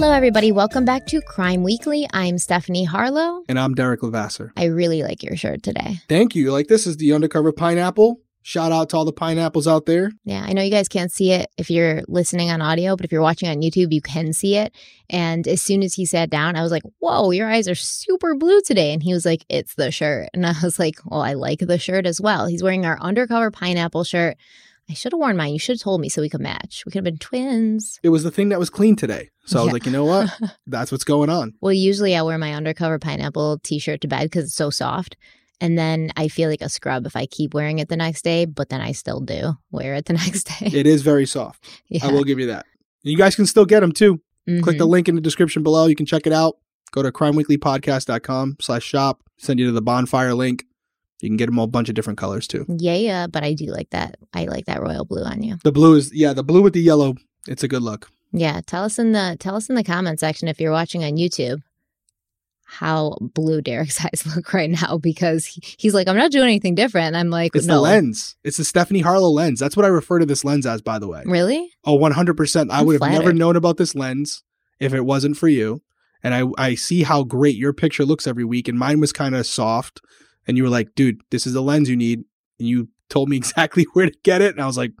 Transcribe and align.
Hello, 0.00 0.12
everybody. 0.12 0.52
Welcome 0.52 0.84
back 0.84 1.06
to 1.06 1.20
Crime 1.20 1.64
Weekly. 1.64 2.06
I'm 2.12 2.38
Stephanie 2.38 2.84
Harlow. 2.84 3.42
And 3.48 3.58
I'm 3.58 3.74
Derek 3.74 4.00
Levasseur. 4.04 4.52
I 4.56 4.66
really 4.66 5.02
like 5.02 5.24
your 5.24 5.34
shirt 5.34 5.64
today. 5.64 5.96
Thank 6.08 6.36
you. 6.36 6.52
Like 6.52 6.68
this 6.68 6.86
is 6.86 6.98
the 6.98 7.12
undercover 7.12 7.50
pineapple. 7.50 8.20
Shout 8.42 8.70
out 8.70 8.90
to 8.90 8.96
all 8.96 9.04
the 9.04 9.12
pineapples 9.12 9.66
out 9.66 9.86
there. 9.86 10.12
Yeah, 10.24 10.44
I 10.46 10.52
know 10.52 10.62
you 10.62 10.70
guys 10.70 10.86
can't 10.86 11.10
see 11.10 11.32
it 11.32 11.50
if 11.58 11.68
you're 11.68 12.02
listening 12.06 12.48
on 12.48 12.62
audio, 12.62 12.94
but 12.94 13.06
if 13.06 13.10
you're 13.10 13.20
watching 13.20 13.48
on 13.48 13.56
YouTube, 13.56 13.92
you 13.92 14.00
can 14.00 14.32
see 14.32 14.54
it. 14.54 14.72
And 15.10 15.48
as 15.48 15.62
soon 15.62 15.82
as 15.82 15.94
he 15.94 16.06
sat 16.06 16.30
down, 16.30 16.54
I 16.54 16.62
was 16.62 16.70
like, 16.70 16.84
Whoa, 17.00 17.32
your 17.32 17.50
eyes 17.50 17.66
are 17.66 17.74
super 17.74 18.36
blue 18.36 18.60
today. 18.60 18.92
And 18.92 19.02
he 19.02 19.12
was 19.12 19.26
like, 19.26 19.44
It's 19.48 19.74
the 19.74 19.90
shirt. 19.90 20.28
And 20.32 20.46
I 20.46 20.54
was 20.62 20.78
like, 20.78 20.94
Well, 21.06 21.22
I 21.22 21.32
like 21.32 21.58
the 21.58 21.76
shirt 21.76 22.06
as 22.06 22.20
well. 22.20 22.46
He's 22.46 22.62
wearing 22.62 22.86
our 22.86 23.00
undercover 23.00 23.50
pineapple 23.50 24.04
shirt. 24.04 24.36
I 24.90 24.94
should 24.94 25.12
have 25.12 25.18
worn 25.18 25.36
mine. 25.36 25.52
You 25.52 25.58
should 25.58 25.76
have 25.76 25.82
told 25.82 26.00
me 26.00 26.08
so 26.08 26.22
we 26.22 26.30
could 26.30 26.40
match. 26.40 26.82
We 26.86 26.90
could 26.92 26.98
have 26.98 27.04
been 27.04 27.18
twins. 27.18 28.00
It 28.02 28.08
was 28.08 28.22
the 28.24 28.30
thing 28.30 28.48
that 28.48 28.58
was 28.58 28.70
clean 28.70 28.96
today. 28.96 29.28
So 29.44 29.60
I 29.60 29.64
was 29.64 29.72
like, 29.72 29.84
you 29.86 29.92
know 29.92 30.04
what? 30.04 30.30
That's 30.66 30.90
what's 30.92 31.04
going 31.04 31.28
on. 31.30 31.54
Well, 31.60 31.72
usually 31.72 32.16
I 32.16 32.22
wear 32.22 32.38
my 32.38 32.54
undercover 32.54 32.98
pineapple 32.98 33.58
t 33.62 33.78
shirt 33.78 34.00
to 34.02 34.08
bed 34.08 34.24
because 34.24 34.44
it's 34.46 34.54
so 34.54 34.70
soft. 34.70 35.16
And 35.60 35.76
then 35.76 36.10
I 36.16 36.28
feel 36.28 36.48
like 36.48 36.62
a 36.62 36.68
scrub 36.68 37.04
if 37.04 37.16
I 37.16 37.26
keep 37.26 37.52
wearing 37.52 37.80
it 37.80 37.88
the 37.88 37.96
next 37.96 38.22
day, 38.22 38.44
but 38.44 38.68
then 38.68 38.80
I 38.80 38.92
still 38.92 39.20
do 39.20 39.54
wear 39.70 39.94
it 39.94 40.04
the 40.06 40.12
next 40.24 40.44
day. 40.44 40.66
It 40.72 40.86
is 40.86 41.02
very 41.02 41.26
soft. 41.26 41.64
yeah. 41.88 42.06
I 42.06 42.12
will 42.12 42.24
give 42.24 42.38
you 42.38 42.46
that. 42.46 42.64
You 43.02 43.16
guys 43.16 43.34
can 43.36 43.46
still 43.46 43.64
get 43.66 43.80
them 43.80 43.92
too. 43.92 44.20
Click 44.62 44.78
the 44.78 44.86
Mhm. 44.86 44.90
link 44.90 45.08
in 45.08 45.14
the 45.14 45.20
description 45.20 45.62
below. 45.62 45.86
You 45.86 45.96
can 45.96 46.06
check 46.06 46.26
it 46.26 46.32
out. 46.32 46.56
Go 46.92 47.02
to 47.02 47.12
crimeweeklypodcast.com 47.12 48.56
slash 48.60 48.82
shop. 48.84 49.22
Send 49.36 49.60
you 49.60 49.66
to 49.66 49.72
the 49.72 49.82
bonfire 49.82 50.32
link. 50.34 50.64
You 51.20 51.28
can 51.28 51.36
get 51.36 51.46
them 51.46 51.58
all 51.58 51.64
a 51.64 51.68
bunch 51.68 51.88
of 51.88 51.94
different 51.94 52.18
colors 52.18 52.46
too. 52.46 52.64
Yeah, 52.68 52.94
yeah, 52.94 53.26
but 53.26 53.42
I 53.42 53.54
do 53.54 53.66
like 53.66 53.90
that. 53.90 54.16
I 54.32 54.44
like 54.44 54.66
that 54.66 54.80
royal 54.80 55.04
blue 55.04 55.24
on 55.24 55.42
you. 55.42 55.58
The 55.64 55.72
blue 55.72 55.96
is, 55.96 56.14
yeah, 56.14 56.32
the 56.32 56.44
blue 56.44 56.62
with 56.62 56.74
the 56.74 56.80
yellow. 56.80 57.14
It's 57.46 57.62
a 57.62 57.68
good 57.68 57.82
look. 57.82 58.10
Yeah, 58.32 58.60
tell 58.66 58.84
us 58.84 58.98
in 58.98 59.12
the 59.12 59.36
tell 59.40 59.56
us 59.56 59.68
in 59.68 59.74
the 59.74 59.82
comment 59.82 60.20
section 60.20 60.48
if 60.48 60.60
you're 60.60 60.72
watching 60.72 61.02
on 61.02 61.12
YouTube 61.16 61.62
how 62.70 63.16
blue 63.20 63.62
Derek's 63.62 64.04
eyes 64.04 64.24
look 64.36 64.52
right 64.52 64.70
now 64.70 64.98
because 64.98 65.46
he, 65.46 65.62
he's 65.78 65.94
like, 65.94 66.06
I'm 66.06 66.16
not 66.16 66.30
doing 66.30 66.44
anything 66.44 66.74
different. 66.74 67.08
And 67.08 67.16
I'm 67.16 67.30
like, 67.30 67.56
It's 67.56 67.66
no. 67.66 67.76
the 67.76 67.80
lens. 67.80 68.36
It's 68.44 68.58
the 68.58 68.64
Stephanie 68.64 69.00
Harlow 69.00 69.30
lens. 69.30 69.58
That's 69.58 69.76
what 69.76 69.86
I 69.86 69.88
refer 69.88 70.18
to 70.18 70.26
this 70.26 70.44
lens 70.44 70.66
as, 70.66 70.82
by 70.82 70.98
the 70.98 71.08
way. 71.08 71.22
Really? 71.24 71.70
Oh, 71.84 71.98
100%. 71.98 72.70
I 72.70 72.80
I'm 72.80 72.86
would 72.86 73.02
have 73.02 73.10
never 73.10 73.32
known 73.32 73.56
about 73.56 73.78
this 73.78 73.94
lens 73.94 74.42
if 74.78 74.92
it 74.92 75.06
wasn't 75.06 75.38
for 75.38 75.48
you. 75.48 75.80
And 76.22 76.34
I, 76.34 76.44
I 76.58 76.74
see 76.74 77.04
how 77.04 77.24
great 77.24 77.56
your 77.56 77.72
picture 77.72 78.04
looks 78.04 78.26
every 78.26 78.44
week. 78.44 78.68
And 78.68 78.78
mine 78.78 79.00
was 79.00 79.12
kind 79.12 79.34
of 79.34 79.46
soft. 79.46 80.02
And 80.48 80.56
you 80.56 80.64
were 80.64 80.70
like, 80.70 80.94
dude, 80.94 81.20
this 81.30 81.46
is 81.46 81.52
the 81.52 81.62
lens 81.62 81.88
you 81.88 81.96
need. 81.96 82.24
And 82.58 82.66
you 82.68 82.88
told 83.08 83.28
me 83.28 83.36
exactly 83.44 83.84
where 83.92 84.06
to 84.06 84.18
get 84.24 84.42
it. 84.42 84.54
And 84.54 84.62
I 84.62 84.66
was 84.66 84.78
like, 84.78 84.92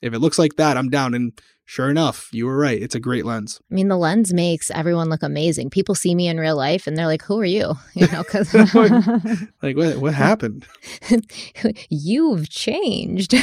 if 0.00 0.14
it 0.14 0.18
looks 0.20 0.38
like 0.38 0.56
that, 0.56 0.76
I'm 0.76 0.88
down. 0.88 1.12
And 1.12 1.32
sure 1.64 1.90
enough, 1.90 2.28
you 2.32 2.46
were 2.46 2.56
right. 2.56 2.80
It's 2.80 2.94
a 2.94 3.00
great 3.00 3.24
lens. 3.26 3.60
I 3.70 3.74
mean, 3.74 3.88
the 3.88 3.96
lens 3.96 4.32
makes 4.32 4.70
everyone 4.70 5.08
look 5.10 5.24
amazing. 5.24 5.70
People 5.70 5.96
see 5.96 6.14
me 6.14 6.28
in 6.28 6.38
real 6.38 6.56
life 6.56 6.86
and 6.86 6.96
they're 6.96 7.08
like, 7.08 7.22
"Who 7.22 7.40
are 7.40 7.44
you?" 7.44 7.74
You 7.94 8.06
know, 8.06 8.22
because 8.22 8.54
Like, 9.62 9.76
what, 9.76 9.96
what 9.96 10.14
happened? 10.14 10.66
you've 11.90 12.48
changed. 12.48 13.34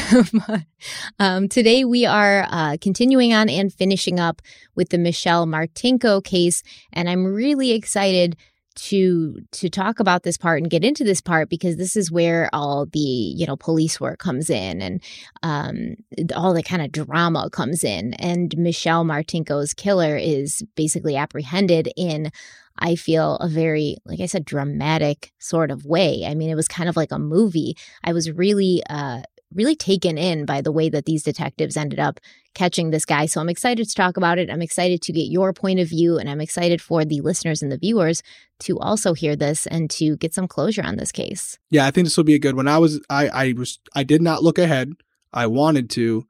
um, 1.19 1.50
today, 1.50 1.84
we 1.84 2.06
are 2.06 2.48
uh, 2.50 2.78
continuing 2.80 3.34
on 3.34 3.50
and 3.50 3.74
finishing 3.74 4.19
up 4.19 4.42
with 4.75 4.90
the 4.90 4.98
Michelle 4.98 5.46
Martinko 5.46 6.24
case, 6.24 6.64
and 6.94 7.09
I'm 7.09 7.25
really 7.25 7.72
excited 7.72 8.38
to 8.75 9.38
to 9.52 9.69
talk 9.69 10.00
about 10.00 10.24
this 10.24 10.38
part 10.38 10.62
and 10.62 10.69
get 10.69 10.84
into 10.84 11.03
this 11.03 11.22
part 11.22 11.50
because 11.50 11.78
this 11.78 11.96
is 11.96 12.12
where 12.12 12.50
all 12.53 12.86
the 12.86 13.00
you 13.00 13.46
know 13.46 13.56
police 13.56 14.00
work 14.00 14.19
comes 14.19 14.50
in 14.50 14.81
and 14.81 15.03
um, 15.44 15.96
all 16.36 16.53
the 16.53 16.63
kind 16.63 16.81
of 16.81 16.91
drama 16.91 17.50
comes 17.50 17.84
in 17.84 18.13
and 18.16 18.58
michelle 18.58 19.03
martinko's 19.03 19.74
killer 19.74 20.18
is 20.18 20.62
basically 20.75 21.16
apprehended 21.16 21.90
in 21.96 22.31
I 22.78 22.96
feel 22.96 23.36
a 23.38 23.47
very, 23.47 23.97
like 24.06 24.19
I 24.19 24.25
said, 24.25 24.44
dramatic 24.44 25.31
sort 25.40 25.72
of 25.72 25.86
way. 25.86 26.25
I 26.28 26.36
mean, 26.36 26.50
it 26.50 26.56
was 26.56 26.68
kind 26.68 26.90
of 26.90 26.97
like 26.97 27.12
a 27.12 27.19
movie. 27.19 27.78
I 28.03 28.12
was 28.12 28.30
really, 28.31 28.84
uh, 28.90 29.22
really 29.53 29.75
taken 29.75 30.17
in 30.17 30.45
by 30.45 30.61
the 30.61 30.72
way 30.72 30.89
that 30.89 31.06
these 31.06 31.23
detectives 31.23 31.78
ended 31.78 32.00
up 32.00 32.19
catching 32.53 32.89
this 32.89 33.06
guy. 33.06 33.25
So 33.25 33.39
I'm 33.41 33.50
excited 33.50 33.88
to 33.88 33.94
talk 33.95 34.17
about 34.17 34.38
it. 34.38 34.50
I'm 34.50 34.61
excited 34.61 35.01
to 35.03 35.13
get 35.13 35.31
your 35.31 35.53
point 35.53 35.79
of 35.79 35.89
view, 35.89 36.17
and 36.17 36.29
I'm 36.29 36.41
excited 36.41 36.81
for 36.81 37.06
the 37.06 37.22
listeners 37.22 37.61
and 37.61 37.72
the 37.72 37.78
viewers 37.78 38.23
to 38.61 38.79
also 38.79 39.13
hear 39.13 39.35
this 39.35 39.67
and 39.67 39.89
to 39.91 40.17
get 40.17 40.33
some 40.33 40.47
closure 40.47 40.83
on 40.83 40.95
this 40.95 41.11
case. 41.11 41.59
Yeah, 41.69 41.85
I 41.85 41.91
think 41.91 42.06
this 42.06 42.17
will 42.17 42.23
be 42.23 42.35
a 42.35 42.39
good 42.39 42.56
one. 42.56 42.67
I 42.67 42.78
was, 42.78 43.01
I, 43.09 43.28
I 43.28 43.53
was, 43.57 43.79
I 43.94 44.03
did 44.03 44.22
not 44.22 44.44
look 44.44 44.57
ahead. 44.57 44.94
I 45.33 45.47
wanted 45.47 45.89
to, 45.91 46.25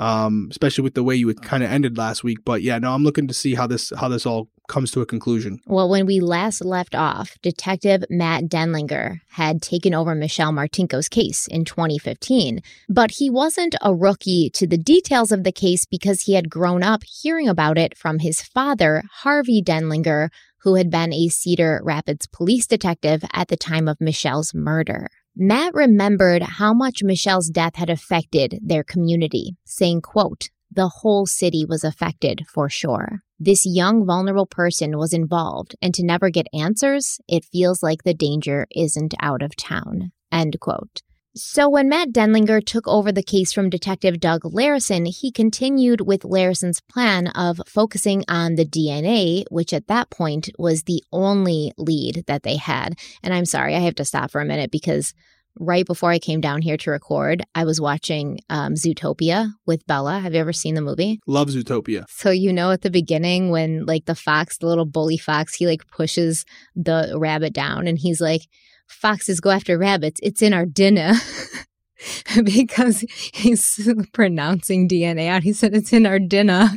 um, 0.00 0.48
especially 0.50 0.82
with 0.82 0.94
the 0.94 1.04
way 1.04 1.14
you 1.14 1.28
had 1.28 1.42
kind 1.42 1.62
of 1.62 1.70
ended 1.70 1.98
last 1.98 2.24
week. 2.24 2.38
But 2.44 2.62
yeah, 2.62 2.78
no, 2.78 2.92
I'm 2.92 3.04
looking 3.04 3.28
to 3.28 3.34
see 3.34 3.54
how 3.54 3.66
this, 3.66 3.92
how 4.00 4.08
this 4.08 4.24
all 4.24 4.48
comes 4.66 4.90
to 4.92 5.02
a 5.02 5.06
conclusion. 5.06 5.60
Well, 5.66 5.90
when 5.90 6.06
we 6.06 6.20
last 6.20 6.64
left 6.64 6.94
off, 6.94 7.36
Detective 7.42 8.04
Matt 8.08 8.44
Denlinger 8.44 9.20
had 9.32 9.60
taken 9.60 9.92
over 9.92 10.14
Michelle 10.14 10.52
Martinko's 10.52 11.08
case 11.08 11.46
in 11.46 11.66
2015. 11.66 12.62
But 12.88 13.10
he 13.12 13.28
wasn't 13.28 13.74
a 13.82 13.94
rookie 13.94 14.48
to 14.54 14.66
the 14.66 14.78
details 14.78 15.32
of 15.32 15.44
the 15.44 15.52
case 15.52 15.84
because 15.84 16.22
he 16.22 16.32
had 16.32 16.48
grown 16.48 16.82
up 16.82 17.02
hearing 17.04 17.48
about 17.48 17.76
it 17.76 17.98
from 17.98 18.20
his 18.20 18.40
father, 18.40 19.02
Harvey 19.22 19.60
Denlinger, 19.62 20.30
who 20.62 20.76
had 20.76 20.90
been 20.90 21.12
a 21.12 21.28
Cedar 21.28 21.80
Rapids 21.84 22.26
police 22.26 22.66
detective 22.66 23.22
at 23.34 23.48
the 23.48 23.56
time 23.56 23.86
of 23.86 24.00
Michelle's 24.00 24.54
murder. 24.54 25.08
Matt 25.36 25.74
remembered 25.74 26.42
how 26.42 26.74
much 26.74 27.02
Michelle's 27.02 27.48
death 27.48 27.76
had 27.76 27.88
affected 27.88 28.58
their 28.62 28.84
community, 28.84 29.56
saying, 29.64 30.02
quote, 30.02 30.50
the 30.72 30.88
whole 30.88 31.26
city 31.26 31.64
was 31.68 31.82
affected 31.82 32.44
for 32.52 32.68
sure. 32.68 33.22
This 33.38 33.64
young, 33.64 34.06
vulnerable 34.06 34.46
person 34.46 34.98
was 34.98 35.12
involved, 35.12 35.74
and 35.82 35.94
to 35.94 36.04
never 36.04 36.30
get 36.30 36.46
answers, 36.52 37.18
it 37.26 37.44
feels 37.44 37.82
like 37.82 38.04
the 38.04 38.14
danger 38.14 38.66
isn't 38.74 39.14
out 39.20 39.42
of 39.42 39.56
town. 39.56 40.12
End 40.30 40.60
quote. 40.60 41.02
So, 41.36 41.68
when 41.68 41.88
Matt 41.88 42.08
Denlinger 42.08 42.64
took 42.64 42.88
over 42.88 43.12
the 43.12 43.22
case 43.22 43.52
from 43.52 43.70
Detective 43.70 44.18
Doug 44.18 44.42
Larison, 44.42 45.06
he 45.06 45.30
continued 45.30 46.00
with 46.00 46.22
Larison's 46.22 46.80
plan 46.80 47.28
of 47.28 47.60
focusing 47.68 48.24
on 48.26 48.56
the 48.56 48.64
DNA, 48.64 49.44
which 49.48 49.72
at 49.72 49.86
that 49.86 50.10
point 50.10 50.50
was 50.58 50.82
the 50.82 51.04
only 51.12 51.70
lead 51.78 52.24
that 52.26 52.42
they 52.42 52.56
had. 52.56 52.98
And 53.22 53.32
I'm 53.32 53.44
sorry, 53.44 53.76
I 53.76 53.80
have 53.80 53.94
to 53.96 54.04
stop 54.04 54.32
for 54.32 54.40
a 54.40 54.44
minute 54.44 54.72
because 54.72 55.14
right 55.56 55.86
before 55.86 56.10
I 56.10 56.18
came 56.18 56.40
down 56.40 56.62
here 56.62 56.76
to 56.78 56.90
record, 56.90 57.44
I 57.54 57.62
was 57.62 57.80
watching 57.80 58.40
um, 58.48 58.74
Zootopia 58.74 59.52
with 59.66 59.86
Bella. 59.86 60.18
Have 60.18 60.34
you 60.34 60.40
ever 60.40 60.52
seen 60.52 60.74
the 60.74 60.80
movie? 60.80 61.20
Love 61.28 61.48
Zootopia. 61.48 62.06
So 62.08 62.30
you 62.30 62.52
know 62.52 62.72
at 62.72 62.82
the 62.82 62.90
beginning 62.90 63.50
when 63.50 63.86
like 63.86 64.06
the 64.06 64.16
fox, 64.16 64.58
the 64.58 64.66
little 64.66 64.86
bully 64.86 65.16
fox, 65.18 65.54
he 65.54 65.66
like 65.68 65.86
pushes 65.88 66.44
the 66.74 67.14
rabbit 67.16 67.52
down 67.52 67.86
and 67.86 67.98
he's 67.98 68.20
like, 68.20 68.42
Foxes 68.90 69.40
go 69.40 69.50
after 69.50 69.78
rabbits. 69.78 70.20
It's 70.22 70.42
in 70.42 70.52
our 70.52 70.66
dinner. 70.66 71.14
because 72.44 73.04
he's 73.32 73.88
pronouncing 74.12 74.88
DNA 74.88 75.28
out. 75.28 75.42
He 75.42 75.52
said 75.52 75.74
it's 75.74 75.92
in 75.92 76.06
our 76.06 76.18
dinner. 76.18 76.70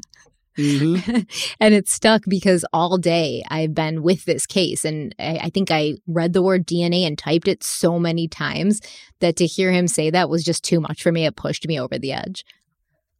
hmm 0.55 0.97
and 1.59 1.73
it 1.73 1.87
stuck 1.87 2.23
because 2.27 2.65
all 2.73 2.97
day 2.97 3.43
I've 3.49 3.73
been 3.73 4.03
with 4.03 4.25
this 4.25 4.45
case. 4.45 4.85
And 4.85 5.15
I, 5.19 5.39
I 5.43 5.49
think 5.49 5.71
I 5.71 5.95
read 6.07 6.33
the 6.33 6.43
word 6.43 6.67
DNA 6.67 7.07
and 7.07 7.17
typed 7.17 7.47
it 7.47 7.63
so 7.63 7.99
many 7.99 8.27
times 8.27 8.81
that 9.19 9.35
to 9.37 9.45
hear 9.45 9.71
him 9.71 9.87
say 9.87 10.09
that 10.09 10.29
was 10.29 10.43
just 10.43 10.63
too 10.63 10.79
much 10.79 11.01
for 11.01 11.11
me. 11.11 11.25
It 11.25 11.35
pushed 11.35 11.67
me 11.67 11.79
over 11.79 11.97
the 11.97 12.13
edge. 12.13 12.45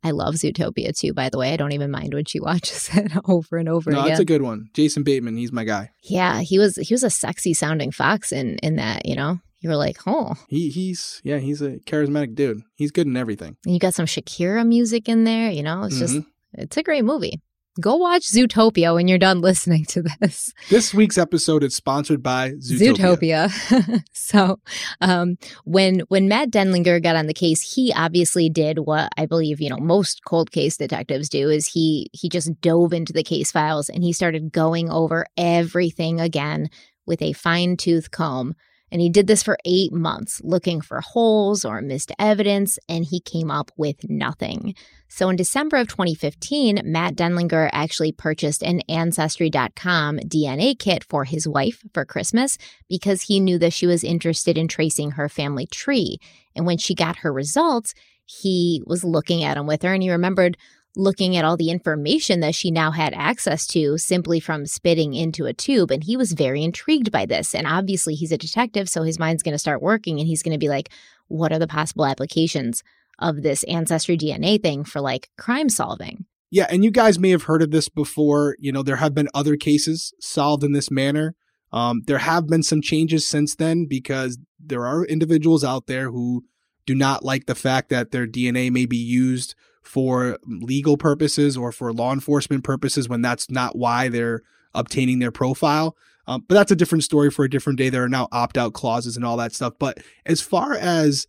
I 0.03 0.11
love 0.11 0.35
Zootopia 0.35 0.97
too, 0.97 1.13
by 1.13 1.29
the 1.29 1.37
way. 1.37 1.53
I 1.53 1.57
don't 1.57 1.71
even 1.71 1.89
mind 1.91 2.13
when 2.13 2.25
she 2.25 2.39
watches 2.49 2.89
it 2.93 3.11
over 3.25 3.57
and 3.57 3.69
over 3.69 3.91
No, 3.91 3.99
again. 3.99 4.09
that's 4.09 4.19
a 4.19 4.25
good 4.25 4.41
one. 4.41 4.67
Jason 4.73 5.03
Bateman, 5.03 5.37
he's 5.37 5.51
my 5.51 5.63
guy. 5.63 5.91
yeah, 6.03 6.41
he 6.41 6.59
was 6.59 6.75
he 6.75 6.93
was 6.93 7.03
a 7.03 7.09
sexy 7.09 7.53
sounding 7.53 7.91
fox 7.91 8.31
in 8.31 8.57
in 8.57 8.75
that, 8.77 9.05
you 9.05 9.15
know. 9.15 9.39
You 9.61 9.69
were 9.69 9.77
like, 9.77 9.97
oh, 10.05 10.33
He 10.49 10.69
he's 10.69 11.21
yeah, 11.23 11.37
he's 11.37 11.61
a 11.61 11.77
charismatic 11.85 12.35
dude. 12.35 12.61
He's 12.75 12.91
good 12.91 13.07
in 13.07 13.15
everything. 13.15 13.55
and 13.63 13.73
you 13.73 13.79
got 13.79 13.93
some 13.93 14.05
Shakira 14.05 14.67
music 14.67 15.07
in 15.07 15.23
there, 15.23 15.49
you 15.51 15.63
know. 15.63 15.83
It's 15.83 15.97
just 15.97 16.15
Mhm. 16.15 16.25
it's 16.53 16.75
a 16.75 16.83
great 16.83 17.05
movie. 17.05 17.39
Go 17.79 17.95
watch 17.95 18.23
Zootopia 18.23 18.93
when 18.93 19.07
you're 19.07 19.17
done 19.17 19.41
listening 19.41 19.85
to 19.85 20.03
this. 20.19 20.53
This 20.69 20.93
week's 20.93 21.17
episode 21.17 21.63
is 21.63 21.75
sponsored 21.75 22.21
by 22.21 22.51
Zootopia. 22.51 23.49
Zootopia. 23.49 24.03
so, 24.13 24.59
um, 25.01 25.37
when 25.65 26.01
when 26.09 26.27
Matt 26.27 26.51
Denlinger 26.51 27.01
got 27.01 27.15
on 27.15 27.27
the 27.27 27.33
case, 27.33 27.73
he 27.75 27.93
obviously 27.95 28.49
did 28.49 28.79
what 28.79 29.09
I 29.17 29.25
believe 29.25 29.61
you 29.61 29.69
know 29.69 29.77
most 29.77 30.23
cold 30.25 30.51
case 30.51 30.77
detectives 30.77 31.29
do: 31.29 31.49
is 31.49 31.67
he 31.67 32.09
he 32.13 32.29
just 32.29 32.59
dove 32.61 32.93
into 32.93 33.13
the 33.13 33.23
case 33.23 33.51
files 33.51 33.89
and 33.89 34.03
he 34.03 34.13
started 34.13 34.51
going 34.51 34.89
over 34.89 35.25
everything 35.37 36.19
again 36.19 36.69
with 37.05 37.21
a 37.21 37.33
fine 37.33 37.77
tooth 37.77 38.11
comb. 38.11 38.55
And 38.93 39.01
he 39.01 39.09
did 39.09 39.25
this 39.25 39.41
for 39.41 39.57
eight 39.65 39.91
months, 39.91 40.39
looking 40.43 40.79
for 40.79 41.01
holes 41.01 41.65
or 41.65 41.81
missed 41.81 42.11
evidence, 42.19 42.77
and 42.87 43.03
he 43.03 43.19
came 43.19 43.49
up 43.49 43.71
with 43.75 44.07
nothing. 44.07 44.75
So 45.07 45.29
in 45.29 45.35
December 45.35 45.77
of 45.77 45.87
2015, 45.87 46.81
Matt 46.85 47.15
Denlinger 47.15 47.71
actually 47.73 48.11
purchased 48.11 48.61
an 48.61 48.81
Ancestry.com 48.81 50.19
DNA 50.19 50.77
kit 50.77 51.03
for 51.03 51.23
his 51.23 51.47
wife 51.47 51.83
for 51.91 52.05
Christmas 52.05 52.59
because 52.87 53.23
he 53.23 53.39
knew 53.39 53.57
that 53.57 53.73
she 53.73 53.87
was 53.87 54.03
interested 54.03 54.59
in 54.59 54.67
tracing 54.67 55.11
her 55.11 55.27
family 55.27 55.65
tree. 55.65 56.19
And 56.55 56.67
when 56.67 56.77
she 56.77 56.93
got 56.93 57.17
her 57.17 57.33
results, 57.33 57.95
he 58.25 58.83
was 58.85 59.03
looking 59.03 59.43
at 59.43 59.55
them 59.55 59.65
with 59.65 59.81
her 59.81 59.93
and 59.93 60.03
he 60.03 60.11
remembered 60.11 60.55
looking 60.95 61.35
at 61.35 61.45
all 61.45 61.57
the 61.57 61.69
information 61.71 62.39
that 62.41 62.55
she 62.55 62.69
now 62.69 62.91
had 62.91 63.13
access 63.13 63.65
to 63.67 63.97
simply 63.97 64.39
from 64.39 64.65
spitting 64.65 65.13
into 65.13 65.45
a 65.45 65.53
tube. 65.53 65.91
And 65.91 66.03
he 66.03 66.15
was 66.15 66.33
very 66.33 66.63
intrigued 66.63 67.11
by 67.11 67.25
this. 67.25 67.55
And 67.55 67.65
obviously, 67.65 68.15
he's 68.15 68.31
a 68.31 68.37
detective, 68.37 68.89
so 68.89 69.03
his 69.03 69.19
mind's 69.19 69.43
going 69.43 69.53
to 69.53 69.59
start 69.59 69.81
working 69.81 70.19
and 70.19 70.27
he's 70.27 70.43
going 70.43 70.53
to 70.53 70.59
be 70.59 70.69
like, 70.69 70.89
what 71.27 71.51
are 71.51 71.59
the 71.59 71.67
possible 71.67 72.05
applications 72.05 72.83
of 73.19 73.41
this 73.41 73.63
ancestry 73.63 74.17
DNA 74.17 74.61
thing 74.61 74.83
for 74.83 75.01
like 75.01 75.29
crime 75.37 75.69
solving? 75.69 76.25
Yeah, 76.51 76.67
and 76.69 76.83
you 76.83 76.91
guys 76.91 77.17
may 77.17 77.31
have 77.31 77.43
heard 77.43 77.63
of 77.63 77.71
this 77.71 77.89
before. 77.89 78.55
You 78.59 78.71
know, 78.71 78.83
there 78.83 78.97
have 78.97 79.15
been 79.15 79.29
other 79.33 79.55
cases 79.55 80.13
solved 80.19 80.63
in 80.63 80.73
this 80.73 80.91
manner. 80.91 81.35
Um, 81.71 82.03
there 82.05 82.19
have 82.19 82.45
been 82.45 82.61
some 82.61 82.81
changes 82.81 83.27
since 83.27 83.55
then 83.55 83.87
because 83.89 84.37
there 84.63 84.85
are 84.85 85.03
individuals 85.03 85.63
out 85.63 85.87
there 85.87 86.11
who 86.11 86.43
do 86.85 86.93
not 86.93 87.25
like 87.25 87.47
the 87.47 87.55
fact 87.55 87.89
that 87.89 88.11
their 88.11 88.27
DNA 88.27 88.69
may 88.69 88.85
be 88.85 88.97
used 88.97 89.55
for 89.83 90.39
legal 90.45 90.97
purposes 90.97 91.57
or 91.57 91.71
for 91.71 91.93
law 91.93 92.13
enforcement 92.13 92.63
purposes 92.63 93.07
when 93.07 93.21
that's 93.21 93.51
not 93.51 93.75
why 93.75 94.09
they're 94.09 94.41
obtaining 94.73 95.19
their 95.19 95.31
profile. 95.31 95.95
Um, 96.25 96.45
but 96.47 96.55
that's 96.55 96.71
a 96.71 96.75
different 96.75 97.03
story 97.03 97.29
for 97.29 97.43
a 97.43 97.49
different 97.49 97.77
day. 97.77 97.89
There 97.89 98.03
are 98.03 98.09
now 98.09 98.29
opt 98.31 98.57
out 98.57 98.73
clauses 98.73 99.15
and 99.17 99.25
all 99.25 99.37
that 99.37 99.53
stuff. 99.53 99.73
But 99.77 99.99
as 100.25 100.41
far 100.41 100.73
as 100.73 101.27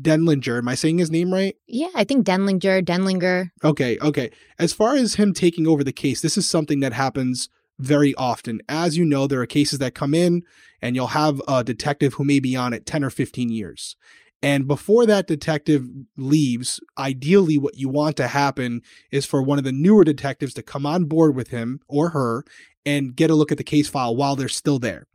Denlinger, 0.00 0.58
am 0.58 0.68
I 0.68 0.76
saying 0.76 0.98
his 0.98 1.10
name 1.10 1.32
right? 1.32 1.56
Yeah, 1.66 1.88
I 1.94 2.04
think 2.04 2.24
Denlinger, 2.24 2.84
Denlinger. 2.84 3.50
Okay, 3.64 3.98
okay. 4.00 4.30
As 4.58 4.72
far 4.72 4.94
as 4.94 5.14
him 5.14 5.34
taking 5.34 5.66
over 5.66 5.82
the 5.82 5.92
case, 5.92 6.20
this 6.20 6.38
is 6.38 6.48
something 6.48 6.80
that 6.80 6.92
happens 6.92 7.48
very 7.78 8.14
often. 8.14 8.60
As 8.68 8.96
you 8.96 9.04
know, 9.04 9.26
there 9.26 9.40
are 9.40 9.46
cases 9.46 9.78
that 9.80 9.94
come 9.94 10.14
in 10.14 10.42
and 10.80 10.94
you'll 10.94 11.08
have 11.08 11.42
a 11.48 11.64
detective 11.64 12.14
who 12.14 12.24
may 12.24 12.40
be 12.40 12.56
on 12.56 12.72
it 12.72 12.86
10 12.86 13.04
or 13.04 13.10
15 13.10 13.50
years. 13.50 13.96
And 14.42 14.68
before 14.68 15.06
that 15.06 15.26
detective 15.26 15.86
leaves, 16.16 16.80
ideally, 16.98 17.58
what 17.58 17.78
you 17.78 17.88
want 17.88 18.16
to 18.18 18.28
happen 18.28 18.82
is 19.10 19.24
for 19.24 19.42
one 19.42 19.58
of 19.58 19.64
the 19.64 19.72
newer 19.72 20.04
detectives 20.04 20.54
to 20.54 20.62
come 20.62 20.84
on 20.86 21.04
board 21.04 21.34
with 21.34 21.48
him 21.48 21.80
or 21.88 22.10
her 22.10 22.44
and 22.84 23.16
get 23.16 23.30
a 23.30 23.34
look 23.34 23.50
at 23.50 23.58
the 23.58 23.64
case 23.64 23.88
file 23.88 24.14
while 24.14 24.36
they're 24.36 24.48
still 24.48 24.78
there. 24.78 25.06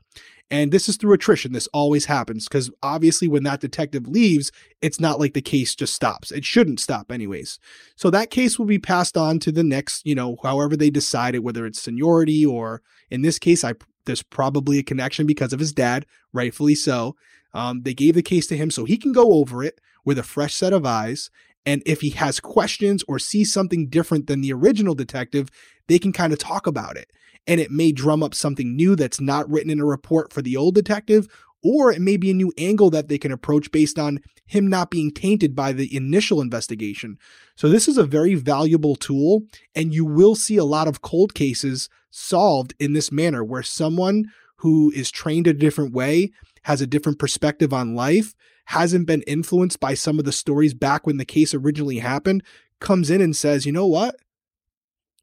And 0.50 0.74
this 0.74 0.90
is 0.90 0.98
through 0.98 1.14
attrition. 1.14 1.54
This 1.54 1.68
always 1.68 2.06
happens 2.06 2.46
because 2.46 2.70
obviously, 2.84 3.30
when 3.30 3.44
that 3.44 3.62
detective 3.62 4.06
leaves, 4.06 4.52
it's 4.82 5.00
not 5.00 5.18
like 5.18 5.34
the 5.34 5.42
case 5.42 5.74
just 5.76 5.94
stops. 5.94 6.30
It 6.30 6.44
shouldn't 6.44 6.82
stop, 6.82 7.10
anyways. 7.10 7.58
So 7.96 8.10
that 8.10 8.32
case 8.32 8.60
will 8.60 8.66
be 8.66 8.80
passed 8.80 9.16
on 9.16 9.40
to 9.40 9.52
the 9.54 9.64
next, 9.64 10.06
you 10.06 10.14
know, 10.14 10.36
however 10.44 10.76
they 10.76 10.90
decide 10.90 11.36
it, 11.36 11.44
whether 11.44 11.66
it's 11.66 11.82
seniority 11.82 12.46
or 12.46 12.82
in 13.10 13.22
this 13.22 13.40
case, 13.40 13.64
I 13.64 13.76
there's 14.06 14.24
probably 14.24 14.80
a 14.80 14.84
connection 14.84 15.26
because 15.26 15.54
of 15.54 15.60
his 15.60 15.72
dad, 15.72 16.06
rightfully 16.34 16.76
so. 16.76 17.16
Um, 17.54 17.84
they 17.84 17.94
gave 17.94 18.16
the 18.16 18.22
case 18.22 18.48
to 18.48 18.58
him 18.58 18.72
so 18.72 18.86
he 18.86 18.98
can 18.98 19.12
go 19.12 19.34
over 19.34 19.64
it 19.64 19.80
with 20.06 20.18
a 20.18 20.24
fresh 20.24 20.56
set 20.56 20.74
of 20.74 20.86
eyes. 20.86 21.30
And 21.66 21.84
if 21.86 22.02
he 22.02 22.12
has 22.12 22.40
questions 22.40 23.04
or 23.08 23.20
sees 23.20 23.54
something 23.54 23.88
different 23.88 24.28
than 24.28 24.42
the 24.42 24.54
original 24.54 24.96
detective, 24.96 25.50
they 25.88 26.00
can 26.00 26.12
kind 26.14 26.34
of 26.34 26.40
talk 26.40 26.66
about 26.66 26.98
it. 26.98 27.12
And 27.48 27.60
it 27.60 27.72
may 27.72 27.92
drum 27.92 28.24
up 28.24 28.34
something 28.34 28.76
new 28.76 28.96
that's 28.96 29.22
not 29.22 29.50
written 29.50 29.70
in 29.70 29.80
a 29.80 29.86
report 29.86 30.32
for 30.32 30.42
the 30.42 30.58
old 30.58 30.76
detective, 30.76 31.28
or 31.64 31.92
it 31.92 32.02
may 32.02 32.18
be 32.18 32.32
a 32.32 32.36
new 32.36 32.52
angle 32.58 32.90
that 32.92 33.08
they 33.08 33.18
can 33.18 33.32
approach 33.32 33.72
based 33.72 34.00
on 34.00 34.20
him 34.46 34.68
not 34.68 34.90
being 34.90 35.12
tainted 35.12 35.56
by 35.56 35.72
the 35.72 35.96
initial 35.96 36.42
investigation. 36.42 37.18
So, 37.56 37.70
this 37.70 37.88
is 37.88 37.98
a 37.98 38.04
very 38.04 38.36
valuable 38.36 38.96
tool, 38.96 39.44
and 39.76 39.94
you 39.94 40.06
will 40.06 40.36
see 40.36 40.58
a 40.58 40.64
lot 40.64 40.88
of 40.88 41.02
cold 41.02 41.34
cases 41.34 41.90
solved 42.10 42.74
in 42.80 42.94
this 42.94 43.12
manner 43.12 43.44
where 43.44 43.64
someone 43.64 44.26
who 44.58 44.92
is 44.96 45.12
trained 45.12 45.48
a 45.48 45.54
different 45.54 45.94
way 45.94 46.32
has 46.64 46.82
a 46.82 46.88
different 46.88 47.20
perspective 47.20 47.74
on 47.74 47.96
life, 47.96 48.34
hasn't 48.66 49.08
been 49.08 49.24
influenced 49.24 49.80
by 49.80 49.94
some 49.94 50.20
of 50.20 50.26
the 50.26 50.32
stories 50.32 50.74
back 50.74 51.06
when 51.06 51.18
the 51.18 51.26
case 51.26 51.54
originally 51.54 52.00
happened, 52.00 52.44
comes 52.80 53.10
in 53.10 53.22
and 53.22 53.36
says, 53.36 53.66
you 53.66 53.72
know 53.72 53.88
what? 53.88 54.16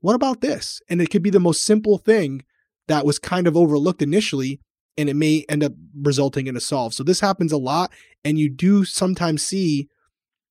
What 0.01 0.15
about 0.15 0.41
this? 0.41 0.81
And 0.89 1.01
it 1.01 1.11
could 1.11 1.23
be 1.23 1.31
the 1.31 1.41
most 1.41 1.65
simple 1.65 1.99
thing 1.99 2.43
that 2.87 3.05
was 3.05 3.19
kind 3.19 3.47
of 3.47 3.57
overlooked 3.57 4.03
initially, 4.03 4.61
and 4.97 5.09
it 5.09 5.15
may 5.15 5.45
end 5.49 5.63
up 5.63 5.73
resulting 5.95 6.47
in 6.47 6.57
a 6.57 6.61
solve. 6.61 6.95
So 6.95 7.03
this 7.05 7.21
happens 7.21 7.53
a 7.53 7.59
lot, 7.59 7.93
and 8.25 8.39
you 8.39 8.49
do 8.49 8.85
sometimes 8.85 9.43
see 9.43 9.89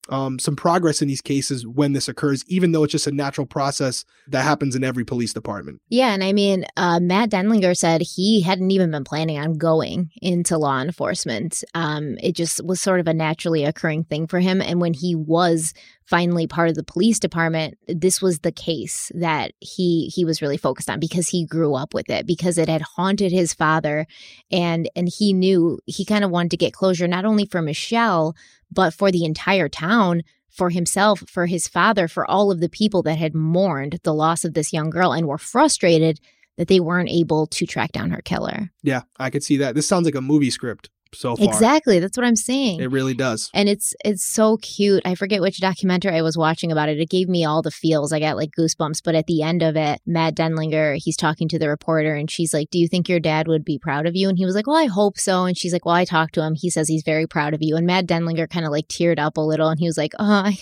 um, 0.09 0.39
some 0.39 0.56
progress 0.56 1.01
in 1.01 1.07
these 1.07 1.21
cases 1.21 1.65
when 1.65 1.94
this 1.94 2.07
occurs, 2.07 2.44
even 2.48 2.71
though 2.71 2.83
it's 2.83 2.92
just 2.92 3.07
a 3.07 3.12
natural 3.12 3.48
process 3.48 4.06
that 4.27 4.44
happens 4.44 4.75
in 4.75 4.83
every 4.83 5.04
police 5.04 5.33
department. 5.33 5.81
Yeah. 5.89 6.13
And 6.13 6.24
I 6.24 6.33
mean, 6.33 6.65
uh, 6.77 7.00
Matt 7.00 7.30
Denlinger 7.30 7.75
said 7.75 8.01
he 8.01 8.42
hadn't 8.42 8.71
even 8.71 8.92
been 8.92 9.04
planning 9.04 9.38
on 9.38 9.54
going 9.54 10.12
into 10.21 10.57
law 10.57 10.80
enforcement. 10.81 11.63
Um, 11.74 12.18
it 12.21 12.36
just 12.36 12.63
was 12.65 12.81
sort 12.81 13.00
of 13.00 13.07
a 13.07 13.13
naturally 13.13 13.63
occurring 13.63 14.06
thing 14.06 14.27
for 14.27 14.39
him. 14.39 14.62
And 14.62 14.81
when 14.81 14.94
he 14.94 15.15
was 15.15 15.74
finally 16.07 16.48
part 16.48 16.69
of 16.69 16.75
the 16.75 16.83
police 16.83 17.19
department 17.19 17.77
this 17.88 18.21
was 18.21 18.39
the 18.39 18.51
case 18.51 19.12
that 19.13 19.51
he 19.59 20.12
he 20.13 20.24
was 20.24 20.42
really 20.42 20.57
focused 20.57 20.89
on 20.89 21.00
because 21.00 21.27
he 21.27 21.45
grew 21.45 21.75
up 21.75 21.94
with 21.94 22.09
it 22.09 22.25
because 22.25 22.57
it 22.57 22.69
had 22.69 22.81
haunted 22.81 23.31
his 23.31 23.54
father. 23.54 24.07
And 24.50 24.89
and 24.95 25.09
he 25.09 25.33
knew 25.33 25.80
he 25.86 26.06
kind 26.06 26.24
of 26.24 26.31
wanted 26.31 26.51
to 26.51 26.57
get 26.57 26.74
closure 26.74 27.07
not 27.07 27.25
only 27.25 27.45
for 27.45 27.62
Michelle 27.62 28.36
but 28.71 28.94
for 28.94 29.12
the 29.12 29.25
entire 29.25 29.69
town 29.69 30.24
for 30.50 30.69
himself 30.69 31.24
for 31.27 31.45
his 31.45 31.68
father 31.68 32.07
for 32.07 32.30
all 32.30 32.51
of 32.51 32.62
the 32.62 32.69
people 32.69 33.03
that 33.03 33.18
had 33.18 33.36
mourned 33.36 34.00
the 34.03 34.13
loss 34.13 34.45
of 34.45 34.53
this 34.53 34.74
young 34.74 34.89
girl 34.89 35.12
and 35.12 35.27
were 35.27 35.38
frustrated 35.38 36.19
that 36.57 36.68
they 36.68 36.80
weren't 36.80 37.10
able 37.10 37.45
to 37.45 37.68
track 37.68 37.91
down 37.91 38.10
her 38.10 38.22
killer. 38.22 38.72
Yeah, 38.82 39.03
I 39.20 39.29
could 39.29 39.43
see 39.43 39.58
that. 39.58 39.75
This 39.75 39.88
sounds 39.88 40.05
like 40.05 40.15
a 40.15 40.22
movie 40.22 40.50
script 40.50 40.89
so 41.14 41.36
far. 41.36 41.46
exactly 41.48 42.00
that's 42.00 42.18
what 42.18 42.26
i'm 42.26 42.36
saying 42.36 42.80
It 42.82 42.92
really 42.92 43.14
does. 43.14 43.50
and 43.54 43.68
it's 43.70 43.94
it's 44.06 44.26
so 44.26 44.58
cute. 44.58 45.02
I 45.06 45.16
forget 45.16 45.42
which 45.42 45.60
documentary 45.60 46.16
I 46.16 46.22
was 46.22 46.38
watching 46.38 46.72
about 46.72 46.90
it. 46.90 47.00
It 47.00 47.10
gave 47.10 47.28
me 47.30 47.46
all 47.46 47.62
the 47.62 47.72
feels. 47.72 48.12
I 48.14 48.20
got 48.20 48.36
like 48.38 48.52
goosebumps. 48.58 49.02
But 49.04 49.16
at 49.16 49.26
the 49.28 49.42
end 49.42 49.62
of 49.64 49.76
it, 49.76 50.00
Matt 50.06 50.36
Denlinger, 50.36 50.98
he's 50.98 51.18
talking 51.18 51.48
to 51.50 51.60
the 51.60 51.70
reporter, 51.70 52.14
and 52.16 52.30
she's 52.30 52.54
like, 52.54 52.70
"Do 52.70 52.80
you 52.80 52.88
think 52.88 53.10
your 53.10 53.20
dad 53.20 53.48
would 53.48 53.64
be 53.66 53.80
proud 53.80 54.06
of 54.06 54.16
you?" 54.16 54.30
And 54.30 54.38
he 54.38 54.46
was 54.46 54.56
like, 54.56 54.68
"Well, 54.68 54.76
I 54.78 54.86
hope 54.86 55.18
so." 55.18 55.46
And 55.46 55.58
she's 55.58 55.74
like, 55.74 55.86
"Well, 55.86 55.96
I 55.96 56.06
talked 56.06 56.34
to 56.36 56.44
him. 56.44 56.54
He 56.56 56.70
says 56.70 56.88
he's 56.88 57.04
very 57.04 57.28
proud 57.28 57.54
of 57.54 57.60
you." 57.62 57.76
And 57.76 57.86
Matt 57.88 58.06
Denlinger 58.08 58.50
kind 58.50 58.66
of 58.66 58.72
like 58.72 58.88
teared 58.88 59.20
up 59.20 59.38
a 59.38 59.42
little, 59.42 59.70
and 59.70 59.80
he 59.80 59.86
was 59.88 59.98
like, 59.98 60.14
"Oh, 60.20 60.26
I, 60.46 60.58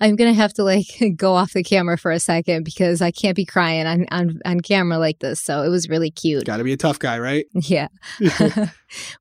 I'm 0.00 0.16
gonna 0.16 0.32
have 0.34 0.52
to 0.54 0.64
like 0.64 0.86
go 1.16 1.34
off 1.34 1.52
the 1.52 1.62
camera 1.64 1.96
for 1.98 2.10
a 2.10 2.20
second 2.20 2.64
because 2.64 3.00
I 3.02 3.10
can't 3.10 3.36
be 3.36 3.44
crying 3.44 3.86
on 3.86 4.06
on 4.10 4.40
on 4.44 4.60
camera 4.60 4.98
like 4.98 5.18
this." 5.20 5.40
So 5.40 5.62
it 5.62 5.68
was 5.68 5.88
really 5.88 6.10
cute. 6.10 6.44
Got 6.44 6.58
to 6.58 6.64
be 6.64 6.72
a 6.72 6.76
tough 6.76 6.98
guy, 6.98 7.18
right? 7.18 7.46
Yeah. 7.54 7.88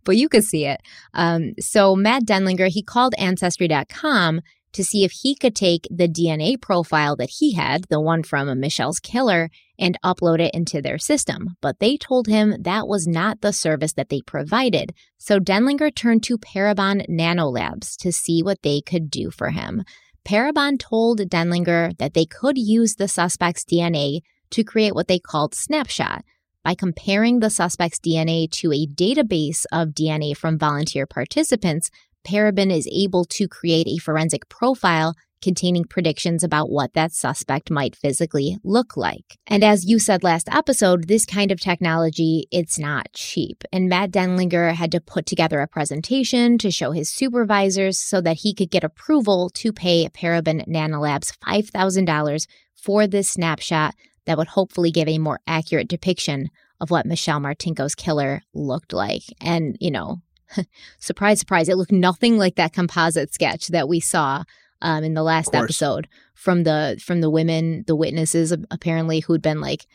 but 0.04 0.18
you 0.18 0.28
could 0.30 0.44
see 0.44 0.61
it. 0.66 0.82
Um, 1.14 1.54
so 1.60 1.96
Matt 1.96 2.26
Denlinger, 2.26 2.68
he 2.68 2.84
called 2.84 3.14
Ancestry.com 3.18 4.42
to 4.74 4.84
see 4.84 5.04
if 5.04 5.12
he 5.12 5.36
could 5.36 5.56
take 5.56 5.88
the 5.92 6.08
DNA 6.08 6.60
profile 6.60 7.16
that 7.18 7.30
he 7.30 7.54
had, 7.54 7.84
the 7.90 8.00
one 8.00 8.24
from 8.24 8.60
Michelle's 8.60 9.00
killer, 9.00 9.50
and 9.78 9.98
upload 10.04 10.40
it 10.40 10.54
into 10.54 10.82
their 10.82 10.98
system. 10.98 11.58
But 11.62 11.80
they 11.80 11.98
told 11.98 12.28
him 12.28 12.56
that 12.62 12.88
was 12.88 13.08
not 13.08 13.42
the 13.42 13.52
service 13.52 13.94
that 13.94 14.10
they 14.10 14.22
provided. 14.22 14.94
So 15.18 15.40
Denlinger 15.40 15.94
turned 15.94 16.24
to 16.24 16.38
Parabon 16.38 17.08
Nanolabs 17.10 17.98
to 17.98 18.12
see 18.12 18.42
what 18.42 18.62
they 18.62 18.82
could 18.82 19.10
do 19.10 19.32
for 19.32 19.50
him. 19.50 19.84
Parabon 20.24 20.80
told 20.80 21.20
Denlinger 21.20 21.98
that 21.98 22.14
they 22.14 22.26
could 22.26 22.58
use 22.58 22.96
the 22.96 23.08
suspect's 23.08 23.66
DNA 23.66 24.22
to 24.52 24.64
create 24.64 24.94
what 24.94 25.08
they 25.08 25.20
called 25.20 25.56
Snapshot 25.56 26.24
by 26.64 26.76
comparing 26.76 27.40
the 27.40 27.50
suspect's 27.50 28.00
DNA 28.00 28.50
to 28.52 28.72
a 28.72 28.86
database 28.88 29.66
of 29.72 29.90
DNA 29.90 30.36
from 30.36 30.60
volunteer 30.60 31.06
participants, 31.06 31.90
Parabon 32.26 32.72
is 32.72 32.88
able 32.92 33.26
to 33.26 33.48
create 33.48 33.88
a 33.88 33.98
forensic 33.98 34.48
profile 34.50 35.16
containing 35.42 35.84
predictions 35.84 36.44
about 36.44 36.70
what 36.70 36.94
that 36.94 37.12
suspect 37.12 37.72
might 37.72 37.96
physically 37.96 38.58
look 38.64 38.96
like. 38.96 39.38
And 39.48 39.64
as 39.64 39.86
you 39.86 40.00
said 40.00 40.24
last 40.24 40.48
episode, 40.52 41.08
this 41.08 41.26
kind 41.26 41.52
of 41.52 41.60
technology, 41.60 42.48
it's 42.52 42.78
not 42.78 43.12
cheap. 43.14 43.64
And 43.72 43.90
Matt 43.90 44.12
Denlinger 44.12 44.74
had 44.76 44.92
to 44.92 45.02
put 45.02 45.26
together 45.26 45.60
a 45.60 45.68
presentation 45.68 46.58
to 46.60 46.72
show 46.72 46.92
his 46.92 47.10
supervisors 47.10 48.00
so 48.00 48.22
that 48.22 48.38
he 48.38 48.54
could 48.54 48.72
get 48.72 48.84
approval 48.84 49.50
to 49.56 49.74
pay 49.74 50.08
Parabon 50.10 50.68
Nanolabs 50.68 51.36
$5,000 51.40 52.46
for 52.76 53.08
this 53.08 53.30
snapshot 53.30 53.96
that 54.32 54.38
would 54.38 54.48
hopefully 54.48 54.92
give 54.92 55.10
a 55.10 55.18
more 55.18 55.42
accurate 55.46 55.90
depiction 55.90 56.50
of 56.80 56.90
what 56.90 57.06
Michelle 57.06 57.42
Martinko's 57.42 57.96
killer 57.96 58.42
looked 58.54 58.94
like. 58.94 59.24
And, 59.42 59.76
you 59.82 59.92
know, 59.92 60.22
surprise, 61.00 61.42
surprise, 61.42 61.68
it 61.68 61.76
looked 61.76 61.92
nothing 61.92 62.38
like 62.38 62.56
that 62.56 62.72
composite 62.72 63.34
sketch 63.34 63.68
that 63.68 63.90
we 63.90 64.00
saw 64.00 64.46
um, 64.82 65.04
in 65.04 65.16
the 65.16 65.22
last 65.22 65.54
episode 65.54 66.08
from 66.34 66.64
the 66.64 66.98
from 67.04 67.20
the 67.20 67.30
women, 67.30 67.84
the 67.88 67.96
witnesses 67.96 68.54
apparently 68.72 69.20
who'd 69.20 69.42
been 69.42 69.60
like 69.60 69.86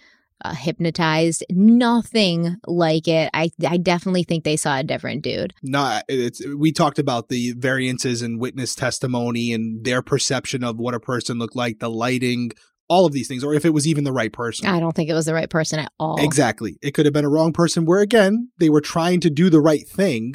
uh, 0.45 0.53
hypnotized. 0.55 1.43
Nothing 1.49 2.57
like 2.67 3.09
it. 3.09 3.31
I 3.33 3.51
I 3.67 3.79
definitely 3.79 4.23
think 4.23 4.45
they 4.45 4.59
saw 4.59 4.79
a 4.79 4.85
different 4.85 5.23
dude. 5.23 5.55
Not 5.63 6.05
it's 6.09 6.47
we 6.47 6.73
talked 6.73 6.99
about 6.99 7.31
the 7.31 7.55
variances 7.57 8.21
in 8.21 8.39
witness 8.39 8.75
testimony 8.75 9.55
and 9.55 9.83
their 9.83 10.03
perception 10.03 10.63
of 10.63 10.77
what 10.77 10.95
a 10.95 11.01
person 11.01 11.39
looked 11.39 11.57
like, 11.57 11.79
the 11.79 11.91
lighting, 11.91 12.53
all 12.89 13.07
of 13.07 13.13
these 13.13 13.29
things, 13.29 13.43
or 13.43 13.55
if 13.55 13.65
it 13.65 13.75
was 13.75 13.87
even 13.87 14.05
the 14.05 14.13
right 14.13 14.33
person. 14.33 14.67
I 14.67 14.81
don't 14.81 14.95
think 14.95 15.11
it 15.11 15.15
was 15.15 15.27
the 15.27 15.35
right 15.35 15.51
person 15.51 15.79
at 15.79 15.93
all. 15.99 16.23
Exactly. 16.25 16.79
It 16.83 16.93
could 16.93 17.07
have 17.07 17.13
been 17.13 17.25
a 17.25 17.31
wrong 17.31 17.53
person 17.53 17.85
where 17.85 18.01
again, 18.01 18.51
they 18.59 18.71
were 18.71 18.81
trying 18.81 19.21
to 19.21 19.31
do 19.31 19.51
the 19.51 19.61
right 19.61 19.87
thing, 19.87 20.35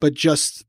but 0.00 0.14
just, 0.14 0.64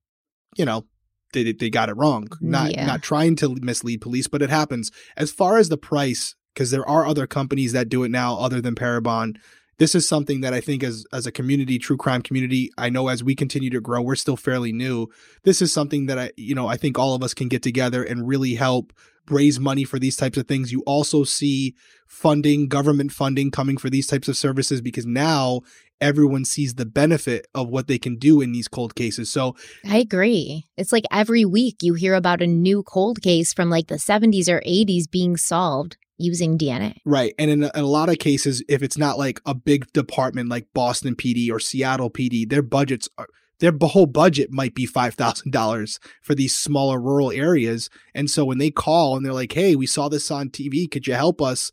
you 0.55 0.65
know, 0.65 0.85
they, 1.33 1.51
they 1.51 1.69
got 1.69 1.89
it 1.89 1.97
wrong. 1.97 2.27
Not 2.39 2.71
yeah. 2.71 2.85
not 2.85 3.01
trying 3.01 3.35
to 3.37 3.55
mislead 3.61 4.01
police, 4.01 4.27
but 4.27 4.41
it 4.41 4.49
happens. 4.49 4.91
As 5.17 5.31
far 5.31 5.57
as 5.57 5.69
the 5.69 5.77
price, 5.77 6.35
because 6.53 6.71
there 6.71 6.87
are 6.87 7.05
other 7.05 7.27
companies 7.27 7.73
that 7.73 7.89
do 7.89 8.03
it 8.03 8.11
now 8.11 8.37
other 8.37 8.61
than 8.61 8.75
Parabon. 8.75 9.37
This 9.79 9.95
is 9.95 10.07
something 10.07 10.41
that 10.41 10.53
I 10.53 10.61
think 10.61 10.83
as 10.83 11.03
as 11.11 11.25
a 11.25 11.31
community, 11.31 11.79
true 11.79 11.97
crime 11.97 12.21
community, 12.21 12.69
I 12.77 12.91
know 12.91 13.07
as 13.07 13.23
we 13.23 13.35
continue 13.35 13.71
to 13.71 13.81
grow, 13.81 14.03
we're 14.03 14.15
still 14.15 14.37
fairly 14.37 14.71
new. 14.71 15.07
This 15.43 15.63
is 15.63 15.73
something 15.73 16.05
that 16.05 16.19
I, 16.19 16.31
you 16.37 16.53
know, 16.53 16.67
I 16.67 16.77
think 16.77 16.99
all 16.99 17.15
of 17.15 17.23
us 17.23 17.33
can 17.33 17.47
get 17.47 17.63
together 17.63 18.03
and 18.03 18.27
really 18.27 18.53
help 18.53 18.93
raise 19.29 19.59
money 19.59 19.83
for 19.83 19.99
these 19.99 20.15
types 20.15 20.37
of 20.37 20.47
things. 20.47 20.71
You 20.71 20.83
also 20.85 21.23
see 21.23 21.75
funding, 22.07 22.67
government 22.67 23.11
funding 23.11 23.51
coming 23.51 23.77
for 23.77 23.89
these 23.89 24.07
types 24.07 24.27
of 24.27 24.37
services 24.37 24.81
because 24.81 25.05
now 25.05 25.61
everyone 26.01 26.43
sees 26.45 26.75
the 26.75 26.85
benefit 26.85 27.47
of 27.55 27.69
what 27.69 27.87
they 27.87 27.97
can 27.97 28.17
do 28.17 28.41
in 28.41 28.51
these 28.51 28.67
cold 28.67 28.95
cases. 28.95 29.29
So 29.29 29.55
I 29.89 29.97
agree. 29.97 30.65
It's 30.77 30.91
like 30.91 31.05
every 31.11 31.45
week 31.45 31.77
you 31.81 31.93
hear 31.93 32.13
about 32.13 32.41
a 32.41 32.47
new 32.47 32.83
cold 32.83 33.21
case 33.21 33.53
from 33.53 33.69
like 33.69 33.87
the 33.87 33.95
70s 33.95 34.49
or 34.49 34.61
80s 34.61 35.09
being 35.09 35.37
solved 35.37 35.97
using 36.17 36.57
DNA. 36.57 36.97
Right. 37.05 37.33
And 37.39 37.49
in 37.49 37.63
a, 37.63 37.71
in 37.73 37.83
a, 37.83 37.87
lot 37.87 38.09
of 38.09 38.19
cases, 38.19 38.63
if 38.67 38.83
it's 38.83 38.97
not 38.97 39.17
like 39.17 39.39
a 39.45 39.55
big 39.55 39.91
department 39.93 40.49
like 40.49 40.67
Boston 40.73 41.15
PD 41.15 41.49
or 41.51 41.59
Seattle 41.59 42.11
PD, 42.11 42.47
their 42.47 42.61
budgets 42.61 43.09
are. 43.17 43.27
Their 43.63 43.71
whole 43.81 44.07
budget 44.07 44.51
might 44.51 44.75
be 44.75 44.85
$5,000 44.85 45.99
for 46.21 46.35
these 46.35 46.53
smaller 46.53 46.99
rural 46.99 47.31
areas. 47.31 47.89
And 48.13 48.29
so 48.29 48.43
when 48.43 48.57
they 48.57 48.71
call 48.71 49.15
and 49.15 49.25
they're 49.25 49.31
like, 49.31 49.53
hey, 49.53 49.77
we 49.77 49.87
saw 49.87 50.09
this 50.09 50.29
on 50.29 50.49
TV, 50.49 50.91
could 50.91 51.07
you 51.07 51.13
help 51.13 51.41
us? 51.41 51.71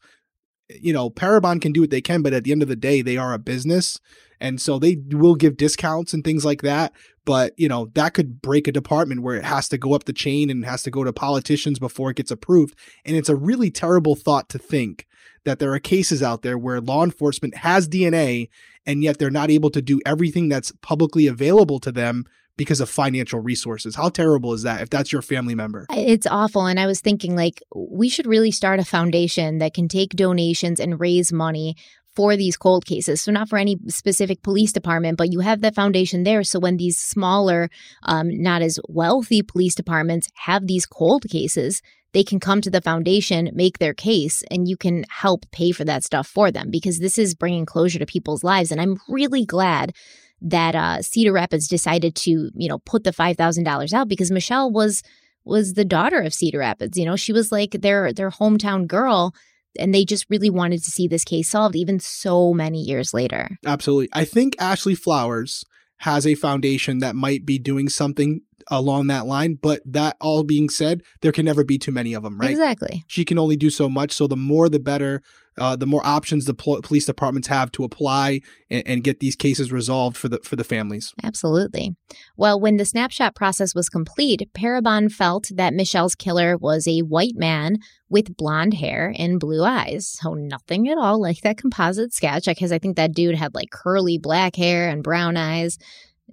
You 0.68 0.92
know, 0.92 1.10
Parabon 1.10 1.60
can 1.60 1.72
do 1.72 1.80
what 1.80 1.90
they 1.90 2.00
can, 2.00 2.22
but 2.22 2.32
at 2.32 2.44
the 2.44 2.52
end 2.52 2.62
of 2.62 2.68
the 2.68 2.76
day, 2.76 3.02
they 3.02 3.16
are 3.16 3.34
a 3.34 3.40
business. 3.40 3.98
And 4.40 4.60
so 4.60 4.78
they 4.78 4.98
will 5.10 5.34
give 5.34 5.56
discounts 5.56 6.14
and 6.14 6.22
things 6.22 6.44
like 6.44 6.62
that. 6.62 6.92
But, 7.24 7.54
you 7.56 7.68
know, 7.68 7.90
that 7.94 8.14
could 8.14 8.40
break 8.40 8.68
a 8.68 8.72
department 8.72 9.22
where 9.22 9.34
it 9.34 9.44
has 9.44 9.68
to 9.70 9.76
go 9.76 9.92
up 9.92 10.04
the 10.04 10.12
chain 10.12 10.48
and 10.48 10.64
has 10.64 10.84
to 10.84 10.92
go 10.92 11.02
to 11.02 11.12
politicians 11.12 11.80
before 11.80 12.12
it 12.12 12.18
gets 12.18 12.30
approved. 12.30 12.78
And 13.04 13.16
it's 13.16 13.28
a 13.28 13.34
really 13.34 13.72
terrible 13.72 14.14
thought 14.14 14.48
to 14.50 14.58
think 14.58 15.08
that 15.44 15.58
there 15.58 15.72
are 15.72 15.78
cases 15.78 16.22
out 16.22 16.42
there 16.42 16.58
where 16.58 16.80
law 16.80 17.04
enforcement 17.04 17.56
has 17.56 17.88
DNA 17.88 18.48
and 18.86 19.02
yet 19.02 19.18
they're 19.18 19.30
not 19.30 19.50
able 19.50 19.70
to 19.70 19.82
do 19.82 20.00
everything 20.04 20.48
that's 20.48 20.72
publicly 20.82 21.26
available 21.26 21.78
to 21.80 21.92
them 21.92 22.24
because 22.56 22.80
of 22.80 22.90
financial 22.90 23.40
resources. 23.40 23.96
How 23.96 24.10
terrible 24.10 24.52
is 24.52 24.64
that 24.64 24.82
if 24.82 24.90
that's 24.90 25.12
your 25.12 25.22
family 25.22 25.54
member? 25.54 25.86
It's 25.90 26.26
awful. 26.26 26.66
And 26.66 26.78
I 26.78 26.86
was 26.86 27.00
thinking, 27.00 27.34
like, 27.34 27.62
we 27.74 28.10
should 28.10 28.26
really 28.26 28.50
start 28.50 28.80
a 28.80 28.84
foundation 28.84 29.58
that 29.58 29.72
can 29.72 29.88
take 29.88 30.10
donations 30.10 30.78
and 30.78 31.00
raise 31.00 31.32
money 31.32 31.76
for 32.14 32.36
these 32.36 32.58
cold 32.58 32.84
cases. 32.84 33.22
So, 33.22 33.32
not 33.32 33.48
for 33.48 33.56
any 33.56 33.78
specific 33.88 34.42
police 34.42 34.72
department, 34.72 35.16
but 35.16 35.32
you 35.32 35.40
have 35.40 35.62
that 35.62 35.74
foundation 35.74 36.24
there. 36.24 36.42
So, 36.44 36.58
when 36.58 36.76
these 36.76 37.00
smaller, 37.00 37.70
um, 38.02 38.28
not 38.42 38.60
as 38.60 38.78
wealthy 38.88 39.42
police 39.42 39.74
departments 39.74 40.28
have 40.34 40.66
these 40.66 40.84
cold 40.84 41.24
cases, 41.30 41.80
they 42.12 42.24
can 42.24 42.40
come 42.40 42.60
to 42.60 42.70
the 42.70 42.80
foundation, 42.80 43.50
make 43.54 43.78
their 43.78 43.94
case, 43.94 44.42
and 44.50 44.68
you 44.68 44.76
can 44.76 45.04
help 45.08 45.50
pay 45.52 45.72
for 45.72 45.84
that 45.84 46.04
stuff 46.04 46.26
for 46.26 46.50
them 46.50 46.70
because 46.70 46.98
this 46.98 47.18
is 47.18 47.34
bringing 47.34 47.66
closure 47.66 47.98
to 47.98 48.06
people's 48.06 48.44
lives. 48.44 48.72
And 48.72 48.80
I'm 48.80 48.98
really 49.08 49.44
glad 49.44 49.94
that 50.42 50.74
uh, 50.74 51.02
Cedar 51.02 51.32
Rapids 51.32 51.68
decided 51.68 52.14
to, 52.16 52.50
you 52.54 52.68
know, 52.68 52.78
put 52.78 53.04
the 53.04 53.12
five 53.12 53.36
thousand 53.36 53.64
dollars 53.64 53.92
out 53.92 54.08
because 54.08 54.30
Michelle 54.30 54.70
was 54.70 55.02
was 55.44 55.74
the 55.74 55.84
daughter 55.84 56.20
of 56.20 56.34
Cedar 56.34 56.58
Rapids. 56.58 56.98
You 56.98 57.04
know, 57.04 57.16
she 57.16 57.32
was 57.32 57.52
like 57.52 57.72
their 57.72 58.12
their 58.12 58.30
hometown 58.30 58.86
girl 58.86 59.34
and 59.78 59.94
they 59.94 60.04
just 60.04 60.26
really 60.28 60.50
wanted 60.50 60.82
to 60.82 60.90
see 60.90 61.06
this 61.06 61.24
case 61.24 61.48
solved 61.48 61.76
even 61.76 62.00
so 62.00 62.52
many 62.52 62.80
years 62.82 63.14
later. 63.14 63.58
Absolutely. 63.64 64.08
I 64.12 64.24
think 64.24 64.56
Ashley 64.58 64.94
Flowers 64.94 65.64
has 65.98 66.26
a 66.26 66.34
foundation 66.34 66.98
that 66.98 67.14
might 67.14 67.44
be 67.44 67.58
doing 67.58 67.88
something 67.88 68.40
along 68.70 69.08
that 69.08 69.26
line. 69.26 69.58
But 69.60 69.82
that 69.84 70.16
all 70.20 70.44
being 70.44 70.68
said, 70.68 71.02
there 71.20 71.32
can 71.32 71.44
never 71.44 71.64
be 71.64 71.78
too 71.78 71.92
many 71.92 72.14
of 72.14 72.22
them, 72.22 72.38
right? 72.38 72.50
Exactly. 72.50 73.04
She 73.06 73.24
can 73.24 73.38
only 73.38 73.56
do 73.56 73.70
so 73.70 73.88
much. 73.88 74.12
So 74.12 74.26
the 74.26 74.36
more, 74.36 74.68
the 74.68 74.80
better. 74.80 75.22
Uh, 75.58 75.76
the 75.76 75.84
more 75.84 76.00
options 76.06 76.46
the 76.46 76.54
pol- 76.54 76.80
police 76.80 77.04
departments 77.04 77.48
have 77.48 77.70
to 77.72 77.84
apply 77.84 78.40
and, 78.70 78.82
and, 78.86 79.04
get 79.04 79.20
these 79.20 79.36
cases 79.36 79.70
resolved 79.72 80.16
for 80.16 80.28
the 80.28 80.38
for 80.44 80.56
the 80.56 80.64
families. 80.64 81.12
Absolutely. 81.22 81.94
Well, 82.36 82.58
when 82.58 82.76
the 82.76 82.86
snapshot 82.86 83.34
process 83.34 83.74
was 83.74 83.90
complete, 83.90 84.48
Parabon 84.54 85.12
felt 85.12 85.50
that 85.54 85.74
Michelle's 85.74 86.14
killer 86.14 86.56
was 86.56 86.86
a 86.86 87.00
white 87.00 87.34
man 87.34 87.78
with 88.08 88.36
blonde 88.36 88.74
hair 88.74 89.12
and 89.18 89.40
blue 89.40 89.62
eyes. 89.62 90.08
So 90.08 90.32
nothing 90.34 90.88
at 90.88 90.96
all 90.96 91.20
like 91.20 91.40
that 91.42 91.58
composite 91.58 92.14
sketch, 92.14 92.46
because 92.46 92.72
I 92.72 92.78
think 92.78 92.96
that 92.96 93.12
dude 93.12 93.34
had 93.34 93.54
like 93.54 93.70
curly 93.70 94.18
black 94.18 94.56
hair 94.56 94.88
and 94.88 95.02
brown 95.02 95.36
eyes 95.36 95.78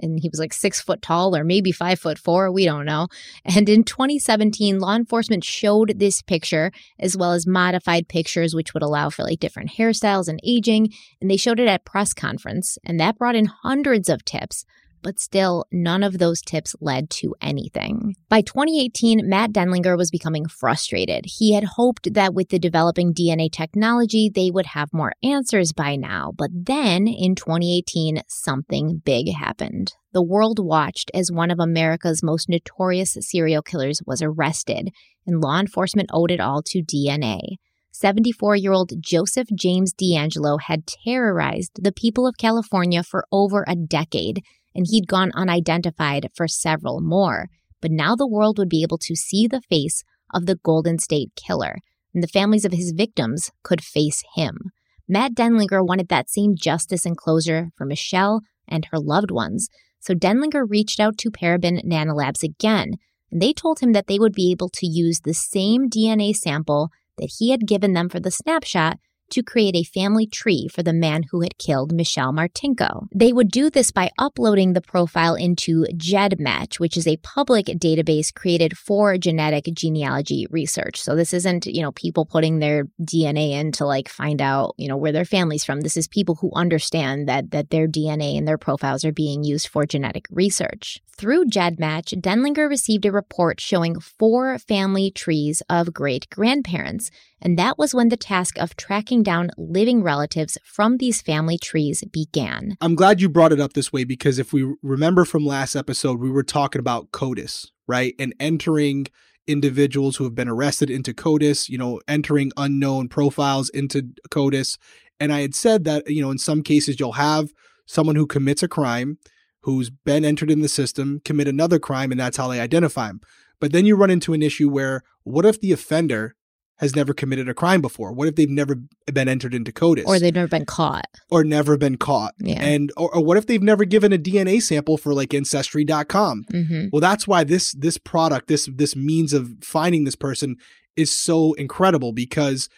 and 0.02 0.20
he 0.20 0.30
was 0.30 0.40
like 0.40 0.54
six 0.54 0.82
foot 0.82 1.02
tall 1.02 1.36
or 1.36 1.44
maybe 1.44 1.72
five 1.72 2.00
foot 2.00 2.18
four. 2.18 2.52
We 2.52 2.66
don't 2.66 2.86
know. 2.86 3.08
And 3.46 3.68
in 3.70 3.84
2017, 3.84 4.80
law 4.80 4.96
enforcement 4.96 5.44
showed 5.44 6.00
this 6.00 6.22
picture 6.22 6.72
as 7.00 7.18
well 7.18 7.34
as 7.34 7.48
modified 7.48 8.08
pictures, 8.08 8.54
which 8.54 8.74
would 8.74 8.84
allow 8.84 9.10
for 9.10 9.24
like 9.24 9.40
different 9.40 9.72
hairstyles 9.72 10.28
and 10.28 10.40
aging. 10.44 10.94
And 11.22 11.30
they 11.30 11.38
showed 11.38 11.60
it 11.60 11.68
at 11.68 11.86
press 11.86 12.14
conference, 12.14 12.78
and 12.84 13.00
that 13.00 13.18
brought 13.18 13.36
in 13.36 13.46
hundreds 13.46 14.10
of 14.10 14.26
tips 14.26 14.66
but 15.02 15.20
still, 15.20 15.66
none 15.72 16.04
of 16.04 16.18
those 16.18 16.42
tips 16.42 16.76
led 16.82 17.10
to 17.10 17.36
anything. 17.42 18.16
By 18.30 18.42
2018, 18.42 19.28
Matt 19.28 19.52
Denlinger 19.52 19.98
was 19.98 20.12
becoming 20.12 20.48
frustrated. 20.48 21.26
He 21.26 21.54
had 21.54 21.64
hoped 21.76 22.14
that 22.14 22.34
with 22.34 22.50
the 22.50 22.60
developing 22.60 23.14
DNA 23.14 23.52
technology, 23.52 24.30
they 24.34 24.52
would 24.52 24.68
have 24.68 24.90
more 24.94 25.14
answers 25.24 25.74
by 25.74 25.96
now. 25.96 26.32
But 26.36 26.52
then 26.54 27.08
in 27.08 27.36
2018, 27.36 28.22
something 28.28 29.02
big 29.04 29.34
happened. 29.34 29.94
The 30.14 30.24
world 30.24 30.60
watched 30.60 31.12
as 31.14 31.32
one 31.32 31.52
of 31.52 31.60
America's 31.60 32.24
most 32.24 32.50
notorious 32.50 33.18
serial 33.20 33.62
killers 33.62 34.02
was 34.06 34.22
arrested, 34.22 34.90
and 35.26 35.42
law 35.42 35.60
enforcement 35.60 36.10
owed 36.14 36.32
it 36.32 36.40
all 36.40 36.64
to 36.68 36.82
DNA. 36.82 37.58
74 37.92 38.56
year 38.56 38.74
old 38.74 38.92
Joseph 39.00 39.48
James 39.58 39.92
DeAngelo 39.94 40.62
had 40.62 40.86
terrorized 40.86 41.80
the 41.82 41.92
people 41.92 42.28
of 42.28 42.38
California 42.38 43.02
for 43.02 43.26
over 43.32 43.66
a 43.68 43.76
decade 43.76 44.44
and 44.78 44.86
he'd 44.88 45.08
gone 45.08 45.32
unidentified 45.34 46.30
for 46.36 46.48
several 46.48 47.02
more. 47.02 47.50
But 47.82 47.92
now 47.92 48.16
the 48.16 48.28
world 48.28 48.58
would 48.58 48.70
be 48.70 48.84
able 48.84 49.00
to 49.00 49.16
see 49.16 49.48
the 49.48 49.62
face 49.62 50.04
of 50.34 50.46
the 50.46 50.56
Golden 50.56 51.00
State 51.00 51.32
Killer, 51.36 51.80
and 52.14 52.24
the 52.24 52.28
families 52.28 52.64
of 52.64 52.72
his 52.72 52.92
victims 52.92 53.52
could 53.64 53.84
face 53.84 54.24
him. 54.36 54.72
Matt 55.10 55.34
Denlinger 55.34 55.86
wanted 55.86 56.10
that 56.10 56.30
same 56.30 56.56
justice 56.56 57.06
and 57.06 57.18
closure 57.18 57.72
for 57.76 57.86
Michelle 57.86 58.42
and 58.68 58.86
her 58.92 59.00
loved 59.00 59.32
ones, 59.32 59.70
so 60.00 60.14
Denlinger 60.14 60.66
reached 60.70 61.00
out 61.00 61.18
to 61.20 61.32
Parabon 61.32 61.84
Nanolabs 61.84 62.44
again, 62.44 62.94
and 63.32 63.42
they 63.42 63.54
told 63.54 63.80
him 63.80 63.94
that 63.94 64.08
they 64.08 64.20
would 64.20 64.34
be 64.34 64.52
able 64.52 64.70
to 64.70 64.88
use 64.88 65.22
the 65.22 65.34
same 65.34 65.90
DNA 65.90 66.36
sample 66.36 66.90
that 67.18 67.32
he 67.40 67.50
had 67.52 67.68
given 67.68 67.94
them 67.94 68.10
for 68.10 68.20
the 68.20 68.32
snapshot 68.32 69.00
to 69.30 69.44
create 69.44 69.76
a 69.76 69.84
family 69.84 70.28
tree 70.28 70.68
for 70.68 70.84
the 70.84 70.94
man 70.94 71.24
who 71.32 71.42
had 71.42 71.58
killed 71.58 71.94
Michelle 71.94 72.34
Martinko. 72.34 73.08
They 73.14 73.34
would 73.34 73.50
do 73.50 73.70
this 73.70 73.92
by 73.92 74.12
uploading 74.18 74.74
the 74.74 74.82
profile 74.82 75.36
into 75.36 75.86
GEDmatch, 75.94 76.80
which 76.80 76.98
is 76.98 77.08
a 77.08 77.18
public 77.18 77.66
database 77.66 78.34
created 78.34 78.78
for 78.78 79.18
genetic 79.18 79.66
genealogy 79.74 80.48
research. 80.50 81.00
So 81.02 81.16
this 81.16 81.34
isn't, 81.34 81.66
you 81.66 81.82
know, 81.82 81.92
people 81.92 82.26
putting 82.26 82.60
their 82.60 82.86
DNA 83.02 83.52
in 83.52 83.72
to 83.74 83.86
like 83.86 84.10
find 84.10 84.42
out, 84.42 84.76
you 84.78 84.88
know, 84.88 84.98
where 84.98 85.12
their 85.12 85.26
family's 85.26 85.64
from. 85.64 85.82
This 85.82 85.98
is 85.98 86.08
people 86.08 86.36
who 86.36 86.52
understand 86.56 87.28
that 87.28 87.52
that 87.52 87.70
their 87.70 87.88
DNA 87.88 88.38
and 88.38 88.48
their 88.48 88.58
profiles 88.58 89.06
are 89.06 89.12
being 89.12 89.44
used 89.44 89.68
for 89.68 89.86
genetic 89.86 90.26
research. 90.32 91.02
Through 91.18 91.46
GEDmatch, 91.46 92.22
Denlinger 92.22 92.70
received 92.70 93.04
a 93.06 93.12
report 93.12 93.60
showing 93.60 94.00
four 94.00 94.60
family 94.60 95.10
trees 95.10 95.64
of 95.68 95.92
great 95.92 96.30
grandparents, 96.30 97.10
and 97.42 97.58
that 97.58 97.78
was 97.78 97.94
when 97.94 98.10
the 98.10 98.18
task 98.18 98.58
of 98.58 98.76
tracking 98.76 99.24
down 99.24 99.52
living 99.58 100.04
relatives 100.04 100.58
from 100.64 100.98
these 100.98 101.22
family 101.22 101.58
trees 101.58 102.04
began. 102.12 102.78
I'm 102.82 102.96
glad 102.96 103.22
you 103.22 103.30
brought 103.30 103.54
it 103.54 103.60
up 103.60 103.74
this 103.74 103.94
way 103.94 104.04
because 104.04 104.40
if 104.40 104.54
we 104.54 104.76
remember 104.82 105.26
from 105.26 105.46
last 105.46 105.76
episode, 105.76 106.20
we 106.20 106.32
were 106.32 106.44
talking 106.44 106.80
about 106.80 107.12
CODIS, 107.12 107.68
right? 107.88 108.16
And 108.18 108.34
entering 108.40 109.08
individuals 109.46 110.18
who 110.18 110.24
have 110.24 110.36
been 110.36 110.50
arrested 110.50 110.90
into 110.90 111.14
CODIS, 111.14 111.70
you 111.70 111.78
know, 111.78 112.02
entering 112.08 112.52
unknown 112.58 113.08
profiles 113.08 113.70
into 113.70 114.10
CODIS. 114.30 114.78
And 115.20 115.32
I 115.32 115.42
had 115.42 115.56
said 115.56 115.84
that, 115.86 116.10
you 116.10 116.22
know, 116.22 116.32
in 116.32 116.38
some 116.38 116.64
cases 116.64 117.00
you'll 117.00 117.14
have 117.14 117.54
someone 117.86 118.16
who 118.16 118.28
commits 118.28 118.62
a 118.62 118.68
crime 118.68 119.18
who's 119.62 119.90
been 119.90 120.24
entered 120.24 120.52
in 120.52 120.62
the 120.62 120.70
system 120.70 121.22
commit 121.26 121.48
another 121.48 121.80
crime 121.80 122.12
and 122.12 122.20
that's 122.20 122.38
how 122.38 122.48
they 122.48 122.60
identify 122.60 123.08
him. 123.08 123.22
But 123.60 123.72
then 123.72 123.86
you 123.86 123.96
run 123.96 124.10
into 124.10 124.34
an 124.34 124.42
issue 124.42 124.70
where 124.70 125.02
what 125.24 125.46
if 125.46 125.60
the 125.60 125.72
offender 125.72 126.36
has 126.78 126.96
never 126.96 127.14
committed 127.14 127.50
a 127.50 127.54
crime 127.54 127.82
before? 127.82 128.12
What 128.12 128.28
if 128.28 128.36
they've 128.36 128.50
never 128.50 128.76
been 129.12 129.28
entered 129.28 129.54
into 129.54 129.72
CODIS? 129.72 130.06
Or 130.06 130.20
they've 130.20 130.34
never 130.34 130.48
been 130.48 130.66
caught. 130.66 131.06
Or 131.30 131.44
never 131.44 131.78
been 131.78 131.98
caught. 131.98 132.34
Yeah. 132.40 132.64
And 132.64 132.92
or, 132.96 133.14
or 133.16 133.24
what 133.24 133.38
if 133.38 133.48
they've 133.48 133.62
never 133.62 133.86
given 133.86 134.14
a 134.14 134.18
DNA 134.18 134.62
sample 134.62 134.98
for 134.98 135.14
like 135.14 135.34
ancestry.com? 135.34 136.46
hmm 136.50 136.88
Well, 136.92 137.02
that's 137.02 137.28
why 137.28 137.44
this 137.44 137.74
this 137.74 137.98
product, 137.98 138.48
this 138.48 138.70
this 138.74 138.96
means 138.96 139.34
of 139.34 139.54
finding 139.62 140.04
this 140.04 140.16
person 140.16 140.58
is 140.96 141.12
so 141.12 141.54
incredible 141.54 142.12
because 142.12 142.70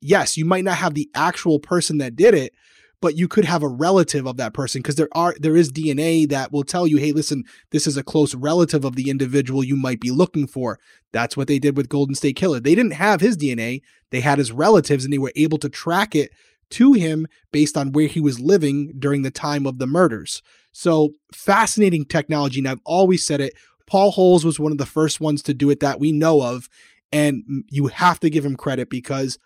yes, 0.00 0.36
you 0.36 0.44
might 0.44 0.64
not 0.64 0.76
have 0.76 0.94
the 0.94 1.10
actual 1.14 1.58
person 1.58 1.98
that 1.98 2.16
did 2.16 2.34
it, 2.34 2.52
but 3.00 3.16
you 3.16 3.28
could 3.28 3.44
have 3.44 3.62
a 3.62 3.68
relative 3.68 4.26
of 4.26 4.36
that 4.38 4.52
person 4.52 4.80
because 4.80 4.96
there 4.96 5.08
are 5.12 5.34
there 5.38 5.56
is 5.56 5.72
DNA 5.72 6.28
that 6.28 6.52
will 6.52 6.64
tell 6.64 6.86
you, 6.86 6.96
hey, 6.96 7.12
listen, 7.12 7.44
this 7.70 7.86
is 7.86 7.96
a 7.96 8.02
close 8.02 8.34
relative 8.34 8.84
of 8.84 8.96
the 8.96 9.10
individual 9.10 9.62
you 9.62 9.76
might 9.76 10.00
be 10.00 10.10
looking 10.10 10.46
for. 10.46 10.78
That's 11.12 11.36
what 11.36 11.48
they 11.48 11.58
did 11.58 11.76
with 11.76 11.88
Golden 11.88 12.14
State 12.14 12.36
Killer. 12.36 12.60
They 12.60 12.74
didn't 12.74 12.92
have 12.92 13.20
his 13.20 13.36
DNA, 13.36 13.82
they 14.10 14.20
had 14.20 14.38
his 14.38 14.52
relatives 14.52 15.04
and 15.04 15.12
they 15.12 15.18
were 15.18 15.32
able 15.36 15.58
to 15.58 15.68
track 15.68 16.14
it 16.14 16.30
to 16.70 16.92
him 16.92 17.26
based 17.52 17.76
on 17.76 17.92
where 17.92 18.08
he 18.08 18.20
was 18.20 18.40
living 18.40 18.92
during 18.98 19.22
the 19.22 19.30
time 19.30 19.66
of 19.66 19.78
the 19.78 19.86
murders. 19.86 20.42
So 20.72 21.10
fascinating 21.32 22.04
technology. 22.04 22.60
And 22.60 22.68
I've 22.68 22.80
always 22.84 23.26
said 23.26 23.40
it. 23.40 23.54
Paul 23.86 24.10
Holes 24.10 24.44
was 24.44 24.60
one 24.60 24.72
of 24.72 24.78
the 24.78 24.86
first 24.86 25.20
ones 25.20 25.42
to 25.44 25.54
do 25.54 25.70
it 25.70 25.80
that 25.80 25.98
we 25.98 26.12
know 26.12 26.42
of. 26.42 26.68
And 27.10 27.64
you 27.70 27.86
have 27.86 28.20
to 28.20 28.28
give 28.28 28.44
him 28.44 28.54
credit 28.54 28.90
because 28.90 29.38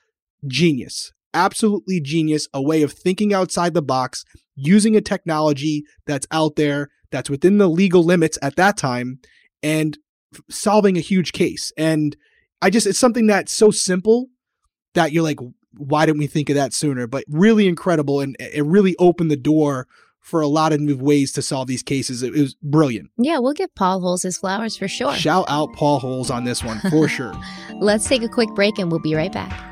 genius, 0.47 1.13
absolutely 1.35 2.01
genius, 2.01 2.49
a 2.53 2.63
way 2.63 2.83
of 2.83 2.93
thinking 2.93 3.33
outside 3.33 3.75
the 3.75 3.83
box, 3.83 4.25
using 4.55 4.97
a 4.97 5.01
technology 5.01 5.85
that's 6.07 6.27
out 6.31 6.57
there, 6.57 6.89
that's 7.11 7.31
within 7.31 7.59
the 7.59 7.69
legal 7.69 8.05
limits 8.05 8.39
at 8.43 8.57
that 8.57 8.77
time, 8.77 9.19
and 9.63 9.99
f- 10.35 10.41
solving 10.49 10.97
a 10.97 11.01
huge 11.01 11.33
case. 11.33 11.73
And 11.77 12.17
I 12.61 12.71
just, 12.71 12.87
it's 12.87 12.99
something 12.99 13.27
that's 13.27 13.53
so 13.53 13.71
simple 13.71 14.29
that 14.95 15.13
you're 15.13 15.23
like, 15.23 15.39
why 15.77 16.07
didn't 16.07 16.19
we 16.19 16.27
think 16.27 16.51
of 16.51 16.57
that 16.57 16.73
sooner? 16.73 17.07
But 17.07 17.25
really 17.29 17.67
incredible. 17.67 18.21
And 18.21 18.37
it 18.39 18.65
really 18.65 18.95
opened 18.99 19.31
the 19.31 19.37
door 19.37 19.87
for 20.21 20.41
a 20.41 20.47
lot 20.47 20.73
of 20.73 20.81
new 20.81 20.97
ways 20.97 21.33
to 21.33 21.43
solve 21.43 21.67
these 21.67 21.83
cases. 21.83 22.23
It, 22.23 22.35
it 22.35 22.41
was 22.41 22.55
brilliant. 22.63 23.11
Yeah, 23.19 23.39
we'll 23.39 23.55
give 23.55 23.75
Paul 23.75 24.01
Holes 24.01 24.23
his 24.23 24.37
flowers 24.37 24.77
for 24.77 24.87
sure. 24.87 25.15
Shout 25.15 25.47
out 25.49 25.73
Paul 25.73 25.99
Holes 25.99 26.31
on 26.31 26.45
this 26.45 26.63
one 26.63 26.79
for 26.91 27.09
sure. 27.09 27.35
Let's 27.81 28.07
take 28.07 28.23
a 28.23 28.29
quick 28.29 28.51
break 28.51 28.79
and 28.79 28.91
we'll 28.91 29.01
be 29.01 29.15
right 29.15 29.33
back. 29.33 29.72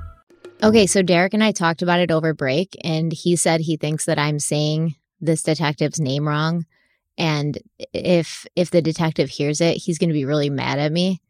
Okay, 0.63 0.85
so 0.85 1.01
Derek 1.01 1.33
and 1.33 1.43
I 1.43 1.51
talked 1.51 1.81
about 1.81 1.99
it 1.99 2.11
over 2.11 2.33
break, 2.33 2.77
and 2.83 3.11
he 3.11 3.35
said 3.35 3.61
he 3.61 3.77
thinks 3.77 4.05
that 4.05 4.19
I'm 4.19 4.39
saying 4.39 4.95
this 5.19 5.43
detective's 5.43 5.99
name 5.99 6.27
wrong. 6.27 6.65
And 7.17 7.57
if 7.93 8.45
if 8.55 8.71
the 8.71 8.81
detective 8.81 9.29
hears 9.29 9.61
it, 9.61 9.77
he's 9.77 9.97
going 9.97 10.09
to 10.09 10.13
be 10.13 10.25
really 10.25 10.49
mad 10.49 10.79
at 10.79 10.91
me, 10.91 11.21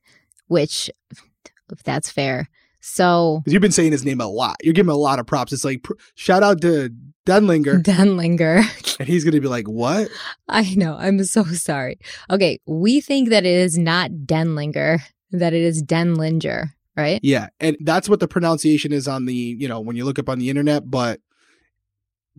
which 0.47 0.89
if 1.71 1.83
that's 1.83 2.11
fair. 2.11 2.49
So 2.81 3.43
you've 3.45 3.61
been 3.61 3.71
saying 3.71 3.91
his 3.91 4.03
name 4.03 4.19
a 4.21 4.27
lot. 4.27 4.57
You're 4.63 4.73
giving 4.73 4.89
him 4.89 4.95
a 4.95 4.99
lot 4.99 5.19
of 5.19 5.27
props. 5.27 5.53
It's 5.53 5.63
like, 5.63 5.83
pr- 5.83 5.93
shout 6.15 6.43
out 6.43 6.61
to 6.61 6.89
Denlinger. 7.27 7.83
Denlinger. 7.83 8.99
and 8.99 9.07
he's 9.07 9.23
going 9.23 9.35
to 9.35 9.41
be 9.41 9.47
like, 9.47 9.67
what? 9.67 10.09
I 10.49 10.73
know. 10.75 10.97
I'm 10.97 11.23
so 11.23 11.43
sorry. 11.43 11.99
Okay, 12.29 12.59
we 12.65 12.99
think 12.99 13.29
that 13.29 13.45
it 13.45 13.53
is 13.53 13.77
not 13.77 14.11
Denlinger, 14.25 15.01
that 15.31 15.53
it 15.53 15.61
is 15.61 15.83
Denlinger, 15.83 16.71
right? 16.95 17.19
Yeah. 17.23 17.47
And 17.59 17.77
that's 17.81 18.09
what 18.09 18.19
the 18.19 18.27
pronunciation 18.27 18.91
is 18.91 19.07
on 19.07 19.25
the, 19.25 19.33
you 19.33 19.67
know, 19.67 19.79
when 19.79 19.95
you 19.95 20.05
look 20.05 20.19
up 20.19 20.29
on 20.29 20.39
the 20.39 20.49
internet. 20.49 20.89
But 20.89 21.19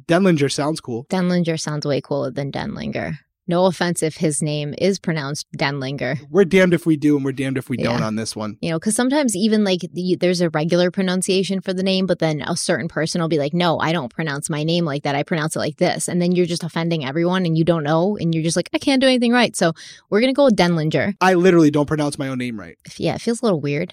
Denlinger 0.07 0.51
sounds 0.51 0.81
cool. 0.81 1.05
Denlinger 1.07 1.61
sounds 1.61 1.87
way 1.87 2.01
cooler 2.01 2.31
than 2.31 2.53
Denlinger. 2.53 3.19
No 3.49 3.67
offense 3.67 4.05
if 4.05 4.17
his 4.17 4.41
name 4.41 4.73
is 4.79 5.01
pronounced 5.01 5.47
Denlinger. 5.59 6.17
We're 6.31 6.45
damned 6.45 6.75
if 6.75 6.87
we 6.87 6.97
do 6.97 7.17
and 7.17 7.25
we're 7.25 7.33
damned 7.33 7.59
if 7.59 7.69
we 7.69 7.77
don't 7.77 8.03
on 8.03 8.15
this 8.15 8.37
one. 8.37 8.57
You 8.61 8.71
know, 8.71 8.79
because 8.79 8.95
sometimes 8.95 9.35
even 9.35 9.65
like 9.65 9.81
the, 9.93 10.17
there's 10.19 10.41
a 10.41 10.49
regular 10.51 10.93
pronunciation 10.93 11.61
for 11.61 11.73
the 11.73 11.83
name, 11.83 12.07
but 12.07 12.21
then 12.21 12.41
a 12.43 12.57
certain 12.57 12.87
person 12.87 13.21
will 13.21 13.29
be 13.29 13.39
like, 13.39 13.53
no, 13.53 13.81
I 13.81 13.93
don't 13.93 14.15
pronounce 14.15 14.49
my 14.49 14.63
name 14.63 14.85
like 14.85 15.03
that. 15.03 15.17
I 15.17 15.25
pronounce 15.25 15.57
it 15.57 15.59
like 15.59 15.77
this. 15.79 16.09
And 16.09 16.23
then 16.23 16.33
you're 16.33 16.47
just 16.47 16.63
offending 16.63 17.05
everyone 17.05 17.45
and 17.45 17.59
you 17.59 17.65
don't 17.65 17.83
know. 17.83 18.17
And 18.17 18.33
you're 18.33 18.45
just 18.45 18.57
like, 18.57 18.71
I 18.73 18.79
can't 18.79 19.01
do 19.01 19.09
anything 19.09 19.33
right. 19.33 19.57
So 19.57 19.73
we're 20.09 20.21
going 20.21 20.33
to 20.33 20.37
go 20.37 20.45
with 20.45 20.57
Denlinger. 20.57 21.17
I 21.21 21.35
literally 21.35 21.73
don't 21.73 21.87
pronounce 21.87 22.21
my 22.21 22.29
own 22.29 22.39
name 22.39 22.59
right. 22.59 22.79
Yeah, 22.97 23.17
it 23.17 23.21
feels 23.21 23.43
a 23.43 23.45
little 23.45 23.61
weird 23.61 23.93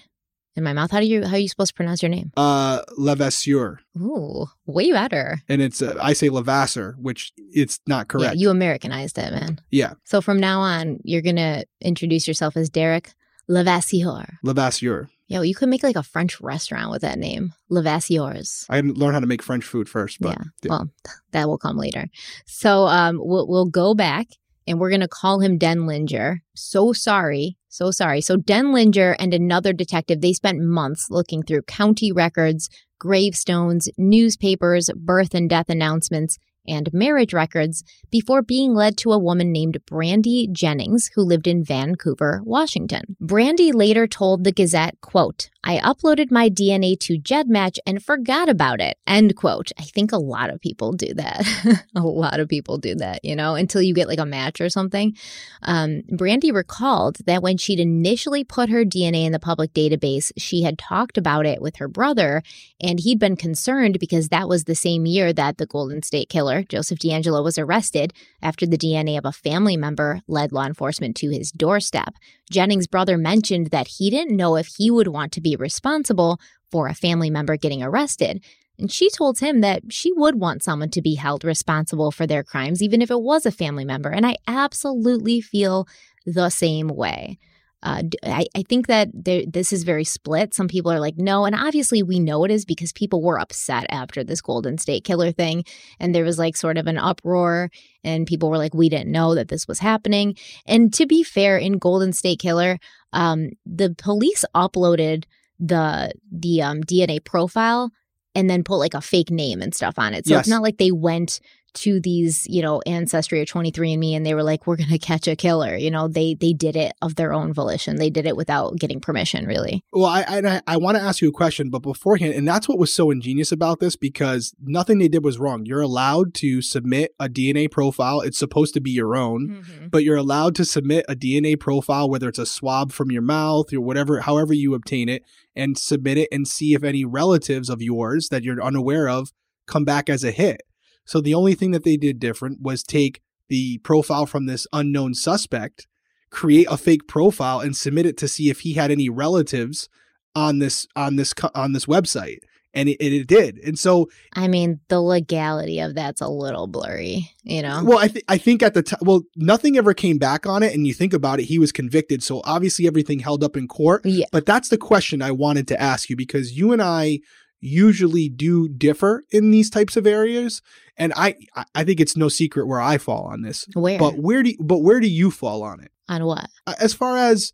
in 0.56 0.64
my 0.64 0.72
mouth. 0.72 0.90
How 0.90 1.00
do 1.00 1.06
you, 1.06 1.24
how 1.24 1.34
are 1.34 1.38
you 1.38 1.48
supposed 1.48 1.70
to 1.70 1.74
pronounce 1.74 2.02
your 2.02 2.08
name? 2.08 2.32
Uh, 2.36 2.82
Levasseur. 2.96 3.80
Ooh, 3.96 4.46
way 4.66 4.92
better. 4.92 5.40
And 5.48 5.62
it's, 5.62 5.82
uh, 5.82 5.96
I 6.00 6.12
say 6.12 6.28
Levasseur, 6.28 6.96
which 6.98 7.32
it's 7.36 7.80
not 7.86 8.08
correct. 8.08 8.34
Yeah, 8.34 8.40
you 8.40 8.50
Americanized 8.50 9.18
it, 9.18 9.32
man. 9.32 9.60
Yeah. 9.70 9.94
So 10.04 10.20
from 10.20 10.38
now 10.38 10.60
on, 10.60 11.00
you're 11.04 11.22
going 11.22 11.36
to 11.36 11.64
introduce 11.80 12.26
yourself 12.26 12.56
as 12.56 12.68
Derek 12.70 13.12
Levasseur. 13.48 14.38
Levasseur. 14.42 15.08
Yeah, 15.30 15.42
you 15.42 15.54
could 15.54 15.68
make 15.68 15.84
like 15.84 15.94
a 15.94 16.02
French 16.02 16.40
restaurant 16.40 16.90
with 16.90 17.02
that 17.02 17.16
name, 17.16 17.54
Levasseurs. 17.68 18.66
I 18.68 18.76
hadn't 18.76 18.98
learn 18.98 19.14
how 19.14 19.20
to 19.20 19.26
make 19.28 19.42
French 19.42 19.64
food 19.64 19.88
first, 19.88 20.20
but 20.20 20.36
yeah. 20.36 20.70
Well, 20.70 20.90
that 21.30 21.48
will 21.48 21.56
come 21.56 21.76
later. 21.76 22.08
So 22.46 22.86
um, 22.86 23.20
we'll 23.22 23.46
we'll 23.46 23.66
go 23.66 23.94
back 23.94 24.26
and 24.66 24.80
we're 24.80 24.90
gonna 24.90 25.06
call 25.06 25.38
him 25.38 25.56
Den 25.56 25.78
Denlinger. 25.78 26.40
So 26.56 26.92
sorry, 26.92 27.56
so 27.70 27.90
sorry. 27.92 28.20
So 28.20 28.36
Denlinger 28.36 29.14
and 29.18 29.32
another 29.32 29.72
detective 29.72 30.20
they 30.20 30.32
spent 30.32 30.60
months 30.60 31.06
looking 31.08 31.42
through 31.42 31.62
county 31.62 32.10
records, 32.12 32.68
gravestones, 32.98 33.88
newspapers, 33.96 34.90
birth 34.96 35.34
and 35.34 35.48
death 35.48 35.68
announcements. 35.68 36.36
And 36.70 36.92
marriage 36.92 37.34
records 37.34 37.82
before 38.10 38.42
being 38.42 38.74
led 38.74 38.96
to 38.98 39.12
a 39.12 39.18
woman 39.18 39.50
named 39.50 39.84
Brandy 39.86 40.48
Jennings, 40.50 41.10
who 41.14 41.22
lived 41.22 41.48
in 41.48 41.64
Vancouver, 41.64 42.42
Washington. 42.44 43.16
Brandy 43.20 43.72
later 43.72 44.06
told 44.06 44.44
the 44.44 44.52
Gazette, 44.52 45.00
quote, 45.00 45.50
I 45.62 45.78
uploaded 45.78 46.30
my 46.30 46.48
DNA 46.48 46.98
to 47.00 47.18
GEDmatch 47.18 47.78
and 47.86 48.02
forgot 48.02 48.48
about 48.48 48.80
it, 48.80 48.96
end 49.06 49.36
quote. 49.36 49.70
I 49.78 49.82
think 49.82 50.10
a 50.10 50.16
lot 50.16 50.48
of 50.48 50.60
people 50.60 50.92
do 50.92 51.12
that. 51.14 51.46
a 51.94 52.00
lot 52.00 52.40
of 52.40 52.48
people 52.48 52.78
do 52.78 52.94
that, 52.94 53.24
you 53.24 53.36
know, 53.36 53.54
until 53.56 53.82
you 53.82 53.92
get 53.92 54.08
like 54.08 54.18
a 54.18 54.24
match 54.24 54.60
or 54.60 54.70
something. 54.70 55.14
Um, 55.62 56.02
Brandy 56.08 56.50
recalled 56.50 57.18
that 57.26 57.42
when 57.42 57.58
she'd 57.58 57.80
initially 57.80 58.42
put 58.42 58.70
her 58.70 58.84
DNA 58.84 59.26
in 59.26 59.32
the 59.32 59.38
public 59.38 59.74
database, 59.74 60.32
she 60.38 60.62
had 60.62 60.78
talked 60.78 61.18
about 61.18 61.44
it 61.44 61.60
with 61.60 61.76
her 61.76 61.88
brother, 61.88 62.42
and 62.80 63.00
he'd 63.00 63.18
been 63.18 63.36
concerned 63.36 63.98
because 64.00 64.28
that 64.28 64.48
was 64.48 64.64
the 64.64 64.74
same 64.74 65.04
year 65.04 65.32
that 65.32 65.58
the 65.58 65.66
Golden 65.66 66.02
State 66.02 66.30
Killer, 66.30 66.59
Joseph 66.68 66.98
DeAngelo, 66.98 67.42
was 67.42 67.58
arrested 67.58 68.12
after 68.42 68.66
the 68.66 68.78
DNA 68.78 69.18
of 69.18 69.24
a 69.24 69.32
family 69.32 69.76
member 69.76 70.20
led 70.28 70.52
law 70.52 70.66
enforcement 70.66 71.16
to 71.16 71.30
his 71.30 71.50
doorstep. 71.52 72.14
Jennings' 72.50 72.86
brother 72.86 73.16
mentioned 73.16 73.68
that 73.68 73.88
he 73.98 74.10
didn't 74.10 74.36
know 74.36 74.56
if 74.56 74.68
he 74.76 74.90
would 74.90 75.08
want 75.08 75.32
to 75.32 75.40
be 75.40 75.56
responsible 75.56 76.40
for 76.70 76.88
a 76.88 76.94
family 76.94 77.30
member 77.30 77.56
getting 77.56 77.82
arrested. 77.82 78.42
And 78.78 78.90
she 78.90 79.10
told 79.10 79.40
him 79.40 79.60
that 79.60 79.92
she 79.92 80.12
would 80.14 80.40
want 80.40 80.62
someone 80.62 80.90
to 80.90 81.02
be 81.02 81.14
held 81.14 81.44
responsible 81.44 82.10
for 82.10 82.26
their 82.26 82.42
crimes, 82.42 82.82
even 82.82 83.02
if 83.02 83.10
it 83.10 83.20
was 83.20 83.44
a 83.44 83.50
family 83.50 83.84
member. 83.84 84.08
And 84.08 84.26
I 84.26 84.36
absolutely 84.46 85.40
feel 85.40 85.86
the 86.24 86.48
same 86.48 86.88
way. 86.88 87.38
Uh, 87.82 88.02
I, 88.24 88.46
I 88.54 88.62
think 88.68 88.88
that 88.88 89.08
there, 89.14 89.42
this 89.46 89.72
is 89.72 89.84
very 89.84 90.04
split. 90.04 90.52
Some 90.52 90.68
people 90.68 90.92
are 90.92 91.00
like, 91.00 91.16
no. 91.16 91.46
And 91.46 91.54
obviously, 91.54 92.02
we 92.02 92.20
know 92.20 92.44
it 92.44 92.50
is 92.50 92.64
because 92.66 92.92
people 92.92 93.22
were 93.22 93.40
upset 93.40 93.86
after 93.88 94.22
this 94.22 94.42
Golden 94.42 94.76
State 94.76 95.04
Killer 95.04 95.32
thing. 95.32 95.64
And 95.98 96.14
there 96.14 96.24
was 96.24 96.38
like 96.38 96.56
sort 96.56 96.76
of 96.76 96.86
an 96.86 96.98
uproar, 96.98 97.70
and 98.04 98.26
people 98.26 98.50
were 98.50 98.58
like, 98.58 98.74
we 98.74 98.88
didn't 98.90 99.10
know 99.10 99.34
that 99.34 99.48
this 99.48 99.66
was 99.66 99.78
happening. 99.78 100.36
And 100.66 100.92
to 100.94 101.06
be 101.06 101.22
fair, 101.22 101.56
in 101.56 101.78
Golden 101.78 102.12
State 102.12 102.38
Killer, 102.38 102.78
um, 103.12 103.50
the 103.64 103.94
police 103.96 104.44
uploaded 104.54 105.24
the 105.58 106.12
the 106.30 106.62
um, 106.62 106.82
DNA 106.82 107.22
profile 107.24 107.90
and 108.34 108.48
then 108.48 108.62
put 108.62 108.76
like 108.76 108.94
a 108.94 109.00
fake 109.00 109.30
name 109.30 109.60
and 109.60 109.74
stuff 109.74 109.98
on 109.98 110.14
it. 110.14 110.26
So 110.26 110.34
Yes. 110.34 110.40
it's 110.40 110.48
not 110.48 110.62
like 110.62 110.78
they 110.78 110.92
went 110.92 111.40
to 111.74 112.00
these, 112.00 112.46
you 112.48 112.62
know, 112.62 112.80
ancestry 112.86 113.40
or 113.40 113.44
23andme 113.44 114.16
and 114.16 114.24
they 114.24 114.34
were 114.34 114.42
like, 114.42 114.66
we're 114.66 114.76
going 114.76 114.90
to 114.90 114.98
catch 114.98 115.28
a 115.28 115.36
killer. 115.36 115.76
You 115.76 115.90
know, 115.90 116.08
they 116.08 116.34
they 116.34 116.52
did 116.52 116.76
it 116.76 116.92
of 117.02 117.16
their 117.16 117.32
own 117.32 117.52
volition. 117.52 117.96
They 117.96 118.10
did 118.10 118.26
it 118.26 118.36
without 118.36 118.76
getting 118.78 119.00
permission, 119.00 119.46
really. 119.46 119.84
Well, 119.92 120.06
I 120.06 120.24
I, 120.28 120.62
I 120.66 120.76
want 120.76 120.96
to 120.96 121.02
ask 121.02 121.20
you 121.20 121.28
a 121.28 121.32
question, 121.32 121.70
but 121.70 121.82
beforehand, 121.82 122.34
and 122.34 122.46
that's 122.46 122.68
what 122.68 122.78
was 122.78 122.92
so 122.92 123.10
ingenious 123.10 123.52
about 123.52 123.80
this 123.80 123.96
because 123.96 124.54
nothing 124.62 124.98
they 124.98 125.08
did 125.08 125.24
was 125.24 125.38
wrong. 125.38 125.64
You're 125.64 125.80
allowed 125.80 126.34
to 126.34 126.62
submit 126.62 127.14
a 127.18 127.28
DNA 127.28 127.70
profile. 127.70 128.20
It's 128.20 128.38
supposed 128.38 128.74
to 128.74 128.80
be 128.80 128.90
your 128.90 129.16
own, 129.16 129.48
mm-hmm. 129.48 129.88
but 129.88 130.04
you're 130.04 130.16
allowed 130.16 130.54
to 130.56 130.64
submit 130.64 131.04
a 131.08 131.14
DNA 131.14 131.58
profile, 131.58 132.08
whether 132.08 132.28
it's 132.28 132.38
a 132.38 132.46
swab 132.46 132.92
from 132.92 133.10
your 133.10 133.22
mouth 133.22 133.72
or 133.72 133.80
whatever, 133.80 134.20
however 134.20 134.52
you 134.52 134.74
obtain 134.74 135.08
it, 135.08 135.24
and 135.54 135.76
submit 135.78 136.18
it 136.18 136.28
and 136.32 136.46
see 136.46 136.74
if 136.74 136.84
any 136.84 137.04
relatives 137.04 137.68
of 137.68 137.82
yours 137.82 138.28
that 138.28 138.42
you're 138.42 138.62
unaware 138.62 139.08
of 139.08 139.32
come 139.66 139.84
back 139.84 140.10
as 140.10 140.24
a 140.24 140.30
hit. 140.30 140.62
So 141.10 141.20
the 141.20 141.34
only 141.34 141.56
thing 141.56 141.72
that 141.72 141.82
they 141.82 141.96
did 141.96 142.20
different 142.20 142.60
was 142.62 142.84
take 142.84 143.20
the 143.48 143.78
profile 143.78 144.26
from 144.26 144.46
this 144.46 144.68
unknown 144.72 145.14
suspect, 145.14 145.88
create 146.30 146.68
a 146.70 146.76
fake 146.76 147.08
profile, 147.08 147.58
and 147.58 147.76
submit 147.76 148.06
it 148.06 148.16
to 148.18 148.28
see 148.28 148.48
if 148.48 148.60
he 148.60 148.74
had 148.74 148.92
any 148.92 149.08
relatives 149.08 149.88
on 150.36 150.60
this 150.60 150.86
on 150.94 151.16
this 151.16 151.34
on 151.52 151.72
this 151.72 151.86
website, 151.86 152.38
and 152.74 152.88
it, 152.88 153.02
it 153.02 153.26
did. 153.26 153.58
And 153.58 153.76
so, 153.76 154.08
I 154.36 154.46
mean, 154.46 154.78
the 154.86 155.00
legality 155.00 155.80
of 155.80 155.96
that's 155.96 156.20
a 156.20 156.28
little 156.28 156.68
blurry, 156.68 157.32
you 157.42 157.60
know? 157.60 157.82
well, 157.82 157.98
I 157.98 158.06
think 158.06 158.24
I 158.28 158.38
think 158.38 158.62
at 158.62 158.74
the 158.74 158.84
time, 158.84 159.00
well, 159.02 159.22
nothing 159.34 159.76
ever 159.76 159.94
came 159.94 160.18
back 160.18 160.46
on 160.46 160.62
it, 160.62 160.72
and 160.72 160.86
you 160.86 160.94
think 160.94 161.12
about 161.12 161.40
it, 161.40 161.46
he 161.46 161.58
was 161.58 161.72
convicted, 161.72 162.22
so 162.22 162.40
obviously 162.44 162.86
everything 162.86 163.18
held 163.18 163.42
up 163.42 163.56
in 163.56 163.66
court. 163.66 164.02
yeah. 164.06 164.26
But 164.30 164.46
that's 164.46 164.68
the 164.68 164.78
question 164.78 165.22
I 165.22 165.32
wanted 165.32 165.66
to 165.68 165.82
ask 165.82 166.08
you 166.08 166.14
because 166.14 166.56
you 166.56 166.72
and 166.72 166.80
I 166.80 167.18
usually 167.60 168.28
do 168.28 168.68
differ 168.68 169.24
in 169.30 169.50
these 169.50 169.70
types 169.70 169.96
of 169.96 170.06
areas, 170.06 170.62
and 170.96 171.12
I 171.16 171.36
I 171.74 171.84
think 171.84 172.00
it's 172.00 172.16
no 172.16 172.28
secret 172.28 172.66
where 172.66 172.80
I 172.80 172.98
fall 172.98 173.24
on 173.24 173.42
this. 173.42 173.66
Where? 173.74 173.98
But 173.98 174.18
where 174.18 174.42
do 174.42 174.54
but 174.60 174.78
where 174.78 175.00
do 175.00 175.08
you 175.08 175.30
fall 175.30 175.62
on 175.62 175.80
it? 175.80 175.90
on 176.08 176.24
what? 176.24 176.48
As 176.80 176.92
far 176.92 177.16
as 177.16 177.52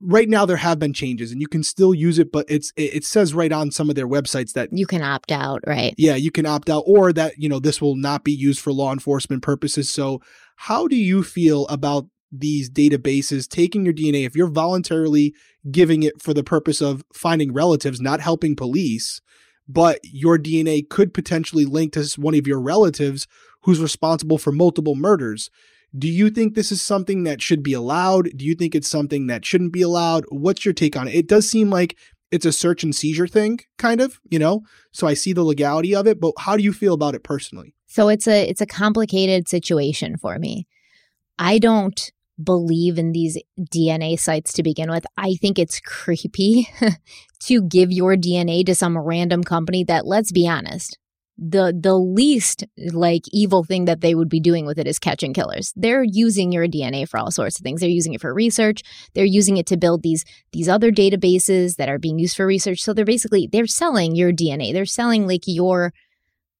right 0.00 0.28
now, 0.28 0.46
there 0.46 0.56
have 0.56 0.78
been 0.78 0.92
changes, 0.92 1.32
and 1.32 1.40
you 1.40 1.48
can 1.48 1.62
still 1.62 1.92
use 1.92 2.18
it, 2.18 2.32
but 2.32 2.46
it's 2.48 2.72
it, 2.76 2.94
it 2.94 3.04
says 3.04 3.34
right 3.34 3.52
on 3.52 3.70
some 3.70 3.90
of 3.90 3.96
their 3.96 4.08
websites 4.08 4.52
that 4.52 4.68
You 4.72 4.86
can 4.86 5.02
opt 5.02 5.32
out, 5.32 5.60
right? 5.66 5.94
yeah, 5.98 6.14
you 6.14 6.30
can 6.30 6.46
opt 6.46 6.70
out, 6.70 6.84
or 6.86 7.12
that 7.12 7.34
you 7.36 7.48
know 7.48 7.58
this 7.60 7.80
will 7.80 7.96
not 7.96 8.24
be 8.24 8.32
used 8.32 8.60
for 8.60 8.72
law 8.72 8.92
enforcement 8.92 9.42
purposes. 9.42 9.92
So, 9.92 10.20
how 10.56 10.86
do 10.86 10.96
you 10.96 11.22
feel 11.22 11.66
about 11.68 12.06
these 12.32 12.70
databases 12.70 13.48
taking 13.48 13.84
your 13.84 13.92
DNA 13.94 14.24
if 14.24 14.36
you're 14.36 14.46
voluntarily 14.46 15.34
giving 15.70 16.04
it 16.04 16.22
for 16.22 16.32
the 16.32 16.44
purpose 16.44 16.80
of 16.80 17.02
finding 17.12 17.52
relatives, 17.52 18.00
not 18.00 18.20
helping 18.20 18.54
police, 18.54 19.20
but 19.72 20.00
your 20.02 20.38
DNA 20.38 20.88
could 20.88 21.14
potentially 21.14 21.64
link 21.64 21.92
to 21.92 22.08
one 22.16 22.34
of 22.34 22.46
your 22.46 22.60
relatives 22.60 23.26
who's 23.62 23.80
responsible 23.80 24.38
for 24.38 24.52
multiple 24.52 24.96
murders? 24.96 25.50
Do 25.96 26.08
you 26.08 26.30
think 26.30 26.54
this 26.54 26.70
is 26.70 26.80
something 26.80 27.24
that 27.24 27.42
should 27.42 27.62
be 27.62 27.72
allowed? 27.72 28.30
Do 28.36 28.44
you 28.44 28.54
think 28.54 28.74
it's 28.74 28.88
something 28.88 29.26
that 29.26 29.44
shouldn't 29.44 29.72
be 29.72 29.82
allowed? 29.82 30.24
What's 30.28 30.64
your 30.64 30.74
take 30.74 30.96
on 30.96 31.08
it? 31.08 31.14
It 31.14 31.28
does 31.28 31.48
seem 31.48 31.70
like 31.70 31.96
it's 32.30 32.46
a 32.46 32.52
search 32.52 32.84
and 32.84 32.94
seizure 32.94 33.26
thing, 33.26 33.60
kind 33.76 34.00
of, 34.00 34.20
you 34.30 34.38
know? 34.38 34.62
So 34.92 35.06
I 35.06 35.14
see 35.14 35.32
the 35.32 35.42
legality 35.42 35.94
of 35.94 36.06
it, 36.06 36.20
but 36.20 36.32
how 36.38 36.56
do 36.56 36.62
you 36.62 36.72
feel 36.72 36.94
about 36.94 37.14
it 37.14 37.24
personally? 37.24 37.74
So 37.86 38.08
it's 38.08 38.28
a 38.28 38.48
it's 38.48 38.60
a 38.60 38.66
complicated 38.66 39.48
situation 39.48 40.16
for 40.16 40.38
me. 40.38 40.68
I 41.38 41.58
don't 41.58 42.12
believe 42.42 42.98
in 42.98 43.12
these 43.12 43.38
DNA 43.60 44.18
sites 44.18 44.52
to 44.54 44.62
begin 44.62 44.90
with. 44.90 45.04
I 45.16 45.34
think 45.34 45.58
it's 45.58 45.80
creepy 45.80 46.68
to 47.40 47.62
give 47.62 47.90
your 47.90 48.16
DNA 48.16 48.64
to 48.66 48.74
some 48.74 48.98
random 48.98 49.42
company 49.44 49.84
that 49.84 50.06
let's 50.06 50.32
be 50.32 50.48
honest, 50.48 50.98
the 51.40 51.76
the 51.78 51.96
least 51.96 52.64
like 52.92 53.22
evil 53.32 53.64
thing 53.64 53.86
that 53.86 54.02
they 54.02 54.14
would 54.14 54.28
be 54.28 54.40
doing 54.40 54.66
with 54.66 54.78
it 54.78 54.86
is 54.86 54.98
catching 54.98 55.32
killers. 55.32 55.72
They're 55.74 56.04
using 56.04 56.52
your 56.52 56.68
DNA 56.68 57.08
for 57.08 57.18
all 57.18 57.30
sorts 57.30 57.58
of 57.58 57.62
things. 57.62 57.80
They're 57.80 57.88
using 57.88 58.12
it 58.12 58.20
for 58.20 58.34
research. 58.34 58.82
They're 59.14 59.24
using 59.24 59.56
it 59.56 59.66
to 59.68 59.78
build 59.78 60.02
these 60.02 60.24
these 60.52 60.68
other 60.68 60.92
databases 60.92 61.76
that 61.76 61.88
are 61.88 61.98
being 61.98 62.18
used 62.18 62.36
for 62.36 62.46
research. 62.46 62.82
So 62.82 62.92
they're 62.92 63.06
basically 63.06 63.48
they're 63.50 63.66
selling 63.66 64.14
your 64.14 64.32
DNA. 64.32 64.72
They're 64.72 64.84
selling 64.84 65.26
like 65.26 65.44
your 65.46 65.94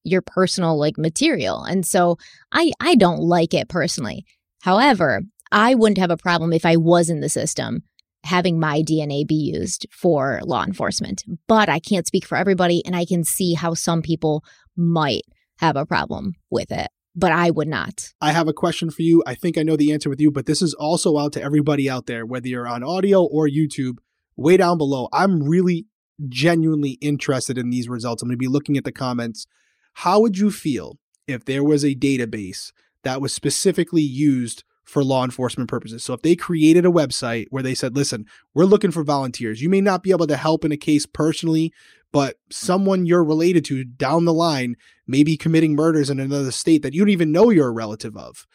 your 0.03 0.23
personal 0.23 0.79
like 0.79 0.97
material. 0.97 1.63
And 1.63 1.85
so 1.85 2.17
I 2.51 2.71
I 2.79 2.95
don't 2.95 3.19
like 3.19 3.53
it 3.53 3.69
personally. 3.69 4.25
However, 4.61 5.21
I 5.51 5.75
wouldn't 5.75 5.97
have 5.97 6.11
a 6.11 6.17
problem 6.17 6.53
if 6.53 6.65
I 6.65 6.77
was 6.77 7.09
in 7.09 7.19
the 7.19 7.29
system 7.29 7.83
having 8.23 8.59
my 8.59 8.81
DNA 8.81 9.27
be 9.27 9.35
used 9.35 9.87
for 9.91 10.41
law 10.43 10.63
enforcement. 10.63 11.23
But 11.47 11.69
I 11.69 11.79
can't 11.79 12.07
speak 12.07 12.25
for 12.25 12.37
everybody 12.37 12.85
and 12.85 12.95
I 12.95 13.05
can 13.05 13.23
see 13.23 13.53
how 13.53 13.73
some 13.73 14.01
people 14.01 14.43
might 14.75 15.23
have 15.57 15.75
a 15.75 15.85
problem 15.85 16.33
with 16.49 16.71
it. 16.71 16.87
But 17.15 17.31
I 17.31 17.49
would 17.49 17.67
not. 17.67 18.13
I 18.21 18.31
have 18.31 18.47
a 18.47 18.53
question 18.53 18.89
for 18.89 19.01
you. 19.01 19.21
I 19.27 19.35
think 19.35 19.57
I 19.57 19.63
know 19.63 19.75
the 19.75 19.91
answer 19.91 20.09
with 20.09 20.21
you, 20.21 20.31
but 20.31 20.45
this 20.45 20.61
is 20.61 20.73
also 20.73 21.17
out 21.17 21.33
to 21.33 21.41
everybody 21.41 21.89
out 21.89 22.05
there, 22.05 22.25
whether 22.25 22.47
you're 22.47 22.67
on 22.67 22.83
audio 22.83 23.23
or 23.23 23.49
YouTube, 23.49 23.97
way 24.37 24.55
down 24.55 24.77
below. 24.77 25.09
I'm 25.11 25.43
really 25.43 25.87
genuinely 26.29 26.91
interested 27.01 27.57
in 27.57 27.69
these 27.69 27.89
results. 27.89 28.21
I'm 28.21 28.29
going 28.29 28.37
to 28.37 28.39
be 28.39 28.47
looking 28.47 28.77
at 28.77 28.85
the 28.85 28.91
comments. 28.93 29.45
How 29.93 30.21
would 30.21 30.37
you 30.37 30.51
feel 30.51 30.99
if 31.27 31.43
there 31.43 31.63
was 31.63 31.83
a 31.83 31.95
database 31.95 32.71
that 33.03 33.19
was 33.19 33.33
specifically 33.33 34.03
used 34.03 34.63
for 34.91 35.03
law 35.03 35.23
enforcement 35.23 35.69
purposes? 35.69 36.03
So 36.03 36.13
if 36.13 36.21
they 36.21 36.35
created 36.35 36.85
a 36.85 36.91
website 36.91 37.47
where 37.49 37.63
they 37.63 37.73
said, 37.73 37.95
listen, 37.95 38.25
we're 38.53 38.65
looking 38.65 38.91
for 38.91 39.03
volunteers. 39.03 39.61
You 39.61 39.69
may 39.69 39.81
not 39.81 40.03
be 40.03 40.11
able 40.11 40.27
to 40.27 40.37
help 40.37 40.65
in 40.65 40.71
a 40.71 40.77
case 40.77 41.05
personally, 41.05 41.73
but 42.11 42.35
someone 42.49 43.05
you're 43.05 43.23
related 43.23 43.63
to 43.65 43.85
down 43.85 44.25
the 44.25 44.33
line 44.33 44.75
may 45.07 45.23
be 45.23 45.37
committing 45.37 45.75
murders 45.75 46.09
in 46.09 46.19
another 46.19 46.51
state 46.51 46.81
that 46.83 46.93
you 46.93 47.01
don't 47.01 47.09
even 47.09 47.31
know 47.31 47.49
you're 47.49 47.69
a 47.69 47.71
relative 47.71 48.17
of. 48.17 48.45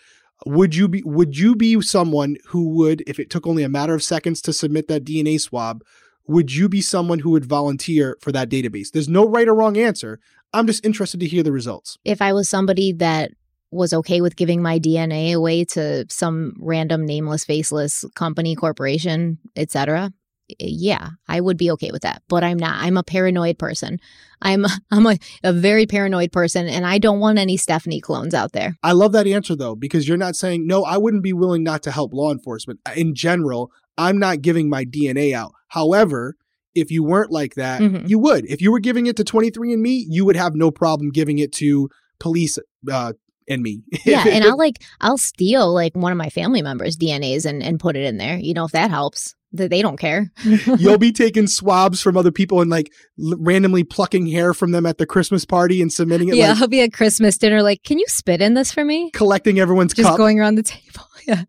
Would 0.45 0.75
you 0.75 0.87
be 0.89 1.03
would 1.07 1.39
you 1.39 1.57
be 1.57 1.81
someone 1.81 2.37
who 2.49 2.69
would, 2.77 3.03
if 3.07 3.19
it 3.19 3.31
took 3.31 3.47
only 3.47 3.63
a 3.63 3.71
matter 3.71 3.95
of 3.95 4.03
seconds 4.03 4.43
to 4.43 4.53
submit 4.53 4.87
that 4.89 5.05
DNA 5.05 5.41
swab, 5.41 5.83
would 6.27 6.55
you 6.55 6.69
be 6.69 6.83
someone 6.83 7.21
who 7.21 7.31
would 7.31 7.47
volunteer 7.47 8.19
for 8.21 8.33
that 8.33 8.51
database? 8.51 8.91
There's 8.91 9.09
no 9.09 9.27
right 9.27 9.49
or 9.49 9.55
wrong 9.55 9.79
answer. 9.79 10.21
I'm 10.53 10.67
just 10.67 10.85
interested 10.85 11.21
to 11.21 11.27
hear 11.27 11.43
the 11.43 11.53
results. 11.53 11.97
If 12.05 12.21
I 12.21 12.35
was 12.35 12.49
somebody 12.49 12.93
that 12.93 13.33
was 13.77 13.93
okay 13.93 14.21
with 14.21 14.37
giving 14.37 14.63
my 14.63 14.79
DNA 14.79 15.33
away 15.35 15.65
to 15.65 16.07
some 16.09 16.55
random 16.59 17.05
nameless 17.07 17.45
faceless 17.45 18.05
company 18.15 18.55
corporation 18.55 19.39
etc 19.57 20.13
yeah 20.61 21.11
I 21.27 21.41
would 21.41 21.57
be 21.57 21.71
okay 21.73 21.91
with 21.91 22.03
that 22.03 22.23
but 22.29 22.45
I'm 22.45 22.59
not 22.59 22.77
I'm 22.83 22.97
a 22.97 23.03
paranoid 23.03 23.59
person 23.59 23.99
I'm 24.43 24.65
I'm 24.91 25.07
a, 25.07 25.19
a 25.43 25.53
very 25.53 25.87
paranoid 25.87 26.31
person 26.33 26.69
and 26.69 26.87
I 26.87 26.99
don't 26.99 27.19
want 27.21 27.39
any 27.39 27.57
Stephanie 27.57 28.01
clones 28.01 28.33
out 28.35 28.53
there 28.53 28.77
I 28.83 28.93
love 28.93 29.13
that 29.13 29.27
answer 29.27 29.57
though, 29.57 29.75
because 29.75 30.07
you're 30.07 30.17
not 30.17 30.37
saying, 30.37 30.67
no, 30.67 30.85
I 30.85 30.99
wouldn't 30.99 31.23
be 31.25 31.33
willing 31.33 31.65
not 31.65 31.83
to 31.85 31.91
help 31.91 32.13
law 32.13 32.31
enforcement. 32.31 32.81
In 32.95 33.15
general, 33.15 33.71
I'm 33.99 34.19
not 34.19 34.43
giving 34.43 34.69
my 34.69 34.85
DNA 34.85 35.33
out. 35.33 35.53
However, 35.69 36.37
if 36.75 36.91
you 36.91 37.03
weren't 37.03 37.33
like 37.33 37.55
that, 37.55 37.81
Mhm. 37.81 38.09
you 38.09 38.19
would. 38.19 38.45
If 38.49 38.61
you 38.61 38.71
were 38.71 38.79
giving 38.81 39.07
it 39.07 39.17
to 39.17 39.25
23andMe, 39.25 40.05
you 40.09 40.25
would 40.27 40.37
have 40.37 40.55
no 40.55 40.71
problem 40.71 41.11
giving 41.11 41.39
it 41.39 41.51
to 41.55 41.89
police 42.21 42.59
uh, 42.93 43.15
and 43.49 43.63
me. 43.63 43.83
yeah 44.05 44.25
and 44.27 44.45
I'll 44.45 44.59
like 44.59 44.83
I'll 45.01 45.19
steal 45.19 45.73
like 45.73 45.95
one 45.95 46.13
of 46.13 46.19
my 46.19 46.31
family 46.31 46.63
members 46.63 46.97
DNAs 46.97 47.45
and 47.47 47.63
and 47.63 47.81
put 47.81 47.97
it 47.97 48.05
in 48.05 48.17
there 48.17 48.37
you 48.37 48.55
know 48.55 48.65
if 48.65 48.73
that 48.73 48.91
helps 48.91 49.35
that 49.53 49.71
they 49.71 49.81
don't 49.83 49.99
care 49.99 50.31
You'll 50.79 50.99
be 50.99 51.13
taking 51.13 51.47
swabs 51.47 52.03
from 52.03 52.17
other 52.17 52.33
people 52.33 52.61
and 52.61 52.71
like 52.71 52.93
l- 53.23 53.37
randomly 53.39 53.85
plucking 53.85 54.27
hair 54.27 54.53
from 54.53 54.73
them 54.73 54.87
at 54.87 54.99
the 54.99 55.07
Christmas 55.07 55.45
party 55.45 55.81
and 55.81 55.93
submitting 55.93 56.29
it, 56.29 56.37
yeah 56.37 56.53
like 56.53 56.63
I'll 56.63 56.69
be 56.69 56.83
at 56.83 56.93
Christmas 56.93 57.39
dinner 57.39 57.63
like 57.63 57.83
can 57.83 57.99
you 57.99 58.07
spit 58.09 58.43
in 58.43 58.55
this 58.55 58.73
for 58.73 58.85
me 58.85 59.11
collecting 59.13 59.59
everyone's 59.59 59.95
just 59.95 60.09
cup. 60.09 60.17
going 60.17 60.41
around 60.41 60.57
the 60.57 60.63
table 60.63 61.07
yeah 61.27 61.45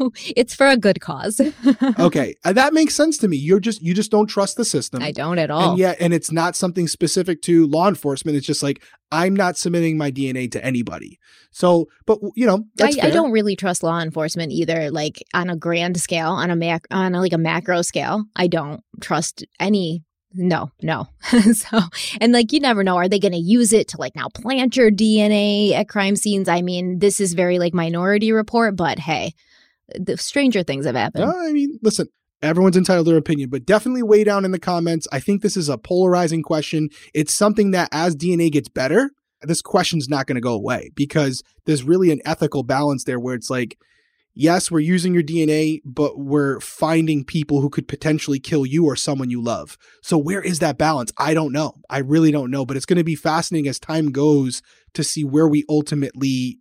it's 0.36 0.54
for 0.54 0.66
a 0.66 0.76
good 0.76 1.00
cause 1.00 1.40
okay, 1.98 2.34
uh, 2.44 2.52
that 2.52 2.72
makes 2.72 2.94
sense 2.94 3.18
to 3.18 3.28
me. 3.28 3.36
You're 3.36 3.60
just 3.60 3.82
you 3.82 3.94
just 3.94 4.10
don't 4.10 4.26
trust 4.26 4.56
the 4.56 4.64
system. 4.64 5.02
I 5.02 5.12
don't 5.12 5.38
at 5.38 5.50
all 5.50 5.70
And 5.70 5.78
yet, 5.78 5.96
and 6.00 6.12
it's 6.12 6.32
not 6.32 6.56
something 6.56 6.88
specific 6.88 7.42
to 7.42 7.66
law 7.66 7.88
enforcement. 7.88 8.36
It's 8.36 8.46
just 8.46 8.62
like 8.62 8.82
I'm 9.12 9.34
not 9.34 9.56
submitting 9.56 9.98
my 9.98 10.10
DNA 10.10 10.50
to 10.52 10.64
anybody. 10.64 11.18
So, 11.50 11.88
but 12.06 12.18
you 12.34 12.46
know, 12.46 12.64
that's 12.76 12.98
I, 12.98 13.08
I 13.08 13.10
don't 13.10 13.32
really 13.32 13.56
trust 13.56 13.82
law 13.82 14.00
enforcement 14.00 14.52
either. 14.52 14.90
Like 14.90 15.22
on 15.34 15.50
a 15.50 15.56
grand 15.56 16.00
scale, 16.00 16.30
on 16.30 16.50
a 16.50 16.56
mac, 16.56 16.86
on 16.90 17.14
a, 17.14 17.20
like 17.20 17.32
a 17.32 17.38
macro 17.38 17.82
scale, 17.82 18.24
I 18.36 18.46
don't 18.46 18.82
trust 19.00 19.44
any 19.58 20.04
No, 20.32 20.70
no. 20.82 21.08
so, 21.52 21.80
and 22.20 22.32
like 22.32 22.52
you 22.52 22.60
never 22.60 22.84
know, 22.84 22.96
are 22.96 23.08
they 23.08 23.18
going 23.18 23.32
to 23.32 23.38
use 23.38 23.72
it 23.72 23.88
to 23.88 23.98
like 23.98 24.14
now 24.14 24.28
plant 24.28 24.76
your 24.76 24.90
DNA 24.90 25.72
at 25.72 25.88
crime 25.88 26.16
scenes? 26.16 26.48
I 26.48 26.62
mean, 26.62 27.00
this 27.00 27.20
is 27.20 27.34
very 27.34 27.58
like 27.58 27.74
minority 27.74 28.32
report, 28.32 28.76
but 28.76 28.98
hey, 28.98 29.34
the 29.98 30.16
stranger 30.16 30.62
things 30.62 30.86
have 30.86 30.94
happened. 30.94 31.24
I 31.24 31.52
mean, 31.52 31.78
listen, 31.82 32.08
everyone's 32.42 32.76
entitled 32.76 33.06
to 33.06 33.10
their 33.10 33.18
opinion, 33.18 33.50
but 33.50 33.66
definitely 33.66 34.02
weigh 34.02 34.24
down 34.24 34.44
in 34.44 34.50
the 34.50 34.58
comments. 34.58 35.06
I 35.12 35.20
think 35.20 35.42
this 35.42 35.56
is 35.56 35.68
a 35.68 35.78
polarizing 35.78 36.42
question. 36.42 36.88
It's 37.14 37.34
something 37.34 37.70
that 37.72 37.88
as 37.92 38.16
DNA 38.16 38.50
gets 38.50 38.68
better, 38.68 39.10
this 39.42 39.62
question's 39.62 40.08
not 40.08 40.26
going 40.26 40.36
to 40.36 40.40
go 40.40 40.54
away 40.54 40.90
because 40.94 41.42
there's 41.64 41.82
really 41.82 42.10
an 42.10 42.20
ethical 42.24 42.62
balance 42.62 43.04
there 43.04 43.20
where 43.20 43.34
it's 43.34 43.50
like, 43.50 43.78
yes, 44.40 44.70
we're 44.70 44.80
using 44.80 45.12
your 45.12 45.22
DNA, 45.22 45.80
but 45.84 46.18
we're 46.18 46.60
finding 46.60 47.24
people 47.24 47.60
who 47.60 47.68
could 47.68 47.86
potentially 47.86 48.40
kill 48.40 48.64
you 48.64 48.86
or 48.86 48.96
someone 48.96 49.28
you 49.28 49.42
love. 49.42 49.76
So 50.02 50.16
where 50.16 50.40
is 50.40 50.60
that 50.60 50.78
balance? 50.78 51.12
I 51.18 51.34
don't 51.34 51.52
know. 51.52 51.74
I 51.90 51.98
really 51.98 52.32
don't 52.32 52.50
know, 52.50 52.64
but 52.64 52.76
it's 52.76 52.86
going 52.86 52.96
to 52.96 53.04
be 53.04 53.14
fascinating 53.14 53.68
as 53.68 53.78
time 53.78 54.12
goes 54.12 54.62
to 54.94 55.04
see 55.04 55.24
where 55.24 55.46
we 55.46 55.64
ultimately 55.68 56.58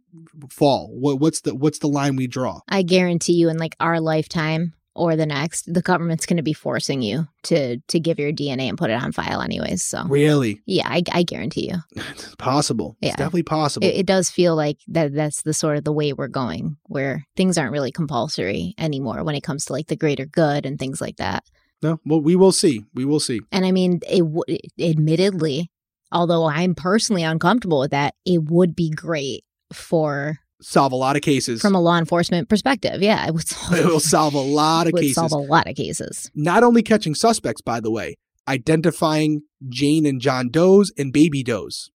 fall. 0.52 0.90
What, 0.92 1.20
what's 1.20 1.42
the 1.42 1.56
what's 1.56 1.80
the 1.80 1.88
line 1.88 2.16
we 2.16 2.28
draw? 2.28 2.60
I 2.68 2.82
guarantee 2.82 3.34
you 3.34 3.50
in 3.50 3.58
like 3.58 3.76
our 3.80 4.00
lifetime 4.00 4.74
or 5.00 5.16
the 5.16 5.26
next, 5.26 5.74
the 5.74 5.82
government's 5.82 6.26
going 6.26 6.38
to 6.38 6.44
be 6.44 6.54
forcing 6.54 7.02
you 7.02 7.28
to 7.44 7.78
to 7.88 8.00
give 8.00 8.20
your 8.20 8.32
DNA 8.32 8.68
and 8.70 8.78
put 8.78 8.90
it 8.90 9.02
on 9.02 9.12
file 9.12 9.42
anyways. 9.42 9.82
So 9.84 10.04
Really? 10.08 10.62
yeah, 10.66 10.88
I, 10.88 11.02
I 11.12 11.24
guarantee 11.24 11.70
you. 11.72 11.78
It's 12.12 12.36
possible. 12.36 12.98
Yeah. 13.02 13.10
It's 13.10 13.18
definitely 13.18 13.44
possible. 13.44 13.88
It, 13.88 13.96
it 14.02 14.06
does 14.06 14.30
feel 14.30 14.56
like 14.56 14.78
that 14.90 15.14
that's 15.14 15.42
the 15.44 15.54
sort 15.54 15.78
of 15.78 15.84
the 15.86 15.94
way 15.94 16.12
we're 16.14 16.28
going, 16.28 16.78
where 16.88 17.26
things 17.36 17.58
aren't 17.58 17.72
really 17.72 17.92
compulsory 17.92 18.76
anymore 18.78 19.24
when 19.24 19.36
it 19.36 19.42
comes 19.44 19.66
to 19.66 19.74
like 19.74 19.88
the 19.88 19.96
greater 19.96 20.26
good 20.26 20.66
and 20.66 20.78
things 20.78 21.00
like 21.02 21.16
that. 21.18 21.44
no, 21.82 22.00
well, 22.06 22.22
we 22.22 22.36
will 22.36 22.52
see. 22.52 22.84
We 22.94 23.06
will 23.06 23.20
see. 23.22 23.40
And 23.52 23.66
I 23.66 23.72
mean, 23.72 24.02
it 24.10 24.20
w- 24.20 24.44
admittedly, 24.80 25.72
although 26.12 26.46
I'm 26.46 26.76
personally 26.76 27.24
uncomfortable 27.24 27.80
with 27.80 27.92
that, 27.92 28.16
it 28.26 28.44
would 28.50 28.76
be 28.76 28.90
great 28.90 29.44
for 29.72 30.40
Solve 30.62 30.92
a 30.92 30.96
lot 30.96 31.16
of 31.16 31.22
cases. 31.22 31.62
from 31.62 31.76
a 31.76 31.82
law 31.82 31.98
enforcement 31.98 32.50
perspective. 32.50 33.02
Yeah, 33.02 33.26
it 33.28 33.34
would 33.34 33.48
solve, 33.48 33.74
it 33.80 33.86
will 33.86 34.00
solve 34.00 34.34
a 34.34 34.40
lot 34.40 34.88
of 34.88 34.94
cases. 34.96 35.16
solve 35.16 35.32
a 35.32 35.38
lot 35.38 35.68
of 35.68 35.76
cases. 35.76 36.30
Not 36.36 36.64
only 36.64 36.84
catching 36.84 37.16
suspects, 37.16 37.62
by 37.62 37.80
the 37.80 37.92
way, 37.92 38.18
identifying 38.48 39.44
Jane 39.70 40.06
and 40.06 40.20
John 40.20 40.50
Doe's 40.50 40.92
and 40.98 41.14
baby 41.14 41.44
Doe's. 41.44 41.92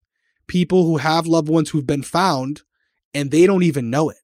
People 0.47 0.85
who 0.85 0.99
have 0.99 1.27
loved 1.27 1.49
ones 1.49 1.71
who've 1.71 1.87
been 1.87 2.03
found 2.03 2.63
and 3.15 3.31
they 3.31 3.47
don't 3.47 3.63
even 3.63 3.91
know 3.91 4.11
it. 4.11 4.19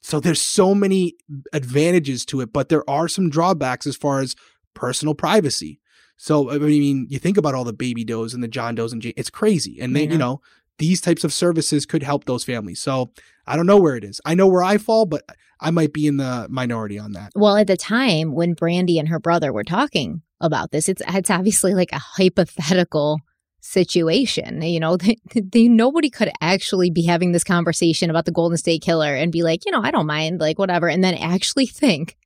So 0.00 0.20
there's 0.20 0.40
so 0.42 0.74
many 0.74 1.14
advantages 1.52 2.24
to 2.26 2.40
it, 2.40 2.52
but 2.52 2.68
there 2.68 2.88
are 2.88 3.08
some 3.08 3.30
drawbacks 3.30 3.86
as 3.86 3.96
far 3.96 4.20
as 4.20 4.36
personal 4.74 5.14
privacy. 5.14 5.80
So 6.16 6.50
I 6.50 6.58
mean, 6.58 7.06
you 7.08 7.18
think 7.18 7.36
about 7.36 7.54
all 7.54 7.64
the 7.64 7.72
baby 7.72 8.04
does 8.04 8.34
and 8.34 8.42
the 8.42 8.48
John 8.48 8.74
does 8.74 8.92
and 8.92 9.00
Jane, 9.00 9.14
it's 9.16 9.30
crazy. 9.30 9.80
And 9.80 9.94
they, 9.94 10.06
know. 10.06 10.12
you 10.12 10.18
know, 10.18 10.40
these 10.78 11.00
types 11.00 11.24
of 11.24 11.32
services 11.32 11.86
could 11.86 12.02
help 12.02 12.24
those 12.24 12.44
families. 12.44 12.80
So 12.80 13.12
I 13.48 13.56
don't 13.56 13.66
know 13.66 13.78
where 13.78 13.96
it 13.96 14.04
is. 14.04 14.20
I 14.24 14.34
know 14.34 14.46
where 14.46 14.62
I 14.62 14.78
fall, 14.78 15.06
but 15.06 15.24
I 15.60 15.70
might 15.70 15.92
be 15.92 16.06
in 16.06 16.18
the 16.18 16.46
minority 16.48 16.98
on 16.98 17.12
that. 17.12 17.32
Well, 17.34 17.56
at 17.56 17.66
the 17.66 17.76
time 17.76 18.32
when 18.32 18.54
Brandy 18.54 18.98
and 18.98 19.08
her 19.08 19.18
brother 19.18 19.52
were 19.52 19.64
talking 19.64 20.22
about 20.40 20.70
this, 20.70 20.88
it's 20.88 21.02
it's 21.08 21.30
obviously 21.30 21.74
like 21.74 21.92
a 21.92 21.98
hypothetical 21.98 23.20
situation. 23.60 24.62
You 24.62 24.80
know, 24.80 24.96
they, 24.96 25.16
they, 25.34 25.68
nobody 25.68 26.10
could 26.10 26.30
actually 26.40 26.90
be 26.90 27.02
having 27.02 27.32
this 27.32 27.44
conversation 27.44 28.10
about 28.10 28.24
the 28.24 28.32
Golden 28.32 28.56
State 28.56 28.82
Killer 28.82 29.14
and 29.14 29.32
be 29.32 29.42
like, 29.42 29.64
you 29.66 29.72
know, 29.72 29.82
I 29.82 29.90
don't 29.90 30.06
mind, 30.06 30.40
like 30.40 30.58
whatever, 30.58 30.88
and 30.88 31.02
then 31.02 31.14
actually 31.14 31.66
think 31.66 32.16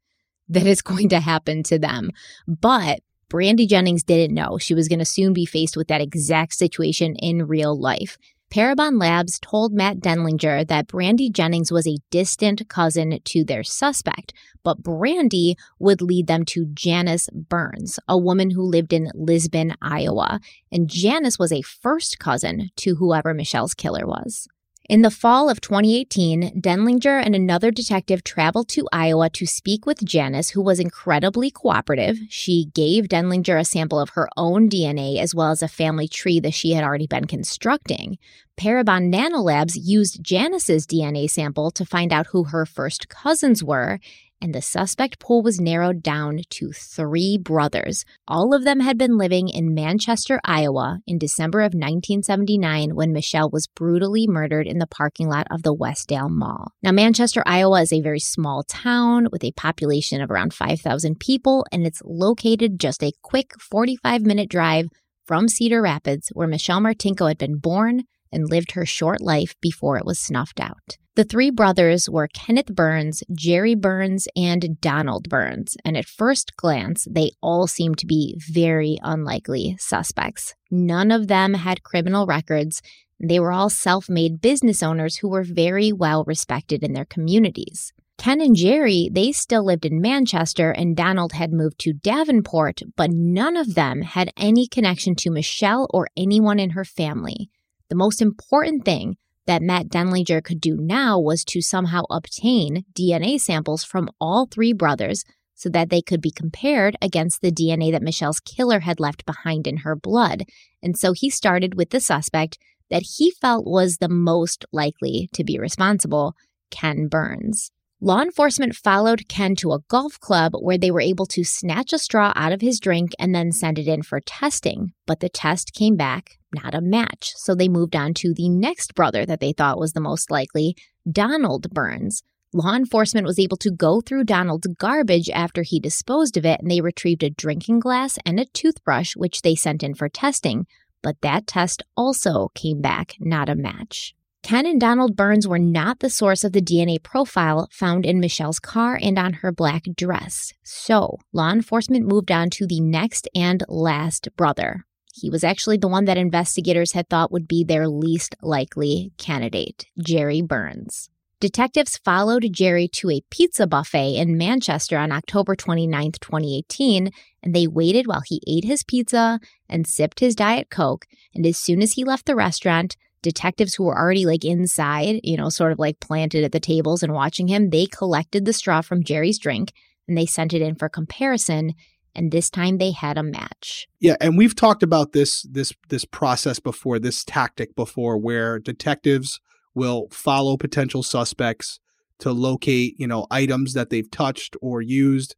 that 0.48 0.66
it's 0.66 0.82
going 0.82 1.08
to 1.10 1.20
happen 1.20 1.62
to 1.64 1.78
them. 1.78 2.10
But 2.46 3.00
Brandy 3.28 3.66
Jennings 3.66 4.02
didn't 4.02 4.34
know 4.34 4.58
she 4.58 4.74
was 4.74 4.88
going 4.88 4.98
to 4.98 5.06
soon 5.06 5.32
be 5.32 5.46
faced 5.46 5.76
with 5.76 5.88
that 5.88 6.02
exact 6.02 6.52
situation 6.52 7.16
in 7.16 7.46
real 7.46 7.78
life. 7.78 8.18
Parabon 8.52 9.00
Labs 9.00 9.40
told 9.40 9.72
Matt 9.72 10.00
Denlinger 10.00 10.68
that 10.68 10.86
Brandy 10.86 11.30
Jennings 11.30 11.72
was 11.72 11.88
a 11.88 11.96
distant 12.10 12.68
cousin 12.68 13.18
to 13.24 13.44
their 13.44 13.62
suspect, 13.64 14.34
but 14.62 14.82
Brandy 14.82 15.56
would 15.78 16.02
lead 16.02 16.26
them 16.26 16.44
to 16.44 16.66
Janice 16.66 17.30
Burns, 17.32 17.98
a 18.06 18.18
woman 18.18 18.50
who 18.50 18.60
lived 18.62 18.92
in 18.92 19.10
Lisbon, 19.14 19.74
Iowa. 19.80 20.38
And 20.70 20.86
Janice 20.86 21.38
was 21.38 21.50
a 21.50 21.62
first 21.62 22.18
cousin 22.18 22.68
to 22.76 22.96
whoever 22.96 23.32
Michelle's 23.32 23.72
killer 23.72 24.06
was. 24.06 24.46
In 24.88 25.02
the 25.02 25.12
fall 25.12 25.48
of 25.48 25.60
2018, 25.60 26.60
Denlinger 26.60 27.24
and 27.24 27.36
another 27.36 27.70
detective 27.70 28.24
traveled 28.24 28.68
to 28.70 28.88
Iowa 28.92 29.30
to 29.30 29.46
speak 29.46 29.86
with 29.86 30.04
Janice, 30.04 30.50
who 30.50 30.60
was 30.60 30.80
incredibly 30.80 31.52
cooperative. 31.52 32.18
She 32.28 32.66
gave 32.74 33.04
Denlinger 33.04 33.60
a 33.60 33.64
sample 33.64 34.00
of 34.00 34.10
her 34.10 34.28
own 34.36 34.68
DNA 34.68 35.18
as 35.18 35.36
well 35.36 35.52
as 35.52 35.62
a 35.62 35.68
family 35.68 36.08
tree 36.08 36.40
that 36.40 36.54
she 36.54 36.72
had 36.72 36.82
already 36.82 37.06
been 37.06 37.26
constructing. 37.26 38.18
Parabon 38.56 39.14
Nanolabs 39.14 39.78
used 39.80 40.22
Janice's 40.22 40.84
DNA 40.84 41.30
sample 41.30 41.70
to 41.70 41.86
find 41.86 42.12
out 42.12 42.26
who 42.26 42.44
her 42.44 42.66
first 42.66 43.08
cousins 43.08 43.62
were, 43.62 44.00
and 44.42 44.52
the 44.52 44.60
suspect 44.60 45.20
pool 45.20 45.40
was 45.40 45.60
narrowed 45.60 46.02
down 46.02 46.40
to 46.50 46.72
three 46.72 47.38
brothers. 47.40 48.04
All 48.26 48.52
of 48.52 48.64
them 48.64 48.80
had 48.80 48.98
been 48.98 49.16
living 49.16 49.48
in 49.48 49.72
Manchester, 49.72 50.40
Iowa 50.44 50.98
in 51.06 51.16
December 51.16 51.60
of 51.60 51.74
1979 51.74 52.96
when 52.96 53.12
Michelle 53.12 53.48
was 53.50 53.68
brutally 53.68 54.26
murdered 54.26 54.66
in 54.66 54.78
the 54.78 54.86
parking 54.88 55.28
lot 55.28 55.46
of 55.50 55.62
the 55.62 55.74
Westdale 55.74 56.28
Mall. 56.28 56.72
Now, 56.82 56.90
Manchester, 56.90 57.44
Iowa 57.46 57.82
is 57.82 57.92
a 57.92 58.00
very 58.00 58.18
small 58.18 58.64
town 58.64 59.28
with 59.30 59.44
a 59.44 59.52
population 59.52 60.20
of 60.20 60.30
around 60.30 60.52
5,000 60.52 61.20
people, 61.20 61.64
and 61.70 61.86
it's 61.86 62.02
located 62.04 62.80
just 62.80 63.04
a 63.04 63.12
quick 63.22 63.52
45 63.60 64.22
minute 64.22 64.50
drive 64.50 64.88
from 65.24 65.46
Cedar 65.46 65.80
Rapids, 65.80 66.30
where 66.32 66.48
Michelle 66.48 66.80
Martinko 66.80 67.28
had 67.28 67.38
been 67.38 67.58
born 67.58 68.02
and 68.32 68.50
lived 68.50 68.72
her 68.72 68.84
short 68.84 69.20
life 69.20 69.54
before 69.60 69.96
it 69.98 70.04
was 70.04 70.18
snuffed 70.18 70.58
out. 70.58 70.96
The 71.14 71.24
three 71.24 71.50
brothers 71.50 72.08
were 72.08 72.26
Kenneth 72.26 72.74
Burns, 72.74 73.22
Jerry 73.34 73.74
Burns, 73.74 74.28
and 74.34 74.80
Donald 74.80 75.28
Burns, 75.28 75.76
and 75.84 75.94
at 75.94 76.06
first 76.06 76.56
glance, 76.56 77.06
they 77.10 77.32
all 77.42 77.66
seemed 77.66 77.98
to 77.98 78.06
be 78.06 78.40
very 78.50 78.96
unlikely 79.02 79.76
suspects. 79.78 80.54
None 80.70 81.10
of 81.10 81.28
them 81.28 81.52
had 81.52 81.82
criminal 81.82 82.24
records. 82.24 82.80
They 83.20 83.38
were 83.38 83.52
all 83.52 83.68
self 83.68 84.08
made 84.08 84.40
business 84.40 84.82
owners 84.82 85.16
who 85.16 85.28
were 85.28 85.42
very 85.42 85.92
well 85.92 86.24
respected 86.24 86.82
in 86.82 86.94
their 86.94 87.04
communities. 87.04 87.92
Ken 88.16 88.40
and 88.40 88.56
Jerry, 88.56 89.10
they 89.12 89.32
still 89.32 89.66
lived 89.66 89.84
in 89.84 90.00
Manchester, 90.00 90.70
and 90.70 90.96
Donald 90.96 91.32
had 91.32 91.52
moved 91.52 91.78
to 91.80 91.92
Davenport, 91.92 92.80
but 92.96 93.10
none 93.12 93.58
of 93.58 93.74
them 93.74 94.00
had 94.00 94.32
any 94.38 94.66
connection 94.66 95.14
to 95.16 95.30
Michelle 95.30 95.88
or 95.90 96.08
anyone 96.16 96.58
in 96.58 96.70
her 96.70 96.86
family. 96.86 97.50
The 97.90 97.96
most 97.96 98.22
important 98.22 98.86
thing 98.86 99.18
that 99.46 99.62
Matt 99.62 99.88
Denlinger 99.88 100.42
could 100.42 100.60
do 100.60 100.76
now 100.76 101.18
was 101.18 101.44
to 101.46 101.60
somehow 101.60 102.02
obtain 102.10 102.84
DNA 102.94 103.40
samples 103.40 103.84
from 103.84 104.10
all 104.20 104.46
three 104.46 104.72
brothers 104.72 105.24
so 105.54 105.68
that 105.68 105.90
they 105.90 106.02
could 106.02 106.20
be 106.20 106.30
compared 106.30 106.96
against 107.00 107.40
the 107.40 107.52
DNA 107.52 107.92
that 107.92 108.02
Michelle's 108.02 108.40
killer 108.40 108.80
had 108.80 108.98
left 108.98 109.24
behind 109.24 109.66
in 109.66 109.78
her 109.78 109.94
blood. 109.94 110.44
And 110.82 110.98
so 110.98 111.12
he 111.12 111.30
started 111.30 111.76
with 111.76 111.90
the 111.90 112.00
suspect 112.00 112.58
that 112.90 113.04
he 113.16 113.30
felt 113.30 113.66
was 113.66 113.98
the 113.98 114.08
most 114.08 114.64
likely 114.72 115.28
to 115.32 115.44
be 115.44 115.58
responsible, 115.58 116.34
Ken 116.70 117.06
Burns. 117.06 117.70
Law 118.00 118.20
enforcement 118.20 118.74
followed 118.74 119.28
Ken 119.28 119.54
to 119.56 119.72
a 119.72 119.78
golf 119.88 120.18
club 120.18 120.54
where 120.58 120.76
they 120.76 120.90
were 120.90 121.00
able 121.00 121.26
to 121.26 121.44
snatch 121.44 121.92
a 121.92 121.98
straw 121.98 122.32
out 122.34 122.50
of 122.50 122.60
his 122.60 122.80
drink 122.80 123.12
and 123.18 123.32
then 123.32 123.52
send 123.52 123.78
it 123.78 123.86
in 123.86 124.02
for 124.02 124.20
testing. 124.20 124.92
But 125.06 125.20
the 125.20 125.28
test 125.28 125.72
came 125.72 125.96
back 125.96 126.38
not 126.54 126.74
a 126.74 126.80
match. 126.80 127.32
So 127.36 127.54
they 127.54 127.68
moved 127.68 127.96
on 127.96 128.14
to 128.14 128.34
the 128.34 128.48
next 128.48 128.94
brother 128.94 129.26
that 129.26 129.40
they 129.40 129.52
thought 129.52 129.78
was 129.78 129.92
the 129.92 130.00
most 130.00 130.30
likely, 130.30 130.76
Donald 131.10 131.70
Burns. 131.70 132.22
Law 132.54 132.74
enforcement 132.74 133.26
was 133.26 133.38
able 133.38 133.56
to 133.56 133.70
go 133.70 134.02
through 134.02 134.24
Donald's 134.24 134.66
garbage 134.78 135.30
after 135.30 135.62
he 135.62 135.80
disposed 135.80 136.36
of 136.36 136.44
it, 136.44 136.60
and 136.60 136.70
they 136.70 136.82
retrieved 136.82 137.22
a 137.22 137.30
drinking 137.30 137.80
glass 137.80 138.18
and 138.26 138.38
a 138.38 138.44
toothbrush, 138.44 139.16
which 139.16 139.40
they 139.40 139.54
sent 139.54 139.82
in 139.82 139.94
for 139.94 140.08
testing. 140.08 140.66
But 141.02 141.16
that 141.22 141.46
test 141.46 141.82
also 141.96 142.48
came 142.54 142.82
back 142.82 143.16
not 143.18 143.48
a 143.48 143.54
match. 143.54 144.14
Ken 144.42 144.66
and 144.66 144.80
Donald 144.80 145.16
Burns 145.16 145.46
were 145.46 145.58
not 145.58 146.00
the 146.00 146.10
source 146.10 146.42
of 146.42 146.52
the 146.52 146.60
DNA 146.60 147.00
profile 147.00 147.68
found 147.70 148.04
in 148.04 148.20
Michelle's 148.20 148.58
car 148.58 148.98
and 149.00 149.16
on 149.16 149.34
her 149.34 149.52
black 149.52 149.84
dress. 149.96 150.52
So, 150.64 151.18
law 151.32 151.52
enforcement 151.52 152.06
moved 152.06 152.32
on 152.32 152.50
to 152.50 152.66
the 152.66 152.80
next 152.80 153.28
and 153.36 153.62
last 153.68 154.28
brother. 154.36 154.84
He 155.12 155.30
was 155.30 155.44
actually 155.44 155.76
the 155.76 155.88
one 155.88 156.06
that 156.06 156.16
investigators 156.16 156.92
had 156.92 157.08
thought 157.08 157.30
would 157.30 157.46
be 157.46 157.64
their 157.64 157.86
least 157.86 158.34
likely 158.42 159.12
candidate, 159.18 159.86
Jerry 160.02 160.40
Burns. 160.40 161.10
Detectives 161.38 161.98
followed 161.98 162.46
Jerry 162.52 162.88
to 162.88 163.10
a 163.10 163.20
pizza 163.28 163.66
buffet 163.66 164.14
in 164.14 164.38
Manchester 164.38 164.96
on 164.96 165.12
October 165.12 165.56
29, 165.56 166.12
2018, 166.12 167.10
and 167.42 167.54
they 167.54 167.66
waited 167.66 168.06
while 168.06 168.22
he 168.24 168.40
ate 168.46 168.64
his 168.64 168.84
pizza 168.84 169.40
and 169.68 169.86
sipped 169.86 170.20
his 170.20 170.36
Diet 170.36 170.70
Coke. 170.70 171.04
And 171.34 171.44
as 171.44 171.58
soon 171.58 171.82
as 171.82 171.92
he 171.92 172.04
left 172.04 172.26
the 172.26 172.36
restaurant, 172.36 172.96
detectives 173.22 173.74
who 173.74 173.84
were 173.84 173.98
already 173.98 174.24
like 174.24 174.44
inside, 174.44 175.20
you 175.24 175.36
know, 175.36 175.48
sort 175.48 175.72
of 175.72 175.78
like 175.78 176.00
planted 176.00 176.44
at 176.44 176.52
the 176.52 176.60
tables 176.60 177.02
and 177.02 177.12
watching 177.12 177.48
him, 177.48 177.70
they 177.70 177.86
collected 177.86 178.44
the 178.44 178.52
straw 178.52 178.80
from 178.80 179.04
Jerry's 179.04 179.38
drink 179.38 179.72
and 180.06 180.16
they 180.16 180.26
sent 180.26 180.54
it 180.54 180.62
in 180.62 180.74
for 180.74 180.88
comparison. 180.88 181.74
And 182.14 182.30
this 182.30 182.50
time 182.50 182.78
they 182.78 182.92
had 182.92 183.18
a 183.18 183.22
match. 183.22 183.88
Yeah, 184.00 184.16
and 184.20 184.36
we've 184.36 184.54
talked 184.54 184.82
about 184.82 185.12
this 185.12 185.42
this 185.42 185.72
this 185.88 186.04
process 186.04 186.60
before, 186.60 186.98
this 186.98 187.24
tactic 187.24 187.74
before 187.74 188.18
where 188.18 188.58
detectives 188.58 189.40
will 189.74 190.08
follow 190.10 190.56
potential 190.56 191.02
suspects 191.02 191.80
to 192.18 192.32
locate, 192.32 192.94
you 192.98 193.06
know, 193.06 193.26
items 193.30 193.74
that 193.74 193.90
they've 193.90 194.10
touched 194.10 194.56
or 194.60 194.80
used 194.80 195.34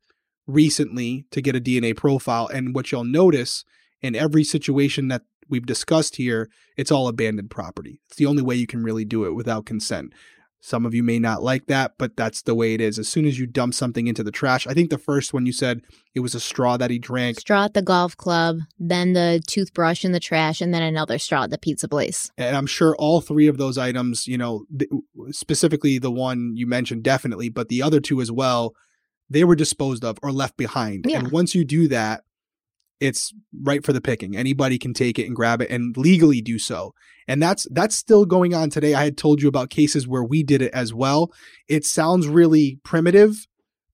recently 0.47 1.25
to 1.31 1.41
get 1.41 1.57
a 1.57 1.61
DNA 1.61 1.97
profile. 1.97 2.47
And 2.49 2.75
what 2.75 2.93
you'll 2.93 3.05
notice 3.05 3.65
in 4.03 4.15
every 4.15 4.45
situation 4.45 5.09
that 5.09 5.23
we've 5.49 5.67
discussed 5.67 6.17
here, 6.17 6.51
it's 6.77 6.91
all 6.91 7.09
abandoned 7.09 7.51
property. 7.51 8.01
It's 8.09 8.17
the 8.17 8.27
only 8.27 8.43
way 8.43 8.57
you 8.57 8.67
can 8.67 8.83
really 8.83 9.05
do 9.05 9.25
it 9.25 9.35
without 9.35 9.67
consent. 9.67 10.13
Some 10.67 10.87
of 10.87 10.95
you 10.95 11.03
may 11.03 11.19
not 11.19 11.43
like 11.43 11.67
that, 11.67 11.93
but 11.99 12.17
that's 12.17 12.41
the 12.41 12.55
way 12.55 12.73
it 12.73 12.81
is. 12.81 12.99
As 12.99 13.07
soon 13.07 13.27
as 13.27 13.39
you 13.39 13.47
dump 13.47 13.75
something 13.75 14.07
into 14.07 14.23
the 14.23 14.31
trash, 14.31 14.67
I 14.67 14.73
think 14.73 14.89
the 14.89 14.97
first 14.97 15.35
one 15.35 15.45
you 15.45 15.53
said 15.53 15.83
it 16.15 16.21
was 16.21 16.35
a 16.35 16.41
straw 16.41 16.79
that 16.79 16.91
he 16.91 16.99
drank. 16.99 17.39
Straw 17.39 17.67
at 17.67 17.75
the 17.75 17.83
golf 17.83 18.17
club, 18.17 18.61
then 18.79 19.13
the 19.13 19.43
toothbrush 19.47 20.07
in 20.07 20.13
the 20.13 20.21
trash, 20.21 20.63
and 20.63 20.73
then 20.73 20.83
another 20.83 21.19
straw 21.19 21.43
at 21.43 21.51
the 21.51 21.59
pizza 21.59 21.87
place. 21.87 22.31
And 22.39 22.57
I'm 22.57 22.65
sure 22.65 22.97
all 22.97 23.21
three 23.21 23.47
of 23.47 23.59
those 23.59 23.77
items, 23.77 24.27
you 24.27 24.39
know, 24.39 24.65
th- 24.79 24.91
specifically 25.33 25.99
the 25.99 26.11
one 26.11 26.57
you 26.57 26.67
mentioned, 26.67 27.03
definitely, 27.03 27.51
but 27.51 27.69
the 27.69 27.83
other 27.83 28.01
two 28.01 28.23
as 28.23 28.33
well, 28.33 28.73
they 29.29 29.45
were 29.45 29.57
disposed 29.57 30.03
of 30.03 30.17
or 30.23 30.33
left 30.33 30.57
behind. 30.57 31.05
Yeah. 31.07 31.19
And 31.19 31.31
once 31.31 31.55
you 31.55 31.67
do 31.67 31.89
that, 31.89 32.25
it's 33.05 33.33
right 33.63 33.85
for 33.85 33.93
the 33.93 34.01
picking. 34.01 34.37
Anybody 34.37 34.79
can 34.79 34.95
take 34.95 35.19
it 35.19 35.27
and 35.27 35.37
grab 35.37 35.61
it 35.61 35.71
and 35.71 35.97
legally 35.97 36.41
do 36.41 36.59
so. 36.59 36.95
And 37.29 37.43
that's 37.43 37.67
that's 37.71 37.95
still 37.95 38.25
going 38.25 38.55
on 38.55 38.71
today. 38.71 38.95
I 38.95 39.05
had 39.05 39.17
told 39.17 39.43
you 39.43 39.49
about 39.49 39.71
cases 39.71 40.09
where 40.09 40.25
we 40.25 40.43
did 40.43 40.63
it 40.63 40.73
as 40.73 40.93
well. 40.93 41.33
It 41.69 41.85
sounds 41.85 42.27
really 42.27 42.81
primitive, 42.85 43.47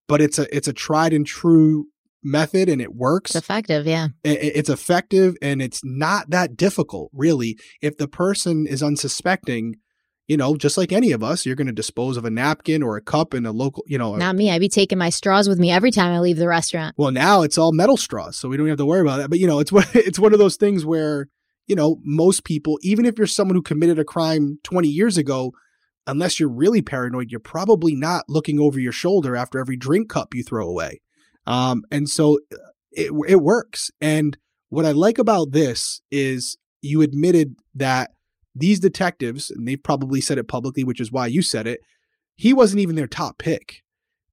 but 0.07 0.21
it's 0.21 0.39
a 0.39 0.53
it's 0.55 0.67
a 0.67 0.73
tried 0.73 1.13
and 1.13 1.25
true 1.25 1.87
method 2.23 2.69
and 2.69 2.81
it 2.81 2.93
works. 2.93 3.31
It's 3.31 3.45
effective, 3.45 3.87
yeah. 3.87 4.09
It's 4.23 4.69
effective 4.69 5.35
and 5.41 5.61
it's 5.61 5.81
not 5.83 6.29
that 6.29 6.55
difficult, 6.55 7.09
really. 7.13 7.57
If 7.81 7.97
the 7.97 8.07
person 8.07 8.67
is 8.67 8.83
unsuspecting, 8.83 9.77
you 10.31 10.37
know, 10.37 10.55
just 10.55 10.77
like 10.77 10.93
any 10.93 11.11
of 11.11 11.25
us, 11.25 11.45
you're 11.45 11.57
going 11.57 11.67
to 11.67 11.73
dispose 11.73 12.15
of 12.15 12.23
a 12.23 12.29
napkin 12.29 12.81
or 12.81 12.95
a 12.95 13.01
cup 13.01 13.33
in 13.33 13.45
a 13.45 13.51
local, 13.51 13.83
you 13.85 13.97
know, 13.97 14.15
a- 14.15 14.17
Not 14.17 14.37
me. 14.37 14.49
I'd 14.49 14.61
be 14.61 14.69
taking 14.69 14.97
my 14.97 15.09
straws 15.09 15.49
with 15.49 15.59
me 15.59 15.71
every 15.71 15.91
time 15.91 16.13
I 16.13 16.19
leave 16.21 16.37
the 16.37 16.47
restaurant. 16.47 16.95
well, 16.97 17.11
now 17.11 17.41
it's 17.41 17.57
all 17.57 17.73
metal 17.73 17.97
straws, 17.97 18.37
so 18.37 18.47
we 18.47 18.55
don't 18.55 18.65
have 18.69 18.77
to 18.77 18.85
worry 18.85 19.01
about 19.01 19.17
that. 19.17 19.29
But 19.29 19.39
you 19.39 19.47
know, 19.47 19.59
it's 19.59 19.71
one 19.79 19.83
it's 19.93 20.17
one 20.19 20.31
of 20.31 20.39
those 20.39 20.55
things 20.55 20.85
where 20.85 21.27
you 21.67 21.75
know 21.75 21.99
most 22.05 22.45
people, 22.45 22.79
even 22.81 23.03
if 23.05 23.17
you're 23.17 23.27
someone 23.27 23.55
who 23.55 23.61
committed 23.61 23.99
a 23.99 24.05
crime 24.05 24.57
20 24.63 24.87
years 24.87 25.17
ago, 25.17 25.51
unless 26.07 26.39
you're 26.39 26.47
really 26.47 26.81
paranoid, 26.81 27.29
you're 27.29 27.41
probably 27.41 27.93
not 27.93 28.23
looking 28.29 28.57
over 28.57 28.79
your 28.79 28.93
shoulder 28.93 29.35
after 29.35 29.59
every 29.59 29.75
drink 29.75 30.09
cup 30.09 30.33
you 30.33 30.43
throw 30.43 30.65
away. 30.65 31.01
Um, 31.45 31.83
and 31.91 32.07
so 32.07 32.39
it 32.93 33.11
it 33.27 33.41
works. 33.41 33.91
And 33.99 34.37
what 34.69 34.85
I 34.85 34.93
like 34.93 35.17
about 35.17 35.51
this 35.51 35.99
is 36.09 36.57
you 36.81 37.01
admitted 37.01 37.55
that 37.75 38.11
these 38.55 38.79
detectives, 38.79 39.49
and 39.49 39.67
they've 39.67 39.81
probably 39.81 40.21
said 40.21 40.37
it 40.37 40.47
publicly, 40.47 40.83
which 40.83 40.99
is 40.99 41.11
why 41.11 41.27
you 41.27 41.41
said 41.41 41.67
it. 41.67 41.81
He 42.35 42.53
wasn't 42.53 42.81
even 42.81 42.95
their 42.95 43.07
top 43.07 43.37
pick 43.37 43.83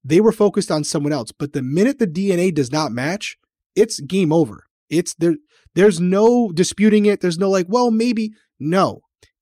they 0.03 0.21
were 0.21 0.31
focused 0.31 0.71
on 0.71 0.83
someone 0.83 1.13
else. 1.13 1.31
But 1.31 1.53
the 1.53 1.61
minute 1.61 1.99
the 1.99 2.07
DNA 2.07 2.53
does 2.53 2.71
not 2.71 2.91
match, 2.91 3.37
it's 3.75 3.99
game 3.99 4.31
over. 4.31 4.65
It's 4.89 5.13
there. 5.15 5.35
There's 5.75 5.99
no 5.99 6.51
disputing 6.51 7.05
it. 7.05 7.21
There's 7.21 7.37
no 7.37 7.49
like, 7.49 7.67
well, 7.69 7.91
maybe 7.91 8.33
no. 8.59 9.01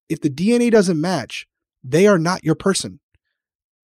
If 0.09 0.21
the 0.21 0.29
DNA 0.29 0.71
doesn't 0.71 0.99
match, 0.99 1.47
they 1.83 2.07
are 2.07 2.19
not 2.19 2.43
your 2.43 2.55
person. 2.55 2.99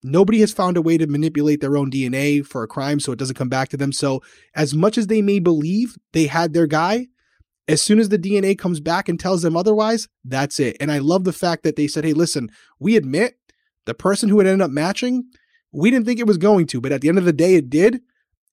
Nobody 0.05 0.41
has 0.41 0.51
found 0.51 0.75
a 0.75 0.81
way 0.81 0.97
to 0.97 1.07
manipulate 1.07 1.61
their 1.61 1.77
own 1.77 1.89
DNA 1.89 2.45
for 2.45 2.63
a 2.63 2.67
crime 2.67 2.99
so 2.99 3.13
it 3.13 3.19
doesn't 3.19 3.37
come 3.37 3.47
back 3.47 3.69
to 3.69 3.77
them. 3.77 3.93
So, 3.93 4.21
as 4.53 4.73
much 4.73 4.97
as 4.97 5.07
they 5.07 5.21
may 5.21 5.39
believe 5.39 5.97
they 6.11 6.27
had 6.27 6.53
their 6.53 6.67
guy, 6.67 7.07
as 7.67 7.81
soon 7.81 7.99
as 7.99 8.09
the 8.09 8.19
DNA 8.19 8.57
comes 8.57 8.79
back 8.79 9.07
and 9.07 9.19
tells 9.19 9.41
them 9.41 9.55
otherwise, 9.55 10.07
that's 10.25 10.59
it. 10.59 10.75
And 10.79 10.91
I 10.91 10.99
love 10.99 11.23
the 11.23 11.33
fact 11.33 11.63
that 11.63 11.75
they 11.75 11.87
said, 11.87 12.03
hey, 12.03 12.13
listen, 12.13 12.49
we 12.79 12.95
admit 12.95 13.37
the 13.85 13.93
person 13.93 14.29
who 14.29 14.39
had 14.39 14.47
ended 14.47 14.65
up 14.65 14.71
matching, 14.71 15.25
we 15.71 15.89
didn't 15.89 16.05
think 16.05 16.19
it 16.19 16.27
was 16.27 16.37
going 16.37 16.67
to, 16.67 16.81
but 16.81 16.91
at 16.91 17.01
the 17.01 17.09
end 17.09 17.17
of 17.17 17.25
the 17.25 17.33
day, 17.33 17.55
it 17.55 17.69
did. 17.69 18.01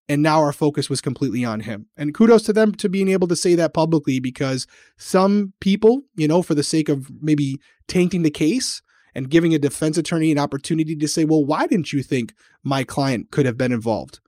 And 0.09 0.23
now 0.23 0.40
our 0.40 0.53
focus 0.53 0.90
was 0.90 1.01
completely 1.01 1.44
on 1.44 1.61
him. 1.61 1.87
And 1.96 2.12
kudos 2.12 2.42
to 2.44 2.53
them 2.53 2.75
to 2.75 2.88
being 2.88 3.09
able 3.09 3.29
to 3.29 3.37
say 3.37 3.55
that 3.55 3.75
publicly 3.75 4.18
because 4.18 4.66
some 4.96 5.53
people, 5.61 6.03
you 6.16 6.27
know, 6.27 6.42
for 6.42 6.55
the 6.55 6.64
sake 6.64 6.88
of 6.88 7.09
maybe 7.23 7.61
tainting 7.87 8.23
the 8.23 8.31
case 8.31 8.83
and 9.14 9.31
giving 9.31 9.55
a 9.55 9.59
defense 9.59 9.96
attorney 9.96 10.33
an 10.33 10.38
opportunity 10.38 10.96
to 10.96 11.09
say, 11.09 11.25
well, 11.25 11.44
why 11.44 11.66
didn't 11.66 11.92
you 11.92 12.03
think 12.03 12.35
my 12.64 12.83
client 12.83 13.31
could 13.31 13.46
have 13.46 13.57
been 13.57 13.73
involved? 13.73 14.18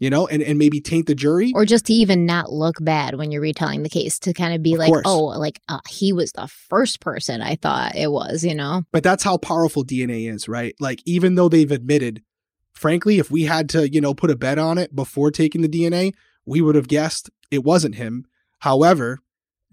You 0.00 0.10
know, 0.10 0.26
and, 0.26 0.42
and 0.42 0.58
maybe 0.58 0.80
taint 0.80 1.06
the 1.06 1.14
jury. 1.14 1.52
Or 1.54 1.64
just 1.64 1.86
to 1.86 1.92
even 1.92 2.26
not 2.26 2.52
look 2.52 2.76
bad 2.80 3.14
when 3.14 3.30
you're 3.30 3.40
retelling 3.40 3.84
the 3.84 3.88
case, 3.88 4.18
to 4.20 4.32
kind 4.32 4.52
of 4.52 4.60
be 4.60 4.72
Of 4.72 4.80
like, 4.80 4.88
course. 4.90 5.04
oh, 5.06 5.26
like 5.26 5.60
uh, 5.68 5.78
he 5.88 6.12
was 6.12 6.32
the 6.32 6.48
first 6.48 7.00
person 7.00 7.40
I 7.40 7.54
thought 7.54 7.94
it 7.94 8.10
was, 8.10 8.42
you 8.42 8.56
know? 8.56 8.82
But 8.90 9.04
that's 9.04 9.22
how 9.22 9.36
powerful 9.36 9.84
DNA 9.84 10.28
is, 10.28 10.48
right? 10.48 10.74
Like, 10.80 11.00
even 11.06 11.36
though 11.36 11.48
they've 11.48 11.70
admitted, 11.70 12.22
frankly, 12.72 13.18
if 13.18 13.30
we 13.30 13.44
had 13.44 13.68
to, 13.70 13.88
you 13.88 14.00
know, 14.00 14.14
put 14.14 14.32
a 14.32 14.36
bet 14.36 14.58
on 14.58 14.78
it 14.78 14.96
before 14.96 15.30
taking 15.30 15.62
the 15.62 15.68
DNA, 15.68 16.12
we 16.44 16.60
would 16.60 16.74
have 16.74 16.88
guessed 16.88 17.30
it 17.52 17.62
wasn't 17.62 17.94
him. 17.94 18.24
However, 18.58 19.20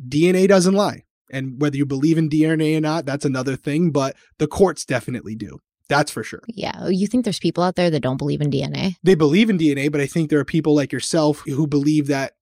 DNA 0.07 0.47
doesn't 0.47 0.75
lie. 0.75 1.03
And 1.31 1.60
whether 1.60 1.77
you 1.77 1.86
believe 1.86 2.17
in 2.19 2.29
DNA 2.29 2.77
or 2.77 2.81
not, 2.81 3.05
that's 3.05 3.25
another 3.25 3.55
thing, 3.55 3.89
but 3.91 4.15
the 4.38 4.47
courts 4.47 4.86
definitely 4.86 5.34
do. 5.34 5.60
That's 5.91 6.10
for 6.10 6.23
sure. 6.23 6.41
Yeah. 6.47 6.88
You 6.88 7.06
think 7.06 7.25
there's 7.25 7.39
people 7.39 7.63
out 7.63 7.75
there 7.75 7.89
that 7.89 7.99
don't 7.99 8.15
believe 8.15 8.39
in 8.39 8.49
DNA? 8.49 8.95
They 9.04 9.13
believe 9.13 9.49
in 9.49 9.58
DNA, 9.58 9.91
but 9.91 9.99
I 9.99 10.08
think 10.08 10.30
there 10.30 10.39
are 10.39 10.45
people 10.45 10.73
like 10.73 10.93
yourself 10.93 11.41
who 11.41 11.67
believe 11.67 12.08
that 12.08 12.36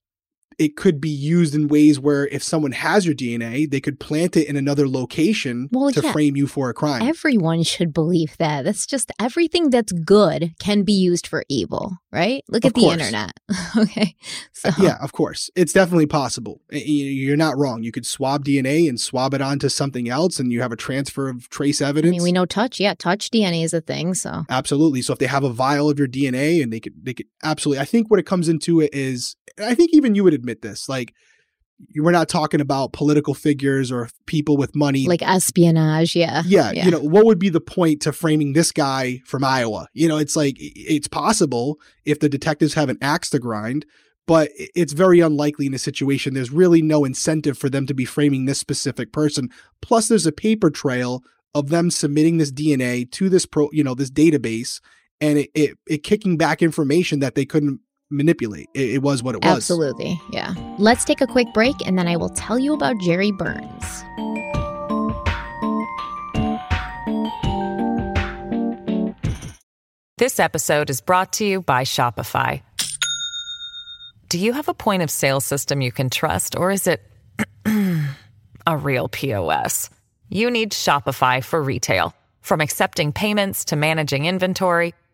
it 0.59 0.75
could 0.75 0.99
be 1.01 1.09
used 1.09 1.55
in 1.55 1.67
ways 1.69 1.99
where 1.99 2.27
if 2.27 2.43
someone 2.43 2.73
has 2.73 3.05
your 3.05 3.15
DNA, 3.15 3.69
they 3.69 3.79
could 3.81 3.99
plant 3.99 4.35
it 4.37 4.47
in 4.47 4.55
another 4.55 4.87
location 4.87 5.69
Well, 5.71 5.91
to 5.91 6.01
yeah. 6.01 6.11
frame 6.11 6.35
you 6.35 6.45
for 6.47 6.69
a 6.69 6.73
crime. 6.73 7.01
Everyone 7.01 7.63
should 7.63 7.93
believe 7.93 8.35
that. 8.37 8.65
That's 8.65 8.85
just 8.85 9.11
everything 9.19 9.69
that's 9.69 9.91
good 9.91 10.53
can 10.59 10.83
be 10.83 10.93
used 10.93 11.25
for 11.25 11.43
evil, 11.49 11.97
right? 12.11 12.43
Look 12.49 12.65
Of 12.65 12.69
at 12.69 12.75
the 12.75 12.87
internet. 12.89 13.31
okay. 13.77 14.15
So, 14.53 14.69
uh, 14.69 14.73
Yeah, 14.79 14.97
of 15.01 15.13
course. 15.13 15.49
It's 15.55 15.73
definitely 15.73 16.07
possible. 16.07 16.61
You're 16.71 17.37
not 17.37 17.57
wrong. 17.57 17.81
You 17.83 17.91
could 17.93 18.05
swab 18.05 18.43
DNA 18.43 18.89
and 18.89 18.99
swab 18.99 19.33
it 19.33 19.41
onto 19.41 19.69
something 19.69 20.09
else, 20.09 20.39
and 20.39 20.51
you 20.51 20.61
have 20.61 20.71
a 20.73 20.75
transfer 20.75 21.29
of 21.29 21.47
trace 21.49 21.81
I 21.81 21.87
evidence. 21.89 22.11
mean, 22.11 22.23
we 22.23 22.31
know 22.33 22.45
touch. 22.45 22.79
Yeah, 22.79 22.93
touch 22.97 23.29
DNA 23.31 23.63
is 23.63 23.73
a 23.73 23.81
thing. 23.81 24.13
So, 24.13 24.43
Absolutely. 24.49 25.01
So 25.01 25.13
if 25.13 25.19
they 25.19 25.27
have 25.27 25.43
a 25.45 25.49
vial 25.49 25.89
of 25.89 25.97
your 25.97 26.07
DNA 26.09 26.61
and 26.61 26.73
they 26.73 26.81
could, 26.81 26.93
they 27.01 27.13
could 27.13 27.27
absolutely. 27.43 27.79
I 27.81 27.85
think 27.85 28.11
what 28.11 28.19
it 28.19 28.25
comes 28.25 28.49
into 28.49 28.81
it 28.81 28.89
is, 28.93 29.35
I 29.57 29.73
think 29.75 29.91
even 29.93 30.15
you 30.15 30.23
would 30.25 30.33
admit 30.33 30.48
this. 30.61 30.89
Like, 30.89 31.13
we're 31.95 32.11
not 32.11 32.27
talking 32.27 32.61
about 32.61 32.93
political 32.93 33.33
figures 33.33 33.91
or 33.91 34.09
people 34.25 34.57
with 34.57 34.75
money. 34.75 35.07
like 35.07 35.21
espionage. 35.21 36.15
Yeah. 36.15 36.43
yeah, 36.45 36.71
yeah. 36.71 36.85
you 36.85 36.91
know, 36.91 36.99
what 36.99 37.25
would 37.25 37.39
be 37.39 37.49
the 37.49 37.61
point 37.61 38.01
to 38.01 38.11
framing 38.11 38.53
this 38.53 38.71
guy 38.71 39.21
from 39.25 39.43
Iowa? 39.43 39.87
You 39.93 40.07
know, 40.07 40.17
it's 40.17 40.35
like 40.35 40.55
it's 40.59 41.07
possible 41.07 41.79
if 42.05 42.19
the 42.19 42.29
detectives 42.29 42.73
have 42.73 42.89
an 42.89 42.97
axe 43.01 43.29
to 43.31 43.39
grind, 43.39 43.85
but 44.27 44.51
it's 44.55 44.93
very 44.93 45.19
unlikely 45.21 45.67
in 45.67 45.73
a 45.73 45.79
situation. 45.79 46.33
There's 46.33 46.51
really 46.51 46.81
no 46.81 47.05
incentive 47.05 47.57
for 47.57 47.69
them 47.69 47.87
to 47.87 47.93
be 47.93 48.05
framing 48.05 48.45
this 48.45 48.59
specific 48.59 49.11
person. 49.13 49.49
Plus, 49.81 50.07
there's 50.07 50.27
a 50.27 50.31
paper 50.31 50.69
trail 50.69 51.23
of 51.55 51.69
them 51.69 51.89
submitting 51.89 52.37
this 52.37 52.51
DNA 52.51 53.09
to 53.11 53.29
this 53.29 53.45
pro, 53.45 53.69
you 53.71 53.83
know, 53.83 53.95
this 53.95 54.11
database, 54.11 54.81
and 55.21 55.39
it 55.39 55.49
it, 55.55 55.77
it 55.87 56.03
kicking 56.03 56.37
back 56.37 56.61
information 56.61 57.19
that 57.19 57.35
they 57.35 57.45
couldn't 57.45 57.79
manipulate. 58.09 58.69
It, 58.73 58.95
it 58.95 59.01
was 59.01 59.21
what 59.23 59.35
it 59.35 59.43
was. 59.43 59.57
Absolutely. 59.57 60.19
Yeah. 60.31 60.53
Let's 60.77 61.05
take 61.05 61.21
a 61.21 61.27
quick 61.27 61.47
break 61.53 61.75
and 61.85 61.97
then 61.97 62.07
I 62.07 62.17
will 62.17 62.29
tell 62.29 62.59
you 62.59 62.73
about 62.73 62.97
Jerry 62.99 63.31
Burns. 63.31 64.03
This 70.17 70.37
episode 70.37 70.89
is 70.89 70.99
brought 70.99 71.31
to 71.33 71.45
you 71.45 71.61
by 71.61 71.85
Shopify. 71.85 72.61
Do 74.27 74.37
you 74.37 74.51
have 74.51 74.67
a 74.67 74.73
point 74.73 75.01
of 75.01 75.09
sale 75.09 75.39
system 75.39 75.79
you 75.79 75.93
can 75.93 76.09
trust, 76.09 76.57
or 76.57 76.71
is 76.71 76.87
it 76.87 77.01
a 78.67 78.77
real 78.77 79.07
POS? 79.07 79.89
You 80.27 80.51
need 80.51 80.73
Shopify 80.73 81.41
for 81.41 81.63
retail. 81.63 82.13
From 82.41 82.59
accepting 82.59 83.13
payments 83.13 83.65
to 83.65 83.77
managing 83.77 84.25
inventory, 84.25 84.93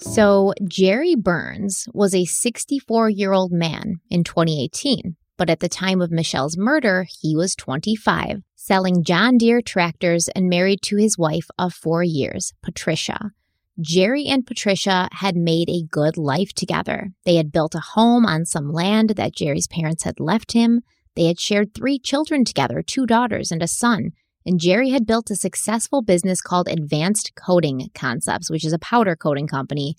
So, 0.00 0.54
Jerry 0.64 1.16
Burns 1.16 1.88
was 1.92 2.14
a 2.14 2.24
64 2.24 3.10
year 3.10 3.32
old 3.32 3.50
man 3.50 4.00
in 4.08 4.22
2018, 4.22 5.16
but 5.36 5.50
at 5.50 5.58
the 5.58 5.68
time 5.68 6.00
of 6.00 6.12
Michelle's 6.12 6.56
murder, 6.56 7.06
he 7.20 7.34
was 7.34 7.56
25, 7.56 8.42
selling 8.54 9.02
John 9.02 9.38
Deere 9.38 9.60
tractors 9.60 10.28
and 10.28 10.48
married 10.48 10.82
to 10.82 10.96
his 10.96 11.18
wife 11.18 11.48
of 11.58 11.74
four 11.74 12.04
years, 12.04 12.52
Patricia. 12.62 13.32
Jerry 13.80 14.26
and 14.26 14.46
Patricia 14.46 15.08
had 15.12 15.34
made 15.34 15.68
a 15.68 15.86
good 15.90 16.16
life 16.16 16.52
together. 16.52 17.10
They 17.24 17.34
had 17.34 17.52
built 17.52 17.74
a 17.74 17.80
home 17.80 18.24
on 18.24 18.44
some 18.44 18.72
land 18.72 19.10
that 19.10 19.34
Jerry's 19.34 19.68
parents 19.68 20.04
had 20.04 20.20
left 20.20 20.52
him. 20.52 20.82
They 21.16 21.26
had 21.26 21.40
shared 21.40 21.74
three 21.74 21.98
children 21.98 22.44
together 22.44 22.82
two 22.82 23.04
daughters 23.04 23.50
and 23.50 23.62
a 23.62 23.68
son 23.68 24.12
and 24.48 24.58
Jerry 24.58 24.88
had 24.88 25.06
built 25.06 25.30
a 25.30 25.36
successful 25.36 26.00
business 26.00 26.40
called 26.40 26.68
Advanced 26.68 27.32
Coating 27.34 27.90
Concepts, 27.94 28.50
which 28.50 28.64
is 28.64 28.72
a 28.72 28.78
powder 28.78 29.14
coating 29.14 29.46
company. 29.46 29.94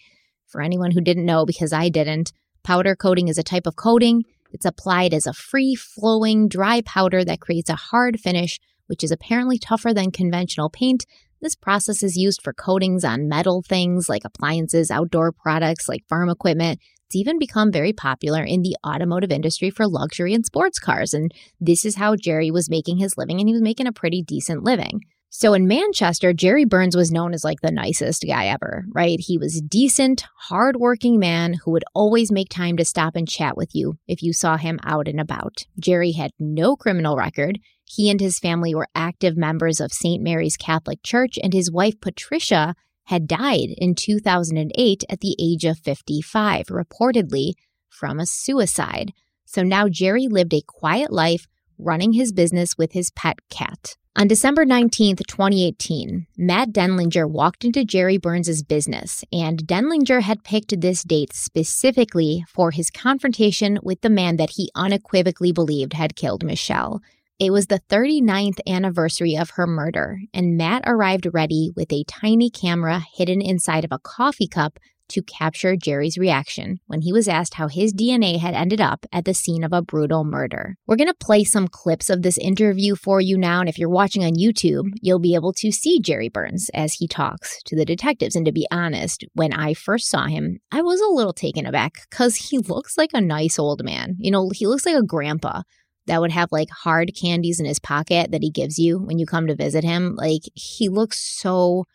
For 0.47 0.60
anyone 0.60 0.89
who 0.89 1.02
didn't 1.02 1.28
know, 1.28 1.45
because 1.45 1.72
I 1.72 1.89
didn't, 1.89 2.34
powder 2.64 2.95
coating 2.95 3.28
is 3.28 3.38
a 3.38 3.43
type 3.43 3.68
of 3.68 3.76
coating. 3.76 4.24
It's 4.52 4.66
applied 4.66 5.14
as 5.14 5.28
a 5.28 5.34
free 5.34 5.76
flowing 5.76 6.47
dry 6.47 6.82
powder 6.82 7.24
that 7.26 7.41
creates 7.41 7.70
a 7.70 7.76
hard 7.76 8.20
finish, 8.20 8.60
which 8.88 9.04
is 9.04 9.12
apparently 9.12 9.60
tougher 9.60 9.93
than 9.93 10.10
conventional 10.10 10.72
paint. 10.72 11.06
This 11.43 11.54
process 11.54 12.02
is 12.02 12.18
used 12.18 12.41
for 12.41 12.52
coatings 12.52 13.06
on 13.06 13.30
metal 13.30 13.62
things 13.62 14.10
like 14.10 14.26
appliances, 14.26 14.89
outdoor 14.89 15.32
products 15.32 15.88
like 15.88 16.08
farm 16.10 16.28
equipment, 16.28 16.80
it's 17.10 17.16
even 17.16 17.39
become 17.39 17.72
very 17.72 17.91
popular 17.91 18.43
in 18.43 18.62
the 18.62 18.78
automotive 18.86 19.32
industry 19.32 19.72
for 19.72 19.88
luxury 19.88 20.36
and 20.36 20.45
sports 20.45 20.78
cars. 20.78 21.12
And 21.12 21.34
this 21.60 21.84
is 21.84 21.95
how 21.95 22.16
Jerry 22.16 22.51
was 22.51 22.70
making 22.70 22.99
his 22.99 23.18
living, 23.18 23.39
and 23.39 23.49
he 23.49 23.53
was 23.53 23.64
making 23.64 23.88
a 23.88 23.91
pretty 23.91 24.22
decent 24.22 24.64
living. 24.64 25.01
So 25.32 25.55
in 25.55 25.68
Manchester, 25.68 26.34
Jerry 26.34 26.66
Burns 26.66 26.95
was 26.95 27.12
known 27.12 27.34
as 27.34 27.43
like 27.43 27.62
the 27.62 27.72
nicest 27.72 28.26
guy 28.28 28.45
ever, 28.45 28.86
right? 28.93 29.20
He 29.20 29.39
was 29.39 29.57
a 29.57 29.62
decent, 29.62 30.24
hardworking 30.38 31.18
man 31.18 31.55
who 31.55 31.72
would 31.72 31.84
always 31.95 32.32
make 32.32 32.49
time 32.49 32.78
to 32.78 32.86
stop 32.86 33.16
and 33.16 33.28
chat 33.28 33.57
with 33.57 33.74
you 33.74 33.97
if 34.07 34.22
you 34.22 34.32
saw 34.32 34.57
him 34.57 34.80
out 34.84 35.07
and 35.07 35.20
about. 35.20 35.66
Jerry 35.80 36.12
had 36.12 36.30
no 36.38 36.76
criminal 36.76 37.18
record. 37.18 37.57
He 37.86 38.12
and 38.12 38.22
his 38.22 38.38
family 38.38 38.76
were 38.76 38.88
active 38.93 39.36
members 39.36 39.80
of 39.80 39.91
St. 39.91 40.22
Mary's 40.22 40.57
Catholic 40.57 41.01
Church, 41.01 41.39
and 41.41 41.53
his 41.53 41.72
wife, 41.72 41.99
Patricia, 42.01 42.76
had 43.10 43.28
died 43.28 43.74
in 43.80 43.95
2008 43.95 45.03
at 45.10 45.20
the 45.20 45.36
age 45.41 45.66
of 45.66 45.80
55, 45.80 46.68
reportedly 46.68 47.53
from 47.89 48.20
a 48.20 48.26
suicide. 48.28 49.14
So 49.45 49.64
now 49.64 49.89
Jerry 49.89 50.28
lived 50.28 50.53
a 50.53 50.62
quiet 50.62 51.12
life 51.12 51.47
running 51.80 52.14
his 52.14 52.32
business 52.32 52.78
with 52.78 52.91
his 52.91 53.10
pet 53.10 53.39
cat. 53.49 53.95
On 54.16 54.28
December 54.28 54.64
19, 54.64 55.16
2018, 55.16 56.28
Matt 56.38 56.72
Denlinger 56.72 57.28
walked 57.28 57.66
into 57.66 57.84
Jerry 57.84 58.20
Burns' 58.20 58.62
business, 58.62 59.24
and 59.34 59.66
Denlinger 59.66 60.22
had 60.22 60.43
picked 60.43 60.80
this 60.80 61.01
date 61.03 61.34
specifically 61.34 62.45
for 62.47 62.70
his 62.70 62.91
confrontation 62.91 63.80
with 63.82 64.01
the 64.01 64.10
man 64.12 64.36
that 64.36 64.51
he 64.51 64.70
unequivocally 64.76 65.51
believed 65.51 65.93
had 65.93 66.16
killed 66.16 66.43
Michelle. 66.43 67.01
It 67.40 67.52
was 67.52 67.68
the 67.68 67.80
39th 67.90 68.60
anniversary 68.68 69.38
of 69.38 69.52
her 69.52 69.66
murder, 69.66 70.20
and 70.34 70.58
Matt 70.58 70.84
arrived 70.86 71.26
ready 71.32 71.72
with 71.74 71.90
a 71.94 72.04
tiny 72.04 72.50
camera 72.50 73.02
hidden 73.14 73.42
inside 73.42 73.86
of 73.86 73.94
a 73.94 74.00
coffee 74.00 74.50
cup 74.50 74.78
to 75.08 75.22
capture 75.22 75.78
Jerry's 75.78 76.18
reaction 76.18 76.82
when 76.88 77.00
he 77.00 77.14
was 77.14 77.30
asked 77.30 77.54
how 77.54 77.70
his 77.70 77.94
DNA 77.94 78.40
had 78.40 78.56
ended 78.56 78.82
up 78.82 79.06
at 79.14 79.24
the 79.24 79.34
scene 79.34 79.64
of 79.64 79.72
a 79.72 79.82
brutal 79.82 80.26
murder. 80.26 80.76
We're 80.86 80.98
going 80.98 81.08
to 81.08 81.14
play 81.14 81.46
some 81.46 81.70
clips 81.70 82.10
of 82.10 82.24
this 82.24 82.38
interview 82.38 82.96
for 82.96 83.22
you 83.22 83.38
now, 83.38 83.62
and 83.62 83.70
if 83.70 83.80
you're 83.80 83.88
watching 83.88 84.26
on 84.26 84.34
YouTube, 84.34 84.90
you'll 85.02 85.18
be 85.18 85.34
able 85.34 85.54
to 85.54 85.72
see 85.72 86.02
Jerry 86.02 86.28
Burns 86.28 86.70
as 86.74 86.96
he 86.96 87.08
talks 87.08 87.64
to 87.68 87.76
the 87.78 87.86
detectives. 87.86 88.36
And 88.36 88.46
to 88.48 88.52
be 88.52 88.68
honest, 88.70 89.24
when 89.32 89.54
I 89.54 89.76
first 89.76 90.10
saw 90.10 90.26
him, 90.26 90.60
I 90.74 90.82
was 90.82 91.00
a 91.00 91.08
little 91.08 91.32
taken 91.32 91.66
aback 91.66 92.06
because 92.10 92.36
he 92.36 92.58
looks 92.58 92.98
like 92.98 93.12
a 93.14 93.22
nice 93.22 93.58
old 93.58 93.82
man. 93.86 94.18
You 94.20 94.30
know, 94.30 94.50
he 94.54 94.68
looks 94.68 94.86
like 94.86 94.98
a 94.98 95.04
grandpa 95.04 95.62
that 96.10 96.20
would 96.22 96.32
have 96.32 96.51
like 96.51 96.70
hard 96.72 97.12
candies 97.16 97.60
in 97.60 97.68
his 97.68 97.80
pocket 97.80 98.32
that 98.32 98.41
he 98.41 98.49
gives 98.49 98.80
you 98.80 98.97
when 98.97 99.20
you 99.20 99.28
come 99.28 99.45
to 99.47 99.55
visit 99.55 99.84
him. 99.84 100.16
Like 100.16 100.41
he 100.55 100.89
looks 100.89 101.20
so 101.20 101.86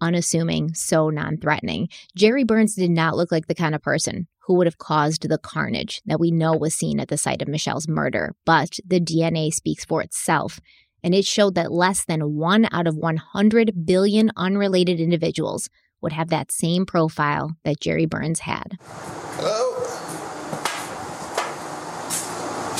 unassuming, 0.00 0.74
so 0.74 1.10
non 1.10 1.38
threatening. 1.38 1.88
Jerry 2.16 2.42
Burns 2.42 2.74
did 2.74 2.90
not 2.90 3.16
look 3.16 3.30
like 3.30 3.46
the 3.46 3.54
kind 3.54 3.74
of 3.74 3.80
person 3.80 4.26
who 4.46 4.54
would 4.54 4.66
have 4.66 4.78
caused 4.78 5.28
the 5.28 5.38
carnage 5.38 6.02
that 6.06 6.18
we 6.18 6.32
know 6.32 6.56
was 6.56 6.74
seen 6.74 6.98
at 6.98 7.06
the 7.06 7.16
site 7.16 7.40
of 7.40 7.46
Michelle's 7.46 7.86
murder, 7.86 8.34
but 8.44 8.78
the 8.84 9.00
DNA 9.00 9.54
speaks 9.54 9.84
for 9.84 10.02
itself. 10.02 10.58
And 11.04 11.14
it 11.14 11.24
showed 11.24 11.54
that 11.54 11.72
less 11.72 12.04
than 12.04 12.34
one 12.34 12.68
out 12.72 12.88
of 12.88 12.96
100 12.96 13.86
billion 13.86 14.32
unrelated 14.36 14.98
individuals 15.00 15.68
would 16.00 16.12
have 16.12 16.30
that 16.30 16.50
same 16.50 16.84
profile 16.84 17.52
that 17.64 17.80
Jerry 17.80 18.06
Burns 18.06 18.40
had. 18.40 18.76
Hello? 18.82 19.74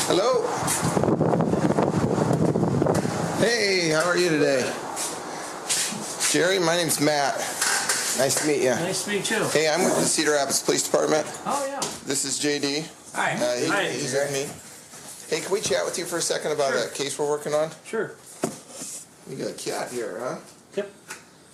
Hello? 0.06 0.41
Hey, 3.38 3.90
how 3.90 4.04
are 4.08 4.16
you 4.16 4.30
today? 4.30 4.62
Jerry, 6.30 6.58
my 6.58 6.74
name's 6.76 7.00
Matt. 7.02 7.34
Nice 8.18 8.40
to 8.40 8.46
meet 8.46 8.62
you. 8.62 8.70
Nice 8.70 9.04
to 9.04 9.10
meet 9.10 9.30
you. 9.30 9.44
Hey, 9.48 9.68
I'm 9.68 9.84
with 9.84 9.94
the 9.96 10.02
Cedar 10.04 10.32
Rapids 10.32 10.62
Police 10.62 10.84
Department. 10.88 11.26
Oh 11.44 11.66
yeah. 11.68 11.80
This 12.06 12.24
is 12.24 12.38
JD. 12.40 12.88
Hi. 13.14 13.32
Uh, 13.32 13.56
he- 13.56 13.66
Hi. 13.68 13.88
He's 13.90 14.14
with 14.14 14.32
me. 14.32 14.48
Hey, 15.36 15.42
can 15.42 15.52
we 15.52 15.60
chat 15.60 15.84
with 15.84 15.98
you 15.98 16.06
for 16.06 16.16
a 16.16 16.22
second 16.22 16.52
about 16.52 16.72
Sure. 16.72 16.84
a 16.86 16.88
case 16.90 17.18
we're 17.18 17.28
working 17.28 17.52
on? 17.52 17.70
Sure. 17.84 18.12
You 19.28 19.36
got 19.36 19.50
a 19.50 19.54
cat 19.54 19.90
here, 19.90 20.18
huh? 20.18 20.36
Yep. 20.76 20.90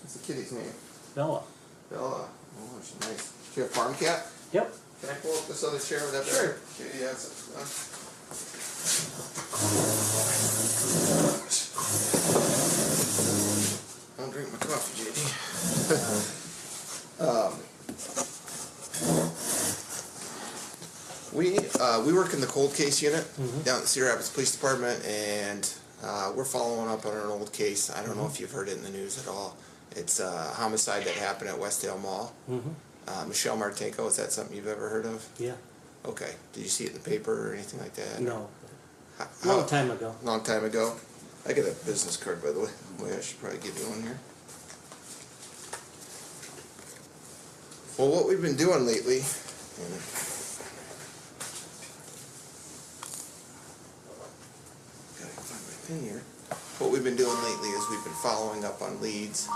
What's 0.03 0.15
the 0.15 0.21
kitty's 0.25 0.53
name? 0.53 0.73
Bella. 1.17 1.43
Bella. 1.91 2.29
Oh, 2.61 2.81
she's 2.81 3.01
nice. 3.09 3.19
Is 3.19 3.33
she 3.55 3.61
a 3.63 3.65
farm 3.65 3.95
cat? 3.97 4.25
Yep. 4.53 4.73
Can 5.01 5.11
I 5.11 5.15
pull 5.15 5.37
up 5.37 5.49
this 5.49 5.65
other 5.65 5.79
chair 5.81 6.01
with 6.03 6.13
that 6.13 6.27
Sure. 6.27 6.57
Katie 6.79 7.03
has 7.05 7.27
it. 7.27 7.33
huh? 7.59 7.98
I 12.89 14.20
don't 14.22 14.30
drink 14.32 14.51
my 14.53 14.59
coffee, 14.59 15.05
JD. 15.05 15.20
um, 17.20 17.53
we 21.36 21.59
uh, 21.80 22.03
we 22.05 22.12
work 22.12 22.32
in 22.32 22.41
the 22.41 22.47
cold 22.47 22.74
case 22.74 23.03
unit 23.03 23.26
down 23.64 23.76
at 23.76 23.82
the 23.82 23.89
Cedar 23.89 24.07
Rapids 24.07 24.30
Police 24.30 24.53
Department, 24.55 25.05
and 25.07 25.72
uh, 26.03 26.32
we're 26.34 26.45
following 26.45 26.89
up 26.91 27.05
on 27.07 27.16
an 27.16 27.26
old 27.26 27.53
case. 27.53 27.91
I 27.91 28.05
don't 28.05 28.16
know 28.16 28.26
if 28.26 28.41
you've 28.41 28.53
heard 28.53 28.68
it 28.68 28.76
in 28.76 28.82
the 28.82 28.91
news 28.91 29.18
at 29.22 29.28
all. 29.28 29.57
It's 29.97 30.20
a 30.20 30.30
homicide 30.55 31.05
that 31.05 31.14
happened 31.14 31.51
at 31.51 31.57
Westdale 31.57 32.01
Mall. 32.01 32.32
Uh, 33.07 33.24
Michelle 33.26 33.57
Martinko, 33.57 34.07
is 34.09 34.16
that 34.16 34.32
something 34.32 34.55
you've 34.57 34.66
ever 34.68 34.89
heard 34.89 35.07
of? 35.07 35.26
Yeah. 35.39 35.55
Okay. 36.05 36.32
Did 36.53 36.62
you 36.62 36.68
see 36.68 36.84
it 36.84 36.91
in 36.91 36.95
the 37.03 37.09
paper 37.11 37.51
or 37.51 37.55
anything 37.55 37.80
like 37.80 37.95
that? 37.95 38.20
No. 38.20 38.49
How- 39.19 39.29
Long 39.45 39.66
time 39.66 39.91
ago. 39.91 40.14
Long 40.23 40.43
time 40.43 40.64
ago. 40.64 40.95
I 41.47 41.53
got 41.53 41.64
a 41.66 41.73
business 41.87 42.16
card, 42.16 42.43
by 42.43 42.51
the 42.53 42.61
way. 42.61 42.71
Wait, 43.01 43.12
I 43.14 43.21
should 43.21 43.41
probably 43.41 43.59
give 43.59 43.77
you 43.79 43.85
one 43.89 44.03
here. 44.03 44.19
Well, 47.97 48.11
what 48.11 48.29
we've 48.29 48.41
been 48.43 48.57
doing 48.57 48.87
lately. 48.87 49.19
and- 49.19 50.03
Gotta 55.19 55.41
find 55.43 55.62
my 55.66 55.87
pin 55.87 56.03
here. 56.14 56.23
What 56.79 56.91
we've 56.93 57.05
been 57.05 57.16
doing 57.16 57.37
lately 57.43 57.69
is 57.71 57.89
we've 57.91 58.05
been 58.05 58.12
following 58.23 58.64
up 58.64 58.81
on 58.83 59.01
leads. 59.01 59.49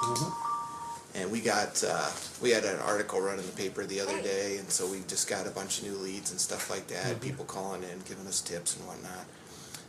And 1.15 1.31
we 1.31 1.41
got, 1.41 1.83
uh, 1.85 2.11
we 2.41 2.51
had 2.51 2.65
an 2.65 2.81
article 2.81 3.21
run 3.21 3.39
in 3.39 3.45
the 3.47 3.53
paper 3.53 3.85
the 3.85 4.01
other 4.01 4.21
day, 4.23 4.57
and 4.57 4.71
so 4.71 4.87
we 4.87 5.01
just 5.07 5.29
got 5.29 5.47
a 5.47 5.51
bunch 5.51 5.79
of 5.79 5.85
new 5.85 5.95
leads 5.97 6.31
and 6.31 6.41
stuff 6.41 6.71
like 6.71 6.87
that. 6.89 7.21
People 7.21 7.45
calling 7.45 7.83
in, 7.83 8.01
giving 8.09 8.27
us 8.27 8.41
tips 8.41 8.77
and 8.77 8.87
whatnot. 8.87 9.27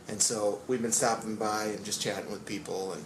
And 0.08 0.20
so 0.20 0.60
we've 0.68 0.82
been 0.82 0.92
stopping 0.92 1.36
by 1.36 1.64
and 1.64 1.84
just 1.84 2.00
chatting 2.02 2.30
with 2.30 2.44
people 2.46 2.92
and, 2.92 3.04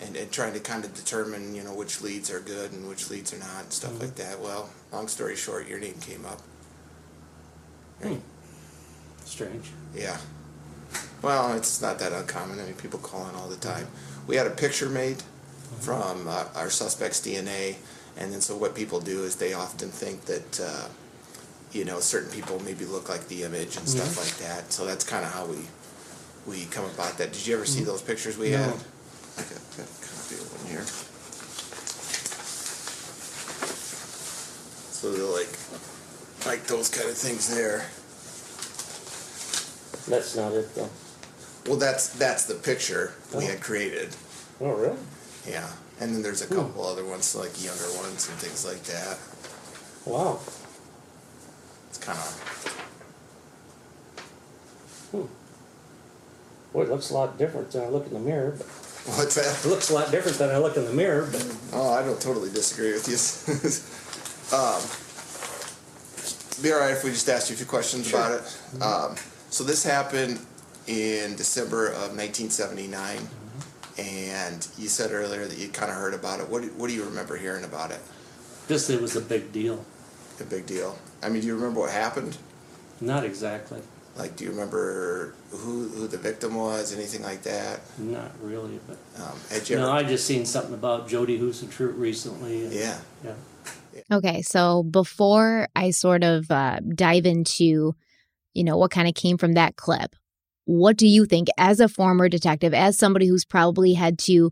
and, 0.00 0.16
and 0.16 0.30
trying 0.32 0.54
to 0.54 0.60
kind 0.60 0.84
of 0.84 0.94
determine, 0.94 1.54
you 1.54 1.62
know, 1.62 1.74
which 1.74 2.00
leads 2.00 2.30
are 2.30 2.40
good 2.40 2.72
and 2.72 2.88
which 2.88 3.10
leads 3.10 3.34
are 3.34 3.38
not 3.38 3.64
and 3.64 3.72
stuff 3.72 4.00
like 4.00 4.14
that. 4.16 4.40
Well, 4.40 4.70
long 4.92 5.08
story 5.08 5.36
short, 5.36 5.68
your 5.68 5.78
name 5.78 5.96
came 6.00 6.24
up. 6.24 6.40
Strange. 9.24 9.70
Yeah. 9.94 10.16
Well, 11.20 11.54
it's 11.54 11.82
not 11.82 11.98
that 11.98 12.12
uncommon. 12.12 12.60
I 12.60 12.64
mean, 12.64 12.74
people 12.74 12.98
call 12.98 13.28
in 13.28 13.34
all 13.34 13.48
the 13.48 13.56
time. 13.56 13.86
We 14.26 14.36
had 14.36 14.46
a 14.46 14.50
picture 14.50 14.88
made 14.88 15.22
from 15.80 16.26
uh, 16.28 16.44
our 16.56 16.70
suspect's 16.70 17.20
DNA, 17.20 17.76
And 18.16 18.32
then 18.32 18.40
so 18.40 18.56
what 18.56 18.74
people 18.74 19.00
do 19.00 19.24
is 19.24 19.36
they 19.36 19.52
often 19.52 19.90
think 19.90 20.24
that, 20.24 20.60
uh, 20.60 20.88
you 21.72 21.84
know, 21.84 22.00
certain 22.00 22.30
people 22.30 22.60
maybe 22.64 22.84
look 22.86 23.08
like 23.08 23.28
the 23.28 23.42
image 23.42 23.76
and 23.76 23.86
stuff 23.88 24.08
Mm-hmm. 24.16 24.20
like 24.20 24.48
that. 24.48 24.72
So 24.72 24.86
that's 24.86 25.04
kind 25.04 25.24
of 25.24 25.32
how 25.32 25.44
we 25.44 25.58
we 26.48 26.64
come 26.66 26.84
about 26.86 27.18
that. 27.18 27.32
Did 27.32 27.46
you 27.46 27.54
ever 27.56 27.66
see 27.66 27.84
those 27.84 28.02
pictures 28.02 28.36
we 28.38 28.50
Mm-hmm. 28.50 28.62
No. 28.62 28.72
had? 28.72 28.84
I 29.36 29.42
got, 29.42 29.60
got 29.76 29.86
a 29.86 30.00
copy 30.02 30.34
of 30.34 30.46
one 30.56 30.66
here. 30.72 30.84
So 34.92 35.12
they're 35.12 35.22
like, 35.24 35.48
like 36.46 36.66
those 36.66 36.88
kind 36.88 37.08
of 37.08 37.16
things 37.16 37.48
there. 37.54 37.86
That's 40.08 40.34
not 40.36 40.52
it 40.52 40.74
though. 40.74 40.88
Well, 41.66 41.76
that's 41.78 42.08
that's 42.18 42.46
the 42.46 42.54
picture 42.54 43.12
we 43.34 43.44
Oh. 43.44 43.46
had 43.46 43.60
created. 43.60 44.16
Oh, 44.60 44.72
really? 44.72 44.96
Yeah, 45.46 45.68
and 46.00 46.14
then 46.14 46.22
there's 46.22 46.42
a 46.42 46.46
couple 46.46 46.84
other 46.86 47.04
ones, 47.04 47.34
like 47.36 47.62
younger 47.62 47.86
ones 48.02 48.28
and 48.28 48.36
things 48.38 48.64
like 48.64 48.82
that. 48.84 49.18
Wow. 50.06 50.40
It's 51.90 51.98
kind 51.98 52.18
of 52.18 52.44
Boy, 56.72 56.82
it 56.82 56.90
looks 56.90 57.10
a 57.10 57.14
lot 57.14 57.38
different 57.38 57.70
than 57.70 57.82
I 57.84 57.88
look 57.88 58.06
in 58.06 58.14
the 58.14 58.20
mirror. 58.20 58.50
But 58.56 58.66
what's 59.16 59.36
it 59.36 59.68
looks 59.68 59.90
a 59.90 59.94
lot 59.94 60.10
different 60.10 60.38
than 60.38 60.50
I 60.50 60.58
look 60.58 60.76
in 60.76 60.84
the 60.84 60.92
mirror. 60.92 61.28
But 61.30 61.56
Oh, 61.72 61.92
I 61.92 62.02
don't 62.04 62.20
totally 62.20 62.50
disagree 62.50 62.92
with 62.92 63.08
you. 63.08 63.16
um, 64.56 64.80
be 66.62 66.72
all 66.72 66.80
right 66.80 66.92
if 66.92 67.04
we 67.04 67.10
just 67.10 67.28
ask 67.28 67.48
you 67.50 67.54
a 67.54 67.56
few 67.56 67.66
questions 67.66 68.08
about 68.10 68.32
it. 68.32 68.82
Um, 68.82 69.16
so 69.50 69.64
this 69.64 69.84
happened 69.84 70.38
in 70.86 71.36
December 71.36 71.88
of 71.88 72.16
1979, 72.16 73.18
and 73.98 74.66
you 74.76 74.88
said 74.88 75.12
earlier 75.12 75.46
that 75.46 75.58
you 75.58 75.68
kind 75.68 75.90
of 75.90 75.96
heard 75.96 76.14
about 76.14 76.40
it. 76.40 76.48
What 76.48 76.62
do, 76.62 76.68
what 76.76 76.88
do 76.88 76.94
you 76.94 77.04
remember 77.04 77.36
hearing 77.36 77.64
about 77.64 77.90
it? 77.90 78.00
just 78.68 78.90
it 78.90 79.00
was 79.00 79.16
a 79.16 79.20
big 79.22 79.50
deal. 79.50 79.84
A 80.40 80.44
big 80.44 80.66
deal. 80.66 80.98
I 81.22 81.30
mean, 81.30 81.40
do 81.40 81.46
you 81.46 81.54
remember 81.54 81.80
what 81.80 81.90
happened? 81.90 82.36
Not 83.00 83.24
exactly. 83.24 83.80
Like, 84.18 84.36
do 84.36 84.44
you 84.44 84.50
remember 84.50 85.34
who 85.50 85.88
who 85.88 86.08
the 86.08 86.18
victim 86.18 86.54
was? 86.56 86.92
Anything 86.94 87.22
like 87.22 87.42
that? 87.44 87.80
Not 87.98 88.32
really. 88.42 88.80
But 88.86 88.98
Um, 89.22 89.38
had 89.50 89.68
you 89.68 89.76
no, 89.76 89.82
ever? 89.84 89.92
I 89.92 90.02
just 90.02 90.26
seen 90.26 90.44
something 90.44 90.74
about 90.74 91.08
Jody 91.08 91.38
Huisentruit 91.38 91.96
recently. 91.98 92.64
and- 92.64 92.72
yeah. 92.72 92.98
Yeah. 93.24 93.34
Okay, 94.10 94.42
so 94.42 94.82
before 94.84 95.68
I 95.76 95.90
sort 95.90 96.22
of 96.24 96.50
uh, 96.50 96.80
dive 96.94 97.26
into, 97.26 97.94
you 98.54 98.64
know, 98.64 98.76
what 98.76 98.90
kind 98.90 99.08
of 99.08 99.14
came 99.14 99.38
from 99.38 99.52
that 99.54 99.76
clip, 99.76 100.14
what 100.64 100.96
do 100.96 101.06
you 101.06 101.24
think, 101.26 101.48
as 101.58 101.78
a 101.80 101.88
former 101.88 102.28
detective, 102.28 102.72
as 102.74 102.96
somebody 102.98 103.26
who's 103.26 103.44
probably 103.44 103.94
had 103.94 104.18
to 104.20 104.50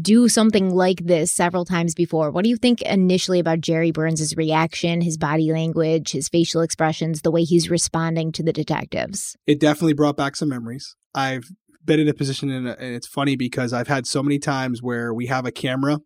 do 0.00 0.28
something 0.28 0.70
like 0.70 1.04
this 1.04 1.32
several 1.32 1.64
times 1.64 1.94
before, 1.94 2.30
what 2.30 2.44
do 2.44 2.50
you 2.50 2.56
think 2.56 2.82
initially 2.82 3.38
about 3.38 3.60
Jerry 3.60 3.90
Burns' 3.90 4.36
reaction, 4.36 5.00
his 5.00 5.18
body 5.18 5.52
language, 5.52 6.12
his 6.12 6.28
facial 6.28 6.62
expressions, 6.62 7.22
the 7.22 7.30
way 7.30 7.42
he's 7.44 7.70
responding 7.70 8.32
to 8.32 8.42
the 8.42 8.52
detectives? 8.52 9.36
it 9.46 9.60
definitely 9.60 9.92
brought 9.92 10.16
back 10.16 10.36
some 10.36 10.48
memories. 10.48 10.96
I've 11.14 11.44
been 11.84 12.00
in 12.00 12.08
a 12.08 12.14
position, 12.14 12.50
in 12.50 12.66
a, 12.66 12.70
uh, 12.70 12.76
and 12.78 12.94
it's 12.94 13.06
funny 13.06 13.36
because 13.36 13.72
I've 13.72 13.88
had 13.88 14.06
so 14.06 14.22
many 14.22 14.38
times 14.38 14.82
where 14.82 15.12
we 15.12 15.26
have 15.26 15.46
a 15.46 15.52
camera 15.52 15.98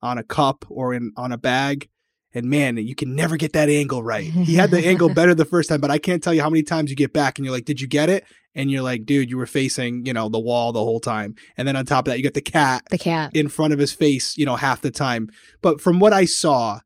on 0.00 0.16
a 0.16 0.22
cup 0.22 0.64
or 0.68 0.94
in 0.94 1.12
on 1.16 1.32
a 1.32 1.38
bag, 1.38 1.88
and 2.34 2.46
man, 2.46 2.76
you 2.76 2.94
can 2.94 3.14
never 3.14 3.36
get 3.36 3.52
that 3.54 3.68
angle 3.68 4.02
right. 4.02 4.24
He 4.24 4.54
had 4.54 4.70
the 4.70 4.86
angle 4.86 5.08
better 5.14 5.34
the 5.34 5.44
first 5.44 5.68
time, 5.68 5.80
but 5.80 5.90
I 5.90 5.98
can't 5.98 6.22
tell 6.22 6.34
you 6.34 6.42
how 6.42 6.50
many 6.50 6.62
times 6.62 6.90
you 6.90 6.96
get 6.96 7.12
back 7.12 7.38
and 7.38 7.44
you're 7.46 7.54
like, 7.54 7.64
"Did 7.64 7.80
you 7.80 7.86
get 7.86 8.10
it?" 8.10 8.24
And 8.54 8.70
you're 8.70 8.82
like, 8.82 9.06
"Dude, 9.06 9.30
you 9.30 9.38
were 9.38 9.46
facing 9.46 10.04
you 10.06 10.12
know 10.12 10.28
the 10.28 10.38
wall 10.38 10.72
the 10.72 10.80
whole 10.80 11.00
time." 11.00 11.34
And 11.56 11.66
then 11.66 11.76
on 11.76 11.86
top 11.86 12.06
of 12.06 12.12
that, 12.12 12.18
you 12.18 12.24
got 12.24 12.34
the 12.34 12.40
cat 12.40 12.82
The 12.90 12.98
cat. 12.98 13.34
in 13.34 13.48
front 13.48 13.72
of 13.72 13.78
his 13.78 13.92
face, 13.92 14.36
you 14.36 14.44
know, 14.46 14.56
half 14.56 14.80
the 14.82 14.90
time. 14.90 15.28
But 15.62 15.80
from 15.80 16.00
what 16.00 16.12
I 16.12 16.24
saw, 16.26 16.80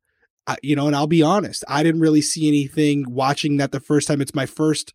I, 0.46 0.56
you 0.62 0.74
know, 0.76 0.86
and 0.86 0.94
I'll 0.96 1.06
be 1.06 1.22
honest, 1.22 1.64
I 1.68 1.82
didn't 1.82 2.00
really 2.00 2.22
see 2.22 2.48
anything 2.48 3.04
watching 3.08 3.56
that 3.58 3.72
the 3.72 3.80
first 3.80 4.08
time. 4.08 4.20
It's 4.20 4.34
my 4.34 4.46
first 4.46 4.92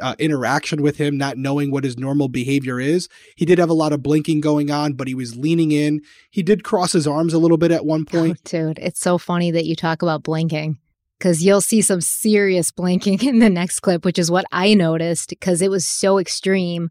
uh, 0.00 0.14
interaction 0.18 0.82
with 0.82 0.96
him, 0.96 1.16
not 1.16 1.38
knowing 1.38 1.70
what 1.70 1.84
his 1.84 1.96
normal 1.96 2.28
behavior 2.28 2.80
is. 2.80 3.08
He 3.36 3.44
did 3.44 3.58
have 3.58 3.70
a 3.70 3.74
lot 3.74 3.92
of 3.92 4.02
blinking 4.02 4.40
going 4.40 4.70
on, 4.70 4.92
but 4.94 5.08
he 5.08 5.14
was 5.14 5.36
leaning 5.36 5.72
in. 5.72 6.02
He 6.30 6.42
did 6.42 6.64
cross 6.64 6.92
his 6.92 7.06
arms 7.06 7.32
a 7.32 7.38
little 7.38 7.56
bit 7.56 7.70
at 7.70 7.86
one 7.86 8.04
point. 8.06 8.42
dude, 8.44 8.78
it's 8.78 9.00
so 9.00 9.18
funny 9.18 9.50
that 9.50 9.66
you 9.66 9.74
talk 9.74 10.02
about 10.02 10.22
blinking 10.22 10.78
because 11.18 11.44
you'll 11.44 11.60
see 11.60 11.82
some 11.82 12.00
serious 12.00 12.70
blinking 12.70 13.22
in 13.26 13.38
the 13.38 13.50
next 13.50 13.80
clip, 13.80 14.04
which 14.04 14.18
is 14.18 14.30
what 14.30 14.44
I 14.52 14.74
noticed 14.74 15.30
because 15.30 15.62
it 15.62 15.70
was 15.70 15.86
so 15.86 16.18
extreme. 16.18 16.90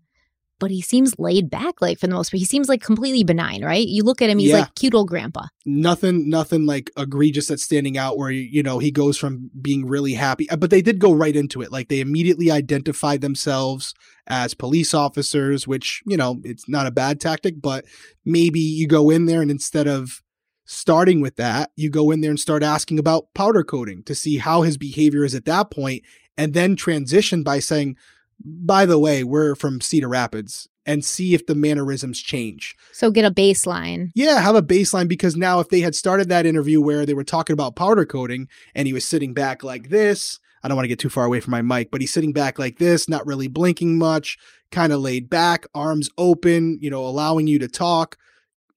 But 0.60 0.72
he 0.72 0.82
seems 0.82 1.14
laid 1.20 1.50
back, 1.50 1.82
like 1.82 2.00
for 2.00 2.08
the 2.08 2.14
most 2.16 2.32
part. 2.32 2.40
He 2.40 2.46
seems 2.46 2.68
like 2.68 2.82
completely 2.82 3.24
benign, 3.24 3.64
right? 3.64 3.88
You 3.88 4.04
look 4.04 4.22
at 4.22 4.30
him, 4.30 4.40
he's 4.40 4.50
Yeah. 4.50 4.62
like 4.62 4.76
cute 4.76 4.96
old 4.96 5.08
grandpa. 5.08 5.46
Nothing, 5.66 6.30
nothing 6.30 6.66
like 6.66 6.90
egregious 6.98 7.48
that's 7.48 7.62
standing 7.62 7.98
out 7.98 8.18
where, 8.18 8.32
you 8.32 8.64
know, 8.64 8.80
he 8.80 8.90
goes 8.90 9.18
from 9.18 9.52
being 9.62 9.86
really 9.86 10.14
happy, 10.14 10.50
uh, 10.50 10.56
but 10.56 10.70
they 10.72 10.82
did 10.82 10.98
go 11.00 11.14
right 11.14 11.36
into 11.36 11.62
it. 11.62 11.72
Like 11.72 11.90
they 11.90 12.00
immediately 12.00 12.50
identified 12.50 13.22
themselves 13.22 13.94
as 14.26 14.54
police 14.56 14.94
officers, 14.94 15.68
which, 15.68 16.02
you 16.08 16.18
know, 16.18 16.42
it's 16.44 16.68
not 16.68 16.88
a 16.88 16.92
bad 16.92 17.20
tactic, 17.20 17.62
but 17.62 17.86
maybe 18.26 18.60
you 18.60 18.88
go 18.88 19.10
in 19.10 19.26
there 19.26 19.42
and 19.42 19.52
instead 19.52 19.88
of 19.88 20.22
starting 20.66 21.22
with 21.22 21.36
that, 21.38 21.72
you 21.76 21.90
go 21.90 22.12
in 22.12 22.22
there 22.22 22.32
and 22.32 22.40
start 22.40 22.64
asking 22.64 23.00
about 23.00 23.34
powder 23.34 23.64
coating 23.64 24.04
to 24.04 24.14
see 24.16 24.38
how 24.38 24.64
his 24.64 24.78
behavior 24.78 25.24
is 25.24 25.34
at 25.36 25.46
that 25.46 25.72
point, 25.72 26.04
and 26.38 26.54
then 26.54 26.76
transition 26.76 27.42
by 27.42 27.60
saying, 27.60 27.96
by 28.44 28.86
the 28.86 29.00
way, 29.00 29.24
we're 29.24 29.56
from 29.56 29.82
Cedar 29.82 30.10
Rapids 30.10 30.68
and 30.86 31.04
see 31.04 31.34
if 31.34 31.46
the 31.46 31.56
mannerisms 31.56 32.22
change. 32.22 32.76
So 32.94 33.12
get 33.12 33.26
a 33.26 33.32
baseline. 33.32 34.12
Yeah, 34.16 34.40
have 34.40 34.56
a 34.56 34.62
baseline 34.62 35.08
because 35.08 35.36
now 35.36 35.60
if 35.60 35.70
they 35.70 35.82
had 35.82 35.96
started 35.96 36.30
that 36.30 36.46
interview 36.46 36.82
where 36.82 37.06
they 37.06 37.14
were 37.14 37.26
talking 37.26 37.54
about 37.54 37.76
powder 37.76 38.06
coating 38.06 38.48
and 38.74 38.88
he 38.88 38.94
was 38.94 39.06
sitting 39.06 39.34
back 39.34 39.64
like 39.64 39.90
this, 39.90 40.40
I 40.64 40.68
don't 40.68 40.78
want 40.78 40.86
to 40.86 40.90
get 40.90 41.00
too 41.00 41.10
far 41.10 41.26
away 41.26 41.42
from 41.42 41.52
my 41.52 41.62
mic, 41.62 41.92
but 41.92 42.02
he's 42.02 42.14
sitting 42.14 42.34
back 42.34 42.58
like 42.58 42.80
this, 42.80 43.10
not 43.10 43.26
really 43.28 43.48
blinking 43.48 43.98
much, 43.98 44.38
kind 44.72 44.94
of 44.94 45.02
laid 45.02 45.30
back, 45.30 45.68
arms 45.76 46.10
open, 46.18 46.80
you 46.82 46.90
know, 46.90 47.06
allowing 47.06 47.48
you 47.48 47.60
to 47.60 47.68
talk. 47.68 48.18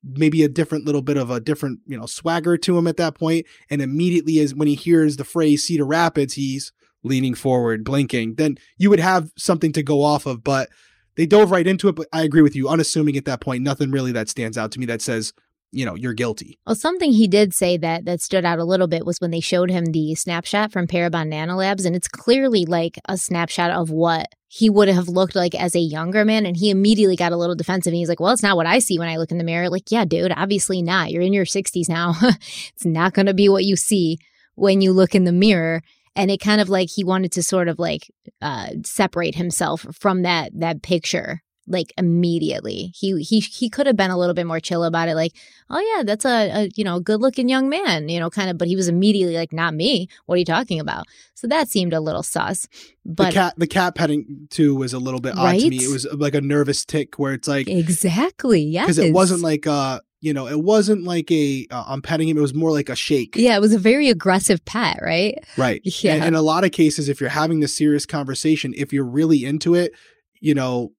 Maybe 0.02 0.42
a 0.42 0.48
different 0.48 0.86
little 0.86 1.02
bit 1.02 1.16
of 1.16 1.30
a 1.30 1.40
different, 1.40 1.80
you 1.86 1.96
know, 1.98 2.06
swagger 2.06 2.56
to 2.56 2.78
him 2.78 2.86
at 2.86 2.96
that 2.96 3.14
point. 3.14 3.46
And 3.68 3.82
immediately 3.82 4.40
as 4.40 4.54
when 4.54 4.66
he 4.66 4.74
hears 4.74 5.16
the 5.16 5.24
phrase 5.24 5.64
Cedar 5.64 5.84
Rapids, 5.84 6.34
he's 6.34 6.72
leaning 7.03 7.34
forward, 7.34 7.84
blinking. 7.84 8.34
Then 8.34 8.57
you 8.78 8.90
would 8.90 9.01
have 9.01 9.32
something 9.36 9.72
to 9.72 9.82
go 9.82 10.03
off 10.03 10.26
of. 10.26 10.44
But 10.44 10.68
they 11.16 11.26
dove 11.26 11.51
right 11.51 11.66
into 11.66 11.88
it. 11.88 11.96
But 11.96 12.09
I 12.12 12.22
agree 12.22 12.42
with 12.42 12.57
you, 12.57 12.68
unassuming 12.68 13.16
at 13.16 13.24
that 13.26 13.40
point, 13.40 13.62
nothing 13.62 13.90
really 13.90 14.12
that 14.12 14.28
stands 14.28 14.57
out 14.57 14.72
to 14.72 14.80
me 14.80 14.86
that 14.86 15.03
says, 15.03 15.32
you 15.72 15.84
know, 15.84 15.94
you're 15.94 16.14
guilty. 16.14 16.59
Well, 16.66 16.74
something 16.74 17.12
he 17.12 17.28
did 17.28 17.55
say 17.55 17.76
that 17.76 18.05
that 18.05 18.20
stood 18.20 18.44
out 18.44 18.59
a 18.59 18.64
little 18.64 18.88
bit 18.88 19.07
was 19.07 19.20
when 19.20 19.30
they 19.30 19.40
showed 19.40 19.70
him 19.70 19.86
the 19.86 20.14
snapshot 20.14 20.72
from 20.72 20.86
Parabon 20.86 21.32
Nanolabs, 21.32 21.86
and 21.86 21.94
it's 21.94 22.09
clearly 22.09 22.64
like 22.64 22.98
a 23.09 23.16
snapshot 23.16 23.70
of 23.70 23.90
what 23.90 24.26
he 24.48 24.68
would 24.68 24.88
have 24.88 25.09
looked 25.09 25.36
like 25.36 25.55
as 25.55 25.76
a 25.76 25.80
younger 25.80 26.24
man. 26.24 26.44
And 26.44 26.57
he 26.57 26.70
immediately 26.70 27.14
got 27.14 27.32
a 27.32 27.36
little 27.36 27.55
defensive, 27.55 27.92
and 27.92 27.98
he's 27.98 28.09
like, 28.09 28.18
"Well, 28.18 28.32
it's 28.32 28.42
not 28.42 28.57
what 28.57 28.66
I 28.66 28.80
see 28.80 28.98
when 28.98 29.09
I 29.09 29.16
look 29.16 29.30
in 29.30 29.38
the 29.38 29.44
mirror." 29.44 29.70
Like, 29.70 29.90
yeah, 29.90 30.05
dude, 30.05 30.32
obviously 30.36 30.82
not. 30.82 31.11
You're 31.11 31.22
in 31.22 31.32
your 31.32 31.44
60s 31.44 31.88
now. 31.88 32.14
it's 32.22 32.84
not 32.84 33.14
going 33.14 33.26
to 33.26 33.34
be 33.34 33.48
what 33.48 33.64
you 33.64 33.76
see 33.76 34.18
when 34.57 34.80
you 34.80 34.92
look 34.92 35.14
in 35.14 35.24
the 35.24 35.32
mirror. 35.32 35.82
And 36.16 36.30
it 36.30 36.38
kind 36.38 36.61
of 36.61 36.68
like 36.68 36.88
he 36.90 37.04
wanted 37.04 37.32
to 37.32 37.42
sort 37.42 37.68
of 37.68 37.78
like 37.78 38.11
uh, 38.42 38.70
separate 38.84 39.36
himself 39.36 39.86
from 39.92 40.22
that 40.22 40.50
that 40.54 40.82
picture 40.82 41.42
like 41.70 41.92
immediately. 41.96 42.92
He 42.94 43.22
he 43.22 43.40
he 43.40 43.70
could 43.70 43.86
have 43.86 43.96
been 43.96 44.11
a 44.11 44.18
little 44.18 44.34
bit 44.34 44.46
more 44.46 44.61
chill 44.61 44.84
about 44.84 45.08
it, 45.08 45.14
like, 45.14 45.32
oh 45.70 45.78
yeah, 45.78 46.02
that's 46.02 46.24
a, 46.24 46.50
a 46.64 46.70
you 46.74 46.84
know 46.84 47.00
good 47.00 47.20
looking 47.20 47.48
young 47.48 47.68
man, 47.68 48.08
you 48.08 48.18
know, 48.18 48.28
kind 48.28 48.50
of. 48.50 48.58
But 48.58 48.68
he 48.68 48.76
was 48.76 48.88
immediately 48.88 49.36
like, 49.36 49.52
not 49.52 49.74
me. 49.74 50.08
What 50.26 50.34
are 50.34 50.38
you 50.38 50.44
talking 50.44 50.80
about? 50.80 51.06
So 51.34 51.46
that 51.46 51.68
seemed 51.68 51.92
a 51.92 52.00
little 52.00 52.22
sus. 52.22 52.66
But 53.04 53.26
the 53.26 53.32
cat, 53.32 53.54
the 53.56 53.66
cat 53.66 53.94
petting 53.94 54.48
too 54.50 54.74
was 54.74 54.92
a 54.92 54.98
little 54.98 55.20
bit 55.20 55.38
odd 55.38 55.58
to 55.58 55.70
me. 55.70 55.76
It 55.76 55.90
was 55.90 56.06
like 56.12 56.34
a 56.34 56.40
nervous 56.40 56.84
tick 56.84 57.18
where 57.18 57.32
it's 57.32 57.48
like 57.48 57.68
exactly, 57.68 58.62
yeah, 58.62 58.82
because 58.82 58.98
it 58.98 59.14
wasn't 59.14 59.42
like 59.42 59.66
uh 59.66 60.00
you 60.20 60.32
know 60.34 60.46
it 60.46 60.62
wasn't 60.62 61.04
like 61.04 61.30
a 61.30 61.66
uh, 61.70 61.84
I'm 61.86 62.02
petting 62.02 62.28
him. 62.28 62.38
It 62.38 62.42
was 62.42 62.54
more 62.54 62.70
like 62.72 62.88
a 62.88 62.96
shake. 62.96 63.36
yeah, 63.36 63.56
it 63.56 63.60
was 63.60 63.72
a 63.72 63.78
very 63.78 64.08
aggressive 64.08 64.64
pet, 64.64 64.98
right? 65.02 65.38
Right. 65.56 65.80
Yeah. 66.02 66.14
And 66.14 66.24
in 66.24 66.34
a 66.34 66.42
lot 66.42 66.64
of 66.64 66.72
cases, 66.72 67.08
if 67.08 67.20
you're 67.20 67.30
having 67.30 67.60
this 67.60 67.76
serious 67.76 68.06
conversation, 68.06 68.72
if 68.76 68.92
you're 68.92 69.04
really 69.04 69.44
into 69.44 69.74
it, 69.74 69.92
you 70.40 70.54
know, 70.54 70.92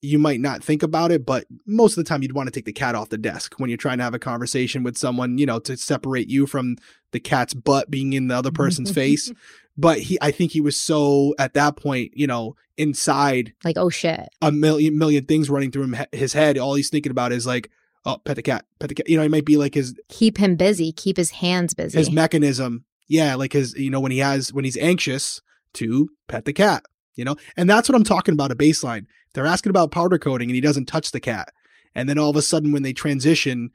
you 0.00 0.18
might 0.18 0.38
not 0.38 0.62
think 0.62 0.82
about 0.82 1.10
it, 1.10 1.24
but 1.24 1.46
most 1.66 1.96
of 1.96 2.04
the 2.04 2.08
time 2.08 2.22
you'd 2.22 2.32
want 2.34 2.46
to 2.46 2.52
take 2.52 2.66
the 2.66 2.72
cat 2.72 2.94
off 2.94 3.08
the 3.08 3.18
desk 3.18 3.54
when 3.58 3.70
you're 3.70 3.76
trying 3.76 3.98
to 3.98 4.04
have 4.04 4.14
a 4.14 4.18
conversation 4.18 4.82
with 4.82 4.98
someone, 4.98 5.38
you 5.38 5.46
know, 5.46 5.58
to 5.60 5.76
separate 5.76 6.28
you 6.28 6.46
from 6.46 6.76
the 7.12 7.18
cat's 7.18 7.54
butt 7.54 7.90
being 7.90 8.12
in 8.12 8.28
the 8.28 8.36
other 8.36 8.52
person's 8.52 8.90
face. 8.90 9.32
But 9.76 9.98
he, 9.98 10.16
I 10.22 10.30
think 10.30 10.52
he 10.52 10.60
was 10.60 10.80
so 10.80 11.34
at 11.36 11.54
that 11.54 11.74
point, 11.76 12.12
you 12.14 12.28
know, 12.28 12.54
inside 12.76 13.54
Like, 13.64 13.76
oh 13.76 13.90
shit, 13.90 14.28
a 14.40 14.52
million 14.52 14.96
million 14.96 15.24
things 15.24 15.50
running 15.50 15.72
through 15.72 15.92
him, 15.92 15.96
his 16.12 16.32
head. 16.32 16.58
All 16.58 16.74
he's 16.74 16.90
thinking 16.90 17.10
about 17.10 17.32
is 17.32 17.44
like, 17.44 17.72
oh, 18.04 18.18
pet 18.18 18.36
the 18.36 18.42
cat, 18.42 18.64
pet 18.78 18.88
the 18.88 18.94
cat. 18.94 19.08
You 19.08 19.16
know, 19.16 19.22
it 19.22 19.30
might 19.30 19.44
be 19.44 19.56
like 19.56 19.74
his 19.74 19.94
keep 20.08 20.38
him 20.38 20.56
busy, 20.56 20.92
keep 20.92 21.16
his 21.16 21.30
hands 21.30 21.74
busy. 21.74 21.98
his 21.98 22.10
mechanism. 22.10 22.84
Yeah, 23.06 23.34
like 23.34 23.52
his, 23.52 23.74
you 23.74 23.90
know, 23.90 24.00
when 24.00 24.12
he 24.12 24.18
has, 24.18 24.52
when 24.52 24.64
he's 24.64 24.78
anxious 24.78 25.42
to 25.74 26.08
pet 26.26 26.46
the 26.46 26.52
cat, 26.52 26.84
you 27.14 27.24
know, 27.24 27.36
and 27.56 27.68
that's 27.68 27.88
what 27.88 27.96
I'm 27.96 28.04
talking 28.04 28.32
about 28.32 28.50
a 28.50 28.56
baseline. 28.56 29.06
They're 29.34 29.46
asking 29.46 29.70
about 29.70 29.90
powder 29.90 30.18
coating 30.18 30.48
and 30.48 30.54
he 30.54 30.60
doesn't 30.60 30.86
touch 30.86 31.10
the 31.10 31.20
cat. 31.20 31.52
And 31.94 32.08
then 32.08 32.18
all 32.18 32.30
of 32.30 32.36
a 32.36 32.42
sudden, 32.42 32.72
when 32.72 32.82
they 32.82 32.92
transition, 32.92 33.70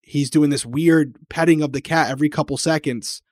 he's 0.00 0.30
doing 0.30 0.50
this 0.50 0.66
weird 0.66 1.14
petting 1.28 1.62
of 1.62 1.72
the 1.72 1.80
cat 1.80 2.10
every 2.10 2.28
couple 2.28 2.56
seconds. 2.56 3.22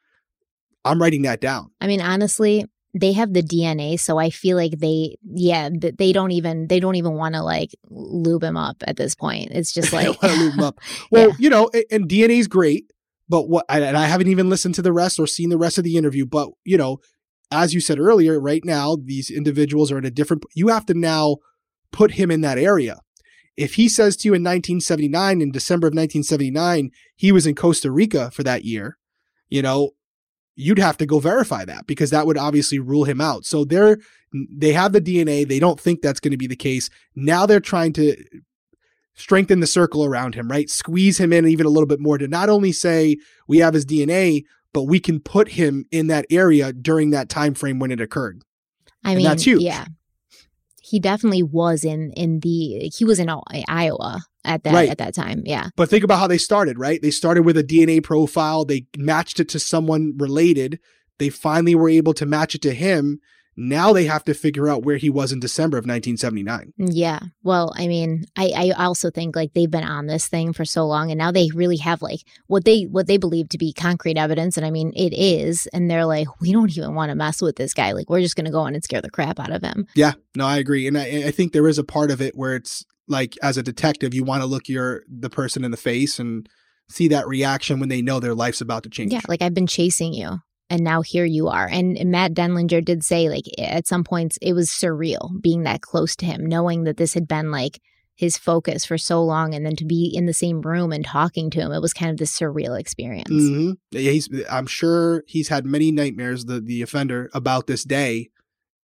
I'm 0.84 1.00
writing 1.00 1.22
that 1.22 1.40
down. 1.40 1.70
I 1.80 1.86
mean, 1.86 2.00
honestly, 2.00 2.66
they 3.00 3.12
have 3.12 3.32
the 3.32 3.42
DNA, 3.42 3.98
so 3.98 4.18
I 4.18 4.30
feel 4.30 4.56
like 4.56 4.78
they, 4.78 5.16
yeah, 5.24 5.68
they 5.72 6.12
don't 6.12 6.30
even 6.32 6.66
they 6.68 6.80
don't 6.80 6.94
even 6.96 7.14
want 7.14 7.34
to 7.34 7.42
like 7.42 7.70
lube 7.90 8.42
him 8.44 8.56
up 8.56 8.76
at 8.86 8.96
this 8.96 9.14
point. 9.14 9.50
It's 9.52 9.72
just 9.72 9.92
like 9.94 10.04
don't 10.06 10.22
want 10.22 10.34
to 10.34 10.40
lube 10.40 10.54
him 10.54 10.60
up. 10.64 10.80
Well, 11.10 11.28
Yeah. 11.30 11.34
you 11.38 11.50
know, 11.50 11.70
a- 11.74 11.92
and 11.94 12.08
DNA 12.08 12.38
is 12.38 12.48
great, 12.48 12.92
but 13.28 13.48
what? 13.48 13.64
And 13.68 13.96
I 13.96 14.06
haven't 14.06 14.28
even 14.28 14.48
listened 14.50 14.74
to 14.76 14.82
the 14.82 14.92
rest 14.92 15.18
or 15.18 15.26
seen 15.26 15.48
the 15.50 15.58
rest 15.58 15.78
of 15.78 15.84
the 15.84 15.96
interview. 15.96 16.26
But 16.26 16.50
you 16.64 16.76
know, 16.76 16.98
as 17.50 17.72
you 17.74 17.80
said 17.80 17.98
earlier, 17.98 18.38
right 18.40 18.64
now 18.64 18.96
these 19.02 19.30
individuals 19.30 19.90
are 19.92 19.98
in 19.98 20.04
a 20.04 20.10
different. 20.10 20.44
You 20.54 20.68
have 20.68 20.86
to 20.86 20.94
now 20.94 21.36
put 21.92 22.12
him 22.12 22.30
in 22.30 22.40
that 22.42 22.58
area. 22.58 22.98
If 23.56 23.74
he 23.74 23.88
says 23.88 24.16
to 24.18 24.28
you 24.28 24.34
in 24.34 24.42
1979, 24.44 25.40
in 25.40 25.50
December 25.50 25.88
of 25.88 25.92
1979, 25.92 26.90
he 27.16 27.32
was 27.32 27.44
in 27.46 27.56
Costa 27.56 27.90
Rica 27.90 28.30
for 28.30 28.44
that 28.44 28.64
year, 28.64 28.98
you 29.48 29.62
know, 29.62 29.90
you'd 30.60 30.78
have 30.78 30.96
to 30.96 31.06
go 31.06 31.20
verify 31.20 31.64
that 31.64 31.86
because 31.86 32.10
that 32.10 32.26
would 32.26 32.36
obviously 32.36 32.80
rule 32.80 33.04
him 33.04 33.20
out. 33.20 33.46
So 33.46 33.64
they're 33.64 33.98
they 34.32 34.72
have 34.72 34.92
the 34.92 35.00
DNA. 35.00 35.46
They 35.48 35.60
don't 35.60 35.78
think 35.80 36.02
that's 36.02 36.20
going 36.20 36.32
to 36.32 36.36
be 36.36 36.48
the 36.48 36.56
case. 36.56 36.90
Now 37.14 37.46
they're 37.46 37.60
trying 37.60 37.92
to 37.94 38.16
strengthen 39.14 39.60
the 39.60 39.66
circle 39.66 40.04
around 40.04 40.34
him, 40.34 40.48
right? 40.50 40.68
Squeeze 40.68 41.18
him 41.18 41.32
in 41.32 41.46
even 41.46 41.64
a 41.64 41.70
little 41.70 41.86
bit 41.86 42.00
more 42.00 42.18
to 42.18 42.26
not 42.28 42.48
only 42.48 42.72
say 42.72 43.16
we 43.46 43.58
have 43.58 43.72
his 43.74 43.86
DNA, 43.86 44.42
but 44.72 44.82
we 44.82 45.00
can 45.00 45.20
put 45.20 45.48
him 45.50 45.86
in 45.90 46.08
that 46.08 46.26
area 46.28 46.72
during 46.72 47.10
that 47.10 47.28
time 47.28 47.54
frame 47.54 47.78
when 47.78 47.90
it 47.90 48.00
occurred. 48.00 48.42
I 49.04 49.10
And 49.10 49.18
mean, 49.18 49.26
that's 49.26 49.44
huge. 49.44 49.62
yeah, 49.62 49.86
he 50.82 50.98
definitely 50.98 51.44
was 51.44 51.84
in 51.84 52.10
in 52.12 52.40
the 52.40 52.90
he 52.94 53.04
was 53.04 53.20
in 53.20 53.30
Iowa 53.68 54.22
at 54.44 54.62
that 54.64 54.74
Right. 54.74 54.88
at 54.88 54.98
that 54.98 55.14
time. 55.14 55.42
Yeah, 55.44 55.68
But 55.76 55.88
think 55.90 56.04
about 56.04 56.18
how 56.20 56.26
they 56.26 56.38
started, 56.38 56.78
right? 56.78 57.00
They 57.02 57.10
started 57.10 57.42
with 57.42 57.56
a 57.56 57.62
DNA 57.64 58.00
profile, 58.02 58.64
they 58.64 58.86
matched 58.96 59.40
it 59.40 59.48
to 59.50 59.58
someone 59.58 60.14
related. 60.16 60.78
They 61.18 61.28
finally 61.30 61.74
were 61.74 61.88
able 61.88 62.14
to 62.14 62.26
match 62.26 62.54
it 62.54 62.62
to 62.62 62.72
him. 62.72 63.18
Now 63.60 63.92
they 63.92 64.04
have 64.04 64.22
to 64.26 64.34
figure 64.34 64.68
out 64.68 64.84
where 64.84 64.98
he 64.98 65.10
was 65.10 65.32
in 65.32 65.40
December 65.40 65.78
of 65.78 65.84
1979. 65.84 66.72
yeah. 66.78 67.18
Well, 67.42 67.72
I 67.76 67.88
mean, 67.88 68.24
I 68.36 68.52
I 68.56 68.70
also 68.84 69.10
think 69.10 69.34
like 69.34 69.52
they've 69.52 69.68
been 69.68 69.82
on 69.82 70.06
this 70.06 70.28
thing 70.28 70.52
for 70.52 70.64
so 70.64 70.86
long, 70.86 71.10
and 71.10 71.18
now 71.18 71.32
they 71.32 71.48
really 71.52 71.78
have 71.78 72.00
like 72.00 72.20
what 72.46 72.64
they 72.64 72.82
what 72.84 73.08
they 73.08 73.16
believe 73.16 73.48
to 73.48 73.58
be 73.58 73.72
concrete 73.72 74.16
evidence, 74.16 74.56
and 74.56 74.64
I 74.64 74.70
mean 74.70 74.92
it 74.94 75.12
is, 75.12 75.66
and 75.72 75.90
they're 75.90 76.06
like, 76.06 76.28
we 76.40 76.52
don't 76.52 76.70
even 76.78 76.94
want 76.94 77.10
to 77.10 77.16
mess 77.16 77.42
with 77.42 77.56
this 77.56 77.74
guy. 77.74 77.90
Like 77.90 78.08
we're 78.08 78.20
just 78.20 78.36
gonna 78.36 78.52
go 78.52 78.64
in 78.66 78.74
and 78.76 78.84
scare 78.84 79.00
the 79.02 79.10
crap 79.10 79.40
out 79.40 79.50
of 79.50 79.60
him. 79.64 79.88
Yeah, 79.96 80.12
no, 80.36 80.46
I 80.46 80.58
agree, 80.58 80.86
and 80.86 80.96
I, 80.96 81.24
I 81.26 81.30
think 81.32 81.52
there 81.52 81.66
is 81.66 81.78
a 81.78 81.84
part 81.84 82.12
of 82.12 82.22
it 82.22 82.36
where 82.36 82.54
it's 82.54 82.84
like, 83.08 83.36
as 83.42 83.56
a 83.56 83.62
detective, 83.62 84.14
you 84.14 84.24
want 84.24 84.42
to 84.42 84.46
look 84.46 84.68
your 84.68 85.02
the 85.08 85.30
person 85.30 85.64
in 85.64 85.70
the 85.70 85.76
face 85.76 86.18
and 86.18 86.48
see 86.88 87.08
that 87.08 87.28
reaction 87.28 87.80
when 87.80 87.88
they 87.88 88.02
know 88.02 88.20
their 88.20 88.34
life's 88.34 88.60
about 88.60 88.82
to 88.84 88.90
change. 88.90 89.12
Yeah, 89.12 89.20
like 89.28 89.42
I've 89.42 89.54
been 89.54 89.66
chasing 89.66 90.14
you. 90.14 90.38
And 90.70 90.84
now 90.84 91.00
here 91.00 91.24
you 91.24 91.48
are. 91.48 91.66
And 91.66 91.98
Matt 92.10 92.34
Denlinger 92.34 92.84
did 92.84 93.02
say, 93.02 93.28
like, 93.28 93.44
at 93.58 93.86
some 93.86 94.04
points, 94.04 94.38
it 94.42 94.52
was 94.52 94.68
surreal 94.68 95.40
being 95.40 95.62
that 95.62 95.80
close 95.80 96.14
to 96.16 96.26
him, 96.26 96.44
knowing 96.44 96.84
that 96.84 96.98
this 96.98 97.14
had 97.14 97.26
been 97.26 97.50
like 97.50 97.80
his 98.16 98.36
focus 98.36 98.84
for 98.84 98.98
so 98.98 99.22
long. 99.22 99.54
And 99.54 99.64
then 99.64 99.76
to 99.76 99.86
be 99.86 100.12
in 100.14 100.26
the 100.26 100.34
same 100.34 100.60
room 100.60 100.92
and 100.92 101.04
talking 101.04 101.48
to 101.50 101.60
him, 101.60 101.72
it 101.72 101.80
was 101.80 101.94
kind 101.94 102.10
of 102.10 102.18
this 102.18 102.38
surreal 102.38 102.78
experience. 102.78 103.30
hmm 103.30 103.72
Yeah, 103.92 104.10
he's. 104.10 104.28
I'm 104.50 104.66
sure 104.66 105.24
he's 105.26 105.48
had 105.48 105.64
many 105.64 105.90
nightmares. 105.90 106.44
The 106.44 106.60
the 106.60 106.82
offender 106.82 107.30
about 107.32 107.66
this 107.66 107.84
day, 107.84 108.28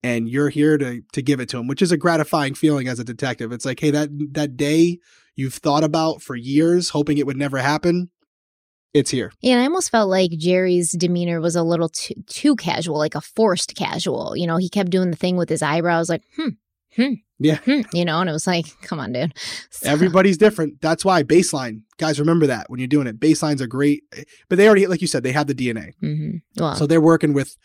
and 0.05 0.29
you're 0.29 0.51
here 0.51 0.77
to 0.79 1.01
to 1.13 1.23
give 1.23 1.41
it 1.41 1.49
to 1.49 1.59
him, 1.59 1.67
which 1.67 1.83
is 1.83 1.91
a 1.91 1.97
gratifying 1.97 2.55
feeling 2.55 2.87
as 2.87 2.99
a 3.01 3.05
detective. 3.05 3.51
It's 3.51 3.65
like, 3.65 3.81
hey, 3.81 3.91
that 3.91 4.11
that 4.33 4.57
day 4.57 4.99
you've 5.35 5.55
thought 5.55 5.83
about 5.83 6.23
for 6.23 6.37
years, 6.37 6.91
hoping 6.91 7.19
it 7.19 7.27
would 7.27 7.37
never 7.39 7.59
happen. 7.59 8.11
It's 8.93 9.11
here. 9.11 9.33
Yeah, 9.41 9.55
and 9.55 9.63
I 9.63 9.65
almost 9.65 9.91
felt 9.91 10.09
like 10.09 10.31
Jerry's 10.39 10.93
demeanor 10.93 11.41
was 11.41 11.57
a 11.57 11.65
little 11.65 11.89
too, 11.89 12.15
too 12.29 12.55
casual, 12.55 12.97
like 12.97 13.17
a 13.17 13.21
forced 13.21 13.75
casual. 13.75 14.37
You 14.37 14.47
know, 14.47 14.57
he 14.59 14.69
kept 14.69 14.91
doing 14.91 15.11
the 15.11 15.17
thing 15.17 15.37
with 15.37 15.49
his 15.49 15.63
eyebrows, 15.63 16.09
like, 16.09 16.23
hmm, 16.37 16.51
hmm, 16.95 17.15
Yeah. 17.41 17.57
hmm, 17.65 17.81
you 17.93 18.05
know, 18.05 18.21
and 18.21 18.31
it 18.31 18.33
was 18.33 18.47
like, 18.47 18.67
come 18.83 19.01
on, 19.01 19.11
dude. 19.13 19.35
So- 19.71 19.91
Everybody's 19.91 20.39
different. 20.39 20.81
That's 20.81 21.05
why 21.05 21.25
baseline 21.25 21.81
guys 21.99 22.21
remember 22.21 22.47
that 22.47 22.71
when 22.71 22.79
you're 22.79 22.87
doing 22.87 23.09
it. 23.09 23.19
Baselines 23.19 23.61
are 23.61 23.67
great, 23.67 24.05
but 24.49 24.59
they 24.59 24.67
already, 24.69 24.87
like 24.87 25.01
you 25.01 25.09
said, 25.09 25.25
they 25.25 25.33
have 25.33 25.49
the 25.49 25.55
DNA, 25.57 25.95
Mhm. 26.01 26.43
Well, 26.57 26.77
so 26.77 26.87
they're 26.87 27.01
working 27.01 27.33
with. 27.33 27.57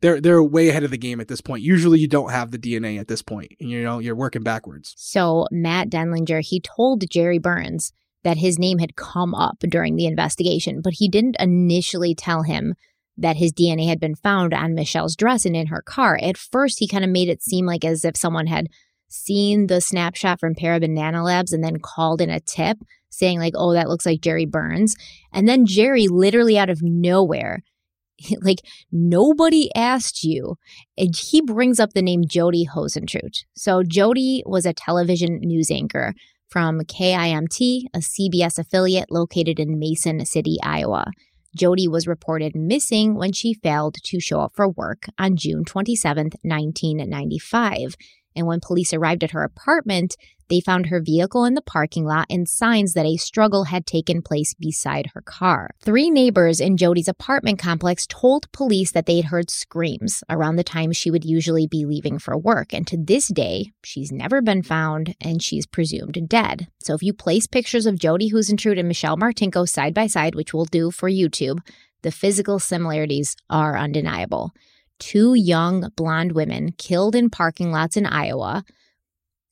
They're 0.00 0.20
they're 0.20 0.42
way 0.42 0.68
ahead 0.68 0.84
of 0.84 0.90
the 0.90 0.98
game 0.98 1.20
at 1.20 1.28
this 1.28 1.40
point. 1.40 1.62
Usually, 1.62 1.98
you 1.98 2.08
don't 2.08 2.30
have 2.30 2.50
the 2.50 2.58
DNA 2.58 3.00
at 3.00 3.08
this 3.08 3.22
point, 3.22 3.52
and 3.60 3.68
you 3.68 3.82
know 3.82 3.98
you're 3.98 4.14
working 4.14 4.42
backwards. 4.42 4.94
So 4.96 5.46
Matt 5.50 5.90
Denlinger, 5.90 6.40
he 6.40 6.60
told 6.60 7.08
Jerry 7.10 7.38
Burns 7.38 7.92
that 8.24 8.36
his 8.36 8.58
name 8.58 8.78
had 8.78 8.96
come 8.96 9.34
up 9.34 9.58
during 9.60 9.96
the 9.96 10.06
investigation, 10.06 10.80
but 10.82 10.94
he 10.94 11.08
didn't 11.08 11.36
initially 11.38 12.14
tell 12.14 12.42
him 12.42 12.74
that 13.16 13.36
his 13.36 13.52
DNA 13.52 13.88
had 13.88 13.98
been 13.98 14.14
found 14.14 14.54
on 14.54 14.74
Michelle's 14.74 15.16
dress 15.16 15.44
and 15.44 15.56
in 15.56 15.66
her 15.66 15.82
car. 15.82 16.18
At 16.22 16.36
first, 16.36 16.78
he 16.78 16.86
kind 16.86 17.04
of 17.04 17.10
made 17.10 17.28
it 17.28 17.42
seem 17.42 17.66
like 17.66 17.84
as 17.84 18.04
if 18.04 18.16
someone 18.16 18.46
had 18.46 18.68
seen 19.08 19.66
the 19.66 19.80
snapshot 19.80 20.38
from 20.38 20.54
Parabon 20.54 20.96
Nanolabs 20.96 21.52
and 21.52 21.64
then 21.64 21.78
called 21.80 22.20
in 22.20 22.30
a 22.30 22.40
tip 22.40 22.78
saying 23.10 23.40
like, 23.40 23.54
"Oh, 23.56 23.72
that 23.72 23.88
looks 23.88 24.06
like 24.06 24.20
Jerry 24.20 24.46
Burns." 24.46 24.94
And 25.32 25.48
then 25.48 25.66
Jerry 25.66 26.06
literally 26.06 26.58
out 26.58 26.70
of 26.70 26.82
nowhere 26.82 27.62
like 28.40 28.60
nobody 28.90 29.70
asked 29.74 30.24
you 30.24 30.56
and 30.96 31.14
he 31.16 31.40
brings 31.40 31.78
up 31.80 31.92
the 31.92 32.02
name 32.02 32.24
Jody 32.26 32.66
Huisentruit. 32.66 33.44
So 33.54 33.82
Jody 33.82 34.42
was 34.46 34.66
a 34.66 34.72
television 34.72 35.38
news 35.40 35.70
anchor 35.70 36.14
from 36.48 36.80
KIMT, 36.80 37.84
a 37.94 37.98
CBS 37.98 38.58
affiliate 38.58 39.10
located 39.10 39.60
in 39.60 39.78
Mason 39.78 40.24
City, 40.24 40.56
Iowa. 40.62 41.06
Jody 41.56 41.88
was 41.88 42.06
reported 42.06 42.54
missing 42.54 43.14
when 43.14 43.32
she 43.32 43.54
failed 43.54 43.96
to 44.04 44.20
show 44.20 44.40
up 44.40 44.52
for 44.54 44.68
work 44.68 45.06
on 45.18 45.36
June 45.36 45.64
27, 45.64 46.30
1995. 46.42 47.94
And 48.36 48.46
when 48.46 48.60
police 48.60 48.92
arrived 48.92 49.24
at 49.24 49.32
her 49.32 49.42
apartment, 49.42 50.16
they 50.48 50.60
found 50.60 50.86
her 50.86 51.00
vehicle 51.00 51.44
in 51.44 51.54
the 51.54 51.62
parking 51.62 52.04
lot 52.04 52.26
and 52.30 52.48
signs 52.48 52.94
that 52.94 53.06
a 53.06 53.16
struggle 53.16 53.64
had 53.64 53.86
taken 53.86 54.22
place 54.22 54.54
beside 54.54 55.10
her 55.14 55.20
car. 55.20 55.70
Three 55.80 56.10
neighbors 56.10 56.60
in 56.60 56.76
Jody's 56.76 57.08
apartment 57.08 57.58
complex 57.58 58.06
told 58.06 58.50
police 58.52 58.92
that 58.92 59.06
they 59.06 59.16
had 59.16 59.26
heard 59.26 59.50
screams 59.50 60.22
around 60.28 60.56
the 60.56 60.64
time 60.64 60.92
she 60.92 61.10
would 61.10 61.24
usually 61.24 61.66
be 61.66 61.84
leaving 61.84 62.18
for 62.18 62.36
work. 62.36 62.72
And 62.72 62.86
to 62.86 62.96
this 62.96 63.28
day, 63.28 63.72
she's 63.84 64.12
never 64.12 64.40
been 64.40 64.62
found 64.62 65.14
and 65.20 65.42
she's 65.42 65.66
presumed 65.66 66.28
dead. 66.28 66.68
So 66.78 66.94
if 66.94 67.02
you 67.02 67.12
place 67.12 67.46
pictures 67.46 67.86
of 67.86 67.98
Jody 67.98 68.30
Huisentruit 68.30 68.78
and 68.78 68.88
Michelle 68.88 69.16
Martinko 69.16 69.68
side 69.68 69.94
by 69.94 70.06
side, 70.06 70.34
which 70.34 70.54
we'll 70.54 70.64
do 70.64 70.90
for 70.90 71.10
YouTube, 71.10 71.58
the 72.02 72.10
physical 72.10 72.58
similarities 72.58 73.36
are 73.50 73.76
undeniable. 73.76 74.52
Two 74.98 75.34
young 75.34 75.90
blonde 75.96 76.32
women 76.32 76.72
killed 76.72 77.14
in 77.14 77.30
parking 77.30 77.70
lots 77.70 77.96
in 77.96 78.06
Iowa. 78.06 78.64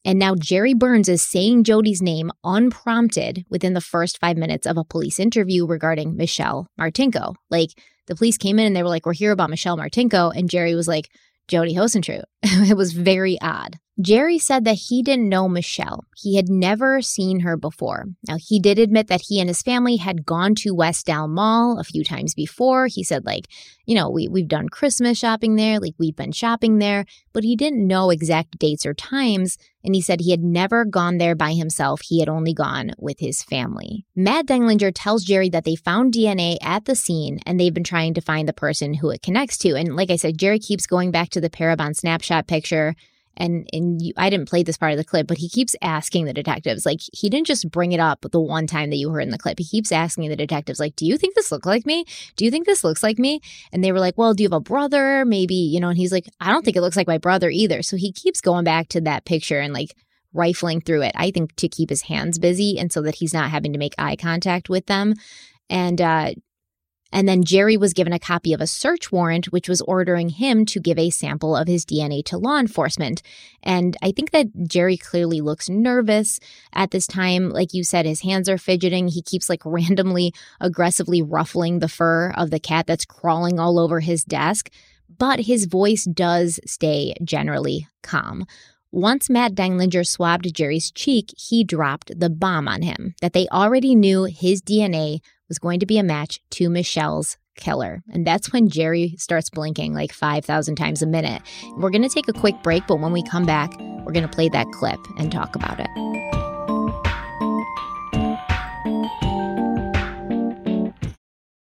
And 0.06 0.20
now 0.20 0.36
Jerry 0.36 0.72
Burns 0.72 1.08
is 1.08 1.20
saying 1.20 1.64
Jody's 1.64 2.00
name 2.00 2.30
unprompted 2.44 3.44
within 3.50 3.74
the 3.74 3.80
first 3.80 4.18
five 4.20 4.36
minutes 4.36 4.64
of 4.64 4.76
a 4.76 4.84
police 4.84 5.18
interview 5.18 5.66
regarding 5.66 6.16
Michelle 6.16 6.68
Martinko. 6.78 7.34
Like 7.50 7.70
the 8.06 8.14
police 8.14 8.38
came 8.38 8.60
in 8.60 8.66
and 8.66 8.76
they 8.76 8.84
were 8.84 8.88
like, 8.88 9.04
We're 9.04 9.14
here 9.14 9.32
about 9.32 9.50
Michelle 9.50 9.76
Martinko. 9.76 10.30
And 10.34 10.48
Jerry 10.48 10.76
was 10.76 10.86
like, 10.86 11.10
Jody 11.48 11.74
Huisentruit. 11.74 12.22
it 12.42 12.76
was 12.76 12.92
very 12.92 13.36
odd. 13.40 13.78
Jerry 13.98 14.38
said 14.38 14.64
that 14.64 14.74
he 14.74 15.02
didn't 15.02 15.30
know 15.30 15.48
Michelle. 15.48 16.04
He 16.14 16.36
had 16.36 16.50
never 16.50 17.00
seen 17.00 17.40
her 17.40 17.56
before. 17.56 18.04
Now, 18.28 18.36
he 18.38 18.60
did 18.60 18.78
admit 18.78 19.06
that 19.06 19.22
he 19.22 19.40
and 19.40 19.48
his 19.48 19.62
family 19.62 19.96
had 19.96 20.26
gone 20.26 20.54
to 20.56 20.74
Westdale 20.74 21.30
Mall 21.30 21.78
a 21.78 21.84
few 21.84 22.04
times 22.04 22.34
before. 22.34 22.88
He 22.88 23.02
said, 23.02 23.24
like, 23.24 23.46
you 23.86 23.94
know, 23.94 24.10
we, 24.10 24.28
we've 24.28 24.48
done 24.48 24.68
Christmas 24.68 25.16
shopping 25.16 25.56
there, 25.56 25.80
like, 25.80 25.94
we've 25.98 26.14
been 26.14 26.32
shopping 26.32 26.76
there, 26.78 27.06
but 27.32 27.42
he 27.42 27.56
didn't 27.56 27.86
know 27.86 28.10
exact 28.10 28.58
dates 28.58 28.84
or 28.84 28.92
times. 28.92 29.56
And 29.82 29.94
he 29.94 30.02
said 30.02 30.20
he 30.20 30.30
had 30.30 30.42
never 30.42 30.84
gone 30.84 31.16
there 31.16 31.34
by 31.34 31.54
himself. 31.54 32.02
He 32.02 32.20
had 32.20 32.28
only 32.28 32.52
gone 32.52 32.90
with 32.98 33.20
his 33.20 33.42
family. 33.42 34.04
Matt 34.14 34.46
Denlinger 34.46 34.92
tells 34.94 35.24
Jerry 35.24 35.48
that 35.50 35.64
they 35.64 35.76
found 35.76 36.12
DNA 36.12 36.58
at 36.60 36.84
the 36.84 36.96
scene 36.96 37.38
and 37.46 37.58
they've 37.58 37.72
been 37.72 37.84
trying 37.84 38.12
to 38.14 38.20
find 38.20 38.46
the 38.46 38.52
person 38.52 38.94
who 38.94 39.08
it 39.08 39.22
connects 39.22 39.56
to. 39.58 39.74
And 39.74 39.96
like 39.96 40.10
I 40.10 40.16
said, 40.16 40.38
Jerry 40.38 40.58
keeps 40.58 40.86
going 40.86 41.12
back 41.12 41.30
to 41.30 41.40
the 41.40 41.48
Parabon 41.48 41.96
snapshot 41.96 42.46
picture 42.46 42.94
and 43.36 43.68
and 43.72 44.00
you, 44.00 44.12
I 44.16 44.30
didn't 44.30 44.48
play 44.48 44.62
this 44.62 44.76
part 44.76 44.92
of 44.92 44.98
the 44.98 45.04
clip, 45.04 45.26
but 45.26 45.38
he 45.38 45.48
keeps 45.48 45.76
asking 45.82 46.24
the 46.24 46.32
detectives. 46.32 46.86
Like 46.86 47.00
he 47.12 47.28
didn't 47.28 47.46
just 47.46 47.70
bring 47.70 47.92
it 47.92 48.00
up 48.00 48.26
the 48.30 48.40
one 48.40 48.66
time 48.66 48.90
that 48.90 48.96
you 48.96 49.10
heard 49.10 49.22
in 49.22 49.30
the 49.30 49.38
clip. 49.38 49.58
He 49.58 49.64
keeps 49.64 49.92
asking 49.92 50.28
the 50.28 50.36
detectives, 50.36 50.80
like, 50.80 50.96
"Do 50.96 51.06
you 51.06 51.16
think 51.18 51.34
this 51.34 51.52
looks 51.52 51.66
like 51.66 51.86
me? 51.86 52.04
Do 52.36 52.44
you 52.44 52.50
think 52.50 52.66
this 52.66 52.84
looks 52.84 53.02
like 53.02 53.18
me?" 53.18 53.40
And 53.72 53.82
they 53.84 53.92
were 53.92 54.00
like, 54.00 54.16
"Well, 54.16 54.34
do 54.34 54.42
you 54.42 54.48
have 54.48 54.56
a 54.56 54.60
brother? 54.60 55.24
Maybe 55.24 55.54
you 55.54 55.80
know." 55.80 55.88
And 55.88 55.98
he's 55.98 56.12
like, 56.12 56.26
"I 56.40 56.50
don't 56.52 56.64
think 56.64 56.76
it 56.76 56.82
looks 56.82 56.96
like 56.96 57.06
my 57.06 57.18
brother 57.18 57.50
either." 57.50 57.82
So 57.82 57.96
he 57.96 58.12
keeps 58.12 58.40
going 58.40 58.64
back 58.64 58.88
to 58.90 59.00
that 59.02 59.24
picture 59.24 59.60
and 59.60 59.72
like 59.72 59.94
rifling 60.32 60.80
through 60.80 61.02
it. 61.02 61.12
I 61.16 61.30
think 61.30 61.56
to 61.56 61.68
keep 61.68 61.90
his 61.90 62.02
hands 62.02 62.38
busy 62.38 62.78
and 62.78 62.92
so 62.92 63.02
that 63.02 63.16
he's 63.16 63.34
not 63.34 63.50
having 63.50 63.72
to 63.72 63.78
make 63.78 63.94
eye 63.98 64.16
contact 64.16 64.68
with 64.68 64.86
them. 64.86 65.14
And 65.68 66.00
uh, 66.00 66.32
And 67.12 67.28
then 67.28 67.44
Jerry 67.44 67.76
was 67.76 67.92
given 67.92 68.12
a 68.12 68.18
copy 68.18 68.52
of 68.52 68.60
a 68.60 68.66
search 68.66 69.12
warrant, 69.12 69.46
which 69.46 69.68
was 69.68 69.80
ordering 69.82 70.28
him 70.28 70.64
to 70.66 70.80
give 70.80 70.98
a 70.98 71.10
sample 71.10 71.56
of 71.56 71.68
his 71.68 71.84
DNA 71.84 72.24
to 72.26 72.38
law 72.38 72.58
enforcement. 72.58 73.22
And 73.62 73.96
I 74.02 74.12
think 74.12 74.32
that 74.32 74.46
Jerry 74.66 74.96
clearly 74.96 75.40
looks 75.40 75.68
nervous 75.68 76.40
at 76.72 76.90
this 76.90 77.06
time. 77.06 77.50
Like 77.50 77.74
you 77.74 77.84
said, 77.84 78.06
his 78.06 78.22
hands 78.22 78.48
are 78.48 78.58
fidgeting. 78.58 79.08
He 79.08 79.22
keeps 79.22 79.48
like 79.48 79.62
randomly, 79.64 80.32
aggressively 80.60 81.22
ruffling 81.22 81.78
the 81.78 81.88
fur 81.88 82.30
of 82.36 82.50
the 82.50 82.60
cat 82.60 82.86
that's 82.86 83.04
crawling 83.04 83.58
all 83.58 83.78
over 83.78 84.00
his 84.00 84.24
desk. 84.24 84.70
But 85.18 85.40
his 85.40 85.66
voice 85.66 86.04
does 86.04 86.58
stay 86.66 87.14
generally 87.22 87.88
calm. 88.02 88.44
Once 88.92 89.28
Matt 89.28 89.54
Denlinger 89.54 90.06
swabbed 90.06 90.54
Jerry's 90.54 90.90
cheek, 90.90 91.30
he 91.36 91.64
dropped 91.64 92.18
the 92.18 92.30
bomb 92.30 92.66
on 92.66 92.82
him 92.82 93.14
that 93.20 93.32
they 93.32 93.46
already 93.48 93.94
knew 93.94 94.24
his 94.24 94.62
DNA 94.62 95.20
was 95.48 95.58
going 95.58 95.80
to 95.80 95.86
be 95.86 95.98
a 95.98 96.02
match 96.02 96.40
to 96.50 96.68
Michelle's 96.68 97.36
killer. 97.56 98.02
And 98.12 98.26
that's 98.26 98.52
when 98.52 98.68
Jerry 98.68 99.14
starts 99.18 99.50
blinking 99.50 99.94
like 99.94 100.12
5,000 100.12 100.76
times 100.76 101.02
a 101.02 101.06
minute. 101.06 101.42
We're 101.76 101.90
going 101.90 102.02
to 102.02 102.08
take 102.08 102.28
a 102.28 102.32
quick 102.32 102.62
break, 102.62 102.86
but 102.86 103.00
when 103.00 103.12
we 103.12 103.22
come 103.22 103.46
back, 103.46 103.72
we're 103.78 104.12
going 104.12 104.28
to 104.28 104.34
play 104.34 104.48
that 104.50 104.66
clip 104.72 105.00
and 105.18 105.32
talk 105.32 105.56
about 105.56 105.80
it. 105.80 105.88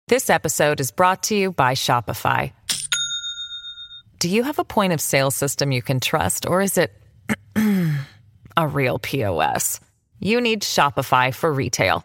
This 0.08 0.28
episode 0.28 0.80
is 0.80 0.90
brought 0.90 1.22
to 1.24 1.34
you 1.34 1.52
by 1.52 1.72
Shopify. 1.72 2.52
Do 4.18 4.28
you 4.28 4.42
have 4.42 4.58
a 4.58 4.64
point 4.64 4.92
of 4.92 5.00
sale 5.00 5.30
system 5.30 5.72
you 5.72 5.80
can 5.80 6.00
trust, 6.00 6.46
or 6.46 6.60
is 6.60 6.76
it 6.76 6.92
a 8.56 8.68
real 8.68 8.98
POS? 8.98 9.80
You 10.20 10.40
need 10.40 10.62
Shopify 10.62 11.34
for 11.34 11.50
retail. 11.52 12.04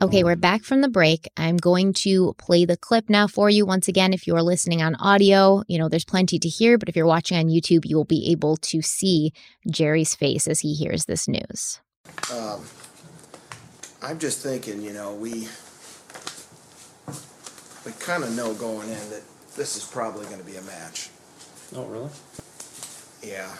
Okay, 0.00 0.22
we're 0.22 0.36
back 0.36 0.62
from 0.62 0.80
the 0.80 0.88
break. 0.88 1.26
I'm 1.36 1.56
going 1.56 1.92
to 2.04 2.32
play 2.38 2.64
the 2.64 2.76
clip 2.76 3.10
now 3.10 3.26
for 3.26 3.50
you. 3.50 3.66
Once 3.66 3.88
again, 3.88 4.12
if 4.12 4.28
you're 4.28 4.42
listening 4.42 4.80
on 4.80 4.94
audio, 4.94 5.64
you 5.66 5.76
know, 5.76 5.88
there's 5.88 6.04
plenty 6.04 6.38
to 6.38 6.48
hear, 6.48 6.78
but 6.78 6.88
if 6.88 6.94
you're 6.94 7.04
watching 7.04 7.36
on 7.36 7.48
YouTube, 7.48 7.84
you 7.84 7.96
will 7.96 8.04
be 8.04 8.30
able 8.30 8.56
to 8.58 8.80
see 8.80 9.32
Jerry's 9.68 10.14
face 10.14 10.46
as 10.46 10.60
he 10.60 10.72
hears 10.72 11.06
this 11.06 11.26
news. 11.26 11.80
Um, 12.32 12.60
I'm 14.00 14.20
just 14.20 14.40
thinking, 14.40 14.82
you 14.82 14.92
know, 14.92 15.14
we 15.14 15.48
we 17.84 17.90
kind 17.98 18.22
of 18.22 18.36
know 18.36 18.54
going 18.54 18.88
in 18.88 19.10
that 19.10 19.22
this 19.56 19.76
is 19.76 19.84
probably 19.84 20.26
going 20.26 20.38
to 20.38 20.46
be 20.46 20.54
a 20.54 20.62
match. 20.62 21.10
Oh, 21.74 21.86
really? 21.86 22.10
Yeah. 23.20 23.52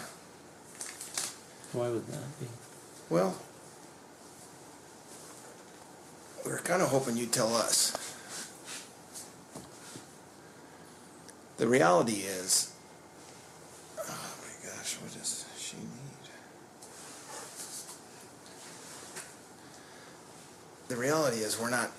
Why 1.73 1.89
would 1.89 2.07
that 2.07 2.39
be? 2.39 2.45
Well, 3.09 3.35
we 6.45 6.51
were 6.51 6.59
kind 6.59 6.81
of 6.81 6.89
hoping 6.89 7.17
you'd 7.17 7.31
tell 7.31 7.55
us. 7.55 7.95
The 11.57 11.67
reality 11.67 12.21
is, 12.21 12.73
oh 13.97 14.03
my 14.07 14.69
gosh, 14.69 14.95
what 15.01 15.13
does 15.13 15.45
she 15.57 15.75
need? 15.75 15.85
The 20.87 20.95
reality 20.95 21.37
is, 21.37 21.59
we're 21.59 21.69
not, 21.69 21.91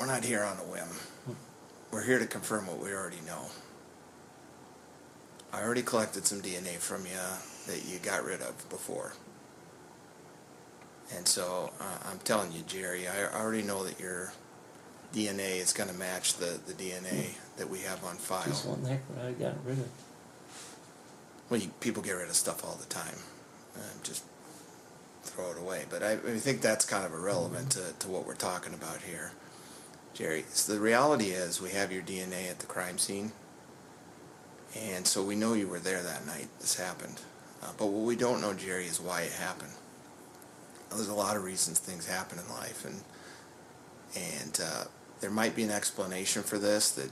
we're 0.00 0.06
not 0.06 0.24
here 0.24 0.42
on 0.42 0.56
a 0.58 0.70
whim. 0.70 0.88
Hmm. 1.26 1.32
We're 1.90 2.04
here 2.04 2.18
to 2.18 2.26
confirm 2.26 2.66
what 2.66 2.78
we 2.78 2.92
already 2.92 3.20
know. 3.26 3.46
I 5.52 5.62
already 5.62 5.82
collected 5.82 6.26
some 6.26 6.40
DNA 6.40 6.76
from 6.76 7.06
you 7.06 7.18
that 7.66 7.84
you 7.86 7.98
got 7.98 8.24
rid 8.24 8.40
of 8.40 8.68
before. 8.68 9.14
And 11.14 11.26
so 11.26 11.70
uh, 11.80 11.98
I'm 12.10 12.18
telling 12.20 12.52
you, 12.52 12.62
Jerry, 12.66 13.06
I 13.06 13.24
already 13.38 13.62
know 13.62 13.84
that 13.84 14.00
your 14.00 14.32
DNA 15.14 15.60
is 15.60 15.72
going 15.72 15.88
to 15.88 15.94
match 15.94 16.34
the, 16.34 16.58
the 16.66 16.72
DNA 16.72 17.36
that 17.56 17.70
we 17.70 17.80
have 17.80 18.04
on 18.04 18.16
file. 18.16 18.44
Just 18.44 18.66
one 18.66 18.82
heck 18.84 19.00
I 19.22 19.32
got 19.32 19.54
rid 19.64 19.78
of. 19.78 19.88
Well, 21.48 21.60
you, 21.60 21.68
people 21.80 22.02
get 22.02 22.12
rid 22.12 22.28
of 22.28 22.34
stuff 22.34 22.64
all 22.64 22.74
the 22.74 22.86
time. 22.86 23.18
Uh, 23.76 23.80
just 24.02 24.24
throw 25.22 25.50
it 25.52 25.58
away. 25.58 25.84
But 25.88 26.02
I, 26.02 26.12
I 26.12 26.38
think 26.38 26.60
that's 26.60 26.84
kind 26.84 27.04
of 27.04 27.12
irrelevant 27.12 27.70
to, 27.72 27.92
to 28.00 28.08
what 28.08 28.26
we're 28.26 28.34
talking 28.34 28.74
about 28.74 29.02
here. 29.02 29.32
Jerry, 30.14 30.44
so 30.48 30.72
the 30.72 30.80
reality 30.80 31.26
is 31.26 31.60
we 31.60 31.70
have 31.70 31.92
your 31.92 32.02
DNA 32.02 32.50
at 32.50 32.58
the 32.58 32.66
crime 32.66 32.98
scene. 32.98 33.32
And 34.74 35.06
so 35.06 35.22
we 35.22 35.36
know 35.36 35.52
you 35.52 35.68
were 35.68 35.78
there 35.78 36.02
that 36.02 36.26
night 36.26 36.48
this 36.60 36.76
happened. 36.76 37.20
Uh, 37.62 37.68
but 37.78 37.86
what 37.86 38.04
we 38.06 38.16
don't 38.16 38.40
know, 38.40 38.54
Jerry, 38.54 38.86
is 38.86 39.00
why 39.00 39.22
it 39.22 39.32
happened. 39.32 39.72
There's 40.90 41.08
a 41.08 41.14
lot 41.14 41.36
of 41.36 41.44
reasons 41.44 41.78
things 41.78 42.06
happen 42.06 42.38
in 42.38 42.48
life, 42.48 42.84
and 42.84 43.02
and 44.16 44.60
uh, 44.62 44.84
there 45.20 45.30
might 45.30 45.54
be 45.54 45.62
an 45.62 45.70
explanation 45.70 46.42
for 46.42 46.58
this 46.58 46.90
that 46.92 47.10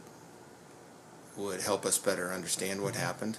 would 1.37 1.61
help 1.61 1.85
us 1.85 1.99
better 1.99 2.33
understand 2.33 2.83
what 2.83 2.95
happened. 2.95 3.39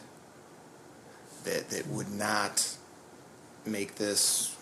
That 1.45 1.69
that 1.69 1.87
would 1.87 2.11
not 2.11 2.75
make 3.65 3.95
this, 3.95 4.55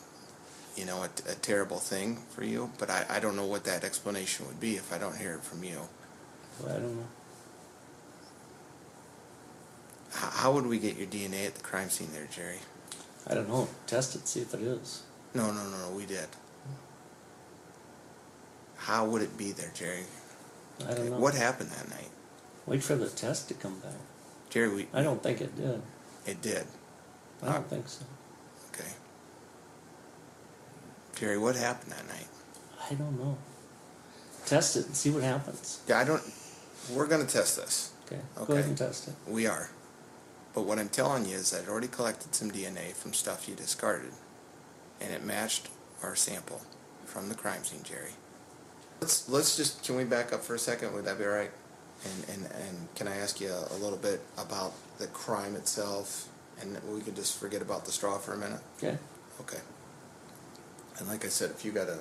you 0.76 0.86
know, 0.86 1.04
a, 1.04 1.32
a 1.32 1.36
terrible 1.36 1.78
thing 1.78 2.18
for 2.30 2.44
you. 2.44 2.72
But 2.78 2.90
I, 2.90 3.06
I 3.10 3.20
don't 3.20 3.36
know 3.36 3.46
what 3.46 3.64
that 3.66 3.84
explanation 3.84 4.48
would 4.48 4.60
be 4.60 4.76
if 4.76 4.94
I 4.94 4.98
don't 4.98 5.18
hear 5.18 5.34
it 5.36 5.44
from 5.44 5.64
you. 5.64 5.80
Well, 6.62 6.76
I 6.76 6.80
don't 6.80 6.96
know. 6.96 7.08
How, 10.14 10.30
how 10.30 10.52
would 10.54 10.68
we 10.68 10.80
get 10.80 10.98
your 10.98 11.08
DNA 11.08 11.48
at 11.48 11.56
the 11.56 11.64
crime 11.64 11.90
scene 11.90 12.10
there, 12.14 12.28
Jerry? 12.32 12.60
I 13.28 13.34
don't 13.34 13.48
know. 13.48 13.68
Test 13.88 14.16
it, 14.16 14.28
see 14.28 14.42
if 14.42 14.54
it 14.54 14.62
is. 14.62 15.04
No, 15.34 15.52
no, 15.52 15.64
no, 15.70 15.90
no. 15.90 15.96
We 15.96 16.06
did. 16.06 16.28
How 18.78 19.06
would 19.06 19.22
it 19.22 19.38
be 19.38 19.52
there, 19.52 19.72
Jerry? 19.74 20.04
I 20.88 20.94
don't 20.94 21.10
know. 21.10 21.18
What 21.18 21.34
happened 21.36 21.70
that 21.72 21.90
night, 21.90 22.10
Wait 22.66 22.84
for 22.84 22.96
the 22.96 23.10
test 23.10 23.48
to 23.50 23.54
come 23.54 23.80
back. 23.80 23.94
Jerry? 24.50 24.74
We 24.74 24.88
I 24.94 25.04
don't 25.04 25.22
think 25.24 25.42
it 25.42 25.56
did. 25.56 25.82
it 26.26 26.42
did. 26.42 26.66
I 27.42 27.54
don't 27.54 27.68
think 27.70 27.88
so. 27.88 28.06
Okay. 28.74 28.90
Jerry, 31.16 31.38
what 31.38 31.56
happened 31.56 31.92
that 31.92 32.08
night? 32.08 32.28
I 32.90 32.94
don't 32.96 33.18
know. 33.18 33.38
Test 34.46 34.76
it 34.76 34.86
and 34.88 34.96
see 34.96 35.10
what 35.10 35.24
happens. 35.24 35.82
Yeah, 35.88 36.00
I 36.00 36.04
don't. 36.04 36.22
We're 36.92 37.08
gonna 37.08 37.26
test 37.26 37.58
this. 37.58 37.92
Okay. 38.06 38.22
Okay. 38.38 38.46
Go 38.48 38.54
ahead 38.54 38.66
and 38.66 38.78
test 38.78 39.08
it. 39.08 39.14
We 39.28 39.48
are. 39.48 39.70
But 40.54 40.64
what 40.64 40.80
I'm 40.80 40.90
telling 40.90 41.26
you 41.26 41.36
is 41.36 41.54
I'd 41.54 41.68
already 41.70 41.88
collected 41.88 42.36
some 42.36 42.52
DNA 42.52 42.94
from 42.94 43.14
stuff 43.14 43.48
you 43.48 43.56
discarded, 43.56 44.12
and 45.04 45.14
it 45.14 45.24
matched 45.24 45.70
our 46.02 46.16
sample 46.16 46.62
from 47.06 47.30
the 47.30 47.36
crime 47.36 47.64
scene, 47.64 47.84
Jerry. 47.84 48.12
Let's 49.02 49.30
let's 49.30 49.58
just 49.58 49.84
can 49.84 49.96
we 49.96 50.06
back 50.06 50.34
up 50.34 50.44
for 50.44 50.56
a 50.56 50.60
second? 50.60 50.94
Would 50.94 51.06
that 51.06 51.18
be 51.18 51.26
all 51.26 51.32
right? 51.32 51.52
And 52.06 52.30
and 52.30 52.52
and 52.68 52.96
can 52.96 53.08
I 53.08 53.18
ask 53.18 53.40
you 53.42 53.50
a, 53.50 53.68
a 53.74 53.78
little 53.78 53.98
bit 53.98 54.22
about 54.38 54.74
the 54.98 55.08
crime 55.08 55.56
itself, 55.56 56.30
and 56.62 56.78
we 56.90 57.02
could 57.02 57.16
just 57.16 57.38
forget 57.40 57.62
about 57.62 57.86
the 57.86 57.92
straw 57.92 58.18
for 58.18 58.34
a 58.34 58.38
minute. 58.38 58.62
Okay. 58.78 58.98
Okay. 59.42 59.60
And 61.00 61.08
like 61.08 61.26
I 61.26 61.30
said, 61.30 61.52
if 61.52 61.66
you 61.66 61.72
gotta 61.72 62.00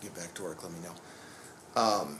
get 0.00 0.14
back 0.14 0.34
to 0.34 0.42
work, 0.42 0.62
let 0.62 0.72
me 0.72 0.78
know. 0.80 1.80
Um, 1.80 2.18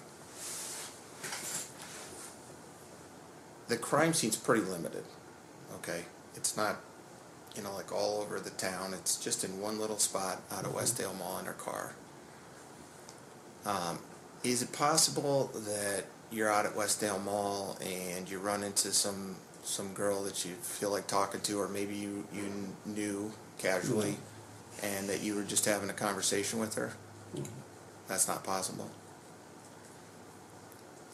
the 3.68 3.76
crime 3.76 4.12
scene's 4.14 4.36
pretty 4.36 4.62
limited. 4.62 5.04
Okay, 5.76 6.04
it's 6.34 6.56
not, 6.56 6.80
you 7.58 7.64
know, 7.64 7.74
like 7.74 7.92
all 7.92 8.22
over 8.22 8.38
the 8.38 8.50
town. 8.50 8.94
It's 8.94 9.16
just 9.16 9.42
in 9.42 9.60
one 9.60 9.80
little 9.80 9.98
spot 9.98 10.40
out 10.52 10.64
of 10.64 10.72
mm-hmm. 10.72 10.78
Westdale 10.78 11.18
Mall 11.18 11.40
in 11.40 11.46
her 11.46 11.52
car. 11.54 11.94
Um, 13.66 13.98
is 14.44 14.62
it 14.62 14.72
possible 14.72 15.50
that 15.54 16.04
you're 16.30 16.48
out 16.48 16.64
at 16.66 16.74
Westdale 16.74 17.22
Mall 17.22 17.76
and 17.84 18.30
you 18.30 18.38
run 18.38 18.62
into 18.62 18.92
some 18.92 19.36
some 19.64 19.92
girl 19.92 20.22
that 20.22 20.44
you 20.46 20.52
feel 20.54 20.90
like 20.90 21.08
talking 21.08 21.40
to, 21.42 21.60
or 21.60 21.68
maybe 21.68 21.96
you 21.96 22.26
you 22.32 22.68
knew 22.86 23.32
casually, 23.58 24.12
mm-hmm. 24.12 24.86
and 24.86 25.08
that 25.08 25.20
you 25.22 25.34
were 25.34 25.42
just 25.42 25.64
having 25.64 25.90
a 25.90 25.94
conversation 25.94 26.60
with 26.60 26.76
her? 26.76 26.92
Mm-hmm. 27.34 27.52
That's 28.06 28.28
not 28.28 28.44
possible. 28.44 28.88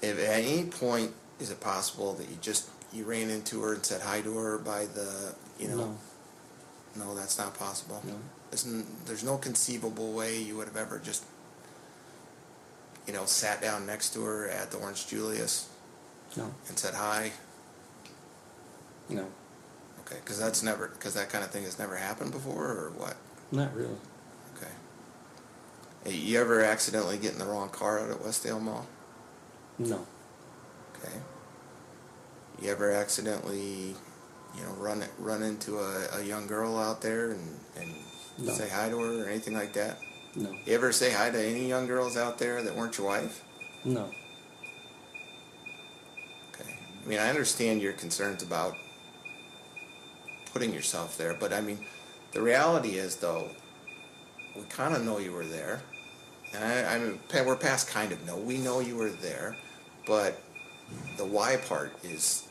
if 0.03 0.19
at 0.19 0.45
any 0.45 0.65
point 0.67 1.13
is 1.41 1.51
it 1.51 1.61
possible 1.61 2.13
that 2.15 2.29
you 2.29 2.37
just 2.41 2.69
you 2.93 3.05
ran 3.05 3.31
into 3.31 3.63
her 3.63 3.75
and 3.75 3.85
said 3.85 4.03
hi 4.03 4.21
to 4.21 4.37
her 4.37 4.59
by 4.59 4.85
the 4.87 5.35
you 5.59 5.69
know 5.69 5.77
No. 5.77 5.99
No, 6.97 7.15
that's 7.15 7.39
not 7.39 7.59
possible. 7.59 8.01
No. 8.07 8.15
There's, 8.51 8.67
n- 8.67 8.87
there's 9.07 9.25
no 9.25 9.37
conceivable 9.37 10.13
way 10.13 10.39
you 10.41 10.57
would 10.57 10.69
have 10.69 10.77
ever 10.77 10.99
just 10.99 11.25
you 13.07 13.13
know 13.13 13.25
sat 13.27 13.61
down 13.61 13.85
next 13.87 14.15
to 14.15 14.23
her 14.25 14.49
at 14.49 14.71
the 14.71 14.79
Orange 14.79 15.07
Julius 15.07 15.69
No. 16.37 16.55
and 16.69 16.79
said 16.79 16.95
hi. 16.95 17.33
No. 19.09 19.27
Okay, 20.01 20.17
because 20.23 20.39
that's 20.39 20.63
never 20.63 20.89
because 20.89 21.15
that 21.15 21.31
kind 21.31 21.45
of 21.45 21.51
thing 21.51 21.65
has 21.65 21.79
never 21.79 21.97
happened 21.97 22.31
before, 22.33 22.67
or 22.67 22.93
what? 22.97 23.17
Not 23.53 23.75
really. 23.75 23.97
Okay. 24.57 24.71
Hey, 26.05 26.15
You 26.15 26.41
ever 26.41 26.63
accidentally 26.63 27.19
get 27.19 27.33
in 27.33 27.39
the 27.39 27.45
wrong 27.47 27.69
car 27.71 27.99
out 28.01 28.11
at 28.11 28.19
Westdale 28.19 28.61
Mall? 28.61 28.87
No. 29.79 30.07
Okay. 30.97 31.13
You 32.63 32.71
ever 32.71 32.91
accidentally, 32.93 33.95
you 34.57 34.63
know, 34.63 34.73
run 34.79 35.05
run 35.19 35.43
into 35.43 35.79
a, 35.79 36.07
a 36.19 36.23
young 36.23 36.47
girl 36.47 36.79
out 36.79 37.01
there 37.03 37.31
and, 37.33 37.59
and 37.81 37.95
No. 38.39 38.53
say 38.53 38.69
hi 38.69 38.89
to 38.89 38.99
her 38.99 39.25
or 39.25 39.29
anything 39.29 39.55
like 39.55 39.73
that? 39.75 39.99
No. 40.37 40.51
You 40.65 40.75
ever 40.75 40.93
say 40.93 41.13
hi 41.13 41.31
to 41.31 41.39
any 41.41 41.69
young 41.69 41.87
girls 41.87 42.17
out 42.17 42.39
there 42.39 42.63
that 42.63 42.75
weren't 42.75 42.97
your 42.99 43.07
wife? 43.07 43.43
No. 43.85 44.11
Okay. 46.53 46.75
I 47.05 47.09
mean, 47.09 47.19
I 47.19 47.29
understand 47.29 47.81
your 47.83 47.93
concerns 47.93 48.43
about 48.43 48.77
putting 50.53 50.73
yourself 50.73 51.17
there, 51.17 51.35
but 51.35 51.53
I 51.53 51.61
mean, 51.61 51.85
the 52.33 52.41
reality 52.43 52.91
is, 52.99 53.17
though, 53.17 53.49
we 54.57 54.63
kind 54.65 54.95
of 54.95 55.05
know 55.05 55.19
you 55.19 55.33
were 55.33 55.45
there. 55.47 55.81
And 56.55 56.65
I, 56.65 56.95
I 56.95 56.99
mean, 56.99 57.19
we're 57.45 57.57
past 57.57 57.89
kind 57.89 58.13
of 58.13 58.25
know. 58.27 58.37
We 58.37 58.59
know 58.59 58.81
you 58.81 58.97
were 58.97 59.11
there, 59.11 59.57
but 60.07 60.41
the 61.17 61.25
why 61.25 61.57
part 61.57 61.93
is 62.05 62.45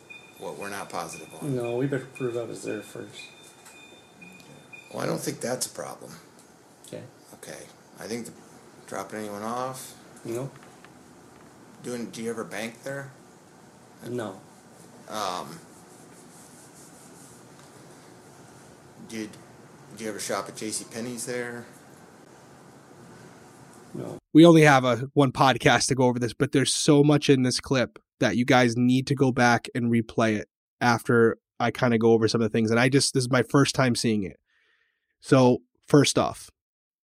what 0.44 0.58
we're 0.58 0.70
not 0.70 0.90
positive 0.90 1.28
on. 1.42 1.56
No, 1.56 1.78
we 1.78 1.88
better 1.88 2.06
prove 2.16 2.38
I 2.38 2.44
was 2.44 2.64
there 2.64 2.82
first. 2.82 3.22
Well, 4.94 5.02
I 5.04 5.06
don't 5.08 5.20
think 5.20 5.40
that's 5.40 5.66
a 5.66 5.70
problem. 5.70 6.12
Okay. 6.88 7.02
Okay. 7.36 7.58
I 8.00 8.04
think 8.04 8.26
the, 8.28 8.32
dropping 8.88 9.20
anyone 9.20 9.42
off, 9.44 9.94
No. 10.26 10.52
doing. 11.84 12.10
Do 12.12 12.22
you 12.22 12.30
ever 12.30 12.44
bank 12.44 12.84
there? 12.84 13.12
No. 14.10 14.40
Um, 15.10 15.60
did 19.10 19.30
did 19.92 20.02
you 20.02 20.10
ever 20.10 20.20
shop 20.20 20.50
at 20.50 20.56
J.C. 20.56 20.86
Penney's 20.92 21.26
there? 21.26 21.66
No. 23.96 24.18
we 24.34 24.44
only 24.44 24.64
have 24.64 24.86
a 24.86 25.08
one 25.14 25.32
podcast 25.32 25.86
to 25.88 25.96
go 25.96 26.06
over 26.06 26.18
this, 26.18 26.34
but 26.34 26.52
there's 26.52 26.74
so 26.74 27.04
much 27.04 27.30
in 27.30 27.44
this 27.44 27.60
clip 27.60 28.00
that 28.24 28.38
you 28.38 28.46
guys 28.46 28.76
need 28.76 29.08
to 29.08 29.16
go 29.16 29.32
back 29.32 29.68
and 29.76 29.92
replay 29.92 30.36
it 30.38 30.48
after 30.82 31.38
I 31.60 31.72
kind 31.72 31.94
of 31.94 32.00
go 32.00 32.12
over 32.12 32.28
some 32.28 32.42
of 32.42 32.50
the 32.50 32.56
things. 32.56 32.72
And 32.72 32.80
I 32.80 32.90
just 32.90 33.14
this 33.14 33.26
is 33.26 33.32
my 33.32 33.44
first 33.44 33.76
time 33.76 33.96
seeing 33.96 34.24
it. 34.24 34.38
So 35.22 35.60
first 35.88 36.18
off, 36.18 36.50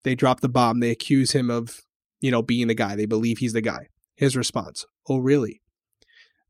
they 0.03 0.15
drop 0.15 0.41
the 0.41 0.49
bomb. 0.49 0.81
They 0.81 0.91
accuse 0.91 1.33
him 1.33 1.51
of, 1.51 1.81
you 2.21 2.31
know, 2.31 2.43
being 2.43 2.69
the 2.69 2.75
guy. 2.75 2.95
They 2.95 3.07
believe 3.07 3.39
he's 3.39 3.53
the 3.55 3.61
guy. 3.61 3.89
His 4.17 4.37
response, 4.37 4.87
"Oh, 5.09 5.19
really?" 5.19 5.61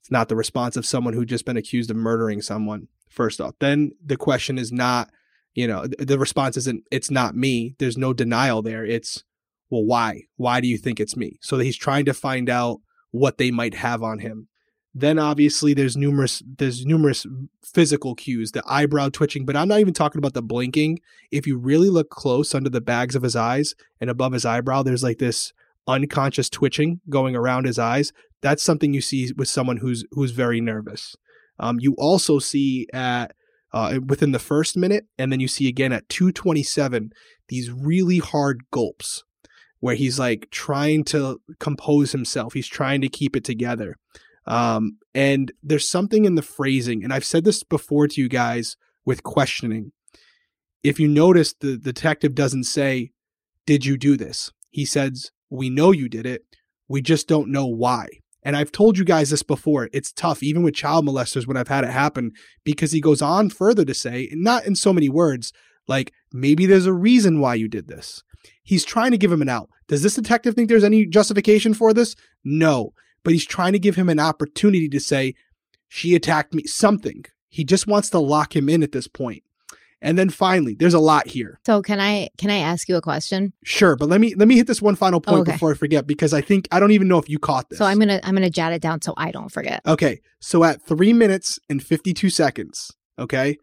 It's 0.00 0.10
not 0.10 0.28
the 0.28 0.36
response 0.36 0.76
of 0.76 0.84
someone 0.84 1.14
who 1.14 1.24
just 1.24 1.46
been 1.46 1.56
accused 1.56 1.90
of 1.90 1.96
murdering 1.96 2.42
someone. 2.42 2.88
First 3.08 3.40
off, 3.40 3.54
then 3.60 3.92
the 4.04 4.18
question 4.18 4.58
is 4.58 4.70
not, 4.70 5.10
you 5.54 5.66
know, 5.66 5.86
the 5.86 6.18
response 6.18 6.56
isn't, 6.58 6.84
"It's 6.90 7.10
not 7.10 7.36
me." 7.36 7.74
There's 7.78 7.96
no 7.96 8.12
denial 8.12 8.60
there. 8.60 8.84
It's 8.84 9.22
well, 9.70 9.84
why? 9.84 10.24
Why 10.36 10.60
do 10.60 10.68
you 10.68 10.76
think 10.76 11.00
it's 11.00 11.16
me? 11.16 11.38
So 11.40 11.58
he's 11.58 11.76
trying 11.76 12.04
to 12.04 12.14
find 12.14 12.50
out 12.50 12.80
what 13.10 13.38
they 13.38 13.50
might 13.50 13.74
have 13.74 14.02
on 14.02 14.18
him. 14.18 14.48
Then 14.94 15.18
obviously 15.18 15.74
there's 15.74 15.96
numerous 15.96 16.42
there's 16.58 16.86
numerous 16.86 17.26
physical 17.64 18.14
cues, 18.14 18.52
the 18.52 18.62
eyebrow 18.66 19.08
twitching, 19.08 19.44
but 19.44 19.56
I'm 19.56 19.68
not 19.68 19.80
even 19.80 19.94
talking 19.94 20.18
about 20.18 20.34
the 20.34 20.42
blinking. 20.42 21.00
If 21.32 21.46
you 21.46 21.58
really 21.58 21.90
look 21.90 22.10
close 22.10 22.54
under 22.54 22.70
the 22.70 22.80
bags 22.80 23.16
of 23.16 23.22
his 23.22 23.34
eyes 23.34 23.74
and 24.00 24.08
above 24.08 24.32
his 24.32 24.44
eyebrow, 24.44 24.82
there's 24.82 25.02
like 25.02 25.18
this 25.18 25.52
unconscious 25.88 26.48
twitching 26.48 27.00
going 27.10 27.34
around 27.34 27.66
his 27.66 27.78
eyes. 27.78 28.12
That's 28.40 28.62
something 28.62 28.94
you 28.94 29.00
see 29.00 29.32
with 29.36 29.48
someone 29.48 29.78
who's 29.78 30.04
who's 30.12 30.30
very 30.30 30.60
nervous. 30.60 31.16
Um, 31.58 31.78
you 31.80 31.94
also 31.98 32.38
see 32.38 32.86
at 32.92 33.34
uh, 33.72 33.98
within 34.06 34.30
the 34.30 34.38
first 34.38 34.76
minute, 34.76 35.06
and 35.18 35.32
then 35.32 35.40
you 35.40 35.48
see 35.48 35.66
again 35.66 35.92
at 35.92 36.08
227 36.08 37.10
these 37.48 37.70
really 37.70 38.18
hard 38.18 38.62
gulps 38.70 39.24
where 39.80 39.96
he's 39.96 40.18
like 40.18 40.48
trying 40.50 41.04
to 41.04 41.40
compose 41.58 42.12
himself. 42.12 42.54
He's 42.54 42.68
trying 42.68 43.00
to 43.02 43.08
keep 43.08 43.36
it 43.36 43.44
together. 43.44 43.96
Um, 44.46 44.98
and 45.14 45.52
there's 45.62 45.88
something 45.88 46.24
in 46.24 46.34
the 46.34 46.42
phrasing, 46.42 47.02
and 47.02 47.12
I've 47.12 47.24
said 47.24 47.44
this 47.44 47.62
before 47.62 48.08
to 48.08 48.20
you 48.20 48.28
guys 48.28 48.76
with 49.04 49.22
questioning. 49.22 49.92
If 50.82 51.00
you 51.00 51.08
notice, 51.08 51.54
the 51.54 51.76
detective 51.76 52.34
doesn't 52.34 52.64
say, 52.64 53.12
Did 53.66 53.86
you 53.86 53.96
do 53.96 54.16
this? 54.16 54.52
He 54.70 54.84
says, 54.84 55.30
We 55.50 55.70
know 55.70 55.92
you 55.92 56.08
did 56.08 56.26
it. 56.26 56.42
We 56.88 57.00
just 57.00 57.26
don't 57.26 57.48
know 57.48 57.66
why. 57.66 58.06
And 58.42 58.56
I've 58.56 58.72
told 58.72 58.98
you 58.98 59.04
guys 59.04 59.30
this 59.30 59.42
before. 59.42 59.88
It's 59.94 60.12
tough, 60.12 60.42
even 60.42 60.62
with 60.62 60.74
child 60.74 61.06
molesters, 61.06 61.46
when 61.46 61.56
I've 61.56 61.68
had 61.68 61.84
it 61.84 61.90
happen, 61.90 62.32
because 62.62 62.92
he 62.92 63.00
goes 63.00 63.22
on 63.22 63.48
further 63.48 63.86
to 63.86 63.94
say, 63.94 64.28
not 64.32 64.66
in 64.66 64.76
so 64.76 64.92
many 64.92 65.08
words, 65.08 65.52
like, 65.88 66.12
maybe 66.32 66.66
there's 66.66 66.86
a 66.86 66.92
reason 66.92 67.40
why 67.40 67.54
you 67.54 67.68
did 67.68 67.88
this. 67.88 68.22
He's 68.62 68.84
trying 68.84 69.12
to 69.12 69.18
give 69.18 69.32
him 69.32 69.42
an 69.42 69.48
out. 69.48 69.70
Does 69.88 70.02
this 70.02 70.14
detective 70.14 70.54
think 70.54 70.68
there's 70.68 70.84
any 70.84 71.06
justification 71.06 71.72
for 71.72 71.94
this? 71.94 72.14
No. 72.44 72.92
But 73.24 73.32
he's 73.32 73.46
trying 73.46 73.72
to 73.72 73.78
give 73.78 73.96
him 73.96 74.08
an 74.08 74.20
opportunity 74.20 74.88
to 74.88 75.00
say, 75.00 75.34
she 75.88 76.14
attacked 76.14 76.54
me, 76.54 76.64
something. 76.64 77.24
He 77.48 77.64
just 77.64 77.86
wants 77.86 78.10
to 78.10 78.18
lock 78.18 78.54
him 78.54 78.68
in 78.68 78.82
at 78.82 78.92
this 78.92 79.08
point. 79.08 79.42
And 80.02 80.18
then 80.18 80.28
finally, 80.28 80.74
there's 80.74 80.92
a 80.92 80.98
lot 80.98 81.28
here. 81.28 81.58
So 81.64 81.80
can 81.80 81.98
I 81.98 82.28
can 82.36 82.50
I 82.50 82.58
ask 82.58 82.90
you 82.90 82.96
a 82.96 83.00
question? 83.00 83.54
Sure, 83.64 83.96
but 83.96 84.10
let 84.10 84.20
me 84.20 84.34
let 84.34 84.48
me 84.48 84.56
hit 84.56 84.66
this 84.66 84.82
one 84.82 84.96
final 84.96 85.18
point 85.18 85.40
Okay. 85.42 85.52
before 85.52 85.70
I 85.70 85.74
forget 85.74 86.06
because 86.06 86.34
I 86.34 86.42
think 86.42 86.68
I 86.70 86.78
don't 86.78 86.90
even 86.90 87.08
know 87.08 87.16
if 87.16 87.30
you 87.30 87.38
caught 87.38 87.70
this. 87.70 87.78
So 87.78 87.86
I'm 87.86 87.98
gonna 87.98 88.20
I'm 88.22 88.34
gonna 88.34 88.50
jot 88.50 88.74
it 88.74 88.82
down 88.82 89.00
so 89.00 89.14
I 89.16 89.30
don't 89.30 89.50
forget. 89.50 89.80
Okay, 89.86 90.20
so 90.40 90.62
at 90.62 90.82
three 90.86 91.14
minutes 91.14 91.58
and 91.70 91.82
fifty-two 91.82 92.28
seconds, 92.28 92.90
okay, 93.18 93.56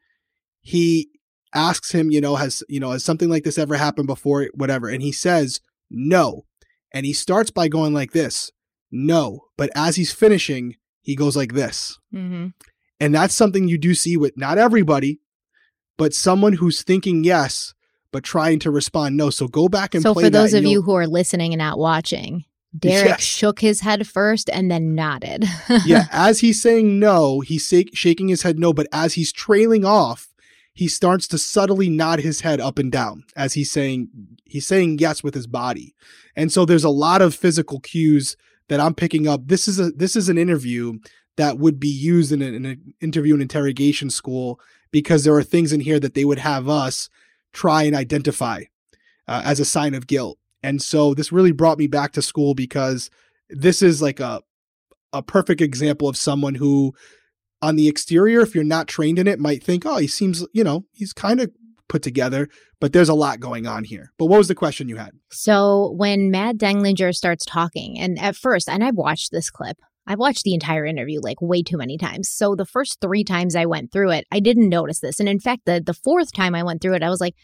he 0.62 1.10
asks 1.54 1.92
him, 1.92 2.10
you 2.10 2.22
know, 2.22 2.38
has 2.38 2.64
you 2.68 2.80
know 2.80 2.90
has 2.90 3.04
something 3.04 3.30
like 3.30 3.44
this 3.44 3.60
ever 3.60 3.76
happened 3.76 4.08
before, 4.08 4.48
whatever, 4.56 4.90
and 4.90 5.04
he 5.04 5.12
says 5.12 5.62
no, 5.92 6.46
and 6.92 7.06
he 7.06 7.14
starts 7.14 7.52
by 7.52 7.68
going 7.68 7.94
like 7.94 8.14
this, 8.14 8.50
no, 8.92 9.46
but 9.58 9.70
as 9.76 9.96
he's 9.96 10.12
finishing, 10.12 10.76
he 11.02 11.16
goes 11.16 11.36
like 11.38 11.54
this, 11.54 11.98
Mm-hmm. 12.14 12.48
and 13.00 13.16
that's 13.16 13.34
something 13.34 13.68
you 13.68 13.78
do 13.78 13.94
see 13.96 14.18
with 14.18 14.38
not 14.38 14.58
everybody, 14.58 15.20
but 15.98 16.14
someone 16.14 16.54
who's 16.54 16.82
thinking 16.84 17.24
yes 17.24 17.74
but 18.14 18.26
trying 18.26 18.60
to 18.60 18.70
respond 18.70 19.16
no. 19.16 19.30
So 19.30 19.48
go 19.48 19.70
back 19.70 19.96
and 19.96 20.02
So 20.04 20.12
play 20.14 20.24
for 20.26 20.30
those 20.30 20.54
of 20.54 20.66
you 20.66 20.82
who 20.82 20.94
are 20.96 21.08
listening 21.08 21.54
and 21.54 21.60
not 21.60 21.78
watching, 21.80 22.44
Derek 22.78 23.06
Yes. 23.08 23.22
shook 23.22 23.62
his 23.62 23.80
head 23.80 24.06
first 24.06 24.50
and 24.50 24.70
then 24.70 24.96
nodded. 24.96 25.46
yeah, 25.86 26.08
as 26.12 26.42
he's 26.42 26.62
saying 26.62 27.00
no, 27.00 27.40
he's 27.40 27.74
shaking 27.94 28.28
his 28.28 28.42
head 28.42 28.60
no, 28.60 28.74
but 28.74 28.88
as 28.92 29.14
he's 29.14 29.32
trailing 29.32 29.86
off, 29.86 30.28
he 30.74 30.90
starts 30.90 31.26
to 31.30 31.38
subtly 31.38 31.90
nod 31.90 32.20
his 32.20 32.42
head 32.42 32.60
up 32.60 32.78
and 32.78 32.92
down 32.92 33.24
as 33.38 33.54
he's 33.54 33.72
saying 33.72 34.10
he's 34.46 34.68
saying 34.68 35.00
yes 35.00 35.24
with 35.24 35.34
his 35.34 35.48
body. 35.48 35.96
And 36.36 36.52
so 36.52 36.66
there's 36.66 36.84
a 36.84 36.90
lot 36.90 37.22
of 37.22 37.34
physical 37.34 37.80
cues 37.80 38.36
that 38.72 38.80
I'm 38.80 38.96
picking 38.96 39.28
up. 39.28 39.42
This 39.48 39.68
is 39.68 39.82
a 39.82 39.92
this 39.92 40.16
is 40.16 40.30
an 40.30 40.38
interview 40.38 40.94
that 41.36 41.58
would 41.58 41.78
be 41.78 41.90
used 41.90 42.32
in, 42.32 42.42
in 42.42 42.66
an 42.66 42.94
interview 43.02 43.34
and 43.34 43.42
interrogation 43.42 44.10
school 44.10 44.62
because 44.92 45.26
there 45.26 45.36
are 45.36 45.44
things 45.44 45.74
in 45.74 45.82
here 45.82 46.00
that 46.00 46.14
they 46.14 46.24
would 46.24 46.40
have 46.40 46.70
us 46.70 47.10
try 47.52 47.84
and 47.84 47.94
identify 47.94 48.64
uh, 49.28 49.42
as 49.44 49.60
a 49.60 49.66
sign 49.66 49.94
of 49.94 50.08
guilt. 50.08 50.38
And 50.64 50.82
so 50.82 51.14
this 51.14 51.34
really 51.34 51.52
brought 51.52 51.80
me 51.80 51.88
back 51.88 52.14
to 52.14 52.22
school 52.22 52.56
because 52.56 53.10
this 53.50 53.82
is 53.82 54.02
like 54.02 54.22
a 54.22 54.42
a 55.12 55.22
perfect 55.22 55.60
example 55.60 56.08
of 56.08 56.16
someone 56.16 56.56
who 56.56 56.94
on 57.62 57.76
the 57.76 57.90
exterior 57.90 58.40
if 58.40 58.56
you're 58.56 58.64
not 58.64 58.88
trained 58.88 59.20
in 59.20 59.28
it 59.28 59.38
might 59.38 59.62
think 59.62 59.86
oh 59.86 59.98
he 59.98 60.08
seems 60.08 60.48
you 60.54 60.64
know 60.64 60.86
he's 60.94 61.12
kind 61.12 61.42
of 61.42 61.52
put 61.92 62.02
together 62.02 62.48
but 62.80 62.94
there's 62.94 63.10
a 63.10 63.14
lot 63.14 63.40
going 63.40 63.68
on 63.68 63.84
here 63.84 64.12
but 64.18 64.28
what 64.28 64.38
was 64.38 64.48
the 64.48 64.56
question 64.56 64.88
you 64.88 64.96
had 64.96 65.12
So 65.30 65.94
when 65.98 66.32
Matt 66.32 66.58
Denlinger 66.58 67.14
starts 67.14 67.46
talking, 67.46 68.00
and 68.00 68.20
at 68.20 68.36
first, 68.36 68.70
and 68.70 68.84
I've 68.84 68.96
watched 68.96 69.32
this 69.32 69.50
clip, 69.50 69.78
I've 70.08 70.20
watched 70.20 70.44
the 70.44 70.54
entire 70.54 70.86
interview 70.86 71.20
like 71.22 71.42
way 71.42 71.64
too 71.64 71.78
many 71.78 71.98
times. 71.98 72.30
So 72.30 72.56
the 72.56 72.66
first 72.66 73.00
three 73.02 73.24
times 73.24 73.56
I 73.56 73.66
went 73.66 73.92
through 73.92 74.12
it, 74.12 74.26
I 74.32 74.40
didn't 74.40 74.70
notice 74.70 75.00
this. 75.00 75.20
And 75.20 75.30
in 75.30 75.40
fact, 75.40 75.64
the 75.66 75.82
the 75.86 75.94
fourth 75.94 76.32
time 76.34 76.56
I 76.56 76.64
went 76.64 76.82
through 76.82 76.96
it, 76.96 77.04
I 77.04 77.10
was 77.10 77.22
like, 77.22 77.36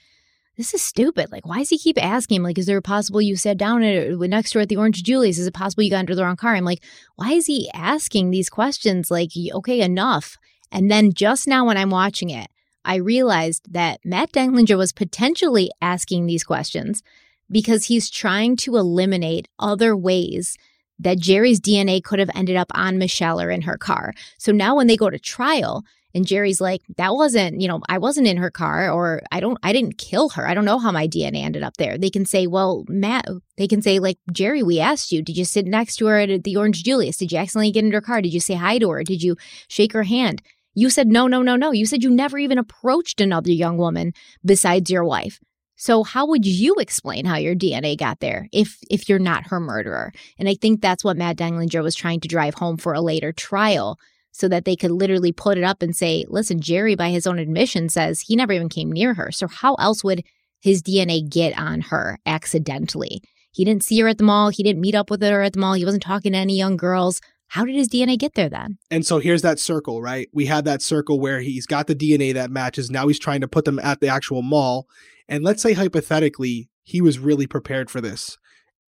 this 0.58 0.74
is 0.74 0.82
stupid. 0.82 1.32
Like, 1.32 1.46
why 1.46 1.60
does 1.60 1.70
he 1.70 1.78
keep 1.78 2.04
asking? 2.04 2.42
Like, 2.42 2.58
is 2.58 2.66
there 2.66 2.78
a 2.78 2.82
possible 2.82 3.22
you 3.22 3.36
sat 3.36 3.58
down 3.58 3.84
at, 3.84 4.14
uh, 4.14 4.18
next 4.26 4.52
to 4.52 4.60
her 4.60 4.64
at 4.64 4.70
the 4.70 4.78
Orange 4.78 5.04
Julius? 5.04 5.38
Is 5.38 5.46
it 5.46 5.54
possible 5.54 5.84
you 5.84 5.92
got 5.92 6.00
into 6.00 6.16
the 6.16 6.24
wrong 6.24 6.36
car? 6.36 6.56
I'm 6.56 6.66
like, 6.66 6.84
why 7.16 7.34
is 7.34 7.46
he 7.46 7.70
asking 7.74 8.32
these 8.32 8.50
questions? 8.50 9.12
Like, 9.12 9.30
okay, 9.54 9.82
enough. 9.82 10.38
And 10.72 10.90
then 10.90 11.14
just 11.14 11.48
now 11.48 11.66
when 11.66 11.78
I'm 11.78 11.92
watching 11.92 12.32
it, 12.32 12.48
I 12.88 12.96
realized 12.96 13.72
that 13.74 14.00
Matt 14.04 14.32
Denlinger 14.32 14.78
was 14.78 14.94
potentially 14.94 15.70
asking 15.82 16.26
these 16.26 16.44
questions 16.44 17.04
because 17.52 17.86
he's 17.86 18.10
trying 18.10 18.56
to 18.58 18.78
eliminate 18.78 19.48
other 19.60 19.96
ways 19.96 20.58
that 20.98 21.20
Jerry's 21.20 21.60
DNA 21.60 22.04
could 22.04 22.18
have 22.18 22.32
ended 22.34 22.56
up 22.56 22.72
on 22.74 22.98
Michelle 22.98 23.40
or 23.40 23.52
in 23.52 23.62
her 23.62 23.78
car. 23.78 24.14
So 24.38 24.52
now 24.52 24.76
when 24.76 24.88
they 24.88 24.98
go 24.98 25.10
to 25.10 25.20
trial, 25.20 25.84
and 26.16 26.26
Jerry's 26.26 26.60
like, 26.60 26.82
that 26.96 27.14
wasn't, 27.14 27.62
you 27.62 27.68
know, 27.68 27.82
I 27.90 28.00
wasn't 28.00 28.28
in 28.28 28.38
her 28.38 28.50
car 28.50 28.90
or 28.90 29.22
I 29.32 29.40
don't, 29.40 29.60
I 29.62 29.72
didn't 29.72 30.00
kill 30.00 30.30
her. 30.30 30.48
I 30.48 30.56
don't 30.56 30.66
know 30.66 30.80
how 30.80 30.92
my 30.92 31.08
DNA 31.08 31.44
ended 31.44 31.62
up 31.62 31.78
there. 31.78 31.96
They 31.98 32.10
can 32.10 32.26
say, 32.26 32.48
well, 32.48 32.86
Matt, 32.88 33.28
they 33.58 33.68
can 33.68 33.84
say, 33.84 34.00
like, 34.00 34.18
Jerry, 34.32 34.64
we 34.64 34.80
asked 34.80 35.12
you, 35.12 35.22
did 35.22 35.38
you 35.38 35.46
sit 35.46 35.68
next 35.68 35.98
to 35.98 36.08
her 36.08 36.18
at 36.18 36.44
the 36.44 36.56
Orange 36.56 36.84
Julius? 36.84 37.18
Did 37.18 37.32
you 37.32 37.38
accidentally 37.38 37.72
get 37.72 37.86
in 37.86 37.92
her 37.92 38.02
car? 38.02 38.22
Did 38.22 38.34
you 38.34 38.40
say 38.40 38.56
hi 38.56 38.80
to 38.80 38.90
her? 38.90 39.04
Did 39.04 39.22
you 39.22 39.36
shake 39.68 39.94
her 39.94 40.04
hand? 40.04 40.42
You 40.78 40.92
said, 40.92 41.08
no, 41.08 41.26
no, 41.26 41.42
no, 41.42 41.56
no. 41.56 41.72
You 41.72 41.88
said 41.88 42.04
you 42.04 42.12
never 42.12 42.38
even 42.38 42.60
approached 42.60 43.20
another 43.20 43.50
young 43.50 43.80
woman 43.80 44.14
besides 44.46 44.92
your 44.92 45.04
wife. 45.04 45.40
So 45.76 46.04
how 46.04 46.28
would 46.28 46.46
you 46.46 46.76
explain 46.76 47.26
how 47.26 47.38
your 47.38 47.56
DNA 47.56 47.98
got 47.98 48.20
there 48.20 48.48
if 48.54 48.78
if 48.88 49.10
you're 49.10 49.18
not 49.18 49.48
her 49.48 49.60
murderer? 49.60 50.12
And 50.38 50.48
I 50.48 50.54
think 50.54 50.80
that's 50.80 51.04
what 51.04 51.18
Matt 51.18 51.38
Denlinger 51.38 51.82
was 51.82 51.96
trying 51.96 52.20
to 52.20 52.28
drive 52.28 52.54
home 52.54 52.78
for 52.78 52.94
a 52.94 53.02
later 53.02 53.32
trial 53.32 53.98
so 54.32 54.48
that 54.50 54.66
they 54.66 54.76
could 54.76 54.92
literally 54.92 55.32
put 55.32 55.58
it 55.58 55.64
up 55.64 55.82
and 55.82 55.96
say, 55.96 56.26
listen, 56.28 56.62
Jerry, 56.62 56.94
by 56.94 57.10
his 57.10 57.26
own 57.26 57.40
admission, 57.40 57.90
says 57.90 58.22
he 58.22 58.36
never 58.36 58.54
even 58.54 58.70
came 58.70 58.92
near 58.92 59.16
her. 59.16 59.32
So 59.32 59.48
how 59.48 59.74
else 59.76 60.04
would 60.04 60.24
his 60.62 60.84
DNA 60.84 61.28
get 61.28 61.58
on 61.58 61.82
her 61.82 62.20
accidentally? 62.28 63.24
He 63.50 63.66
didn't 63.66 63.84
see 63.84 64.00
her 64.02 64.08
at 64.08 64.20
the 64.20 64.24
mall. 64.24 64.50
He 64.50 64.62
didn't 64.62 64.82
meet 64.82 64.94
up 64.94 65.10
with 65.10 65.24
her 65.24 65.42
at 65.42 65.54
the 65.54 65.60
mall. 65.60 65.74
He 65.74 65.86
wasn't 65.86 66.04
talking 66.04 66.34
to 66.34 66.38
any 66.38 66.56
young 66.56 66.78
girls. 66.78 67.20
How 67.50 67.66
did 67.66 67.76
his 67.76 67.90
DNA 67.90 68.18
get 68.18 68.34
there 68.36 68.50
then? 68.50 68.78
And 68.92 69.06
so 69.06 69.20
here's 69.20 69.42
that 69.42 69.60
circle, 69.60 70.02
right? 70.02 70.28
We 70.34 70.46
had 70.46 70.66
that 70.66 70.82
circle 70.82 71.20
where 71.20 71.40
he's 71.40 71.66
got 71.66 71.88
the 71.88 71.96
DNA 71.96 72.34
that 72.34 72.52
matches. 72.52 72.92
Now 72.92 73.08
he's 73.08 73.20
trying 73.20 73.42
to 73.42 73.48
put 73.48 73.66
them 73.66 73.80
at 73.80 74.02
the 74.02 74.08
actual 74.08 74.42
mall. 74.42 74.88
And 75.28 75.44
let's 75.44 75.62
say 75.62 75.74
hypothetically, 75.74 76.70
he 76.84 77.02
was 77.02 77.20
really 77.20 77.48
prepared 77.48 77.90
for 77.90 78.02
this. 78.02 78.38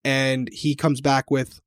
And 0.04 0.48
he 0.52 0.74
comes 0.74 1.00
back 1.00 1.30
with, 1.30 1.60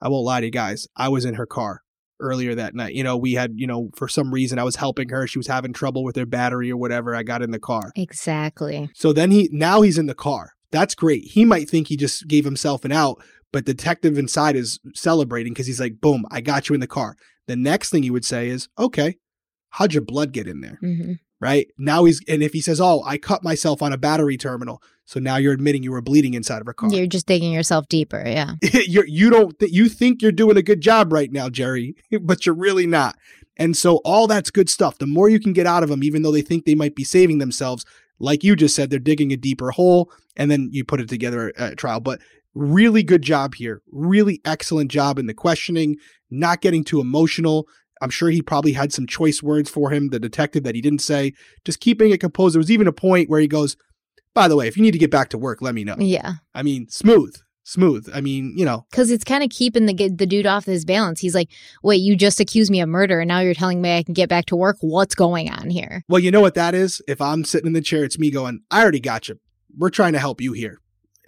I 0.00 0.08
won't 0.08 0.24
lie 0.24 0.40
to 0.40 0.46
you 0.46 0.52
guys, 0.52 0.86
I 0.96 1.08
was 1.08 1.24
in 1.24 1.34
her 1.34 1.46
car 1.46 1.82
earlier 2.20 2.54
that 2.54 2.74
night. 2.74 2.94
You 2.94 3.04
know, 3.04 3.16
we 3.16 3.34
had, 3.34 3.52
you 3.54 3.66
know, 3.66 3.90
for 3.94 4.08
some 4.08 4.32
reason 4.32 4.58
I 4.58 4.64
was 4.64 4.76
helping 4.76 5.08
her. 5.10 5.26
She 5.26 5.38
was 5.38 5.46
having 5.46 5.72
trouble 5.72 6.02
with 6.02 6.16
her 6.16 6.26
battery 6.26 6.70
or 6.70 6.76
whatever. 6.76 7.14
I 7.14 7.22
got 7.22 7.42
in 7.42 7.50
the 7.50 7.60
car. 7.60 7.92
Exactly. 7.94 8.90
So 8.94 9.12
then 9.12 9.30
he, 9.30 9.48
now 9.52 9.82
he's 9.82 9.98
in 9.98 10.06
the 10.06 10.14
car. 10.14 10.52
That's 10.70 10.94
great. 10.94 11.24
He 11.24 11.44
might 11.44 11.68
think 11.68 11.88
he 11.88 11.96
just 11.96 12.28
gave 12.28 12.44
himself 12.44 12.84
an 12.84 12.92
out, 12.92 13.22
but 13.52 13.64
detective 13.64 14.18
inside 14.18 14.56
is 14.56 14.78
celebrating 14.94 15.52
because 15.52 15.66
he's 15.66 15.80
like, 15.80 16.00
boom, 16.00 16.24
I 16.30 16.40
got 16.40 16.68
you 16.68 16.74
in 16.74 16.80
the 16.80 16.86
car. 16.86 17.16
The 17.46 17.56
next 17.56 17.90
thing 17.90 18.02
he 18.02 18.10
would 18.10 18.24
say 18.24 18.48
is, 18.48 18.68
okay, 18.78 19.16
how'd 19.70 19.94
your 19.94 20.02
blood 20.02 20.32
get 20.32 20.46
in 20.46 20.60
there? 20.60 20.78
Mm-hmm. 20.82 21.12
Right 21.40 21.68
now 21.78 22.04
he's, 22.04 22.20
and 22.28 22.42
if 22.42 22.52
he 22.52 22.60
says, 22.60 22.80
oh, 22.80 23.02
I 23.04 23.16
cut 23.16 23.44
myself 23.44 23.80
on 23.80 23.92
a 23.92 23.96
battery 23.96 24.36
terminal. 24.36 24.82
So 25.04 25.20
now 25.20 25.36
you're 25.36 25.52
admitting 25.52 25.82
you 25.82 25.92
were 25.92 26.02
bleeding 26.02 26.34
inside 26.34 26.60
of 26.60 26.68
a 26.68 26.74
car. 26.74 26.92
You're 26.92 27.06
just 27.06 27.26
digging 27.26 27.52
yourself 27.52 27.88
deeper. 27.88 28.22
Yeah. 28.26 28.54
you're, 28.86 29.06
you 29.06 29.30
don't, 29.30 29.58
th- 29.58 29.72
you 29.72 29.88
think 29.88 30.20
you're 30.20 30.32
doing 30.32 30.56
a 30.56 30.62
good 30.62 30.80
job 30.80 31.12
right 31.12 31.30
now, 31.30 31.48
Jerry, 31.48 31.94
but 32.20 32.44
you're 32.44 32.54
really 32.54 32.86
not. 32.86 33.16
And 33.56 33.76
so 33.76 33.96
all 34.04 34.26
that's 34.26 34.50
good 34.50 34.68
stuff. 34.68 34.98
The 34.98 35.06
more 35.06 35.28
you 35.28 35.40
can 35.40 35.52
get 35.52 35.66
out 35.66 35.82
of 35.82 35.88
them, 35.88 36.02
even 36.02 36.22
though 36.22 36.32
they 36.32 36.42
think 36.42 36.64
they 36.64 36.74
might 36.74 36.94
be 36.94 37.04
saving 37.04 37.38
themselves, 37.38 37.84
like 38.18 38.42
you 38.42 38.56
just 38.56 38.74
said, 38.74 38.90
they're 38.90 38.98
digging 38.98 39.32
a 39.32 39.36
deeper 39.36 39.70
hole 39.70 40.10
and 40.36 40.50
then 40.50 40.70
you 40.72 40.84
put 40.84 41.00
it 41.00 41.08
together 41.08 41.52
at 41.56 41.76
trial. 41.76 42.00
But 42.00 42.20
really 42.54 43.02
good 43.02 43.22
job 43.22 43.54
here. 43.54 43.82
Really 43.90 44.40
excellent 44.44 44.90
job 44.90 45.18
in 45.18 45.26
the 45.26 45.34
questioning, 45.34 45.96
not 46.30 46.60
getting 46.60 46.84
too 46.84 47.00
emotional. 47.00 47.66
I'm 48.00 48.10
sure 48.10 48.30
he 48.30 48.42
probably 48.42 48.72
had 48.72 48.92
some 48.92 49.06
choice 49.06 49.42
words 49.42 49.68
for 49.70 49.90
him, 49.90 50.10
the 50.10 50.20
detective 50.20 50.62
that 50.64 50.74
he 50.74 50.80
didn't 50.80 51.00
say, 51.00 51.32
just 51.64 51.80
keeping 51.80 52.10
it 52.10 52.20
composed. 52.20 52.54
There 52.54 52.60
was 52.60 52.70
even 52.70 52.86
a 52.86 52.92
point 52.92 53.28
where 53.28 53.40
he 53.40 53.48
goes, 53.48 53.76
by 54.34 54.46
the 54.46 54.56
way, 54.56 54.68
if 54.68 54.76
you 54.76 54.82
need 54.82 54.92
to 54.92 54.98
get 54.98 55.10
back 55.10 55.30
to 55.30 55.38
work, 55.38 55.62
let 55.62 55.74
me 55.74 55.84
know. 55.84 55.96
Yeah. 55.98 56.34
I 56.54 56.62
mean, 56.62 56.88
smooth, 56.88 57.34
smooth. 57.64 58.08
I 58.14 58.20
mean, 58.20 58.54
you 58.56 58.64
know, 58.64 58.86
because 58.90 59.10
it's 59.10 59.24
kind 59.24 59.42
of 59.42 59.50
keeping 59.50 59.86
the 59.86 59.94
the 59.94 60.26
dude 60.26 60.46
off 60.46 60.64
his 60.64 60.84
balance. 60.84 61.20
He's 61.20 61.34
like, 61.34 61.50
"Wait, 61.82 61.96
you 61.96 62.14
just 62.14 62.38
accused 62.38 62.70
me 62.70 62.80
of 62.80 62.88
murder, 62.88 63.20
and 63.20 63.28
now 63.28 63.40
you're 63.40 63.54
telling 63.54 63.82
me 63.82 63.96
I 63.96 64.02
can 64.02 64.14
get 64.14 64.28
back 64.28 64.46
to 64.46 64.56
work? 64.56 64.76
What's 64.80 65.14
going 65.14 65.50
on 65.50 65.70
here?" 65.70 66.04
Well, 66.08 66.20
you 66.20 66.30
know 66.30 66.40
what 66.40 66.54
that 66.54 66.74
is. 66.74 67.02
If 67.08 67.20
I'm 67.20 67.44
sitting 67.44 67.66
in 67.66 67.72
the 67.72 67.80
chair, 67.80 68.04
it's 68.04 68.18
me 68.18 68.30
going, 68.30 68.60
"I 68.70 68.82
already 68.82 69.00
got 69.00 69.28
you. 69.28 69.40
We're 69.76 69.90
trying 69.90 70.12
to 70.12 70.18
help 70.18 70.40
you 70.40 70.52
here. 70.52 70.80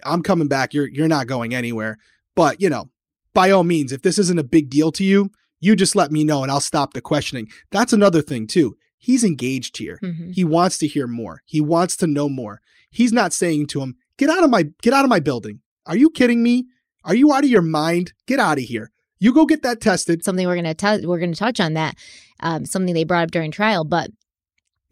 I'm 0.05 0.23
coming 0.23 0.47
back. 0.47 0.73
You're 0.73 0.87
you're 0.87 1.07
not 1.07 1.27
going 1.27 1.53
anywhere." 1.53 1.97
But 2.35 2.61
you 2.61 2.69
know, 2.69 2.89
by 3.33 3.51
all 3.51 3.63
means, 3.63 3.91
if 3.91 4.01
this 4.01 4.19
isn't 4.19 4.39
a 4.39 4.43
big 4.43 4.69
deal 4.69 4.91
to 4.93 5.03
you, 5.03 5.31
you 5.59 5.75
just 5.75 5.95
let 5.95 6.11
me 6.11 6.23
know, 6.23 6.43
and 6.43 6.51
I'll 6.51 6.59
stop 6.59 6.93
the 6.93 7.01
questioning. 7.01 7.49
That's 7.71 7.93
another 7.93 8.21
thing 8.21 8.47
too. 8.47 8.77
He's 8.97 9.23
engaged 9.23 9.77
here. 9.77 9.99
Mm-hmm. 10.03 10.31
He 10.31 10.43
wants 10.43 10.77
to 10.79 10.87
hear 10.87 11.07
more. 11.07 11.41
He 11.45 11.59
wants 11.61 11.95
to 11.97 12.07
know 12.07 12.29
more. 12.29 12.61
He's 12.89 13.13
not 13.13 13.33
saying 13.33 13.67
to 13.67 13.81
him, 13.81 13.95
"Get 14.17 14.29
out 14.29 14.43
of 14.43 14.49
my 14.49 14.63
get 14.81 14.93
out 14.93 15.05
of 15.05 15.09
my 15.09 15.19
building." 15.19 15.61
Are 15.85 15.97
you 15.97 16.09
kidding 16.09 16.43
me? 16.43 16.67
Are 17.03 17.15
you 17.15 17.33
out 17.33 17.43
of 17.43 17.49
your 17.49 17.63
mind? 17.63 18.13
Get 18.27 18.39
out 18.39 18.59
of 18.59 18.63
here. 18.63 18.91
You 19.19 19.33
go 19.33 19.45
get 19.45 19.63
that 19.63 19.81
tested. 19.81 20.23
Something 20.23 20.47
we're 20.47 20.55
gonna 20.55 20.73
t- 20.73 21.05
we're 21.05 21.19
gonna 21.19 21.35
touch 21.35 21.59
on 21.59 21.73
that. 21.73 21.95
Um, 22.41 22.65
something 22.65 22.93
they 22.93 23.03
brought 23.03 23.23
up 23.23 23.31
during 23.31 23.51
trial, 23.51 23.83
but 23.83 24.09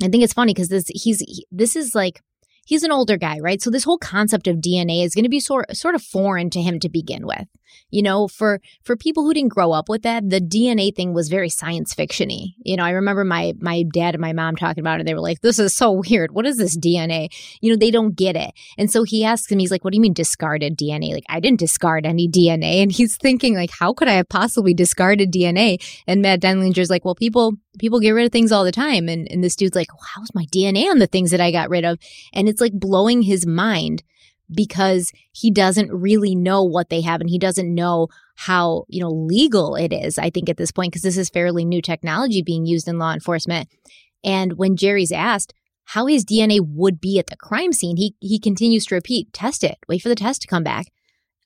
I 0.01 0.07
think 0.07 0.24
it's 0.24 0.34
funny 0.34 0.53
because 0.53 0.70
this 0.70 0.86
he's 0.88 1.20
he, 1.20 1.45
this 1.51 1.76
is 1.76 1.93
like 1.93 2.22
he's 2.70 2.84
an 2.84 2.92
older 2.92 3.18
guy, 3.18 3.40
right? 3.40 3.62
So 3.62 3.72
this 3.72 3.84
whole 3.84 3.98
concept 3.98 4.48
of 4.48 4.58
DNA 4.58 5.04
is 5.04 5.16
going 5.16 5.26
to 5.26 5.30
be 5.30 5.40
sort 5.40 5.76
sort 5.76 5.96
of 5.96 6.04
foreign 6.04 6.52
to 6.52 6.62
him 6.62 6.80
to 6.82 6.90
begin 6.90 7.26
with. 7.26 7.48
You 7.92 8.04
know, 8.04 8.28
for 8.28 8.62
for 8.84 8.96
people 8.96 9.24
who 9.24 9.34
didn't 9.34 9.54
grow 9.54 9.72
up 9.72 9.90
with 9.90 10.04
that, 10.04 10.30
the 10.30 10.40
DNA 10.40 10.96
thing 10.96 11.14
was 11.14 11.28
very 11.28 11.50
science 11.50 11.94
fictiony. 11.96 12.54
You 12.64 12.78
know, 12.78 12.84
I 12.84 12.92
remember 12.92 13.26
my 13.26 13.54
my 13.60 13.84
dad 13.92 14.14
and 14.14 14.22
my 14.22 14.34
mom 14.34 14.56
talking 14.56 14.82
about 14.82 15.00
it. 15.00 15.06
They 15.06 15.16
were 15.16 15.20
like, 15.20 15.42
"This 15.42 15.58
is 15.58 15.76
so 15.76 15.92
weird. 16.08 16.32
What 16.32 16.46
is 16.46 16.58
this 16.58 16.78
DNA?" 16.78 17.30
You 17.62 17.72
know, 17.72 17.78
they 17.78 17.92
don't 17.92 18.16
get 18.16 18.36
it. 18.36 18.52
And 18.78 18.92
so 18.92 19.04
he 19.04 19.24
asks 19.24 19.52
him, 19.52 19.60
he's 19.60 19.72
like, 19.72 19.84
"What 19.84 19.92
do 19.92 19.98
you 19.98 20.02
mean 20.02 20.14
discarded 20.14 20.78
DNA? 20.78 21.14
Like, 21.14 21.26
I 21.30 21.40
didn't 21.40 21.60
discard 21.60 22.06
any 22.06 22.28
DNA." 22.28 22.84
And 22.84 22.92
he's 22.92 23.18
thinking, 23.18 23.56
like, 23.56 23.72
"How 23.72 23.94
could 23.94 24.08
I 24.08 24.14
have 24.14 24.30
possibly 24.30 24.74
discarded 24.76 25.32
DNA?" 25.32 25.78
And 26.06 26.22
Matt 26.22 26.42
Denlinger's 26.42 26.90
like, 26.90 27.06
"Well, 27.06 27.16
people 27.16 27.54
people 27.80 28.00
get 28.00 28.12
rid 28.12 28.26
of 28.26 28.32
things 28.32 28.52
all 28.52 28.64
the 28.64 28.72
time." 28.72 29.10
And 29.10 29.28
and 29.32 29.44
this 29.44 29.56
dude's 29.56 29.76
like, 29.76 29.92
well, 29.92 30.08
"How's 30.16 30.34
my 30.36 30.46
DNA 30.46 30.90
on 30.90 31.00
the 31.00 31.08
things 31.08 31.32
that 31.32 31.42
I 31.42 31.52
got 31.52 31.70
rid 31.70 31.86
of?" 31.86 31.98
And 32.34 32.48
it's 32.48 32.59
like 32.62 32.74
blowing 32.74 33.22
his 33.22 33.45
mind 33.45 34.03
because 34.53 35.12
he 35.32 35.51
doesn't 35.51 35.91
really 35.91 36.36
know 36.36 36.64
what 36.64 36.89
they 36.89 37.01
have 37.01 37.22
and 37.22 37.30
he 37.30 37.38
doesn't 37.38 37.74
know 37.74 38.07
how, 38.36 38.86
you 38.88 39.01
know, 39.01 39.10
legal 39.10 39.76
it 39.76 39.93
is, 39.93 40.18
I 40.18 40.30
think, 40.30 40.49
at 40.49 40.57
this 40.57 40.72
point, 40.72 40.91
because 40.91 41.03
this 41.03 41.18
is 41.18 41.30
fairly 41.30 41.66
new 41.66 41.82
technology 41.82 42.41
being 42.41 42.66
used 42.66 42.88
in 42.88 42.97
law 42.97 43.14
enforcement. 43.14 43.70
And 44.24 44.53
when 44.53 44.76
Jerry's 44.76 45.12
asked 45.12 45.53
how 45.86 46.05
his 46.07 46.26
DNA 46.26 46.60
would 46.62 46.99
be 46.99 47.20
at 47.20 47.28
the 47.28 47.38
crime 47.38 47.74
scene, 47.74 47.97
he 47.97 48.16
he 48.20 48.39
continues 48.39 48.86
to 48.88 48.95
repeat, 48.95 49.34
test 49.34 49.64
it, 49.64 49.78
wait 49.88 50.01
for 50.01 50.10
the 50.10 50.16
test 50.16 50.41
to 50.43 50.47
come 50.47 50.64
back. 50.64 50.88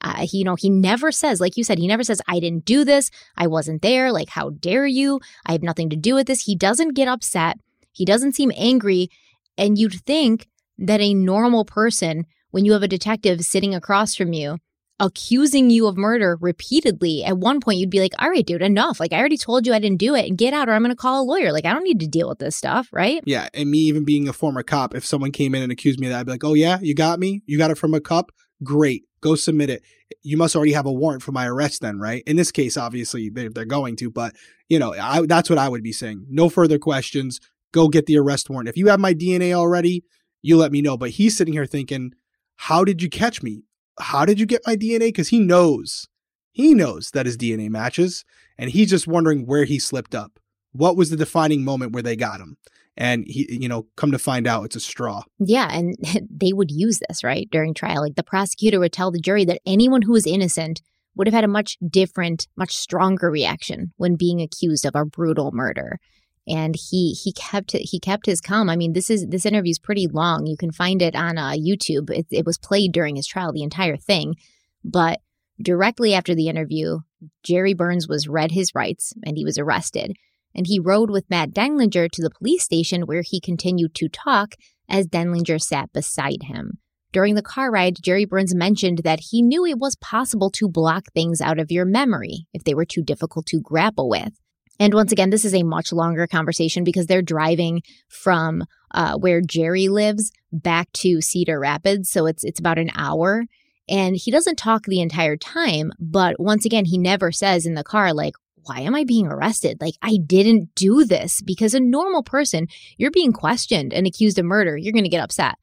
Uh, 0.02 0.26
he, 0.28 0.40
you 0.40 0.44
know, 0.44 0.56
he 0.56 0.70
never 0.70 1.12
says, 1.12 1.40
like 1.40 1.56
you 1.56 1.64
said, 1.64 1.80
he 1.80 1.88
never 1.88 2.04
says, 2.04 2.22
I 2.28 2.40
didn't 2.40 2.66
do 2.66 2.84
this. 2.84 3.10
I 3.38 3.48
wasn't 3.48 3.82
there. 3.82 4.12
Like, 4.12 4.30
how 4.30 4.50
dare 4.50 4.86
you? 4.86 5.22
I 5.46 5.54
have 5.54 5.64
nothing 5.64 5.90
to 5.92 5.96
do 5.96 6.14
with 6.14 6.28
this. 6.28 6.44
He 6.44 6.56
doesn't 6.56 6.94
get 6.94 7.08
upset. 7.08 7.58
He 7.94 8.04
doesn't 8.04 8.34
seem 8.34 8.52
angry. 8.56 9.10
And 9.58 9.78
you'd 9.78 10.02
think 10.06 10.48
that 10.78 11.02
a 11.02 11.14
normal 11.14 11.66
person 11.66 12.26
when 12.52 12.66
you 12.66 12.74
have 12.74 12.84
a 12.84 12.88
detective 12.88 13.42
sitting 13.42 13.74
across 13.74 14.16
from 14.16 14.34
you 14.34 14.58
accusing 15.00 15.70
you 15.70 15.88
of 15.88 15.98
murder 15.98 16.38
repeatedly, 16.40 17.24
at 17.24 17.38
one 17.38 17.60
point 17.60 17.80
you'd 17.80 17.90
be 17.90 18.00
like, 18.00 18.14
all 18.20 18.30
right, 18.30 18.46
dude, 18.46 18.62
enough. 18.62 19.00
Like, 19.00 19.12
I 19.12 19.18
already 19.18 19.38
told 19.38 19.66
you 19.66 19.74
I 19.74 19.80
didn't 19.80 20.00
do 20.00 20.16
it 20.16 20.28
and 20.28 20.38
get 20.38 20.54
out 20.54 20.70
or 20.70 20.74
I'm 20.74 20.82
going 20.82 20.92
to 20.92 20.96
call 20.96 21.22
a 21.22 21.26
lawyer. 21.26 21.52
Like, 21.52 21.66
I 21.66 21.74
don't 21.74 21.84
need 21.84 22.00
to 22.02 22.08
deal 22.08 22.30
with 22.30 22.40
this 22.40 22.56
stuff, 22.56 22.90
right? 22.92 23.22
Yeah. 23.26 23.50
And 23.54 23.70
me 23.70 23.80
even 23.80 24.06
being 24.06 24.28
a 24.28 24.34
former 24.34 24.64
cop, 24.64 24.96
if 24.96 25.06
someone 25.06 25.32
came 25.32 25.56
in 25.56 25.64
and 25.64 25.72
accused 25.72 26.00
me 26.00 26.08
of 26.08 26.14
that, 26.14 26.20
I'd 26.22 26.26
be 26.26 26.32
like, 26.32 26.44
oh, 26.44 26.54
yeah, 26.54 26.80
you 26.82 26.96
got 26.96 27.20
me? 27.20 27.42
You 27.46 27.58
got 27.58 27.72
it 27.72 27.78
from 27.78 27.94
a 27.94 28.00
cop? 28.00 28.32
Great. 28.64 29.04
Go 29.22 29.36
submit 29.36 29.70
it. 29.70 29.84
You 30.22 30.38
must 30.38 30.56
already 30.56 30.74
have 30.74 30.86
a 30.86 30.92
warrant 30.92 31.24
for 31.24 31.32
my 31.32 31.48
arrest 31.48 31.82
then, 31.82 32.00
right? 32.00 32.24
In 32.26 32.36
this 32.36 32.52
case, 32.52 32.78
obviously, 32.78 33.30
they're, 33.30 33.50
they're 33.50 33.66
going 33.66 33.96
to, 33.98 34.12
but, 34.12 34.36
you 34.70 34.80
know, 34.80 34.94
I, 34.94 35.26
that's 35.26 35.50
what 35.50 35.60
I 35.60 35.70
would 35.70 35.84
be 35.84 35.92
saying. 35.92 36.28
No 36.30 36.50
further 36.50 36.78
questions. 36.78 37.40
Go 37.72 37.88
get 37.88 38.06
the 38.06 38.18
arrest 38.18 38.50
warrant. 38.50 38.70
If 38.70 38.78
you 38.78 38.88
have 38.88 39.00
my 39.00 39.14
DNA 39.14 39.54
already, 39.54 40.04
you 40.44 40.58
let 40.58 40.72
me 40.72 40.82
know. 40.82 40.96
But 40.96 41.12
he's 41.12 41.36
sitting 41.36 41.54
here 41.54 41.66
thinking, 41.66 42.14
how 42.58 42.84
did 42.84 43.02
you 43.02 43.10
catch 43.10 43.42
me? 43.42 43.64
How 44.00 44.26
did 44.26 44.40
you 44.40 44.46
get 44.46 44.62
my 44.68 44.76
DNA? 44.76 45.08
Because 45.08 45.30
he 45.30 45.40
knows, 45.40 46.08
he 46.52 46.76
knows 46.76 47.10
that 47.12 47.26
his 47.26 47.38
DNA 47.38 47.70
matches, 47.70 48.24
and 48.58 48.70
he's 48.70 48.90
just 48.90 49.08
wondering 49.08 49.46
where 49.48 49.64
he 49.64 49.80
slipped 49.80 50.14
up. 50.14 50.40
What 50.72 50.98
was 50.98 51.10
the 51.10 51.18
defining 51.18 51.64
moment 51.64 51.94
where 51.94 52.04
they 52.04 52.16
got 52.16 52.40
him? 52.40 52.58
And 52.96 53.26
he, 53.28 53.48
you 53.50 53.68
know, 53.68 53.88
come 53.96 54.12
to 54.12 54.20
find 54.20 54.46
out 54.46 54.66
it's 54.66 54.76
a 54.76 54.80
straw. 54.80 55.24
Yeah. 55.40 55.68
And 55.72 55.96
they 56.30 56.54
would 56.54 56.70
use 56.70 57.00
this, 57.08 57.24
right, 57.24 57.48
during 57.52 57.74
trial. 57.74 58.02
Like 58.02 58.16
the 58.16 58.24
prosecutor 58.24 58.80
would 58.80 58.94
tell 58.94 59.12
the 59.12 59.20
jury 59.20 59.46
that 59.46 59.62
anyone 59.66 60.04
who 60.04 60.12
was 60.12 60.28
innocent 60.28 60.82
would 61.16 61.28
have 61.28 61.34
had 61.34 61.44
a 61.44 61.48
much 61.48 61.78
different, 61.88 62.48
much 62.56 62.76
stronger 62.76 63.30
reaction 63.30 63.94
when 63.98 64.16
being 64.16 64.42
accused 64.42 64.86
of 64.86 64.96
a 64.96 65.06
brutal 65.06 65.52
murder 65.54 66.00
and 66.48 66.76
he 66.76 67.14
he 67.14 67.32
kept 67.34 67.72
he 67.74 68.00
kept 68.00 68.26
his 68.26 68.42
calm. 68.42 68.70
I 68.70 68.76
mean, 68.76 68.94
this 68.94 69.10
is 69.10 69.28
this 69.28 69.46
interview 69.46 69.72
is 69.72 69.80
pretty 69.80 70.08
long. 70.08 70.46
You 70.46 70.58
can 70.58 70.72
find 70.72 71.02
it 71.02 71.16
on 71.16 71.38
uh, 71.38 71.52
YouTube. 71.52 72.10
It, 72.10 72.28
it 72.32 72.46
was 72.46 72.58
played 72.58 72.92
during 72.92 73.16
his 73.16 73.28
trial, 73.28 73.54
the 73.54 73.64
entire 73.64 73.98
thing. 73.98 74.36
But 74.84 75.22
directly 75.62 76.14
after 76.14 76.36
the 76.36 76.50
interview, 76.50 77.00
Jerry 77.44 77.74
Burns 77.74 78.08
was 78.08 78.28
read 78.28 78.52
his 78.52 78.76
rights 78.76 79.14
and 79.26 79.38
he 79.38 79.46
was 79.46 79.58
arrested. 79.58 80.16
And 80.56 80.68
he 80.68 80.80
rode 80.80 81.10
with 81.10 81.30
Matt 81.30 81.52
Denlinger 81.52 82.12
to 82.12 82.22
the 82.22 82.30
police 82.30 82.64
station 82.64 83.04
where 83.04 83.24
he 83.24 83.42
continued 83.42 83.96
to 83.96 84.08
talk 84.08 84.54
as 84.88 85.08
Denlinger 85.08 85.60
sat 85.60 85.92
beside 85.94 86.44
him. 86.44 86.78
During 87.12 87.36
the 87.36 87.42
car 87.42 87.72
ride, 87.72 87.98
Jerry 88.02 88.26
Burns 88.26 88.56
mentioned 88.56 89.02
that 89.04 89.20
he 89.32 89.42
knew 89.42 89.66
it 89.66 89.78
was 89.78 89.96
possible 89.96 90.50
to 90.52 90.68
block 90.68 91.06
things 91.14 91.42
out 91.42 91.60
of 91.60 91.72
your 91.72 91.86
memory 91.86 92.48
if 92.54 92.64
they 92.64 92.74
were 92.74 92.86
too 92.86 93.04
difficult 93.04 93.46
to 93.48 93.62
grapple 93.62 94.10
with. 94.10 94.34
And 94.80 94.94
once 94.94 95.12
again, 95.12 95.30
this 95.30 95.46
is 95.46 95.54
a 95.54 95.64
much 95.64 95.92
longer 95.94 96.28
conversation 96.28 96.84
because 96.84 97.06
they're 97.06 97.22
driving 97.22 97.84
from 98.08 98.64
uh, 98.92 99.18
where 99.18 99.42
Jerry 99.42 99.88
lives 99.88 100.32
back 100.52 100.92
to 100.94 101.22
Cedar 101.22 101.60
Rapids, 101.60 102.10
so 102.10 102.26
it's 102.26 102.44
it's 102.44 102.60
about 102.60 102.80
an 102.80 102.92
hour. 102.96 103.46
And 103.90 104.16
he 104.16 104.32
doesn't 104.32 104.58
talk 104.58 104.86
the 104.86 105.02
entire 105.02 105.36
time, 105.36 105.92
but 106.00 106.40
once 106.40 106.66
again, 106.66 106.86
he 106.86 106.98
never 106.98 107.32
says 107.32 107.66
in 107.66 107.76
the 107.76 107.84
car 107.84 108.14
like, 108.14 108.34
"Why 108.64 108.80
am 108.80 108.96
I 108.96 109.04
being 109.04 109.28
arrested? 109.28 109.78
Like 109.82 109.96
I 110.02 110.18
didn't 110.26 110.74
do 110.76 111.06
this." 111.06 111.42
Because 111.42 111.74
a 111.74 111.80
normal 111.80 112.24
person, 112.24 112.68
you're 112.98 113.12
being 113.12 113.34
questioned 113.34 113.94
and 113.94 114.08
accused 114.08 114.40
of 114.40 114.46
murder, 114.46 114.78
you're 114.78 114.94
going 114.94 115.04
to 115.04 115.10
get 115.10 115.24
upset. 115.24 115.56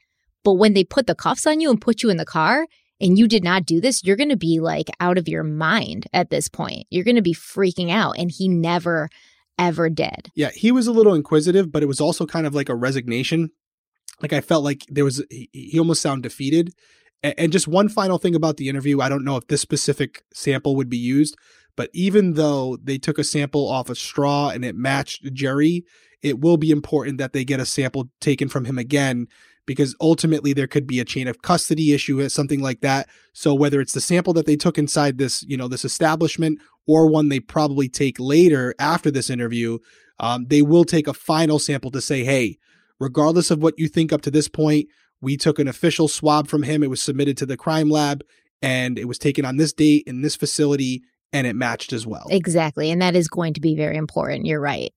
But 0.45 0.55
when 0.55 0.75
they 0.75 0.85
put 0.85 1.07
the 1.07 1.15
cuffs 1.15 1.47
on 1.47 1.61
you 1.61 1.71
and 1.71 1.81
put 1.81 2.03
you 2.03 2.11
in 2.11 2.17
the 2.17 2.25
car, 2.25 2.67
and 3.01 3.19
you 3.19 3.27
did 3.27 3.43
not 3.43 3.65
do 3.65 3.81
this, 3.81 4.05
you're 4.05 4.17
going 4.17 4.29
to 4.29 4.37
be 4.37 4.61
like 4.61 4.89
out 5.01 5.19
of 5.19 5.29
your 5.29 5.43
mind 5.43 6.07
at 6.13 6.31
this 6.31 6.49
point. 6.49 6.87
You're 6.91 7.05
going 7.05 7.17
to 7.17 7.23
be 7.23 7.35
freaking 7.35 7.91
out. 7.91 8.19
And 8.19 8.31
he 8.31 8.49
never, 8.49 9.09
ever 9.59 9.89
did. 9.89 10.31
Yeah, 10.35 10.51
he 10.51 10.71
was 10.71 10.87
a 10.87 10.93
little 10.93 11.15
inquisitive, 11.15 11.73
but 11.73 11.83
it 11.83 11.87
was 11.87 12.01
also 12.01 12.27
kind 12.27 12.47
of 12.47 12.55
like 12.55 12.69
a 12.69 12.75
resignation. 12.75 13.51
Like 14.21 14.33
I 14.33 14.41
felt 14.41 14.65
like 14.65 14.85
there 14.89 15.05
was, 15.05 15.25
he, 15.31 15.79
almost 15.79 16.03
sounded 16.03 16.23
defeated. 16.23 16.75
And 17.23 17.53
just 17.53 17.69
one 17.69 17.91
final 17.91 18.19
thing 18.19 18.35
about 18.35 18.57
the 18.57 18.69
interview 18.69 19.01
I 19.01 19.11
don't 19.11 19.25
know 19.25 19.37
if 19.37 19.47
this 19.47 19.61
specific 19.61 20.23
sample 20.33 20.75
would 20.77 20.89
be 20.89 20.97
used, 20.97 21.37
but 21.77 21.91
even 21.93 22.33
though 22.33 22.79
they 22.83 22.97
took 22.97 23.19
a 23.19 23.25
sample 23.25 23.69
off 23.69 23.91
a 23.91 23.95
straw 23.95 24.49
and 24.49 24.65
it 24.65 24.75
matched 24.75 25.31
Jerry, 25.35 25.85
it 26.23 26.41
will 26.41 26.57
be 26.57 26.71
important 26.71 27.19
that 27.19 27.35
they 27.35 27.45
get 27.45 27.61
a 27.61 27.67
sample 27.67 28.09
taken 28.21 28.49
from 28.49 28.65
him 28.65 28.79
again 28.79 29.27
because 29.71 29.95
ultimately 30.01 30.53
there 30.53 30.67
could 30.67 30.85
be 30.85 30.99
a 30.99 31.05
chain 31.05 31.29
of 31.29 31.43
custody 31.43 31.93
issue 31.93 32.29
something 32.29 32.61
like 32.61 32.81
that 32.81 33.09
so 33.33 33.55
whether 33.55 33.81
it's 33.81 33.93
the 33.93 34.01
sample 34.01 34.33
that 34.33 34.45
they 34.45 34.57
took 34.57 34.77
inside 34.77 35.17
this 35.17 35.45
you 35.45 35.57
know 35.57 35.69
this 35.69 35.85
establishment 35.85 36.59
or 36.89 37.07
one 37.07 37.29
they 37.29 37.39
probably 37.39 37.89
take 37.89 38.19
later 38.19 38.75
after 38.81 39.13
this 39.13 39.31
interview 39.31 39.79
um, 40.19 40.45
they 40.49 40.61
will 40.61 40.85
take 40.85 41.07
a 41.07 41.15
final 41.15 41.61
sample 41.61 41.93
to 41.93 42.01
say 42.01 42.25
hey 42.25 42.59
regardless 42.99 43.53
of 43.53 43.63
what 43.63 43.79
you 43.79 43.87
think 43.87 44.13
up 44.13 44.23
to 44.23 44.31
this 44.31 44.49
point 44.49 44.89
we 45.21 45.37
took 45.37 45.61
an 45.61 45.69
official 45.69 46.09
swab 46.09 46.49
from 46.49 46.65
him 46.65 46.83
it 46.83 46.91
was 46.91 47.01
submitted 47.01 47.37
to 47.37 47.47
the 47.47 47.57
crime 47.57 47.89
lab 47.89 48.25
and 48.61 48.99
it 48.99 49.07
was 49.07 49.21
taken 49.21 49.45
on 49.45 49.57
this 49.57 49.73
date 49.73 50.03
in 50.05 50.21
this 50.21 50.35
facility 50.35 51.01
and 51.33 51.47
it 51.47 51.55
matched 51.55 51.93
as 51.93 52.09
well 52.09 52.27
Exactly. 52.29 52.91
And 52.91 53.01
that 53.03 53.15
is 53.15 53.29
going 53.29 53.55
to 53.55 53.61
be 53.61 53.77
very 53.77 53.97
important. 53.97 54.47
You're 54.47 54.59
right. 54.59 54.93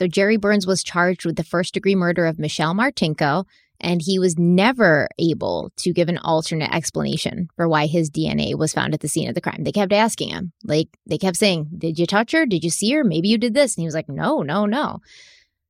So 0.00 0.06
Jerry 0.06 0.38
Burns 0.38 0.66
was 0.66 0.82
charged 0.82 1.26
with 1.26 1.36
the 1.36 1.44
first 1.44 1.74
degree 1.74 1.94
murder 1.94 2.24
of 2.24 2.38
Michelle 2.38 2.74
Martinko, 2.74 3.44
and 3.80 4.00
he 4.02 4.18
was 4.18 4.38
never 4.38 5.08
able 5.18 5.70
to 5.76 5.92
give 5.92 6.08
an 6.08 6.18
alternate 6.18 6.72
explanation 6.74 7.48
for 7.56 7.68
why 7.68 7.86
his 7.86 8.10
DNA 8.10 8.56
was 8.56 8.72
found 8.72 8.94
at 8.94 9.00
the 9.00 9.08
scene 9.08 9.28
of 9.28 9.34
the 9.34 9.40
crime. 9.40 9.64
They 9.64 9.72
kept 9.72 9.92
asking 9.92 10.30
him, 10.30 10.52
like, 10.64 10.88
they 11.06 11.18
kept 11.18 11.36
saying, 11.36 11.68
Did 11.76 11.98
you 11.98 12.06
touch 12.06 12.32
her? 12.32 12.46
Did 12.46 12.64
you 12.64 12.70
see 12.70 12.92
her? 12.92 13.04
Maybe 13.04 13.28
you 13.28 13.38
did 13.38 13.54
this. 13.54 13.76
And 13.76 13.82
he 13.82 13.86
was 13.86 13.94
like, 13.94 14.08
No, 14.08 14.42
no, 14.42 14.66
no. 14.66 15.00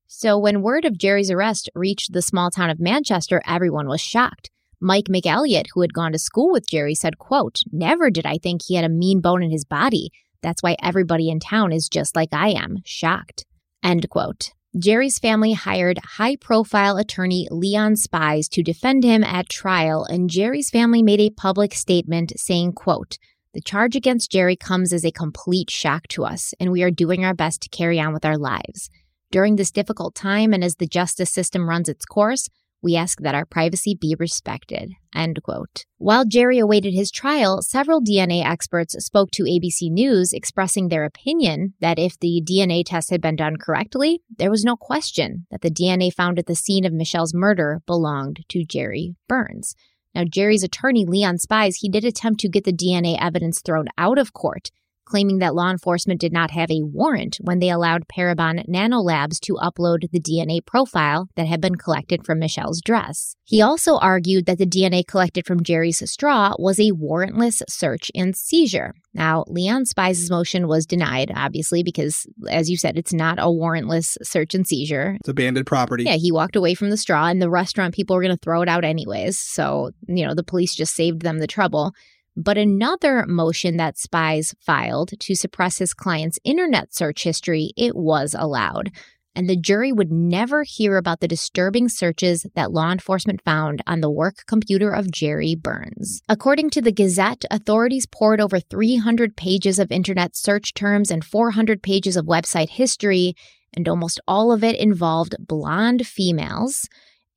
So 0.06 0.36
when 0.36 0.62
word 0.62 0.84
of 0.84 0.98
Jerry's 0.98 1.30
arrest 1.30 1.70
reached 1.74 2.12
the 2.12 2.22
small 2.22 2.50
town 2.50 2.68
of 2.68 2.80
Manchester, 2.80 3.40
everyone 3.46 3.86
was 3.86 4.00
shocked. 4.00 4.50
Mike 4.80 5.04
McElliott, 5.04 5.66
who 5.72 5.82
had 5.82 5.92
gone 5.92 6.12
to 6.12 6.18
school 6.18 6.50
with 6.50 6.68
Jerry, 6.68 6.94
said, 6.94 7.18
quote, 7.18 7.60
Never 7.70 8.10
did 8.10 8.26
I 8.26 8.38
think 8.38 8.62
he 8.64 8.74
had 8.74 8.84
a 8.84 8.88
mean 8.88 9.20
bone 9.20 9.42
in 9.42 9.50
his 9.50 9.64
body. 9.64 10.10
That's 10.42 10.62
why 10.62 10.76
everybody 10.82 11.28
in 11.28 11.38
town 11.38 11.72
is 11.72 11.88
just 11.88 12.16
like 12.16 12.30
I 12.32 12.48
am, 12.48 12.78
shocked. 12.84 13.44
End 13.82 14.08
quote. 14.08 14.52
Jerry's 14.78 15.18
family 15.18 15.52
hired 15.52 15.98
high 16.16 16.36
profile 16.36 16.96
attorney 16.96 17.48
Leon 17.50 17.96
Spies 17.96 18.48
to 18.50 18.62
defend 18.62 19.02
him 19.02 19.24
at 19.24 19.48
trial, 19.48 20.04
and 20.04 20.30
Jerry's 20.30 20.70
family 20.70 21.02
made 21.02 21.18
a 21.18 21.30
public 21.30 21.74
statement 21.74 22.32
saying, 22.36 22.74
quote, 22.74 23.18
the 23.52 23.60
charge 23.60 23.96
against 23.96 24.30
Jerry 24.30 24.54
comes 24.54 24.92
as 24.92 25.04
a 25.04 25.10
complete 25.10 25.70
shock 25.70 26.06
to 26.10 26.24
us, 26.24 26.54
and 26.60 26.70
we 26.70 26.84
are 26.84 26.90
doing 26.92 27.24
our 27.24 27.34
best 27.34 27.62
to 27.62 27.68
carry 27.68 27.98
on 27.98 28.12
with 28.12 28.24
our 28.24 28.38
lives. 28.38 28.88
During 29.32 29.56
this 29.56 29.72
difficult 29.72 30.14
time 30.14 30.52
and 30.52 30.62
as 30.62 30.76
the 30.76 30.86
justice 30.86 31.32
system 31.32 31.68
runs 31.68 31.88
its 31.88 32.04
course, 32.04 32.48
we 32.82 32.96
ask 32.96 33.20
that 33.20 33.34
our 33.34 33.44
privacy 33.44 33.96
be 34.00 34.16
respected. 34.18 34.92
End 35.14 35.42
quote. 35.42 35.84
While 35.98 36.24
Jerry 36.24 36.58
awaited 36.58 36.94
his 36.94 37.10
trial, 37.10 37.62
several 37.62 38.00
DNA 38.00 38.44
experts 38.44 38.94
spoke 39.04 39.30
to 39.32 39.44
ABC 39.44 39.90
News 39.90 40.32
expressing 40.32 40.88
their 40.88 41.04
opinion 41.04 41.74
that 41.80 41.98
if 41.98 42.18
the 42.18 42.42
DNA 42.44 42.82
test 42.84 43.10
had 43.10 43.20
been 43.20 43.36
done 43.36 43.56
correctly, 43.56 44.22
there 44.38 44.50
was 44.50 44.64
no 44.64 44.76
question 44.76 45.46
that 45.50 45.60
the 45.60 45.70
DNA 45.70 46.12
found 46.12 46.38
at 46.38 46.46
the 46.46 46.54
scene 46.54 46.84
of 46.84 46.92
Michelle's 46.92 47.34
murder 47.34 47.80
belonged 47.86 48.44
to 48.48 48.64
Jerry 48.64 49.14
Burns. 49.28 49.74
Now, 50.14 50.24
Jerry's 50.24 50.64
attorney, 50.64 51.04
Leon 51.06 51.38
Spies, 51.38 51.76
he 51.76 51.88
did 51.88 52.04
attempt 52.04 52.40
to 52.40 52.48
get 52.48 52.64
the 52.64 52.72
DNA 52.72 53.16
evidence 53.20 53.60
thrown 53.60 53.86
out 53.96 54.18
of 54.18 54.32
court, 54.32 54.70
claiming 55.10 55.38
that 55.38 55.54
law 55.54 55.70
enforcement 55.70 56.20
did 56.20 56.32
not 56.32 56.52
have 56.52 56.70
a 56.70 56.82
warrant 56.82 57.38
when 57.40 57.58
they 57.58 57.70
allowed 57.70 58.06
Parabon 58.06 58.64
Nanolabs 58.68 59.40
to 59.40 59.54
upload 59.54 60.08
the 60.10 60.20
DNA 60.20 60.64
profile 60.64 61.28
that 61.34 61.48
had 61.48 61.60
been 61.60 61.74
collected 61.74 62.24
from 62.24 62.38
Michelle's 62.38 62.80
dress. 62.80 63.34
He 63.44 63.60
also 63.60 63.96
argued 63.96 64.46
that 64.46 64.58
the 64.58 64.66
DNA 64.66 65.04
collected 65.04 65.44
from 65.44 65.64
Jerry's 65.64 66.08
straw 66.08 66.54
was 66.58 66.78
a 66.78 66.92
warrantless 66.92 67.62
search 67.68 68.10
and 68.14 68.36
seizure. 68.36 68.94
Now, 69.12 69.44
Leon 69.48 69.86
Spies' 69.86 70.30
motion 70.30 70.68
was 70.68 70.86
denied, 70.86 71.32
obviously, 71.34 71.82
because, 71.82 72.26
as 72.48 72.70
you 72.70 72.76
said, 72.76 72.96
it's 72.96 73.12
not 73.12 73.40
a 73.40 73.46
warrantless 73.46 74.16
search 74.22 74.54
and 74.54 74.64
seizure. 74.64 75.16
it's 75.18 75.28
abandoned 75.28 75.66
property 75.66 76.04
Yeah, 76.04 76.14
he 76.14 76.30
walked 76.30 76.54
away 76.54 76.74
from 76.74 76.90
the 76.90 76.96
straw, 76.96 77.26
and 77.26 77.42
the 77.42 77.50
restaurant 77.50 77.92
people 77.92 78.14
were 78.14 78.22
going 78.22 78.36
to 78.36 78.40
throw 78.40 78.62
it 78.62 78.68
out 78.68 78.84
anyways. 78.84 79.36
So, 79.36 79.90
you 80.06 80.24
know, 80.24 80.34
the 80.34 80.44
police 80.44 80.74
just 80.76 80.94
saved 80.94 81.22
them 81.22 81.40
the 81.40 81.48
trouble. 81.48 81.92
But 82.36 82.58
another 82.58 83.26
motion 83.26 83.76
that 83.76 83.98
Spies 83.98 84.54
filed 84.60 85.10
to 85.18 85.34
suppress 85.34 85.78
his 85.78 85.94
client's 85.94 86.38
internet 86.44 86.94
search 86.94 87.24
history, 87.24 87.72
it 87.76 87.96
was 87.96 88.34
allowed. 88.38 88.90
And 89.34 89.48
the 89.48 89.56
jury 89.56 89.92
would 89.92 90.10
never 90.10 90.64
hear 90.64 90.96
about 90.96 91.20
the 91.20 91.28
disturbing 91.28 91.88
searches 91.88 92.46
that 92.54 92.72
law 92.72 92.90
enforcement 92.90 93.40
found 93.44 93.80
on 93.86 94.00
the 94.00 94.10
work 94.10 94.44
computer 94.46 94.90
of 94.90 95.10
Jerry 95.10 95.54
Burns. 95.54 96.20
According 96.28 96.70
to 96.70 96.82
the 96.82 96.92
Gazette, 96.92 97.44
authorities 97.50 98.06
poured 98.06 98.40
over 98.40 98.58
300 98.58 99.36
pages 99.36 99.78
of 99.78 99.92
internet 99.92 100.34
search 100.34 100.74
terms 100.74 101.10
and 101.10 101.24
400 101.24 101.82
pages 101.82 102.16
of 102.16 102.26
website 102.26 102.70
history, 102.70 103.34
and 103.72 103.88
almost 103.88 104.20
all 104.26 104.50
of 104.50 104.64
it 104.64 104.76
involved 104.76 105.36
blonde 105.38 106.06
females. 106.06 106.88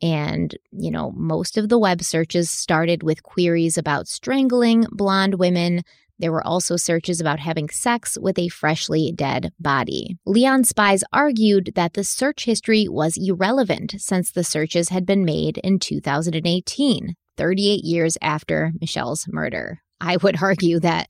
And, 0.03 0.53
you 0.71 0.91
know, 0.91 1.13
most 1.15 1.57
of 1.57 1.69
the 1.69 1.79
web 1.79 2.03
searches 2.03 2.51
started 2.51 3.03
with 3.03 3.23
queries 3.23 3.77
about 3.77 4.09
strangling 4.09 4.85
blonde 4.91 5.35
women. 5.35 5.83
There 6.19 6.33
were 6.33 6.45
also 6.45 6.75
searches 6.75 7.21
about 7.21 7.39
having 7.39 7.69
sex 7.69 8.17
with 8.19 8.37
a 8.37 8.49
freshly 8.49 9.13
dead 9.15 9.53
body. 9.61 10.17
Leon 10.25 10.65
Spies 10.65 11.05
argued 11.13 11.71
that 11.75 11.93
the 11.93 12.03
search 12.03 12.43
history 12.43 12.85
was 12.89 13.17
irrelevant 13.17 13.95
since 13.97 14.29
the 14.29 14.43
searches 14.43 14.89
had 14.89 15.05
been 15.05 15.23
made 15.23 15.57
in 15.59 15.79
2018, 15.79 17.15
38 17.37 17.83
years 17.85 18.17
after 18.21 18.73
Michelle's 18.81 19.25
murder. 19.29 19.79
I 20.01 20.17
would 20.17 20.43
argue 20.43 20.81
that 20.81 21.07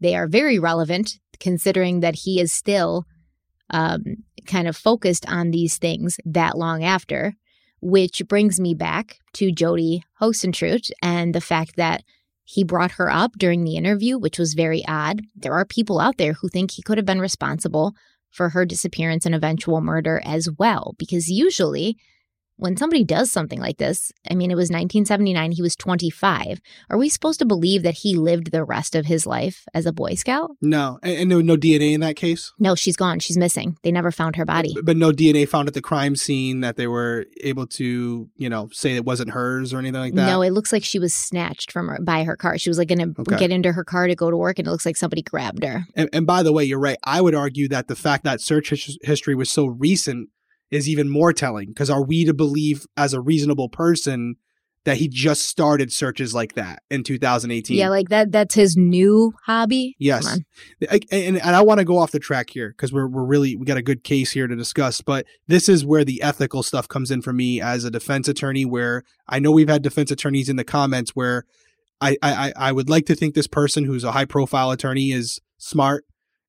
they 0.00 0.14
are 0.14 0.28
very 0.28 0.58
relevant 0.58 1.18
considering 1.40 2.00
that 2.00 2.14
he 2.14 2.40
is 2.40 2.52
still 2.52 3.06
um, 3.70 4.02
kind 4.46 4.68
of 4.68 4.76
focused 4.76 5.26
on 5.26 5.50
these 5.50 5.78
things 5.78 6.18
that 6.26 6.58
long 6.58 6.84
after 6.84 7.34
which 7.80 8.22
brings 8.28 8.58
me 8.58 8.74
back 8.74 9.18
to 9.34 9.52
Jodi 9.52 10.02
Huisentruit 10.20 10.90
and 11.02 11.34
the 11.34 11.40
fact 11.40 11.76
that 11.76 12.02
he 12.44 12.64
brought 12.64 12.92
her 12.92 13.10
up 13.10 13.32
during 13.38 13.64
the 13.64 13.76
interview, 13.76 14.16
which 14.18 14.38
was 14.38 14.54
very 14.54 14.82
odd. 14.88 15.22
There 15.36 15.52
are 15.52 15.66
people 15.66 16.00
out 16.00 16.16
there 16.16 16.32
who 16.32 16.48
think 16.48 16.70
he 16.70 16.82
could 16.82 16.96
have 16.96 17.04
been 17.04 17.20
responsible 17.20 17.94
for 18.30 18.50
her 18.50 18.64
disappearance 18.64 19.26
and 19.26 19.34
eventual 19.34 19.80
murder 19.80 20.22
as 20.24 20.48
well, 20.58 20.94
because 20.98 21.28
usually 21.28 21.96
when 22.58 22.76
somebody 22.76 23.04
does 23.04 23.30
something 23.32 23.60
like 23.60 23.78
this, 23.78 24.12
I 24.30 24.34
mean, 24.34 24.50
it 24.50 24.56
was 24.56 24.68
1979, 24.70 25.52
he 25.52 25.62
was 25.62 25.74
25. 25.76 26.60
Are 26.90 26.98
we 26.98 27.08
supposed 27.08 27.38
to 27.38 27.46
believe 27.46 27.82
that 27.82 27.94
he 27.94 28.14
lived 28.16 28.50
the 28.50 28.64
rest 28.64 28.94
of 28.94 29.06
his 29.06 29.26
life 29.26 29.64
as 29.74 29.86
a 29.86 29.92
Boy 29.92 30.14
Scout? 30.14 30.50
no 30.60 30.98
and, 31.02 31.18
and 31.20 31.28
no, 31.30 31.40
no 31.40 31.56
dna 31.56 31.92
in 31.94 32.00
that 32.00 32.16
case 32.16 32.52
No, 32.58 32.74
she's 32.74 32.96
gone. 32.96 33.18
She's 33.20 33.36
missing. 33.38 33.76
They 33.82 33.92
never 33.92 34.10
found 34.10 34.36
her 34.36 34.44
body. 34.44 34.74
but 34.82 34.96
no 34.96 35.12
dna 35.12 35.48
found 35.48 35.68
at 35.68 35.74
the 35.74 35.80
crime 35.82 36.16
scene 36.16 36.60
that 36.60 36.76
they 36.76 36.86
were 36.86 37.26
able 37.42 37.66
to 37.66 38.28
you 38.36 38.48
know 38.48 38.68
say 38.72 38.96
it 38.96 39.04
wasn't 39.04 39.30
hers 39.30 39.72
or 39.72 39.78
anything 39.78 40.00
like 40.00 40.14
that 40.14 40.26
No, 40.26 40.42
it 40.42 40.50
looks 40.50 40.72
like 40.72 40.84
she 40.84 40.98
was 40.98 41.14
snatched 41.14 41.72
from 41.72 41.88
her 41.88 41.98
by 42.02 42.24
her 42.24 42.36
car. 42.36 42.58
She 42.58 42.70
was 42.70 42.78
like 42.78 42.88
going 42.88 43.14
to 43.14 43.20
Okay. 43.20 43.38
get 43.38 43.50
into 43.50 43.72
her 43.72 43.84
car 43.84 44.06
to 44.06 44.14
go 44.14 44.30
to 44.30 44.36
work, 44.36 44.58
and 44.58 44.66
it 44.68 44.70
looks 44.70 44.86
like 44.86 44.96
somebody 44.96 45.22
grabbed 45.22 45.64
her. 45.64 45.84
And, 45.94 46.08
and 46.12 46.26
by 46.26 46.42
the 46.42 46.52
way, 46.52 46.64
you're 46.64 46.78
right. 46.78 46.98
I 47.04 47.20
would 47.20 47.34
argue 47.34 47.68
that 47.68 47.88
the 47.88 47.96
fact 47.96 48.24
that 48.24 48.40
search 48.40 48.70
his- 48.70 48.98
history 49.02 49.34
was 49.34 49.50
so 49.50 49.66
recent 49.66 50.28
is 50.70 50.88
even 50.88 51.08
more 51.08 51.32
telling. 51.32 51.68
Because 51.68 51.90
are 51.90 52.04
we 52.04 52.24
to 52.24 52.34
believe, 52.34 52.86
as 52.96 53.14
a 53.14 53.20
reasonable 53.20 53.68
person, 53.68 54.36
that 54.84 54.96
he 54.96 55.08
just 55.08 55.42
started 55.44 55.92
searches 55.92 56.32
like 56.34 56.54
that 56.54 56.82
in 56.88 57.02
2018. 57.02 57.76
Yeah, 57.76 57.90
like 57.90 58.08
that 58.08 58.32
that's 58.32 58.54
his 58.54 58.74
new 58.76 59.34
hobby. 59.44 59.94
Yes. 59.98 60.38
I- 60.90 61.00
And, 61.10 61.36
and 61.36 61.56
I 61.56 61.60
want 61.62 61.78
to 61.78 61.84
go 61.84 61.98
off 61.98 62.10
the 62.10 62.18
track 62.18 62.48
here 62.50 62.70
because 62.70 62.90
we're, 62.92 63.08
we're 63.08 63.24
really, 63.24 63.54
we 63.54 63.66
got 63.66 63.76
a 63.76 63.82
good 63.82 64.02
case 64.02 64.30
here 64.32 64.46
to 64.46 64.56
discuss. 64.56 65.02
But 65.02 65.26
this 65.46 65.68
is 65.68 65.84
where 65.84 66.04
the 66.04 66.22
ethical 66.22 66.62
stuff 66.62 66.88
comes 66.88 67.10
in 67.10 67.20
for 67.20 67.34
me 67.34 67.60
as 67.60 67.84
a 67.84 67.90
defense 67.90 68.28
attorney, 68.28 68.64
where 68.64 69.02
I 69.28 69.40
know 69.40 69.50
we've 69.50 69.68
had 69.68 69.82
defense 69.82 70.10
attorneys 70.10 70.48
in 70.48 70.56
the 70.56 70.64
comments 70.64 71.10
where 71.10 71.44
I, 72.00 72.16
I, 72.22 72.52
I 72.56 72.72
would 72.72 72.88
like 72.88 73.04
to 73.06 73.14
think 73.14 73.34
this 73.34 73.48
person 73.48 73.84
who's 73.84 74.04
a 74.04 74.12
high 74.12 74.24
profile 74.24 74.70
attorney 74.70 75.10
is 75.12 75.38
smart 75.58 76.04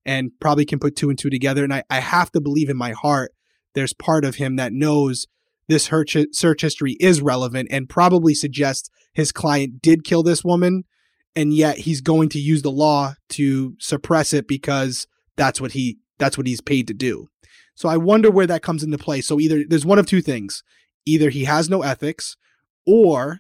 and 0.05 0.31
probably 0.39 0.63
can 0.65 0.79
put 0.79 0.95
two 0.95 1.09
and 1.09 1.19
two 1.19 1.29
together. 1.31 1.63
And 1.63 1.73
I, 1.73 1.83
I 1.89 1.99
have 1.99 2.31
to 2.33 2.39
believe 2.39 2.69
in 2.69 2.77
my 2.77 2.91
heart 2.91 3.31
there's 3.75 3.93
part 3.93 4.25
of 4.25 4.35
him 4.35 4.55
that 4.55 4.73
knows 4.73 5.27
this 5.67 5.85
search 5.85 6.61
history 6.61 6.97
is 6.99 7.21
relevant 7.21 7.69
and 7.71 7.87
probably 7.87 8.33
suggests 8.33 8.89
his 9.13 9.31
client 9.31 9.81
did 9.81 10.03
kill 10.03 10.23
this 10.23 10.43
woman 10.43 10.83
and 11.35 11.53
yet 11.53 11.79
he's 11.79 12.01
going 12.01 12.29
to 12.29 12.39
use 12.39 12.63
the 12.63 12.71
law 12.71 13.13
to 13.29 13.75
suppress 13.79 14.33
it 14.33 14.47
because 14.47 15.07
that's 15.35 15.61
what 15.61 15.71
he 15.71 15.99
that's 16.17 16.37
what 16.37 16.47
he's 16.47 16.61
paid 16.61 16.87
to 16.87 16.93
do. 16.93 17.29
So 17.75 17.87
I 17.87 17.97
wonder 17.97 18.29
where 18.29 18.47
that 18.47 18.61
comes 18.61 18.83
into 18.83 18.97
play. 18.97 19.21
So 19.21 19.39
either 19.39 19.63
there's 19.65 19.85
one 19.85 19.99
of 19.99 20.05
two 20.05 20.21
things. 20.21 20.63
Either 21.05 21.29
he 21.29 21.45
has 21.45 21.69
no 21.69 21.81
ethics 21.81 22.35
or 22.85 23.39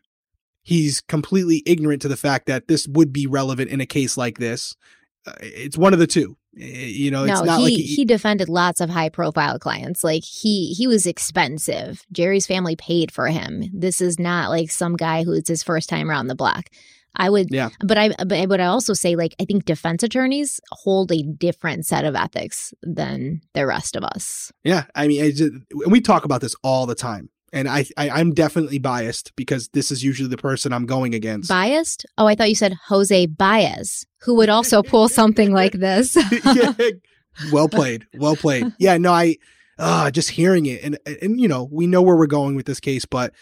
he's 0.61 1.01
completely 1.01 1.61
ignorant 1.65 2.01
to 2.03 2.07
the 2.07 2.15
fact 2.15 2.45
that 2.45 2.67
this 2.67 2.87
would 2.87 3.11
be 3.11 3.27
relevant 3.27 3.69
in 3.69 3.81
a 3.81 3.85
case 3.85 4.15
like 4.15 4.37
this. 4.37 4.75
Uh, 5.25 5.33
It's 5.41 5.77
one 5.77 5.93
of 5.93 5.99
the 5.99 6.07
two. 6.07 6.35
You 6.53 7.11
know, 7.11 7.23
it's 7.25 7.39
no, 7.39 7.45
not 7.45 7.59
he, 7.59 7.63
like 7.65 7.73
he 7.73 8.05
defended 8.05 8.49
lots 8.49 8.81
of 8.81 8.89
high 8.89 9.09
profile 9.09 9.59
clients. 9.59 10.03
Like 10.03 10.23
he 10.23 10.73
he 10.73 10.87
was 10.87 11.05
expensive. 11.05 12.03
Jerry's 12.11 12.47
family 12.47 12.75
paid 12.75 13.11
for 13.11 13.27
him. 13.27 13.63
This 13.71 14.01
is 14.01 14.19
not 14.19 14.49
like 14.49 14.71
some 14.71 14.95
guy 14.95 15.23
who 15.23 15.33
it's 15.33 15.47
his 15.47 15.63
first 15.63 15.89
time 15.89 16.09
around 16.09 16.27
the 16.27 16.35
block. 16.35 16.69
I 17.15 17.29
would 17.29 17.47
Yeah. 17.51 17.69
but 17.81 17.97
I 17.97 18.09
but 18.09 18.33
I 18.33 18.45
would 18.45 18.59
also 18.59 18.93
say 18.93 19.15
like 19.15 19.35
I 19.39 19.45
think 19.45 19.65
defense 19.65 20.03
attorneys 20.03 20.59
hold 20.71 21.11
a 21.11 21.21
different 21.21 21.85
set 21.85 22.03
of 22.03 22.15
ethics 22.15 22.73
than 22.81 23.41
the 23.53 23.65
rest 23.65 23.95
of 23.95 24.03
us. 24.03 24.51
Yeah, 24.63 24.85
I 24.95 25.07
mean, 25.07 25.23
it's 25.23 25.39
just, 25.39 25.53
we 25.87 26.01
talk 26.01 26.25
about 26.25 26.41
this 26.41 26.55
all 26.63 26.85
the 26.87 26.95
time, 26.95 27.29
and 27.53 27.67
I, 27.67 27.85
I 27.97 28.09
I'm 28.09 28.33
definitely 28.33 28.79
biased 28.79 29.35
because 29.35 29.69
this 29.69 29.91
is 29.91 30.03
usually 30.03 30.29
the 30.29 30.37
person 30.37 30.73
I'm 30.73 30.85
going 30.85 31.13
against. 31.13 31.49
Biased? 31.49 32.05
Oh, 32.17 32.27
I 32.27 32.35
thought 32.35 32.49
you 32.49 32.55
said 32.55 32.75
Jose 32.87 33.25
Baez, 33.27 34.05
who 34.21 34.35
would 34.35 34.49
also 34.49 34.83
pull 34.83 35.09
something 35.09 35.51
like 35.51 35.73
this. 35.73 36.15
yeah, 36.45 36.73
well 37.51 37.69
played, 37.69 38.05
well 38.15 38.35
played. 38.35 38.71
Yeah, 38.79 38.97
no, 38.97 39.11
I 39.11 39.37
uh, 39.77 40.11
just 40.11 40.31
hearing 40.31 40.65
it, 40.65 40.83
and 40.83 40.97
and 41.21 41.39
you 41.39 41.47
know, 41.47 41.67
we 41.71 41.87
know 41.87 42.01
where 42.01 42.15
we're 42.15 42.27
going 42.27 42.55
with 42.55 42.65
this 42.65 42.79
case, 42.79 43.05
but 43.05 43.33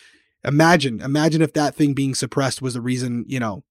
imagine, 0.43 1.01
imagine 1.01 1.41
if 1.41 1.53
that 1.53 1.75
thing 1.75 1.93
being 1.93 2.15
suppressed 2.15 2.61
was 2.61 2.73
the 2.73 2.81
reason, 2.81 3.25
you 3.27 3.39
know, 3.39 3.63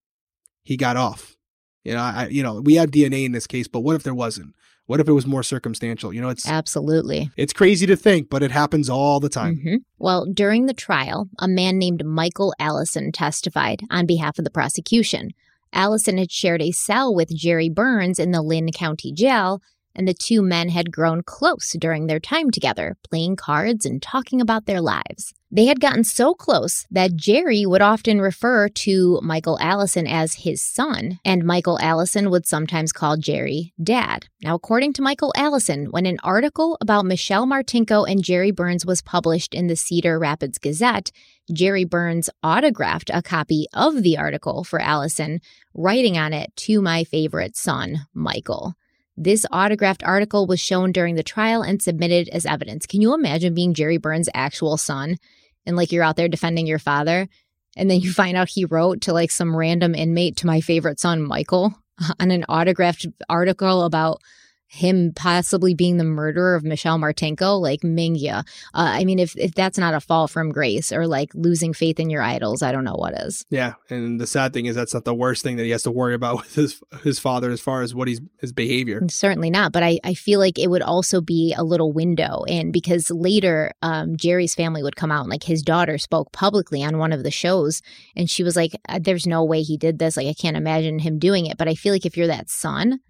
he 0.62 0.76
got 0.76 0.96
off. 0.96 1.36
You 1.84 1.94
know, 1.94 2.00
I, 2.00 2.28
you 2.28 2.42
know, 2.42 2.60
we 2.60 2.74
have 2.74 2.90
DNA 2.90 3.24
in 3.24 3.32
this 3.32 3.46
case, 3.46 3.68
but 3.68 3.80
what 3.80 3.94
if 3.94 4.02
there 4.02 4.14
wasn't? 4.14 4.54
What 4.86 5.00
if 5.00 5.08
it 5.08 5.12
was 5.12 5.26
more 5.26 5.42
circumstantial? 5.42 6.12
You 6.12 6.20
know, 6.20 6.28
it's 6.28 6.48
Absolutely. 6.48 7.30
it's 7.36 7.52
crazy 7.52 7.86
to 7.86 7.96
think, 7.96 8.30
but 8.30 8.42
it 8.42 8.50
happens 8.52 8.88
all 8.88 9.18
the 9.20 9.28
time. 9.28 9.60
Mhm. 9.64 9.78
Well, 9.98 10.26
during 10.26 10.66
the 10.66 10.74
trial, 10.74 11.28
a 11.38 11.48
man 11.48 11.78
named 11.78 12.04
Michael 12.04 12.54
Allison 12.58 13.10
testified 13.12 13.80
on 13.90 14.06
behalf 14.06 14.38
of 14.38 14.44
the 14.44 14.50
prosecution. 14.50 15.30
Allison 15.72 16.18
had 16.18 16.30
shared 16.30 16.62
a 16.62 16.70
cell 16.70 17.12
with 17.14 17.34
Jerry 17.36 17.68
Burns 17.68 18.18
in 18.18 18.30
the 18.30 18.42
Linn 18.42 18.70
County 18.72 19.12
Jail, 19.12 19.60
and 19.97 20.06
the 20.06 20.14
two 20.14 20.43
men 20.43 20.68
had 20.68 20.93
grown 20.93 21.23
close 21.23 21.74
during 21.78 22.06
their 22.06 22.20
time 22.20 22.51
together, 22.51 22.97
playing 23.09 23.35
cards 23.35 23.85
and 23.85 24.01
talking 24.01 24.40
about 24.40 24.66
their 24.66 24.81
lives. 24.81 25.35
They 25.51 25.66
had 25.66 25.81
gotten 25.81 26.02
so 26.02 26.35
close 26.35 26.86
that 26.90 27.16
Jerry 27.16 27.64
would 27.64 27.81
often 27.81 28.20
refer 28.20 28.68
to 28.68 29.20
Michael 29.23 29.59
Allison 29.60 30.06
as 30.06 30.35
his 30.35 30.60
son, 30.60 31.20
and 31.24 31.44
Michael 31.44 31.78
Allison 31.81 32.31
would 32.31 32.47
sometimes 32.47 32.93
call 32.93 33.16
Jerry 33.16 33.73
dad. 33.82 34.27
Now, 34.43 34.56
according 34.56 34.93
to 34.94 35.02
Michael 35.02 35.32
Allison, 35.36 35.86
when 35.86 36.05
an 36.05 36.18
article 36.24 36.77
about 36.81 37.06
Michelle 37.06 37.47
Martinko 37.47 38.10
and 38.10 38.24
Jerry 38.24 38.51
Burns 38.51 38.85
was 38.85 39.02
published 39.02 39.55
in 39.55 39.68
the 39.68 39.77
Cedar 39.77 40.18
Rapids 40.18 40.59
Gazette, 40.59 41.12
Jerry 41.52 41.85
Burns 41.85 42.28
autographed 42.43 43.10
a 43.14 43.23
copy 43.23 43.66
of 43.73 44.02
the 44.02 44.18
article 44.18 44.64
for 44.64 44.81
Allison, 44.81 45.40
writing 45.74 46.18
on 46.18 46.32
it, 46.32 46.55
To 46.56 46.82
my 46.82 47.05
favorite 47.05 47.56
son, 47.56 48.06
Michael. 48.12 48.74
This 49.16 49.47
autographed 49.51 50.02
article 50.02 50.47
was 50.47 50.60
shown 50.60 50.93
during 50.93 51.14
the 51.14 51.22
trial 51.22 51.62
and 51.62 51.80
submitted 51.80 52.28
as 52.28 52.44
evidence. 52.44 52.86
Can 52.86 53.01
you 53.01 53.14
imagine 53.14 53.55
being 53.55 53.72
Jerry 53.72 53.97
Burns' 53.97 54.28
actual 54.34 54.76
son 54.76 55.16
and 55.64 55.76
like 55.76 55.90
you're 55.90 56.05
out 56.05 56.16
there 56.16 56.28
defending 56.28 56.66
your 56.66 56.78
father 56.78 57.28
and 57.76 57.90
then 57.90 58.01
you 58.01 58.12
find 58.12 58.36
out 58.36 58.48
he 58.48 58.64
wrote 58.64 59.02
to 59.02 59.12
like 59.12 59.30
some 59.30 59.56
random 59.56 59.94
inmate 59.94 60.36
to 60.38 60.47
my 60.47 60.60
favorite 60.60 61.01
son, 61.01 61.22
Michael, 61.22 61.74
on 62.20 62.30
an 62.30 62.44
autographed 62.48 63.06
article 63.28 63.84
about 63.84 64.20
him 64.68 65.12
possibly 65.14 65.74
being 65.74 65.97
the 65.97 66.05
murderer 66.05 66.55
of 66.55 66.64
Michelle 66.64 66.98
Martinko, 66.98 67.60
like 67.60 67.80
Mingya. 67.80 68.40
Uh, 68.40 68.43
I 68.74 69.05
mean, 69.05 69.18
if, 69.18 69.36
if 69.36 69.55
that's 69.55 69.78
not 69.78 69.94
a 69.94 70.01
fall 70.01 70.28
from 70.28 70.51
grace 70.51 70.93
or 70.93 71.06
like 71.06 71.30
losing 71.34 71.72
faith 71.72 72.01
in 72.01 72.10
your 72.10 72.22
idols, 72.22 72.62
I 72.62 72.72
don't 72.72 72.84
know 72.84 72.94
what 72.94 73.14
is. 73.14 73.44
Yeah, 73.48 73.74
and 73.90 74.20
the 74.20 74.26
sad 74.26 74.52
thing 74.52 74.66
is 74.66 74.74
that's 74.74 74.94
not 74.94 75.05
the 75.05 75.14
worst 75.14 75.43
thing 75.43 75.56
that 75.56 75.64
he 75.64 75.70
has 75.70 75.84
to 75.84 75.90
worry 75.90 76.14
about 76.14 76.36
with 76.43 76.55
his 76.55 76.80
his 77.02 77.18
father 77.18 77.51
as 77.51 77.60
far 77.60 77.82
as 77.82 77.94
what 77.94 78.09
he's 78.09 78.20
his 78.40 78.52
behavior. 78.52 79.02
Certainly 79.09 79.51
not, 79.51 79.72
but 79.72 79.82
I, 79.82 79.98
I 80.05 80.14
feel 80.14 80.40
like 80.40 80.59
it 80.59 80.70
would 80.70 80.82
also 80.82 81.20
be 81.20 81.55
a 81.56 81.64
little 81.64 81.93
window. 81.93 82.44
And 82.48 82.72
because 82.72 83.10
later, 83.10 83.72
um, 83.82 84.16
Jerry's 84.16 84.55
family 84.55 84.82
would 84.82 84.97
come 84.97 85.12
out 85.12 85.22
and 85.22 85.30
like 85.30 85.44
his 85.44 85.62
daughter 85.62 85.98
spoke 85.98 86.32
publicly 86.32 86.82
on 86.82 86.98
one 86.98 87.12
of 87.12 87.22
the 87.22 87.30
shows, 87.30 87.82
and 88.16 88.28
she 88.28 88.43
was 88.43 88.56
like, 88.56 88.72
"Uh, 88.88 88.98
There's 89.01 89.26
no 89.26 89.44
way 89.44 89.62
he 89.62 89.76
did 89.76 89.98
this. 89.98 90.16
Like, 90.16 90.26
I 90.26 90.34
can't 90.34 90.56
imagine 90.56 90.98
him 90.98 91.18
doing 91.18 91.47
it. 91.47 91.56
But 91.56 91.68
I 91.68 91.74
feel 91.74 91.93
like 91.93 92.06
if 92.06 92.16
you're 92.16 92.26
that 92.26 92.51
son, 92.51 93.01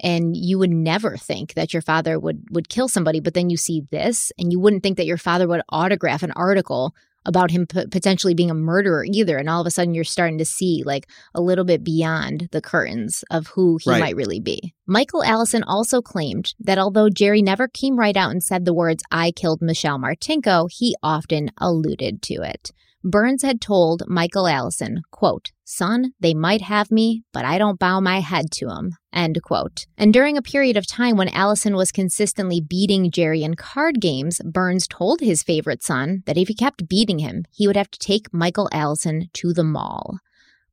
and 0.00 0.36
you 0.36 0.58
would 0.58 0.70
never 0.70 1.16
think 1.16 1.54
that 1.54 1.72
your 1.72 1.82
father 1.82 2.18
would 2.18 2.44
would 2.50 2.68
kill 2.68 2.88
somebody, 2.88 3.20
but 3.20 3.34
then 3.34 3.50
you 3.50 3.56
see 3.56 3.82
this, 3.90 4.32
and 4.38 4.52
you 4.52 4.60
wouldn't 4.60 4.82
think 4.82 4.96
that 4.96 5.06
your 5.06 5.18
father 5.18 5.48
would 5.48 5.62
autograph 5.68 6.22
an 6.22 6.32
article 6.32 6.94
about 7.26 7.50
him 7.50 7.66
p- 7.66 7.86
potentially 7.90 8.32
being 8.32 8.50
a 8.50 8.54
murderer 8.54 9.04
either. 9.04 9.36
And 9.36 9.50
all 9.50 9.60
of 9.60 9.66
a 9.66 9.70
sudden, 9.70 9.92
you're 9.92 10.04
starting 10.04 10.38
to 10.38 10.46
see 10.46 10.82
like 10.86 11.06
a 11.34 11.42
little 11.42 11.64
bit 11.64 11.84
beyond 11.84 12.48
the 12.52 12.62
curtains 12.62 13.22
of 13.30 13.48
who 13.48 13.78
he 13.82 13.90
Right. 13.90 14.00
might 14.00 14.16
really 14.16 14.40
be. 14.40 14.72
Michael 14.86 15.22
Allison 15.22 15.62
also 15.64 16.00
claimed 16.00 16.54
that 16.60 16.78
although 16.78 17.10
Jerry 17.10 17.42
never 17.42 17.68
came 17.68 17.98
right 17.98 18.16
out 18.16 18.30
and 18.30 18.42
said 18.42 18.64
the 18.64 18.72
words, 18.72 19.02
I 19.10 19.32
killed 19.32 19.60
Michelle 19.60 19.98
Martinko, 19.98 20.68
he 20.70 20.96
often 21.02 21.50
alluded 21.58 22.22
to 22.22 22.34
it. 22.36 22.70
Burns 23.04 23.42
had 23.42 23.60
told 23.60 24.02
Michael 24.08 24.48
Allison, 24.48 25.02
quote, 25.10 25.52
Son, 25.64 26.12
they 26.18 26.34
might 26.34 26.62
have 26.62 26.90
me, 26.90 27.22
but 27.32 27.44
I 27.44 27.58
don't 27.58 27.78
bow 27.78 28.00
my 28.00 28.20
head 28.20 28.50
to 28.52 28.70
'em." 28.70 28.92
End 29.12 29.38
quote. 29.42 29.86
And 29.96 30.12
during 30.12 30.36
a 30.36 30.42
period 30.42 30.76
of 30.76 30.86
time 30.86 31.16
when 31.16 31.28
Allison 31.28 31.76
was 31.76 31.92
consistently 31.92 32.60
beating 32.60 33.10
Jerry 33.10 33.42
in 33.42 33.54
card 33.54 34.00
games, 34.00 34.40
Burns 34.44 34.86
told 34.86 35.20
his 35.20 35.42
favorite 35.42 35.82
son 35.82 36.22
that 36.26 36.38
if 36.38 36.48
he 36.48 36.54
kept 36.54 36.88
beating 36.88 37.18
him, 37.18 37.44
he 37.50 37.66
would 37.66 37.76
have 37.76 37.90
to 37.90 37.98
take 37.98 38.32
Michael 38.32 38.68
Allison 38.72 39.28
to 39.34 39.52
the 39.52 39.64
mall. 39.64 40.18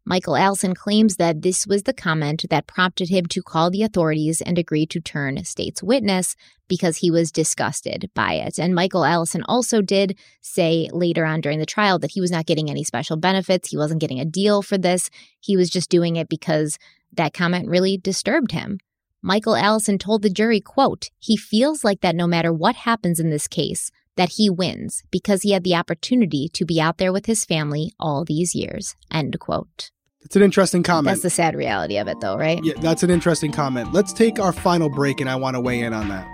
Michael 0.08 0.36
Allison 0.36 0.76
claims 0.76 1.16
that 1.16 1.42
this 1.42 1.66
was 1.66 1.84
the 1.84 1.94
comment 1.94 2.46
that 2.52 2.68
prompted 2.68 3.10
him 3.10 3.26
to 3.26 3.42
call 3.42 3.72
the 3.72 3.82
authorities 3.82 4.40
and 4.40 4.60
agree 4.60 4.86
to 4.86 5.00
turn 5.00 5.44
state's 5.44 5.82
witness 5.82 6.36
because 6.68 6.98
he 6.98 7.10
was 7.10 7.32
disgusted 7.32 8.12
by 8.14 8.34
it. 8.34 8.60
And 8.60 8.76
Michael 8.76 9.04
Allison 9.04 9.44
also 9.48 9.82
did 9.82 10.16
say 10.42 10.88
later 10.94 11.26
on 11.26 11.42
during 11.42 11.58
the 11.58 11.66
trial 11.66 11.98
that 12.00 12.12
he 12.12 12.22
was 12.22 12.30
not 12.30 12.46
getting 12.46 12.70
any 12.70 12.84
special 12.84 13.18
benefits. 13.18 13.72
He 13.72 13.78
wasn't 13.78 14.00
getting 14.00 14.20
a 14.20 14.26
deal 14.26 14.62
for 14.62 14.78
this. 14.78 15.10
He 15.40 15.58
was 15.58 15.72
just 15.72 15.90
doing 15.90 16.18
it 16.18 16.30
because 16.30 16.78
that 17.12 17.34
comment 17.34 17.68
really 17.68 17.98
disturbed 17.98 18.52
him. 18.52 18.78
Michael 19.24 19.56
Allison 19.56 19.98
told 19.98 20.22
the 20.22 20.30
jury, 20.30 20.62
quote, 20.62 21.10
he 21.18 21.36
feels 21.36 21.84
like 21.84 22.02
that 22.02 22.16
no 22.16 22.28
matter 22.28 22.54
what 22.54 22.76
happens 22.76 23.20
in 23.20 23.32
this 23.32 23.48
case, 23.48 23.90
that 24.18 24.34
he 24.34 24.52
wins 24.52 25.04
because 25.10 25.42
he 25.42 25.52
had 25.52 25.64
the 25.64 25.76
opportunity 25.76 26.48
to 26.50 26.64
be 26.64 26.80
out 26.80 27.00
there 27.00 27.12
with 27.12 27.26
his 27.26 27.44
family 27.44 27.92
all 28.00 28.24
these 28.24 28.54
years, 28.54 28.96
end 29.12 29.40
quote. 29.40 29.90
It's 30.26 30.36
an 30.36 30.42
interesting 30.42 30.82
comment. 30.82 31.14
That's 31.14 31.22
the 31.22 31.30
sad 31.30 31.56
reality 31.56 31.98
of 31.98 32.08
it, 32.08 32.20
though, 32.20 32.36
right? 32.36 32.60
yeah, 32.64 32.74
that's 32.78 33.04
an 33.04 33.12
interesting 33.12 33.52
comment. 33.52 33.94
Let's 33.94 34.12
take 34.12 34.40
our 34.40 34.52
final 34.52 34.90
break, 34.90 35.22
and 35.22 35.30
I 35.30 35.36
want 35.36 35.56
to 35.56 35.62
weigh 35.62 35.82
in 35.82 35.94
on 35.94 36.10
that. 36.10 36.26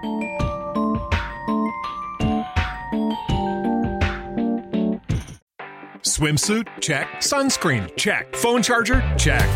Swimsuit? 6.04 6.68
Check. 6.80 7.08
Sunscreen? 7.18 7.96
Check. 7.98 8.34
Phone 8.36 8.64
charger? 8.64 9.02
Check. 9.18 9.48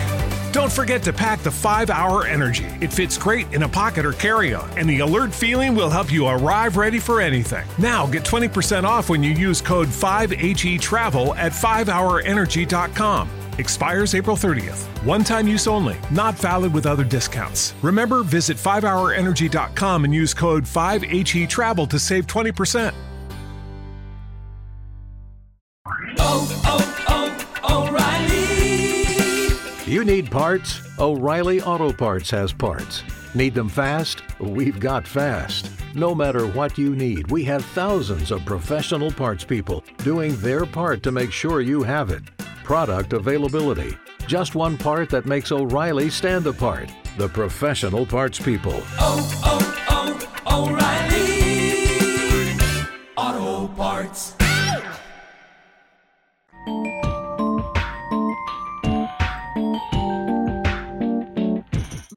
Don't 0.51 0.71
forget 0.71 1.01
to 1.03 1.13
pack 1.13 1.39
the 1.39 1.51
5 1.51 1.89
Hour 1.89 2.25
Energy. 2.25 2.65
It 2.81 2.91
fits 2.91 3.17
great 3.17 3.51
in 3.53 3.63
a 3.63 3.69
pocket 3.69 4.05
or 4.05 4.13
carry 4.13 4.53
on, 4.53 4.69
and 4.77 4.89
the 4.89 4.99
alert 4.99 5.33
feeling 5.33 5.75
will 5.75 5.89
help 5.89 6.11
you 6.11 6.27
arrive 6.27 6.75
ready 6.77 6.99
for 6.99 7.21
anything. 7.21 7.65
Now 7.77 8.05
get 8.05 8.23
20% 8.23 8.83
off 8.83 9.09
when 9.09 9.23
you 9.23 9.31
use 9.31 9.61
code 9.61 9.87
5HE 9.87 10.79
Travel 10.81 11.35
at 11.35 11.51
5hourenergy.com. 11.51 13.44
Expires 13.57 14.15
April 14.15 14.35
30th. 14.35 14.85
One 15.03 15.23
time 15.23 15.47
use 15.47 15.67
only, 15.67 15.97
not 16.11 16.35
valid 16.35 16.73
with 16.73 16.85
other 16.85 17.03
discounts. 17.03 17.73
Remember, 17.81 18.23
visit 18.23 18.57
5hourenergy.com 18.57 20.05
and 20.05 20.13
use 20.13 20.33
code 20.33 20.63
5HE 20.63 21.49
Travel 21.49 21.87
to 21.87 21.99
save 21.99 22.27
20%. 22.27 22.93
oh, 26.19 26.61
oh. 26.67 26.85
You 29.95 30.03
need 30.03 30.31
parts? 30.31 30.81
O'Reilly 30.99 31.61
Auto 31.61 31.93
Parts 31.93 32.29
has 32.31 32.51
parts. 32.51 33.03
Need 33.35 33.53
them 33.53 33.69
fast? 33.69 34.23
We've 34.39 34.77
got 34.77 35.07
fast. 35.07 35.69
No 35.93 36.15
matter 36.15 36.47
what 36.47 36.77
you 36.77 36.95
need, 36.95 37.31
we 37.31 37.45
have 37.45 37.63
thousands 37.63 38.31
of 38.31 38.43
professional 38.45 39.11
parts 39.11 39.45
people 39.45 39.85
doing 39.99 40.35
their 40.37 40.65
part 40.65 41.01
to 41.03 41.11
make 41.11 41.31
sure 41.31 41.61
you 41.61 41.83
have 41.83 42.09
it. 42.09 42.23
Product 42.65 43.13
availability. 43.13 43.95
Just 44.25 44.55
one 44.55 44.75
part 44.75 45.07
that 45.11 45.27
makes 45.27 45.51
O'Reilly 45.51 46.09
stand 46.09 46.47
apart. 46.47 46.91
The 47.15 47.29
professional 47.29 48.07
parts 48.07 48.39
people. 48.39 48.81
Oh, 48.97 49.21
oh, 49.45 50.17
oh, 50.47 50.65
O'Reilly 50.65 51.27
Auto 53.15 53.71
Parts. 53.75 54.33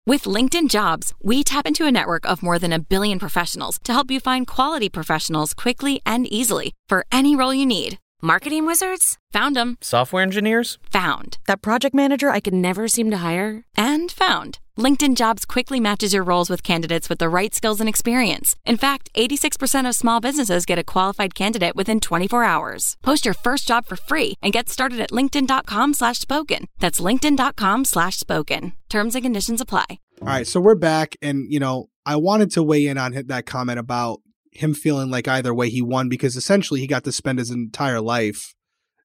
With 0.07 0.23
LinkedIn 0.23 0.71
Jobs, 0.71 1.13
we 1.23 1.45
tap 1.45 1.67
into 1.67 1.85
a 1.85 1.93
network 1.93 2.25
of 2.25 2.43
more 2.43 2.59
than 2.59 2.73
a 2.73 2.79
billion 2.79 3.19
professionals 3.19 3.79
to 3.85 3.93
help 3.93 4.11
you 4.11 4.19
find 4.19 4.47
quality 4.47 4.89
professionals 4.89 5.53
quickly 5.53 6.01
and 6.07 6.27
easily 6.33 6.73
for 6.89 7.05
any 7.13 7.37
role 7.37 7.53
you 7.53 7.67
need. 7.67 7.99
Marketing 8.21 8.67
wizards? 8.67 9.17
Found 9.31 9.55
them. 9.55 9.79
Software 9.81 10.25
engineers? 10.25 10.77
Found. 10.91 11.39
That 11.47 11.63
project 11.63 11.95
manager 11.95 12.31
I 12.31 12.41
could 12.41 12.53
never 12.55 12.89
seem 12.89 13.11
to 13.11 13.19
hire? 13.19 13.65
And 13.77 14.11
found. 14.11 14.59
LinkedIn 14.77 15.15
Jobs 15.15 15.45
quickly 15.45 15.79
matches 15.79 16.13
your 16.13 16.25
roles 16.25 16.51
with 16.51 16.65
candidates 16.65 17.09
with 17.09 17.21
the 17.21 17.29
right 17.29 17.55
skills 17.55 17.79
and 17.79 17.89
experience. 17.89 18.57
In 18.65 18.77
fact, 18.77 19.09
86% 19.15 19.89
of 19.89 19.95
small 19.95 20.19
businesses 20.19 20.67
get 20.67 20.81
a 20.81 20.85
qualified 20.85 21.37
candidate 21.37 21.77
within 21.77 22.01
24 22.01 22.43
hours. 22.43 22.97
Post 23.05 23.25
your 23.25 23.35
first 23.35 23.69
job 23.69 23.87
for 23.87 23.95
free 23.95 24.35
and 24.43 24.53
get 24.53 24.69
started 24.69 24.99
at 24.99 25.13
linkedin.com 25.13 25.95
slash 25.95 26.19
spoken. 26.19 26.67
That's 26.81 26.99
linkedin.com 26.99 27.85
slash 27.85 28.19
spoken. 28.19 28.73
Terms 28.89 29.15
and 29.15 29.25
conditions 29.25 29.61
apply. 29.61 30.01
All 30.21 30.27
right, 30.27 30.47
so 30.47 30.59
we're 30.59 30.75
back, 30.75 31.15
and 31.23 31.47
you 31.49 31.61
know, 31.61 31.89
I 32.05 32.17
wanted 32.17 32.51
to 32.53 32.65
weigh 32.65 32.87
in 32.87 32.99
on 32.99 33.13
that 33.27 33.47
comment 33.47 33.79
about 33.79 34.23
him 34.59 34.75
feeling 34.75 35.11
like 35.11 35.29
either 35.29 35.55
way 35.55 35.71
he 35.71 35.83
won 35.83 36.09
because 36.09 36.37
essentially 36.37 36.81
he 36.81 36.87
got 36.87 37.05
to 37.05 37.13
spend 37.13 37.39
his 37.39 37.51
entire 37.51 38.01
life 38.01 38.55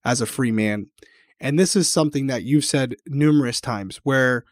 as 0.04 0.22
a 0.22 0.26
free 0.26 0.52
man. 0.52 0.88
And 1.40 1.60
this 1.60 1.76
is 1.76 1.90
something 1.90 2.28
that 2.28 2.44
you've 2.44 2.66
said 2.66 2.96
numerous 3.08 3.62
times 3.62 3.98
where 4.04 4.44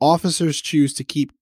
officers 0.00 0.60
choose 0.60 0.92
to 0.94 1.04
keep 1.04 1.32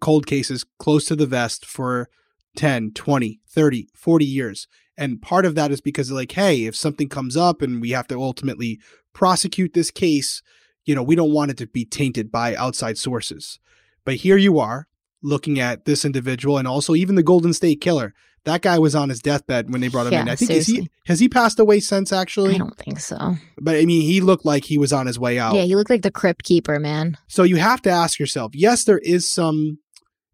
cold 0.00 0.26
cases 0.26 0.64
close 0.78 1.04
to 1.06 1.16
the 1.16 1.26
vest 1.26 1.66
for 1.66 2.08
10, 2.56 2.92
20, 2.92 3.40
30, 3.48 3.88
40 3.94 4.24
years. 4.24 4.68
And 4.96 5.20
part 5.20 5.44
of 5.44 5.54
that 5.56 5.72
is 5.72 5.80
because 5.80 6.10
like, 6.10 6.32
hey, 6.32 6.64
if 6.64 6.76
something 6.76 7.08
comes 7.08 7.36
up 7.36 7.62
and 7.62 7.80
we 7.80 7.90
have 7.90 8.06
to 8.08 8.20
ultimately 8.20 8.78
prosecute 9.12 9.74
this 9.74 9.90
case, 9.90 10.40
you 10.84 10.94
know, 10.94 11.02
we 11.02 11.16
don't 11.16 11.32
want 11.32 11.50
it 11.50 11.56
to 11.58 11.66
be 11.66 11.84
tainted 11.84 12.30
by 12.30 12.54
outside 12.54 12.96
sources. 12.96 13.58
But 14.04 14.16
here 14.16 14.36
you 14.36 14.58
are 14.58 14.86
looking 15.24 15.58
at 15.58 15.86
this 15.86 16.04
individual 16.04 16.58
and 16.58 16.68
also 16.68 16.94
even 16.94 17.16
the 17.16 17.22
Golden 17.22 17.52
State 17.52 17.80
Killer. 17.80 18.14
That 18.44 18.60
guy 18.60 18.78
was 18.78 18.94
on 18.94 19.08
his 19.08 19.20
deathbed 19.20 19.72
when 19.72 19.80
they 19.80 19.88
brought 19.88 20.06
him 20.06 20.12
Yeah, 20.12 20.20
in. 20.22 20.28
I 20.28 20.36
think 20.36 20.50
is 20.50 20.66
he 20.66 20.90
has 21.06 21.18
he 21.18 21.30
passed 21.30 21.58
away 21.58 21.80
since 21.80 22.12
actually? 22.12 22.54
I 22.54 22.58
don't 22.58 22.76
think 22.76 23.00
so. 23.00 23.36
But 23.58 23.76
I 23.76 23.86
mean, 23.86 24.02
he 24.02 24.20
looked 24.20 24.44
like 24.44 24.64
he 24.64 24.76
was 24.76 24.92
on 24.92 25.06
his 25.06 25.18
way 25.18 25.38
out. 25.38 25.54
Yeah, 25.54 25.62
he 25.62 25.74
looked 25.74 25.88
like 25.88 26.02
the 26.02 26.10
crypt 26.10 26.44
keeper, 26.44 26.78
man. 26.78 27.16
So 27.26 27.42
you 27.42 27.56
have 27.56 27.80
to 27.82 27.90
ask 27.90 28.18
yourself, 28.18 28.52
yes, 28.54 28.84
there 28.84 28.98
is 28.98 29.28
some 29.32 29.78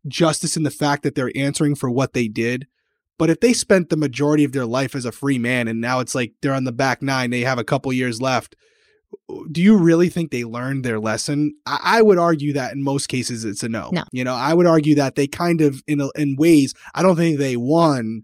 justice 0.08 0.56
in 0.56 0.64
the 0.64 0.70
fact 0.72 1.04
that 1.04 1.14
they're 1.14 1.30
answering 1.36 1.76
for 1.76 1.88
what 1.88 2.12
they 2.12 2.26
did. 2.26 2.66
But 3.16 3.30
if 3.30 3.40
they 3.40 3.52
spent 3.52 3.90
the 3.90 3.96
majority 3.96 4.44
of 4.44 4.52
their 4.52 4.66
life 4.66 4.96
as 4.96 5.04
a 5.04 5.12
free 5.12 5.38
man 5.38 5.68
and 5.68 5.80
now 5.80 6.00
it's 6.00 6.14
like 6.14 6.32
they're 6.40 6.54
on 6.54 6.64
the 6.64 6.72
back 6.72 7.02
nine, 7.02 7.30
they 7.30 7.42
have 7.42 7.58
a 7.58 7.64
couple 7.64 7.92
years 7.92 8.20
left. 8.20 8.56
Do 9.52 9.62
you 9.62 9.76
really 9.76 10.08
think 10.08 10.30
they 10.30 10.44
learned 10.44 10.84
their 10.84 11.00
lesson? 11.00 11.54
I, 11.66 11.98
I 11.98 12.02
would 12.02 12.18
argue 12.18 12.52
that 12.54 12.72
in 12.72 12.82
most 12.82 13.08
cases 13.08 13.44
it's 13.44 13.62
a 13.62 13.68
no. 13.68 13.90
No. 13.92 14.04
You 14.12 14.24
know, 14.24 14.34
I 14.34 14.54
would 14.54 14.66
argue 14.66 14.94
that 14.96 15.14
they 15.14 15.26
kind 15.26 15.60
of, 15.60 15.82
in 15.86 16.00
a, 16.00 16.08
in 16.16 16.36
ways, 16.36 16.74
I 16.94 17.02
don't 17.02 17.16
think 17.16 17.38
they 17.38 17.56
won, 17.56 18.22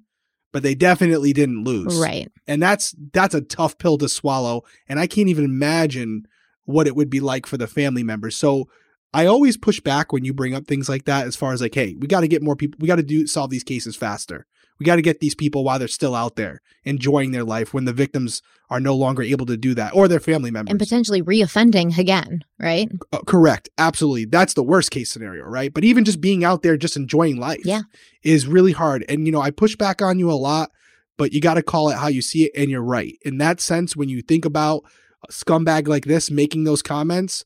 but 0.53 0.63
they 0.63 0.75
definitely 0.75 1.33
didn't 1.33 1.65
lose 1.65 1.97
Right. 1.99 2.31
and 2.47 2.63
that's 2.63 2.95
that's 3.13 3.35
a 3.35 3.41
tough 3.41 3.77
pill 3.79 3.99
to 3.99 4.09
swallow 4.09 4.63
and 4.89 4.99
i 4.99 5.07
can't 5.07 5.29
even 5.29 5.45
imagine 5.45 6.23
what 6.65 6.87
it 6.87 6.97
would 6.97 7.11
be 7.11 7.21
like 7.21 7.45
for 7.45 7.59
the 7.59 7.67
family 7.67 8.03
members 8.03 8.37
so 8.37 8.67
i 9.13 9.27
always 9.27 9.59
push 9.59 9.81
back 9.81 10.13
when 10.15 10.25
you 10.25 10.33
bring 10.33 10.55
up 10.55 10.67
things 10.67 10.89
like 10.89 11.05
that 11.05 11.27
as 11.27 11.37
far 11.37 11.53
as 11.53 11.61
like 11.61 11.75
hey 11.75 11.95
we 11.99 12.07
got 12.07 12.21
to 12.21 12.29
get 12.29 12.43
more 12.43 12.57
people 12.57 12.79
we 12.81 12.87
got 12.89 12.97
to 12.97 13.03
do 13.03 13.27
solve 13.27 13.51
these 13.51 13.65
cases 13.65 13.97
faster 13.97 14.47
we 14.79 14.85
got 14.87 14.97
to 14.97 15.03
get 15.03 15.21
these 15.21 15.35
people 15.35 15.65
while 15.65 15.79
they're 15.79 15.89
still 15.89 16.15
out 16.15 16.37
there 16.37 16.61
enjoying 16.85 17.33
their 17.33 17.45
life 17.45 17.75
when 17.75 17.85
the 17.85 17.93
victims 17.93 18.43
are 18.71 18.81
no 18.81 18.95
longer 18.95 19.23
able 19.23 19.47
to 19.47 19.57
do 19.57 19.75
that 19.75 19.95
or 19.95 20.07
their 20.09 20.21
family 20.21 20.51
members 20.51 20.71
And 20.71 20.79
potentially 20.79 21.23
reoffending 21.23 21.97
again, 21.99 22.45
right? 22.61 22.89
uh, 23.13 23.21
correct. 23.27 23.69
Absolutely. 23.79 24.25
That's 24.27 24.55
the 24.55 24.63
worst 24.63 24.91
case 24.91 25.11
scenario, 25.11 25.45
right? 25.45 25.73
But 25.73 25.85
even 25.85 26.05
just 26.05 26.21
being 26.21 26.45
out 26.45 26.63
there, 26.63 26.77
just 26.77 26.97
enjoying 26.97 27.39
life 27.39 27.63
Yeah. 27.65 27.83
is 28.23 28.47
really 28.47 28.73
hard. 28.73 29.05
And, 29.09 29.27
you 29.27 29.33
know, 29.33 29.41
I 29.41 29.51
push 29.51 29.77
back 29.77 30.03
on 30.03 30.19
you 30.19 30.31
a 30.31 30.35
lot, 30.35 30.71
but 31.17 31.33
you 31.33 31.41
got 31.41 31.55
to 31.55 31.63
call 31.63 31.91
it 31.91 31.97
how 31.99 32.09
you 32.09 32.23
see 32.23 32.45
it. 32.45 32.53
And 32.61 32.71
you're 32.71 32.83
right. 32.83 33.15
In 33.25 33.39
that 33.39 33.61
sense, 33.61 33.97
when 33.97 34.09
you 34.09 34.21
think 34.23 34.45
about 34.45 34.83
a 35.29 35.33
scumbag 35.33 35.89
like 35.89 36.05
this 36.05 36.31
making 36.31 36.65
those 36.65 36.83
comments, 36.83 37.45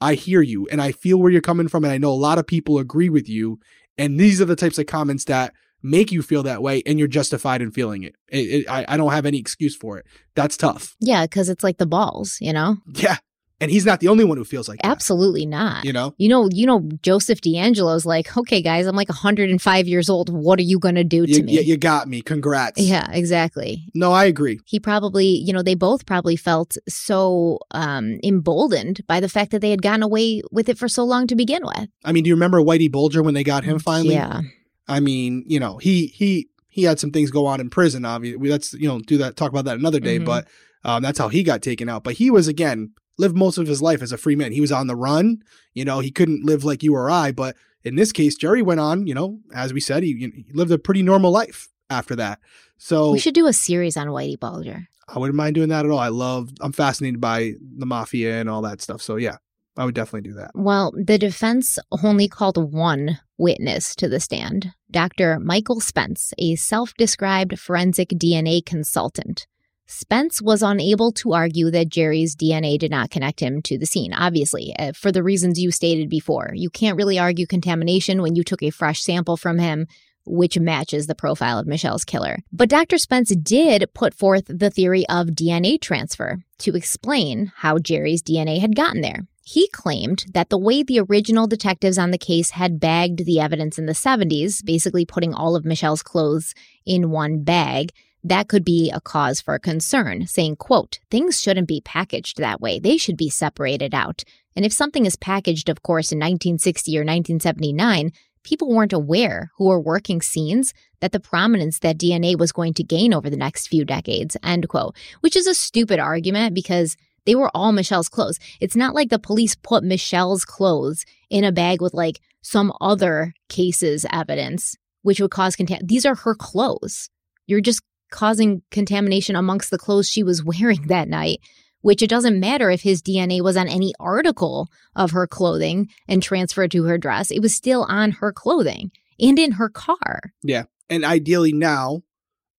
I 0.00 0.14
hear 0.14 0.42
you 0.42 0.68
and 0.70 0.80
I 0.82 0.92
feel 0.92 1.18
where 1.18 1.30
you're 1.32 1.40
coming 1.40 1.66
from. 1.68 1.84
And 1.84 1.92
I 1.92 1.98
know 1.98 2.10
a 2.10 2.14
lot 2.14 2.38
of 2.38 2.46
people 2.46 2.78
agree 2.78 3.08
with 3.08 3.28
you. 3.28 3.58
And 3.96 4.18
these 4.20 4.40
are 4.40 4.44
the 4.44 4.54
types 4.56 4.78
of 4.78 4.86
comments 4.86 5.24
that 5.24 5.52
make 5.82 6.10
you 6.12 6.22
feel 6.22 6.42
that 6.42 6.62
way 6.62 6.82
and 6.86 6.98
you're 6.98 7.08
justified 7.08 7.62
in 7.62 7.70
feeling 7.70 8.02
it. 8.02 8.16
it, 8.28 8.38
it 8.38 8.70
I, 8.70 8.84
I 8.88 8.96
don't 8.96 9.12
have 9.12 9.26
any 9.26 9.38
excuse 9.38 9.76
for 9.76 9.98
it. 9.98 10.06
That's 10.34 10.56
tough. 10.56 10.96
Yeah, 11.00 11.24
because 11.24 11.48
it's 11.48 11.62
like 11.64 11.78
the 11.78 11.86
balls, 11.86 12.36
you 12.40 12.52
know? 12.52 12.76
Yeah. 12.94 13.16
And 13.60 13.72
he's 13.72 13.84
not 13.84 13.98
the 13.98 14.06
only 14.06 14.22
one 14.22 14.36
who 14.38 14.44
feels 14.44 14.68
like 14.68 14.80
that. 14.82 14.88
Absolutely 14.88 15.44
not. 15.44 15.84
You 15.84 15.92
know? 15.92 16.14
You 16.16 16.28
know, 16.28 16.48
you 16.52 16.64
know, 16.64 16.88
Joseph 17.02 17.40
DeAngelo's 17.40 18.06
like, 18.06 18.36
okay, 18.36 18.62
guys, 18.62 18.86
I'm 18.86 18.94
like 18.94 19.08
105 19.08 19.88
years 19.88 20.08
old. 20.08 20.28
What 20.30 20.60
are 20.60 20.62
you 20.62 20.78
gonna 20.78 21.02
do 21.02 21.26
to 21.26 21.32
You, 21.32 21.42
me? 21.42 21.52
you, 21.54 21.60
you 21.62 21.76
got 21.76 22.06
me. 22.06 22.22
Congrats. 22.22 22.80
yeah, 22.80 23.10
exactly. 23.10 23.82
No, 23.96 24.12
I 24.12 24.26
agree. 24.26 24.60
He 24.64 24.78
probably, 24.78 25.26
you 25.26 25.52
know, 25.52 25.62
they 25.64 25.74
both 25.74 26.06
probably 26.06 26.36
felt 26.36 26.76
so 26.88 27.58
um, 27.72 28.20
emboldened 28.22 29.00
by 29.08 29.18
the 29.18 29.28
fact 29.28 29.50
that 29.50 29.60
they 29.60 29.70
had 29.70 29.82
gotten 29.82 30.04
away 30.04 30.40
with 30.52 30.68
it 30.68 30.78
for 30.78 30.88
so 30.88 31.02
long 31.02 31.26
to 31.26 31.34
begin 31.34 31.62
with. 31.64 31.88
I 32.04 32.12
mean, 32.12 32.22
do 32.22 32.28
you 32.28 32.34
remember 32.36 32.60
Whitey 32.60 32.90
Bulger 32.90 33.24
when 33.24 33.34
they 33.34 33.42
got 33.42 33.64
him 33.64 33.80
finally? 33.80 34.14
Yeah. 34.14 34.42
I 34.88 35.00
mean, 35.00 35.44
you 35.46 35.60
know, 35.60 35.76
he 35.78 36.06
he 36.08 36.48
he 36.68 36.84
had 36.84 36.98
some 36.98 37.10
things 37.10 37.30
go 37.30 37.46
on 37.46 37.60
in 37.60 37.70
prison. 37.70 38.04
Obviously, 38.04 38.48
let's 38.48 38.72
you 38.74 38.88
know 38.88 39.00
do 39.00 39.18
that. 39.18 39.36
Talk 39.36 39.50
about 39.50 39.64
that 39.66 39.78
another 39.78 40.00
day. 40.00 40.18
Mhm. 40.18 40.24
But 40.24 40.48
um, 40.84 41.02
that's 41.02 41.18
how 41.18 41.28
he 41.28 41.42
got 41.42 41.62
taken 41.62 41.88
out. 41.88 42.04
But 42.04 42.14
he 42.14 42.30
was 42.30 42.48
again 42.48 42.92
lived 43.18 43.36
most 43.36 43.58
of 43.58 43.66
his 43.66 43.82
life 43.82 44.00
as 44.00 44.12
a 44.12 44.16
free 44.18 44.36
man. 44.36 44.52
He 44.52 44.60
was 44.60 44.72
on 44.72 44.86
the 44.86 44.94
run. 44.96 45.42
You 45.74 45.84
know, 45.84 45.98
he 46.00 46.10
couldn't 46.10 46.44
live 46.44 46.64
like 46.64 46.82
you 46.82 46.94
or 46.94 47.10
I. 47.10 47.32
But 47.32 47.56
in 47.84 47.96
this 47.96 48.12
case, 48.12 48.36
Jerry 48.36 48.62
went 48.62 48.80
on. 48.80 49.06
You 49.06 49.14
know, 49.14 49.40
as 49.54 49.72
we 49.72 49.80
said, 49.80 50.02
he, 50.02 50.14
he 50.14 50.52
lived 50.52 50.70
a 50.70 50.78
pretty 50.78 51.02
normal 51.02 51.30
life 51.32 51.68
after 51.90 52.14
that. 52.16 52.38
So 52.76 53.10
We 53.12 53.18
should 53.18 53.34
do 53.34 53.46
a 53.46 53.52
series 53.52 53.96
on 53.96 54.06
Whitey 54.08 54.38
Bulger. 54.38 54.88
I 55.08 55.18
wouldn't 55.18 55.36
mind 55.36 55.54
doing 55.54 55.70
that 55.70 55.84
at 55.84 55.90
all. 55.90 55.98
I 55.98 56.08
love. 56.08 56.50
I'm 56.60 56.72
fascinated 56.72 57.20
by 57.20 57.54
the 57.76 57.86
mafia 57.86 58.40
and 58.40 58.48
all 58.48 58.62
that 58.62 58.80
stuff. 58.80 59.02
So 59.02 59.16
yeah, 59.16 59.38
I 59.78 59.84
would 59.84 59.94
definitely 59.94 60.28
do 60.28 60.34
that. 60.34 60.50
Well, 60.54 60.92
the 60.96 61.18
defense 61.18 61.78
only 62.02 62.26
called 62.26 62.72
one 62.72 63.20
witness 63.38 63.94
to 63.96 64.08
the 64.08 64.18
stand 64.18 64.72
Dr. 64.90 65.38
Michael 65.38 65.80
Spence, 65.80 66.32
a 66.36 66.56
self 66.56 66.92
described 66.94 67.58
forensic 67.58 68.08
DNA 68.08 68.64
consultant. 68.64 69.46
Spence 69.86 70.42
was 70.42 70.62
unable 70.62 71.12
to 71.12 71.32
argue 71.32 71.70
that 71.70 71.88
Jerry's 71.88 72.34
DNA 72.34 72.76
did 72.76 72.90
not 72.90 73.10
connect 73.10 73.40
him 73.40 73.62
to 73.62 73.78
the 73.78 73.86
scene, 73.86 74.12
obviously, 74.12 74.74
uh, 74.78 74.92
for 74.92 75.12
the 75.12 75.22
reasons 75.22 75.60
you 75.60 75.70
stated 75.70 76.10
before. 76.10 76.50
You 76.54 76.68
can't 76.68 76.96
really 76.96 77.18
argue 77.18 77.46
contamination 77.46 78.20
when 78.20 78.34
you 78.34 78.42
took 78.42 78.62
a 78.62 78.70
fresh 78.70 79.00
sample 79.00 79.36
from 79.36 79.58
him, 79.58 79.86
which 80.26 80.58
matches 80.58 81.06
the 81.06 81.14
profile 81.14 81.58
of 81.58 81.66
Michelle's 81.66 82.04
killer. 82.04 82.38
But 82.52 82.68
Dr. 82.68 82.98
Spence 82.98 83.34
did 83.34 83.88
put 83.94 84.12
forth 84.12 84.44
the 84.48 84.70
theory 84.70 85.08
of 85.08 85.28
DNA 85.28 85.80
transfer 85.80 86.38
to 86.58 86.74
explain 86.74 87.52
how 87.56 87.78
Jerry's 87.78 88.22
DNA 88.22 88.60
had 88.60 88.76
gotten 88.76 89.00
there. 89.00 89.22
He 89.50 89.66
claimed 89.68 90.26
that 90.34 90.50
the 90.50 90.58
way 90.58 90.82
the 90.82 91.00
original 91.00 91.46
detectives 91.46 91.96
on 91.96 92.10
the 92.10 92.18
case 92.18 92.50
had 92.50 92.78
bagged 92.78 93.24
the 93.24 93.40
evidence 93.40 93.78
in 93.78 93.86
the 93.86 93.94
70s, 93.94 94.62
basically 94.62 95.06
putting 95.06 95.32
all 95.32 95.56
of 95.56 95.64
Michelle's 95.64 96.02
clothes 96.02 96.52
in 96.84 97.10
one 97.10 97.44
bag, 97.44 97.92
that 98.22 98.48
could 98.48 98.62
be 98.62 98.90
a 98.90 99.00
cause 99.00 99.40
for 99.40 99.58
concern, 99.58 100.26
saying, 100.26 100.56
quote, 100.56 100.98
things 101.10 101.40
shouldn't 101.40 101.66
be 101.66 101.80
packaged 101.80 102.36
that 102.36 102.60
way. 102.60 102.78
They 102.78 102.98
should 102.98 103.16
be 103.16 103.30
separated 103.30 103.94
out. 103.94 104.22
And 104.54 104.66
if 104.66 104.72
something 104.74 105.06
is 105.06 105.16
packaged, 105.16 105.70
of 105.70 105.82
course, 105.82 106.12
in 106.12 106.18
1960 106.18 106.98
or 106.98 107.00
1979, 107.00 108.12
people 108.42 108.68
weren't 108.68 108.92
aware 108.92 109.50
who 109.56 109.68
were 109.68 109.80
working 109.80 110.20
scenes 110.20 110.74
that 111.00 111.12
the 111.12 111.20
prominence 111.20 111.78
that 111.78 111.96
DNA 111.96 112.38
was 112.38 112.52
going 112.52 112.74
to 112.74 112.84
gain 112.84 113.14
over 113.14 113.30
the 113.30 113.36
next 113.38 113.68
few 113.68 113.86
decades, 113.86 114.36
end 114.42 114.68
quote, 114.68 114.94
which 115.20 115.36
is 115.36 115.46
a 115.46 115.54
stupid 115.54 115.98
argument 115.98 116.54
because 116.54 116.98
they 117.26 117.34
were 117.34 117.50
all 117.54 117.72
Michelle's 117.72 118.08
clothes. 118.08 118.38
It's 118.60 118.76
not 118.76 118.94
like 118.94 119.10
the 119.10 119.18
police 119.18 119.54
put 119.54 119.84
Michelle's 119.84 120.44
clothes 120.44 121.04
in 121.30 121.44
a 121.44 121.52
bag 121.52 121.80
with 121.80 121.94
like 121.94 122.20
some 122.42 122.72
other 122.80 123.34
case's 123.48 124.06
evidence, 124.12 124.76
which 125.02 125.20
would 125.20 125.30
cause 125.30 125.56
contam. 125.56 125.86
These 125.86 126.06
are 126.06 126.14
her 126.14 126.34
clothes. 126.34 127.10
You're 127.46 127.60
just 127.60 127.82
causing 128.10 128.62
contamination 128.70 129.36
amongst 129.36 129.70
the 129.70 129.78
clothes 129.78 130.08
she 130.08 130.22
was 130.22 130.44
wearing 130.44 130.86
that 130.86 131.08
night, 131.08 131.40
which 131.80 132.02
it 132.02 132.10
doesn't 132.10 132.40
matter 132.40 132.70
if 132.70 132.82
his 132.82 133.02
DNA 133.02 133.42
was 133.42 133.56
on 133.56 133.68
any 133.68 133.92
article 134.00 134.68
of 134.96 135.10
her 135.12 135.26
clothing 135.26 135.88
and 136.06 136.22
transferred 136.22 136.70
to 136.72 136.84
her 136.84 136.98
dress. 136.98 137.30
It 137.30 137.40
was 137.40 137.54
still 137.54 137.84
on 137.88 138.12
her 138.12 138.32
clothing 138.32 138.90
and 139.20 139.38
in 139.38 139.52
her 139.52 139.68
car. 139.68 140.20
Yeah. 140.42 140.64
And 140.88 141.04
ideally 141.04 141.52
now 141.52 142.02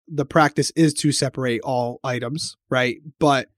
the 0.08 0.26
practice 0.26 0.72
is 0.76 0.94
to 0.96 1.12
separate 1.12 1.62
all 1.62 2.00
items, 2.04 2.58
right? 2.70 2.98
But 3.20 3.50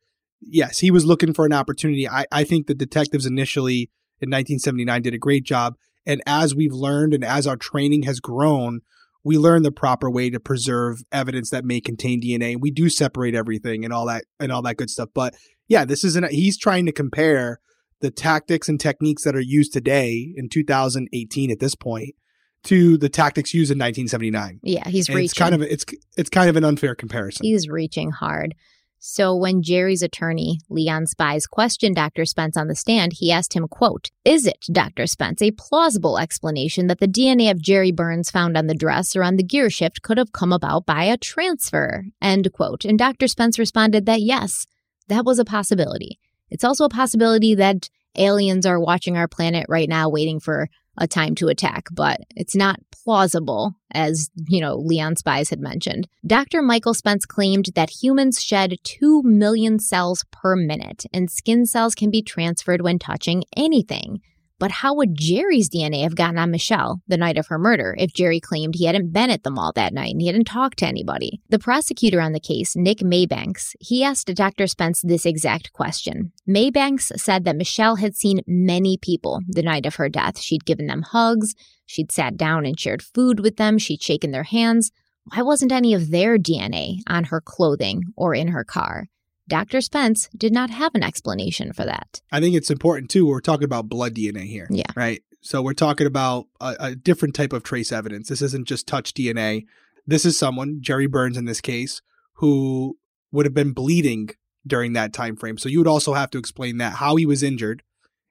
yes, 0.41 0.79
he 0.79 0.91
was 0.91 1.05
looking 1.05 1.33
for 1.33 1.45
an 1.45 1.53
opportunity. 1.53 2.07
I, 2.07 2.25
I 2.31 2.43
think 2.43 2.67
the 2.67 2.75
detectives 2.75 3.25
initially 3.25 3.89
in 4.19 4.29
1979 4.29 5.01
did 5.01 5.13
a 5.13 5.17
great 5.17 5.43
job. 5.43 5.75
And 6.05 6.21
as 6.25 6.55
we've 6.55 6.73
learned 6.73 7.13
and 7.13 7.23
as 7.23 7.45
our 7.45 7.55
training 7.55 8.03
has 8.03 8.19
grown, 8.19 8.81
we 9.23 9.37
learn 9.37 9.63
the 9.63 9.71
proper 9.71 10.09
way 10.09 10.29
to 10.29 10.39
preserve 10.39 11.03
evidence 11.11 11.51
that 11.51 11.63
may 11.63 11.79
contain 11.79 12.21
DNA. 12.21 12.59
We 12.59 12.71
do 12.71 12.89
separate 12.89 13.35
everything 13.35 13.85
and 13.85 13.93
all 13.93 14.07
that 14.07 14.23
and 14.39 14.51
all 14.51 14.63
that 14.63 14.77
good 14.77 14.89
stuff. 14.89 15.09
But 15.13 15.35
yeah, 15.67 15.85
this 15.85 16.03
is 16.03 16.15
an 16.15 16.27
he's 16.29 16.57
trying 16.57 16.85
to 16.87 16.91
compare 16.91 17.59
the 17.99 18.09
tactics 18.09 18.67
and 18.67 18.79
techniques 18.79 19.23
that 19.23 19.35
are 19.35 19.41
used 19.41 19.73
today 19.73 20.33
in 20.35 20.49
2018 20.49 21.51
at 21.51 21.59
this 21.59 21.75
point 21.75 22.15
to 22.63 22.97
the 22.97 23.09
tactics 23.09 23.53
used 23.53 23.71
in 23.71 23.77
1979. 23.77 24.59
Yeah, 24.63 24.87
he's 24.87 25.07
And 25.07 25.15
reaching. 25.15 25.25
It's 25.25 25.33
kind 25.33 25.55
of 25.55 25.61
it's 25.61 25.85
it's 26.17 26.29
kind 26.29 26.49
of 26.49 26.55
an 26.55 26.63
unfair 26.63 26.95
comparison. 26.95 27.45
He's 27.45 27.69
reaching 27.69 28.11
hard. 28.11 28.55
So 29.03 29.35
when 29.35 29.63
Jerry's 29.63 30.03
attorney, 30.03 30.59
Leon 30.69 31.07
Spies, 31.07 31.47
questioned 31.47 31.95
Dr. 31.95 32.23
Spence 32.23 32.55
on 32.55 32.67
the 32.67 32.75
stand, 32.75 33.13
he 33.13 33.31
asked 33.31 33.55
him, 33.55 33.67
quote, 33.67 34.11
Is 34.23 34.45
it, 34.45 34.63
Dr. 34.71 35.07
Spence, 35.07 35.41
a 35.41 35.49
plausible 35.49 36.19
explanation 36.19 36.85
that 36.85 36.99
the 36.99 37.07
DNA 37.07 37.49
of 37.49 37.63
Jerry 37.63 37.91
Burns 37.91 38.29
found 38.29 38.55
on 38.55 38.67
the 38.67 38.75
dress 38.75 39.15
or 39.15 39.23
on 39.23 39.37
the 39.37 39.43
gear 39.43 39.71
shift 39.71 40.03
could 40.03 40.19
have 40.19 40.33
come 40.33 40.53
about 40.53 40.85
by 40.85 41.05
a 41.05 41.17
transfer? 41.17 42.05
End 42.21 42.53
quote. 42.53 42.85
And 42.85 42.99
Dr. 42.99 43.27
Spence 43.27 43.57
responded 43.57 44.05
that 44.05 44.21
yes, 44.21 44.67
that 45.07 45.25
was 45.25 45.39
a 45.39 45.45
possibility. 45.45 46.19
It's 46.51 46.63
also 46.63 46.85
a 46.85 46.89
possibility 46.89 47.55
that 47.55 47.89
aliens 48.15 48.67
are 48.67 48.79
watching 48.79 49.17
our 49.17 49.27
planet 49.27 49.65
right 49.67 49.89
now 49.89 50.09
waiting 50.09 50.39
for 50.39 50.69
a 51.01 51.07
time 51.07 51.33
to 51.35 51.47
attack, 51.47 51.87
but 51.91 52.21
it's 52.35 52.55
not 52.55 52.79
plausible, 53.03 53.73
as, 53.91 54.29
you 54.47 54.61
know, 54.61 54.75
Leon 54.75 55.15
Spies 55.15 55.49
had 55.49 55.59
mentioned. 55.59 56.07
Dr. 56.25 56.61
Michael 56.61 56.93
Spence 56.93 57.25
claimed 57.25 57.69
that 57.73 57.89
humans 58.01 58.41
shed 58.41 58.75
2 58.83 59.23
million 59.23 59.79
cells 59.79 60.23
per 60.31 60.55
minute, 60.55 61.05
and 61.11 61.31
skin 61.31 61.65
cells 61.65 61.95
can 61.95 62.11
be 62.11 62.21
transferred 62.21 62.81
when 62.81 62.99
touching 62.99 63.43
anything. 63.57 64.21
But 64.61 64.69
how 64.69 64.93
would 64.93 65.15
Jerry's 65.15 65.69
DNA 65.69 66.03
have 66.03 66.15
gotten 66.15 66.37
on 66.37 66.51
Michelle 66.51 67.01
the 67.07 67.17
night 67.17 67.39
of 67.39 67.47
her 67.47 67.57
murder 67.57 67.95
if 67.97 68.13
Jerry 68.13 68.39
claimed 68.39 68.75
he 68.75 68.85
hadn't 68.85 69.11
been 69.11 69.31
at 69.31 69.41
the 69.41 69.49
mall 69.49 69.71
that 69.73 69.91
night 69.91 70.11
and 70.11 70.21
he 70.21 70.27
hadn't 70.27 70.45
talked 70.45 70.77
to 70.79 70.85
anybody? 70.85 71.41
The 71.49 71.57
prosecutor 71.57 72.21
on 72.21 72.33
the 72.33 72.39
case, 72.39 72.75
Nick 72.75 72.99
Maybanks, 72.99 73.75
he 73.79 74.03
asked 74.03 74.27
Dr. 74.27 74.67
Spence 74.67 75.01
this 75.01 75.25
exact 75.25 75.73
question. 75.73 76.31
Maybanks 76.47 77.11
said 77.19 77.43
that 77.45 77.55
Michelle 77.55 77.95
had 77.95 78.15
seen 78.15 78.41
many 78.45 78.99
people 79.01 79.39
the 79.47 79.63
night 79.63 79.87
of 79.87 79.95
her 79.95 80.09
death. 80.09 80.39
She'd 80.39 80.63
given 80.65 80.85
them 80.85 81.05
hugs, 81.09 81.55
she'd 81.87 82.11
sat 82.11 82.37
down 82.37 82.63
and 82.67 82.79
shared 82.79 83.01
food 83.01 83.39
with 83.39 83.57
them, 83.57 83.79
she'd 83.79 84.03
shaken 84.03 84.29
their 84.29 84.43
hands. 84.43 84.91
Why 85.33 85.41
wasn't 85.41 85.71
any 85.71 85.95
of 85.95 86.11
their 86.11 86.37
DNA 86.37 86.97
on 87.07 87.23
her 87.25 87.41
clothing 87.41 88.03
or 88.15 88.35
in 88.35 88.49
her 88.49 88.63
car? 88.63 89.07
Dr. 89.47 89.81
Spence 89.81 90.29
did 90.35 90.53
not 90.53 90.69
have 90.69 90.95
an 90.95 91.03
explanation 91.03 91.73
for 91.73 91.85
that. 91.85 92.21
I 92.31 92.39
think 92.39 92.55
it's 92.55 92.71
important 92.71 93.09
too. 93.09 93.25
We're 93.25 93.41
talking 93.41 93.65
about 93.65 93.89
blood 93.89 94.15
DNA 94.15 94.45
here. 94.45 94.67
Yeah. 94.69 94.91
Right. 94.95 95.23
So 95.41 95.61
we're 95.61 95.73
talking 95.73 96.07
about 96.07 96.47
a, 96.59 96.75
a 96.79 96.95
different 96.95 97.35
type 97.35 97.51
of 97.51 97.63
trace 97.63 97.91
evidence. 97.91 98.29
This 98.29 98.41
isn't 98.41 98.67
just 98.67 98.87
touch 98.87 99.13
DNA. 99.13 99.65
This 100.05 100.25
is 100.25 100.37
someone, 100.37 100.77
Jerry 100.81 101.07
Burns 101.07 101.37
in 101.37 101.45
this 101.45 101.61
case, 101.61 102.01
who 102.35 102.97
would 103.31 103.45
have 103.45 103.53
been 103.53 103.73
bleeding 103.73 104.29
during 104.65 104.93
that 104.93 105.13
time 105.13 105.35
frame. 105.35 105.57
So 105.57 105.69
you 105.69 105.79
would 105.79 105.87
also 105.87 106.13
have 106.13 106.29
to 106.31 106.37
explain 106.37 106.77
that 106.77 106.93
how 106.93 107.15
he 107.15 107.25
was 107.25 107.41
injured 107.43 107.81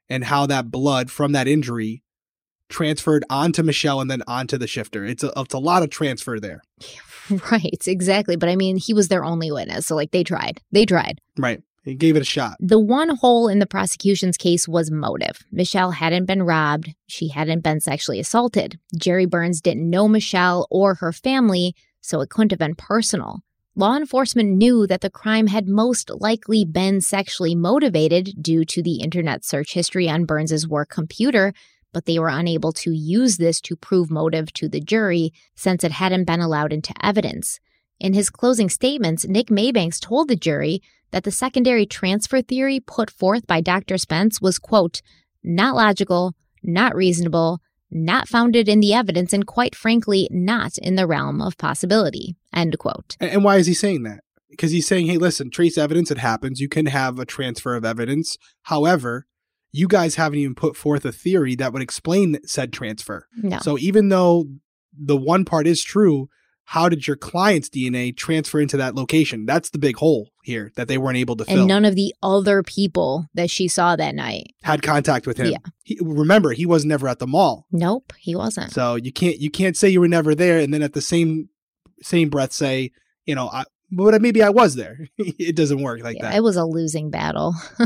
and 0.08 0.24
how 0.24 0.46
that 0.46 0.70
blood 0.70 1.10
from 1.10 1.32
that 1.32 1.48
injury 1.48 2.02
transferred 2.68 3.24
onto 3.28 3.62
Michelle 3.62 4.00
and 4.00 4.10
then 4.10 4.22
onto 4.26 4.56
the 4.56 4.66
shifter. 4.66 5.04
It's 5.04 5.24
a, 5.24 5.32
it's 5.36 5.54
a 5.54 5.58
lot 5.58 5.82
of 5.82 5.90
transfer 5.90 6.38
there. 6.38 6.62
Right, 7.50 7.86
exactly. 7.86 8.36
But 8.36 8.48
I 8.48 8.56
mean, 8.56 8.76
he 8.76 8.94
was 8.94 9.08
their 9.08 9.24
only 9.24 9.50
witness. 9.50 9.86
So, 9.86 9.96
like, 9.96 10.10
they 10.10 10.24
tried. 10.24 10.60
They 10.72 10.84
tried. 10.84 11.20
Right. 11.38 11.62
He 11.84 11.94
gave 11.94 12.16
it 12.16 12.22
a 12.22 12.26
shot. 12.26 12.56
The 12.60 12.78
one 12.78 13.16
hole 13.16 13.48
in 13.48 13.58
the 13.58 13.66
prosecution's 13.66 14.36
case 14.36 14.68
was 14.68 14.90
motive. 14.90 15.38
Michelle 15.50 15.92
hadn't 15.92 16.26
been 16.26 16.42
robbed. 16.42 16.94
She 17.06 17.28
hadn't 17.28 17.62
been 17.62 17.80
sexually 17.80 18.20
assaulted. 18.20 18.78
Jerry 18.98 19.24
Burns 19.24 19.60
didn't 19.62 19.88
know 19.88 20.06
Michelle 20.06 20.66
or 20.70 20.96
her 20.96 21.12
family, 21.12 21.74
so 22.02 22.20
it 22.20 22.28
couldn't 22.28 22.52
have 22.52 22.58
been 22.58 22.74
personal. 22.74 23.40
Law 23.76 23.96
enforcement 23.96 24.56
knew 24.56 24.86
that 24.88 25.00
the 25.00 25.08
crime 25.08 25.46
had 25.46 25.68
most 25.68 26.10
likely 26.10 26.64
been 26.64 27.00
sexually 27.00 27.54
motivated 27.54 28.34
due 28.40 28.64
to 28.66 28.82
the 28.82 28.96
internet 28.96 29.44
search 29.44 29.72
history 29.72 30.08
on 30.08 30.26
Burns's 30.26 30.68
work 30.68 30.90
computer, 30.90 31.54
but 31.92 32.06
they 32.06 32.18
were 32.18 32.28
unable 32.28 32.72
to 32.72 32.92
use 32.92 33.36
this 33.36 33.60
to 33.62 33.76
prove 33.76 34.10
motive 34.10 34.52
to 34.54 34.68
the 34.68 34.80
jury 34.80 35.32
since 35.54 35.84
it 35.84 35.92
hadn't 35.92 36.24
been 36.24 36.40
allowed 36.40 36.72
into 36.72 36.94
evidence. 37.02 37.60
In 37.98 38.14
his 38.14 38.30
closing 38.30 38.68
statements, 38.68 39.26
Nick 39.26 39.48
Maybanks 39.48 40.00
told 40.00 40.28
the 40.28 40.36
jury 40.36 40.80
that 41.10 41.24
the 41.24 41.30
secondary 41.30 41.86
transfer 41.86 42.40
theory 42.40 42.80
put 42.80 43.10
forth 43.10 43.46
by 43.46 43.60
Dr. 43.60 43.98
Spence 43.98 44.40
was, 44.40 44.58
quote, 44.58 45.02
not 45.42 45.74
logical, 45.74 46.34
not 46.62 46.94
reasonable, 46.94 47.60
not 47.90 48.28
founded 48.28 48.68
in 48.68 48.80
the 48.80 48.94
evidence, 48.94 49.32
and 49.32 49.46
quite 49.46 49.74
frankly, 49.74 50.28
not 50.30 50.78
in 50.78 50.94
the 50.94 51.06
realm 51.06 51.40
of 51.40 51.58
possibility, 51.58 52.36
end 52.54 52.78
quote. 52.78 53.16
And, 53.20 53.42
why 53.42 53.56
is 53.56 53.66
he 53.66 53.74
saying 53.74 54.04
that? 54.04 54.20
Because 54.48 54.70
he's 54.70 54.86
saying, 54.86 55.06
hey, 55.06 55.16
listen, 55.16 55.50
trace 55.50 55.76
evidence, 55.76 56.10
it 56.10 56.18
happens. 56.18 56.60
You 56.60 56.68
can 56.68 56.86
have 56.86 57.18
a 57.18 57.24
transfer 57.24 57.74
of 57.74 57.84
evidence. 57.84 58.36
However, 58.62 59.26
you 59.72 59.88
guys 59.88 60.16
haven't 60.16 60.38
even 60.38 60.54
put 60.54 60.76
forth 60.76 61.04
a 61.04 61.12
theory 61.12 61.54
that 61.56 61.72
would 61.72 61.82
explain 61.82 62.38
said 62.44 62.72
transfer. 62.72 63.26
No. 63.36 63.58
So 63.60 63.78
even 63.78 64.08
though 64.08 64.46
the 64.96 65.16
one 65.16 65.44
part 65.44 65.66
is 65.66 65.82
true, 65.82 66.28
how 66.64 66.88
did 66.88 67.06
your 67.06 67.16
client's 67.16 67.68
DNA 67.68 68.16
transfer 68.16 68.60
into 68.60 68.76
that 68.76 68.94
location? 68.94 69.44
That's 69.44 69.70
the 69.70 69.78
big 69.78 69.96
hole 69.96 70.30
here 70.44 70.70
that 70.76 70.86
they 70.86 70.98
weren't 70.98 71.16
able 71.16 71.34
to 71.36 71.44
fill. 71.44 71.58
And 71.58 71.66
none 71.68 71.84
of 71.84 71.96
the 71.96 72.14
other 72.22 72.62
people 72.62 73.26
that 73.34 73.50
she 73.50 73.66
saw 73.66 73.96
that 73.96 74.14
night. 74.14 74.54
had 74.62 74.82
contact 74.82 75.26
with 75.26 75.36
him. 75.36 75.50
Yeah. 75.50 75.58
He, 75.82 75.98
remember, 76.00 76.52
he 76.52 76.66
was 76.66 76.84
never 76.84 77.08
at 77.08 77.18
the 77.18 77.26
mall. 77.26 77.66
Nope, 77.72 78.12
he 78.18 78.36
wasn't. 78.36 78.72
So 78.72 78.94
you 78.94 79.12
can't 79.12 79.38
you 79.40 79.50
can't 79.50 79.76
say 79.76 79.88
you 79.88 80.00
were 80.00 80.06
never 80.08 80.34
there 80.34 80.60
and 80.60 80.72
then 80.72 80.82
at 80.82 80.92
the 80.92 81.00
same 81.00 81.48
same 82.02 82.28
breath 82.28 82.52
say, 82.52 82.92
you 83.24 83.34
know, 83.34 83.48
I, 83.48 83.64
but 83.90 84.22
maybe 84.22 84.42
I 84.42 84.50
was 84.50 84.76
there. 84.76 85.08
it 85.18 85.56
doesn't 85.56 85.82
work 85.82 86.02
like 86.02 86.18
Yeah, 86.18 86.30
that. 86.30 86.36
It 86.36 86.42
was 86.44 86.56
a 86.56 86.64
losing 86.64 87.10
battle. 87.10 87.54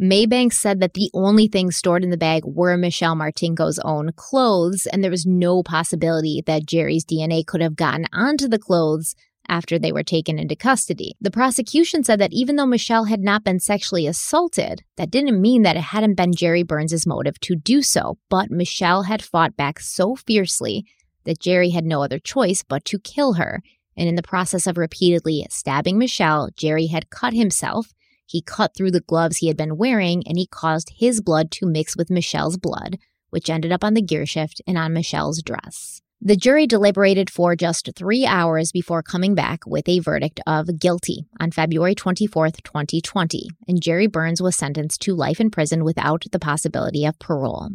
Maybank 0.00 0.52
said 0.52 0.78
that 0.80 0.94
the 0.94 1.10
only 1.12 1.48
things 1.48 1.76
stored 1.76 2.04
in 2.04 2.10
the 2.10 2.16
bag 2.16 2.44
were 2.44 2.76
Michelle 2.76 3.16
Martinko's 3.16 3.80
own 3.80 4.12
clothes, 4.14 4.86
and 4.86 5.02
there 5.02 5.10
was 5.10 5.26
no 5.26 5.64
possibility 5.64 6.40
that 6.46 6.66
Jerry's 6.66 7.04
DNA 7.04 7.44
could 7.44 7.60
have 7.60 7.74
gotten 7.74 8.06
onto 8.12 8.46
the 8.46 8.60
clothes 8.60 9.16
after 9.48 9.78
they 9.78 9.90
were 9.90 10.04
taken 10.04 10.38
into 10.38 10.54
custody. 10.54 11.16
The 11.20 11.30
prosecution 11.30 12.04
said 12.04 12.20
that 12.20 12.32
even 12.32 12.56
though 12.56 12.66
Michelle 12.66 13.06
had 13.06 13.20
not 13.20 13.42
been 13.42 13.58
sexually 13.58 14.06
assaulted, 14.06 14.84
that 14.96 15.10
didn't 15.10 15.40
mean 15.40 15.62
that 15.62 15.76
it 15.76 15.82
hadn't 15.82 16.14
been 16.14 16.34
Jerry 16.34 16.62
Burns' 16.62 17.06
motive 17.06 17.40
to 17.40 17.56
do 17.56 17.82
so, 17.82 18.18
but 18.28 18.50
Michelle 18.50 19.04
had 19.04 19.22
fought 19.22 19.56
back 19.56 19.80
so 19.80 20.14
fiercely 20.14 20.84
that 21.24 21.40
Jerry 21.40 21.70
had 21.70 21.84
no 21.84 22.02
other 22.02 22.18
choice 22.18 22.62
but 22.62 22.84
to 22.84 22.98
kill 22.98 23.34
her. 23.34 23.62
And 23.96 24.08
in 24.08 24.14
the 24.14 24.22
process 24.22 24.68
of 24.68 24.78
repeatedly 24.78 25.44
stabbing 25.50 25.98
Michelle, 25.98 26.50
Jerry 26.54 26.86
had 26.86 27.10
cut 27.10 27.32
himself. 27.32 27.88
He 28.28 28.42
cut 28.42 28.76
through 28.76 28.90
the 28.90 29.00
gloves 29.00 29.38
he 29.38 29.48
had 29.48 29.56
been 29.56 29.78
wearing 29.78 30.22
and 30.26 30.36
he 30.36 30.46
caused 30.46 30.92
his 30.98 31.22
blood 31.22 31.50
to 31.52 31.66
mix 31.66 31.96
with 31.96 32.10
Michelle's 32.10 32.58
blood, 32.58 32.98
which 33.30 33.48
ended 33.48 33.72
up 33.72 33.82
on 33.82 33.94
the 33.94 34.02
gear 34.02 34.26
shift 34.26 34.60
and 34.66 34.76
on 34.76 34.92
Michelle's 34.92 35.42
dress. 35.42 36.02
The 36.20 36.36
jury 36.36 36.66
deliberated 36.66 37.30
for 37.30 37.56
just 37.56 37.88
three 37.96 38.26
hours 38.26 38.70
before 38.70 39.02
coming 39.02 39.34
back 39.34 39.60
with 39.66 39.88
a 39.88 40.00
verdict 40.00 40.40
of 40.46 40.78
guilty 40.78 41.26
on 41.40 41.52
February 41.52 41.94
24th, 41.94 42.62
2020, 42.64 43.48
and 43.66 43.80
Jerry 43.80 44.08
Burns 44.08 44.42
was 44.42 44.56
sentenced 44.56 45.00
to 45.02 45.14
life 45.14 45.40
in 45.40 45.48
prison 45.48 45.82
without 45.82 46.24
the 46.30 46.38
possibility 46.38 47.06
of 47.06 47.18
parole. 47.18 47.70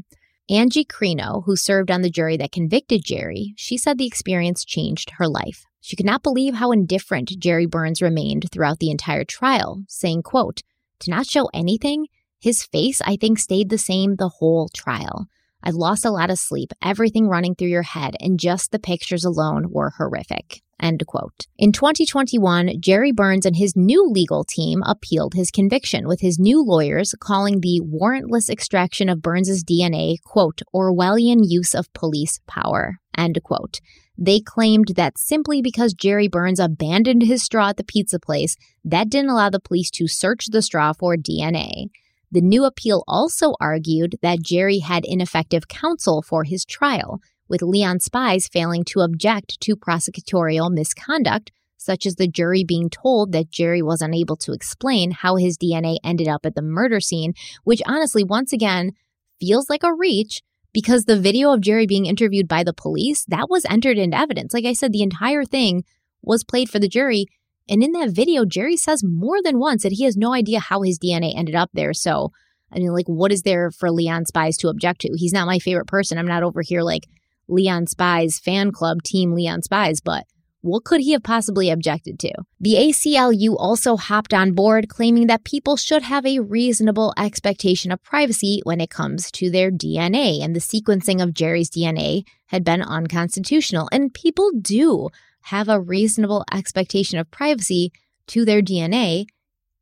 Angie 0.49 0.85
Crino, 0.85 1.45
who 1.45 1.55
served 1.55 1.89
on 1.89 2.01
the 2.01 2.09
jury 2.09 2.37
that 2.37 2.51
convicted 2.51 3.03
Jerry, 3.03 3.53
she 3.55 3.77
said 3.77 3.97
the 3.97 4.05
experience 4.05 4.65
changed 4.65 5.11
her 5.17 5.27
life. 5.27 5.65
She 5.85 5.97
could 5.97 6.05
not 6.05 6.23
believe 6.23 6.53
how 6.53 6.71
indifferent 6.71 7.37
Jerry 7.39 7.65
Burns 7.65 8.01
remained 8.01 8.45
throughout 8.49 8.79
the 8.79 8.89
entire 8.89 9.25
trial, 9.25 9.83
saying, 9.89 10.23
quote, 10.23 10.61
to 10.99 11.11
not 11.11 11.27
show 11.27 11.49
anything, 11.53 12.07
his 12.39 12.63
face, 12.63 13.01
I 13.01 13.17
think, 13.17 13.37
stayed 13.37 13.69
the 13.69 13.77
same 13.77 14.15
the 14.15 14.29
whole 14.29 14.69
trial. 14.73 15.25
I 15.61 15.71
lost 15.71 16.05
a 16.05 16.09
lot 16.09 16.29
of 16.29 16.39
sleep, 16.39 16.71
everything 16.81 17.27
running 17.27 17.53
through 17.53 17.67
your 17.67 17.83
head, 17.83 18.15
and 18.21 18.39
just 18.39 18.71
the 18.71 18.79
pictures 18.79 19.25
alone 19.25 19.71
were 19.71 19.89
horrific. 19.97 20.61
End 20.81 21.03
quote. 21.05 21.47
In 21.57 21.73
2021, 21.73 22.79
Jerry 22.79 23.11
Burns 23.11 23.45
and 23.45 23.57
his 23.57 23.75
new 23.75 24.07
legal 24.09 24.45
team 24.45 24.83
appealed 24.85 25.33
his 25.33 25.51
conviction, 25.51 26.07
with 26.07 26.21
his 26.21 26.39
new 26.39 26.63
lawyers 26.63 27.13
calling 27.19 27.59
the 27.59 27.81
warrantless 27.81 28.49
extraction 28.49 29.09
of 29.09 29.21
Burns's 29.21 29.65
DNA, 29.65 30.15
quote, 30.23 30.61
Orwellian 30.73 31.41
use 31.43 31.75
of 31.75 31.91
police 31.91 32.39
power, 32.47 32.99
end 33.17 33.37
quote. 33.43 33.81
They 34.17 34.39
claimed 34.39 34.93
that 34.95 35.17
simply 35.17 35.61
because 35.61 35.93
Jerry 35.93 36.27
Burns 36.27 36.59
abandoned 36.59 37.23
his 37.23 37.43
straw 37.43 37.69
at 37.69 37.77
the 37.77 37.83
pizza 37.83 38.19
place, 38.19 38.55
that 38.85 39.09
didn't 39.09 39.31
allow 39.31 39.49
the 39.49 39.59
police 39.59 39.89
to 39.91 40.07
search 40.07 40.47
the 40.47 40.61
straw 40.61 40.93
for 40.93 41.15
DNA. 41.15 41.87
The 42.31 42.41
new 42.41 42.63
appeal 42.63 43.03
also 43.07 43.53
argued 43.59 44.15
that 44.21 44.41
Jerry 44.41 44.79
had 44.79 45.05
ineffective 45.05 45.67
counsel 45.67 46.21
for 46.21 46.43
his 46.43 46.65
trial, 46.65 47.19
with 47.47 47.61
Leon 47.61 47.99
Spies 47.99 48.47
failing 48.47 48.83
to 48.85 49.01
object 49.01 49.59
to 49.61 49.75
prosecutorial 49.75 50.71
misconduct, 50.71 51.51
such 51.77 52.05
as 52.05 52.15
the 52.15 52.27
jury 52.27 52.63
being 52.63 52.89
told 52.89 53.31
that 53.31 53.51
Jerry 53.51 53.81
was 53.81 54.01
unable 54.01 54.37
to 54.37 54.53
explain 54.53 55.11
how 55.11 55.35
his 55.35 55.57
DNA 55.57 55.97
ended 56.03 56.27
up 56.27 56.45
at 56.45 56.55
the 56.55 56.61
murder 56.61 56.99
scene, 56.99 57.33
which 57.63 57.81
honestly, 57.85 58.23
once 58.23 58.53
again, 58.53 58.93
feels 59.39 59.69
like 59.69 59.83
a 59.83 59.93
reach 59.93 60.41
because 60.73 61.05
the 61.05 61.19
video 61.19 61.53
of 61.53 61.61
Jerry 61.61 61.85
being 61.85 62.05
interviewed 62.05 62.47
by 62.47 62.63
the 62.63 62.73
police, 62.73 63.25
that 63.27 63.49
was 63.49 63.65
entered 63.69 63.97
into 63.97 64.17
evidence. 64.17 64.53
Like 64.53 64.65
I 64.65 64.73
said, 64.73 64.91
the 64.91 65.03
entire 65.03 65.45
thing 65.45 65.83
was 66.21 66.43
played 66.43 66.69
for 66.69 66.79
the 66.79 66.87
jury. 66.87 67.27
And 67.69 67.83
in 67.83 67.91
that 67.93 68.09
video, 68.09 68.43
Jerry 68.43 68.75
says 68.75 69.03
more 69.03 69.37
than 69.43 69.59
once 69.59 69.83
that 69.83 69.93
he 69.93 70.03
has 70.03 70.17
no 70.17 70.33
idea 70.33 70.59
how 70.59 70.81
his 70.81 70.99
DNA 70.99 71.33
ended 71.37 71.55
up 71.55 71.69
there. 71.73 71.93
So, 71.93 72.31
I 72.71 72.79
mean, 72.79 72.91
like, 72.91 73.07
what 73.07 73.31
is 73.31 73.43
there 73.43 73.71
for 73.71 73.91
Leon 73.91 74.25
Spies 74.25 74.57
to 74.57 74.69
object 74.69 75.01
to? 75.01 75.13
He's 75.15 75.33
not 75.33 75.47
my 75.47 75.59
favorite 75.59 75.87
person. 75.87 76.17
I'm 76.17 76.27
not 76.27 76.43
over 76.43 76.61
here 76.61 76.81
like 76.81 77.07
Leon 77.47 77.87
Spies 77.87 78.39
fan 78.39 78.71
club, 78.71 79.03
team 79.03 79.33
Leon 79.33 79.61
Spies, 79.61 80.01
but 80.01 80.25
what 80.63 80.85
could 80.85 81.01
he 81.01 81.11
have 81.11 81.23
possibly 81.23 81.69
objected 81.69 82.17
to? 82.19 82.31
The 82.61 82.75
ACLU 82.75 83.55
also 83.57 83.97
hopped 83.97 84.33
on 84.33 84.53
board, 84.53 84.87
claiming 84.87 85.27
that 85.27 85.43
people 85.43 85.75
should 85.75 86.03
have 86.03 86.25
a 86.25 86.39
reasonable 86.39 87.13
expectation 87.17 87.91
of 87.91 88.01
privacy 88.01 88.61
when 88.63 88.79
it 88.79 88.89
comes 88.89 89.29
to 89.31 89.51
their 89.51 89.71
DNA, 89.71 90.41
and 90.41 90.55
the 90.55 90.61
sequencing 90.61 91.21
of 91.21 91.33
Jerry's 91.33 91.69
DNA 91.69 92.23
had 92.47 92.63
been 92.63 92.81
unconstitutional. 92.81 93.89
And 93.91 94.13
people 94.13 94.51
do 94.59 95.09
have 95.43 95.67
a 95.67 95.81
reasonable 95.81 96.45
expectation 96.53 97.19
of 97.19 97.29
privacy 97.29 97.91
to 98.27 98.45
their 98.45 98.61
DNA 98.61 99.25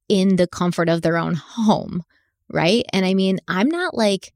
in 0.10 0.36
the 0.36 0.48
comfort 0.48 0.90
of 0.90 1.04
their 1.04 1.18
own 1.18 1.36
home, 1.36 2.02
right? 2.50 2.84
And 2.92 3.06
I 3.06 3.14
mean, 3.14 3.40
I'm 3.48 3.70
not 3.70 3.94
like, 3.94 4.34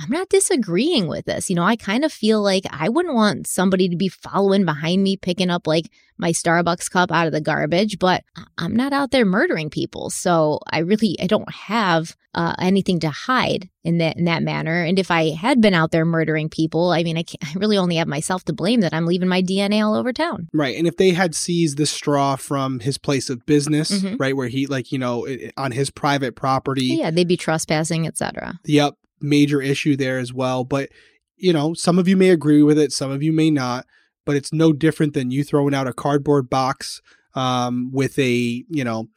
I'm 0.00 0.10
not 0.10 0.28
disagreeing 0.28 1.06
with 1.06 1.24
this. 1.24 1.48
You 1.48 1.56
know, 1.56 1.62
I 1.62 1.76
kind 1.76 2.04
of 2.04 2.12
feel 2.12 2.42
like 2.42 2.64
I 2.70 2.88
wouldn't 2.88 3.14
want 3.14 3.46
somebody 3.46 3.88
to 3.88 3.96
be 3.96 4.08
following 4.08 4.64
behind 4.64 5.02
me, 5.02 5.16
picking 5.16 5.50
up 5.50 5.66
like 5.66 5.86
my 6.18 6.30
Starbucks 6.30 6.90
cup 6.90 7.10
out 7.12 7.26
of 7.26 7.32
the 7.32 7.40
garbage, 7.40 7.98
but 7.98 8.22
I'm 8.58 8.74
not 8.74 8.92
out 8.92 9.10
there 9.12 9.24
murdering 9.24 9.70
people. 9.70 10.10
So 10.10 10.60
I 10.70 10.78
really, 10.80 11.16
I 11.20 11.26
don't 11.26 11.50
have 11.52 12.16
uh, 12.34 12.54
anything 12.58 12.98
to 13.00 13.10
hide 13.10 13.68
in 13.84 13.98
that, 13.98 14.16
in 14.16 14.24
that 14.24 14.42
manner. 14.42 14.82
And 14.82 14.98
if 14.98 15.10
I 15.10 15.30
had 15.30 15.60
been 15.60 15.74
out 15.74 15.92
there 15.92 16.04
murdering 16.04 16.48
people, 16.48 16.90
I 16.90 17.02
mean, 17.04 17.16
I, 17.18 17.24
I 17.44 17.52
really 17.54 17.78
only 17.78 17.96
have 17.96 18.08
myself 18.08 18.44
to 18.46 18.52
blame 18.52 18.80
that 18.80 18.92
I'm 18.94 19.06
leaving 19.06 19.28
my 19.28 19.42
DNA 19.42 19.84
all 19.84 19.94
over 19.94 20.12
town. 20.12 20.48
Right. 20.52 20.76
And 20.76 20.86
if 20.88 20.96
they 20.96 21.10
had 21.12 21.34
seized 21.34 21.78
the 21.78 21.86
straw 21.86 22.34
from 22.36 22.80
his 22.80 22.98
place 22.98 23.30
of 23.30 23.46
business, 23.46 23.90
Mhm. 23.92 24.16
right, 24.18 24.36
where 24.36 24.48
he, 24.48 24.66
like, 24.66 24.90
you 24.92 24.98
know, 24.98 25.26
on 25.56 25.70
his 25.72 25.90
private 25.90 26.34
property, 26.34 26.86
Yeah, 26.86 27.10
they'd 27.12 27.28
be 27.28 27.36
trespassing, 27.36 28.06
etc. 28.06 28.58
Yep, 28.64 28.94
major 29.24 29.60
issue 29.60 29.96
there 29.96 30.18
as 30.18 30.32
well. 30.32 30.64
But 30.64 30.90
you 31.36 31.52
know, 31.52 31.74
some 31.74 31.98
of 31.98 32.06
you 32.06 32.16
may 32.16 32.30
agree 32.30 32.62
with 32.62 32.78
it, 32.78 32.92
some 32.92 33.10
of 33.10 33.22
you 33.22 33.32
may 33.32 33.50
not. 33.50 33.86
But 34.26 34.36
it's 34.36 34.54
no 34.54 34.72
different 34.72 35.12
than 35.12 35.30
you 35.30 35.44
throwing 35.44 35.74
out 35.74 35.86
a 35.86 35.92
cardboard 35.92 36.48
box 36.48 37.02
um, 37.34 37.90
with 37.92 38.18
a 38.18 38.64
you 38.68 38.84
know 38.84 39.08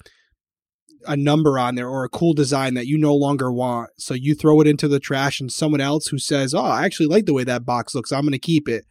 a 1.08 1.16
number 1.16 1.58
on 1.58 1.76
there 1.76 1.88
or 1.88 2.04
a 2.04 2.10
cool 2.10 2.34
design 2.34 2.74
that 2.74 2.88
you 2.88 2.98
no 2.98 3.16
longer 3.16 3.52
want. 3.52 3.90
So 3.98 4.14
you 4.14 4.36
throw 4.36 4.60
it 4.62 4.68
into 4.68 4.88
the 4.88 5.00
trash, 5.00 5.40
and 5.40 5.52
someone 5.52 5.82
else 5.82 6.08
who 6.08 6.20
says, 6.20 6.54
"Oh, 6.54 6.64
I 6.64 6.86
actually 6.86 7.08
like 7.08 7.26
the 7.26 7.34
way 7.34 7.44
that 7.46 7.66
box 7.66 7.96
looks. 7.96 8.12
I'm 8.12 8.22
going 8.22 8.32
to 8.34 8.40
keep 8.40 8.68
it." 8.68 8.86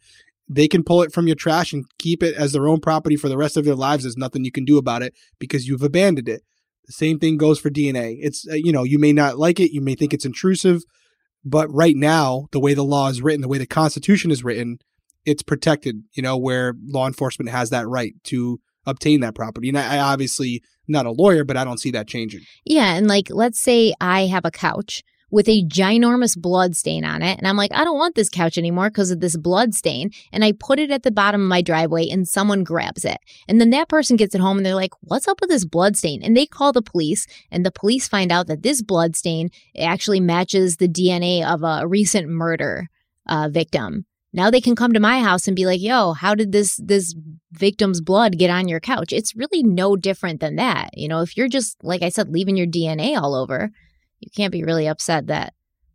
They 0.49 0.67
can 0.67 0.83
pull 0.83 1.01
it 1.01 1.11
from 1.11 1.27
your 1.27 1.35
trash 1.35 1.73
and 1.73 1.85
keep 1.99 2.23
it 2.23 2.33
as 2.35 2.53
their 2.53 2.69
own 2.69 2.79
property 2.79 3.17
for 3.17 3.27
the 3.27 3.37
rest 3.37 3.57
of 3.57 3.65
their 3.65 3.75
lives. 3.75 4.03
There's 4.03 4.17
nothing 4.17 4.45
you 4.45 4.51
can 4.51 4.63
do 4.63 4.77
about 4.77 5.03
it 5.03 5.13
because 5.39 5.67
you've 5.67 5.83
abandoned 5.83 6.29
it. 6.29 6.41
The 6.85 6.93
same 6.93 7.19
thing 7.19 7.35
goes 7.35 7.59
for 7.59 7.69
DNA. 7.69 8.17
It's 8.21 8.47
uh, 8.49 8.55
you 8.55 8.71
know 8.71 8.83
you 8.83 8.97
may 8.97 9.13
not 9.13 9.37
like 9.37 9.59
it, 9.59 9.73
you 9.73 9.81
may 9.81 9.95
think 9.95 10.13
it's 10.13 10.25
intrusive, 10.25 10.83
but 11.49 11.71
right 11.73 11.95
now 11.95 12.47
the 12.51 12.59
way 12.59 12.73
the 12.73 12.83
law 12.83 13.09
is 13.09 13.21
written, 13.21 13.41
the 13.41 13.47
way 13.47 13.57
the 13.57 13.65
Constitution 13.65 14.31
is 14.31 14.43
written, 14.43 14.79
it's 15.25 15.43
protected. 15.43 16.03
You 16.13 16.23
know 16.23 16.37
where 16.37 16.73
law 16.85 17.07
enforcement 17.07 17.49
has 17.49 17.69
that 17.69 17.87
right 17.87 18.13
to 18.25 18.59
obtain 18.85 19.19
that 19.21 19.35
property. 19.35 19.69
And 19.69 19.77
I, 19.77 19.99
obviously 19.99 20.63
not 20.87 21.05
a 21.05 21.11
lawyer, 21.11 21.43
but 21.43 21.57
I 21.57 21.63
don't 21.63 21.79
see 21.79 21.91
that 21.91 22.07
changing. 22.07 22.41
Yeah, 22.65 22.95
and 22.95 23.07
like 23.07 23.27
let's 23.29 23.59
say 23.59 23.93
I 23.99 24.27
have 24.27 24.45
a 24.45 24.51
couch 24.51 25.03
with 25.29 25.49
a 25.49 25.63
ginormous 25.65 26.37
blood 26.37 26.75
stain 26.75 27.03
on 27.03 27.21
it, 27.21 27.37
and 27.37 27.47
I'm 27.47 27.57
like, 27.57 27.71
I 27.73 27.83
don't 27.83 27.97
want 27.97 28.15
this 28.15 28.29
couch 28.29 28.57
anymore 28.57 28.89
because 28.89 29.11
of 29.11 29.19
this 29.19 29.37
blood 29.37 29.73
stain, 29.73 30.11
and 30.31 30.43
I 30.43 30.53
put 30.53 30.79
it 30.79 30.91
at 30.91 31.03
the 31.03 31.11
bottom 31.11 31.41
of 31.41 31.47
my 31.47 31.61
driveway, 31.61 32.07
and 32.09 32.27
someone 32.27 32.63
grabs 32.63 33.05
it, 33.05 33.17
and 33.47 33.59
then 33.59 33.69
that 33.71 33.89
person 33.89 34.15
gets 34.15 34.35
it 34.35 34.41
home, 34.41 34.57
and 34.57 34.65
they're 34.65 34.75
like, 34.75 34.93
"What's 35.01 35.27
up 35.27 35.41
with 35.41 35.49
this 35.49 35.65
blood 35.65 35.97
stain?" 35.97 36.23
And 36.23 36.35
they 36.35 36.45
call 36.45 36.71
the 36.73 36.81
police, 36.81 37.27
and 37.51 37.65
the 37.65 37.71
police 37.71 38.07
find 38.07 38.31
out 38.31 38.47
that 38.47 38.63
this 38.63 38.81
blood 38.81 39.15
stain 39.15 39.49
actually 39.77 40.19
matches 40.19 40.77
the 40.77 40.87
DNA 40.87 41.43
of 41.43 41.63
a 41.63 41.87
recent 41.87 42.27
murder 42.29 42.87
uh, 43.27 43.49
victim. 43.49 44.05
Now 44.33 44.51
they 44.51 44.61
can 44.61 44.75
come 44.75 44.93
to 44.93 44.99
my 44.99 45.19
house 45.19 45.47
and 45.47 45.55
be 45.55 45.65
like, 45.65 45.81
"Yo, 45.81 46.13
how 46.13 46.35
did 46.35 46.51
this 46.51 46.79
this 46.83 47.15
victim's 47.51 48.01
blood 48.01 48.37
get 48.37 48.49
on 48.49 48.67
your 48.67 48.79
couch?" 48.79 49.11
It's 49.11 49.35
really 49.35 49.63
no 49.63 49.95
different 49.95 50.41
than 50.41 50.57
that. 50.57 50.89
You 50.93 51.07
know, 51.07 51.21
if 51.21 51.37
you're 51.37 51.47
just 51.47 51.77
like 51.83 52.01
I 52.01 52.09
said, 52.09 52.29
leaving 52.29 52.57
your 52.57 52.67
DNA 52.67 53.19
all 53.19 53.33
over, 53.33 53.71
you 54.19 54.29
can't 54.35 54.51
be 54.51 54.63
really 54.63 54.87
upset 54.87 55.27
that 55.27 55.53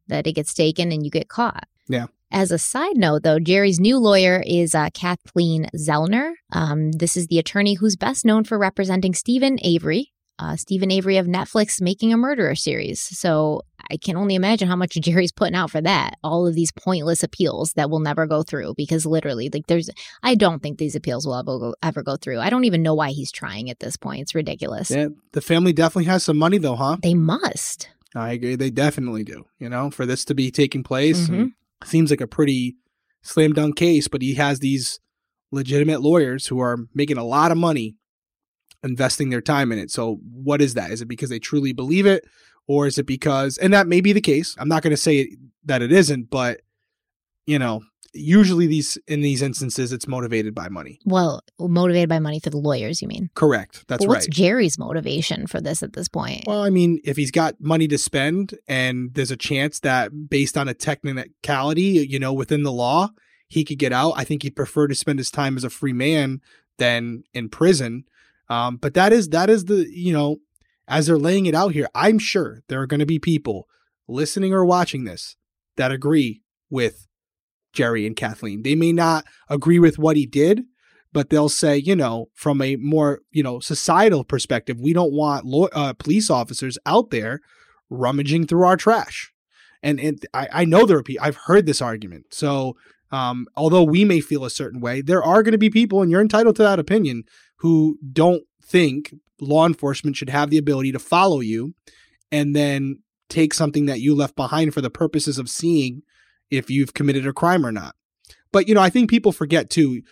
that 0.08 0.26
it 0.26 0.32
gets 0.32 0.54
taken 0.54 0.92
and 0.92 1.04
you 1.04 1.10
get 1.10 1.28
caught. 1.28 1.66
Yeah. 1.88 2.06
As 2.30 2.50
a 2.50 2.58
side 2.58 2.96
note, 2.96 3.22
though, 3.24 3.38
Jerry's 3.38 3.78
new 3.78 3.98
lawyer 3.98 4.42
is 4.46 4.74
uh, 4.74 4.88
Kathleen 4.94 5.68
Zellner. 5.76 6.32
Um, 6.50 6.92
this 6.92 7.16
is 7.16 7.26
the 7.26 7.38
attorney 7.38 7.74
who's 7.74 7.94
best 7.94 8.24
known 8.24 8.44
for 8.44 8.58
representing 8.58 9.12
Steven 9.12 9.58
Avery, 9.62 10.12
uh, 10.38 10.56
Steven 10.56 10.90
Avery 10.90 11.18
of 11.18 11.26
Netflix 11.26 11.82
Making 11.82 12.12
a 12.12 12.16
Murderer 12.16 12.54
series. 12.54 13.00
So 13.00 13.62
I 13.90 13.98
can 13.98 14.16
only 14.16 14.34
imagine 14.34 14.66
how 14.66 14.76
much 14.76 14.94
Jerry's 15.00 15.30
putting 15.30 15.54
out 15.54 15.70
for 15.70 15.82
that. 15.82 16.16
All 16.24 16.46
of 16.46 16.54
these 16.54 16.72
pointless 16.72 17.22
appeals 17.22 17.74
that 17.74 17.90
will 17.90 18.00
never 18.00 18.26
go 18.26 18.42
through 18.42 18.74
because 18.78 19.04
literally, 19.04 19.50
like, 19.52 19.66
there's, 19.66 19.90
I 20.22 20.34
don't 20.34 20.62
think 20.62 20.78
these 20.78 20.96
appeals 20.96 21.26
will 21.26 21.36
ever 21.36 21.58
go, 21.58 21.74
ever 21.82 22.02
go 22.02 22.16
through. 22.16 22.40
I 22.40 22.48
don't 22.48 22.64
even 22.64 22.82
know 22.82 22.94
why 22.94 23.10
he's 23.10 23.30
trying 23.30 23.68
at 23.68 23.80
this 23.80 23.98
point. 23.98 24.22
It's 24.22 24.34
ridiculous. 24.34 24.90
Yeah, 24.90 25.08
the 25.32 25.42
family 25.42 25.74
definitely 25.74 26.06
has 26.06 26.24
some 26.24 26.38
money 26.38 26.56
though, 26.56 26.76
huh? 26.76 26.96
They 27.02 27.14
must. 27.14 27.88
I 28.14 28.32
agree. 28.32 28.56
They 28.56 28.70
definitely 28.70 29.24
do. 29.24 29.44
You 29.58 29.68
know, 29.68 29.90
for 29.90 30.04
this 30.06 30.24
to 30.26 30.34
be 30.34 30.50
taking 30.50 30.82
place, 30.82 31.28
Mhm. 31.28 31.52
seems 31.84 32.10
like 32.10 32.20
a 32.20 32.26
pretty 32.26 32.76
slam 33.22 33.52
dunk 33.52 33.76
case. 33.76 34.08
But 34.08 34.22
he 34.22 34.34
has 34.34 34.58
these 34.58 35.00
legitimate 35.50 36.00
lawyers 36.02 36.46
who 36.48 36.58
are 36.60 36.78
making 36.94 37.16
a 37.18 37.24
lot 37.24 37.50
of 37.52 37.58
money 37.58 37.96
investing 38.84 39.30
their 39.30 39.40
time 39.40 39.70
in 39.72 39.78
it. 39.78 39.90
So, 39.90 40.16
what 40.32 40.60
is 40.60 40.74
that? 40.74 40.90
Is 40.90 41.00
it 41.00 41.08
because 41.08 41.30
they 41.30 41.38
truly 41.38 41.72
believe 41.72 42.04
it, 42.06 42.24
or 42.66 42.86
is 42.86 42.98
it 42.98 43.06
because? 43.06 43.56
And 43.58 43.72
that 43.72 43.86
may 43.86 44.00
be 44.00 44.12
the 44.12 44.20
case. 44.20 44.54
I'm 44.58 44.68
not 44.68 44.82
going 44.82 44.90
to 44.92 44.96
say 44.96 45.36
that 45.64 45.82
it 45.82 45.92
isn't, 45.92 46.30
but 46.30 46.60
you 47.46 47.58
know, 47.58 47.82
usually 48.12 48.66
these 48.66 48.98
in 49.06 49.20
these 49.20 49.42
instances, 49.42 49.92
it's 49.92 50.06
motivated 50.06 50.54
by 50.54 50.68
money. 50.68 50.98
Well, 51.04 51.42
motivated 51.58 52.08
by 52.08 52.18
money 52.18 52.40
for 52.40 52.50
the 52.50 52.58
lawyers, 52.58 53.02
you 53.02 53.08
mean? 53.08 53.30
Correct. 53.34 53.84
That's 53.88 54.04
But 54.04 54.08
what's 54.08 54.26
right. 54.26 54.34
Jerry's 54.34 54.78
motivation 54.78 55.46
for 55.46 55.60
this 55.60 55.82
at 55.82 55.94
this 55.94 56.08
point? 56.08 56.44
Well, 56.46 56.62
I 56.62 56.70
mean, 56.70 57.00
if 57.04 57.16
he's 57.16 57.30
got 57.30 57.60
money 57.60 57.88
to 57.88 57.98
spend 57.98 58.58
and 58.68 59.14
there's 59.14 59.30
a 59.30 59.36
chance 59.36 59.80
that 59.80 60.28
based 60.28 60.56
on 60.56 60.68
a 60.68 60.74
technicality, 60.74 62.06
you 62.08 62.18
know, 62.18 62.32
within 62.32 62.62
the 62.62 62.72
law, 62.72 63.10
he 63.48 63.64
could 63.64 63.78
get 63.78 63.92
out, 63.92 64.14
I 64.16 64.24
think 64.24 64.42
he'd 64.42 64.56
prefer 64.56 64.88
to 64.88 64.94
spend 64.94 65.18
his 65.18 65.30
time 65.30 65.56
as 65.56 65.64
a 65.64 65.70
free 65.70 65.92
man 65.92 66.40
than 66.78 67.24
in 67.34 67.48
prison. 67.48 68.04
Um, 68.48 68.76
but 68.76 68.94
that 68.94 69.12
is 69.12 69.28
that 69.30 69.48
is 69.48 69.66
the, 69.66 69.86
you 69.90 70.12
know, 70.12 70.38
as 70.88 71.06
they're 71.06 71.18
laying 71.18 71.46
it 71.46 71.54
out 71.54 71.72
here, 71.72 71.88
I'm 71.94 72.18
sure 72.18 72.62
there 72.68 72.80
are 72.80 72.86
going 72.86 73.00
to 73.00 73.06
be 73.06 73.18
people 73.18 73.68
listening 74.08 74.52
or 74.52 74.64
watching 74.64 75.04
this 75.04 75.36
that 75.76 75.92
agree 75.92 76.42
with 76.68 77.06
Jerry 77.72 78.06
and 78.06 78.16
Kathleen. 78.16 78.62
They 78.62 78.74
may 78.74 78.92
not 78.92 79.24
agree 79.48 79.78
with 79.78 79.98
what 79.98 80.16
he 80.16 80.26
did, 80.26 80.64
but 81.12 81.30
they'll 81.30 81.48
say, 81.48 81.76
you 81.76 81.94
know, 81.94 82.28
from 82.34 82.62
a 82.62 82.76
more, 82.76 83.20
you 83.30 83.42
know, 83.42 83.60
societal 83.60 84.24
perspective, 84.24 84.80
we 84.80 84.92
don't 84.92 85.12
want 85.12 85.44
law- 85.44 85.68
uh, 85.72 85.92
police 85.92 86.30
officers 86.30 86.78
out 86.86 87.10
there 87.10 87.40
rummaging 87.90 88.46
through 88.46 88.64
our 88.64 88.76
trash. 88.76 89.32
And, 89.82 90.00
and 90.00 90.24
I, 90.32 90.48
I 90.52 90.64
know 90.64 90.86
there 90.86 90.98
are 90.98 91.02
people, 91.02 91.24
I've 91.24 91.36
heard 91.36 91.66
this 91.66 91.82
argument. 91.82 92.26
So, 92.30 92.76
um, 93.10 93.46
although 93.56 93.82
we 93.82 94.04
may 94.06 94.20
feel 94.20 94.44
a 94.44 94.50
certain 94.50 94.80
way, 94.80 95.02
there 95.02 95.22
are 95.22 95.42
going 95.42 95.52
to 95.52 95.58
be 95.58 95.68
people, 95.68 96.00
and 96.00 96.10
you're 96.10 96.22
entitled 96.22 96.56
to 96.56 96.62
that 96.62 96.78
opinion, 96.78 97.24
who 97.56 97.98
don't 98.12 98.44
think 98.64 99.14
law 99.40 99.66
enforcement 99.66 100.16
should 100.16 100.30
have 100.30 100.48
the 100.48 100.56
ability 100.56 100.92
to 100.92 100.98
follow 100.98 101.40
you 101.40 101.74
and 102.30 102.56
then 102.56 103.00
take 103.28 103.52
something 103.52 103.86
that 103.86 104.00
you 104.00 104.14
left 104.14 104.34
behind 104.36 104.72
for 104.72 104.80
the 104.80 104.90
purposes 104.90 105.38
of 105.38 105.50
seeing 105.50 106.02
if 106.52 106.70
you've 106.70 106.94
committed 106.94 107.26
a 107.26 107.32
crime 107.32 107.64
or 107.66 107.72
not. 107.72 107.94
But, 108.52 108.68
you 108.68 108.74
know, 108.74 108.80
I 108.82 108.90
think 108.90 109.08
people 109.10 109.32
forget 109.32 109.70
too, 109.70 110.02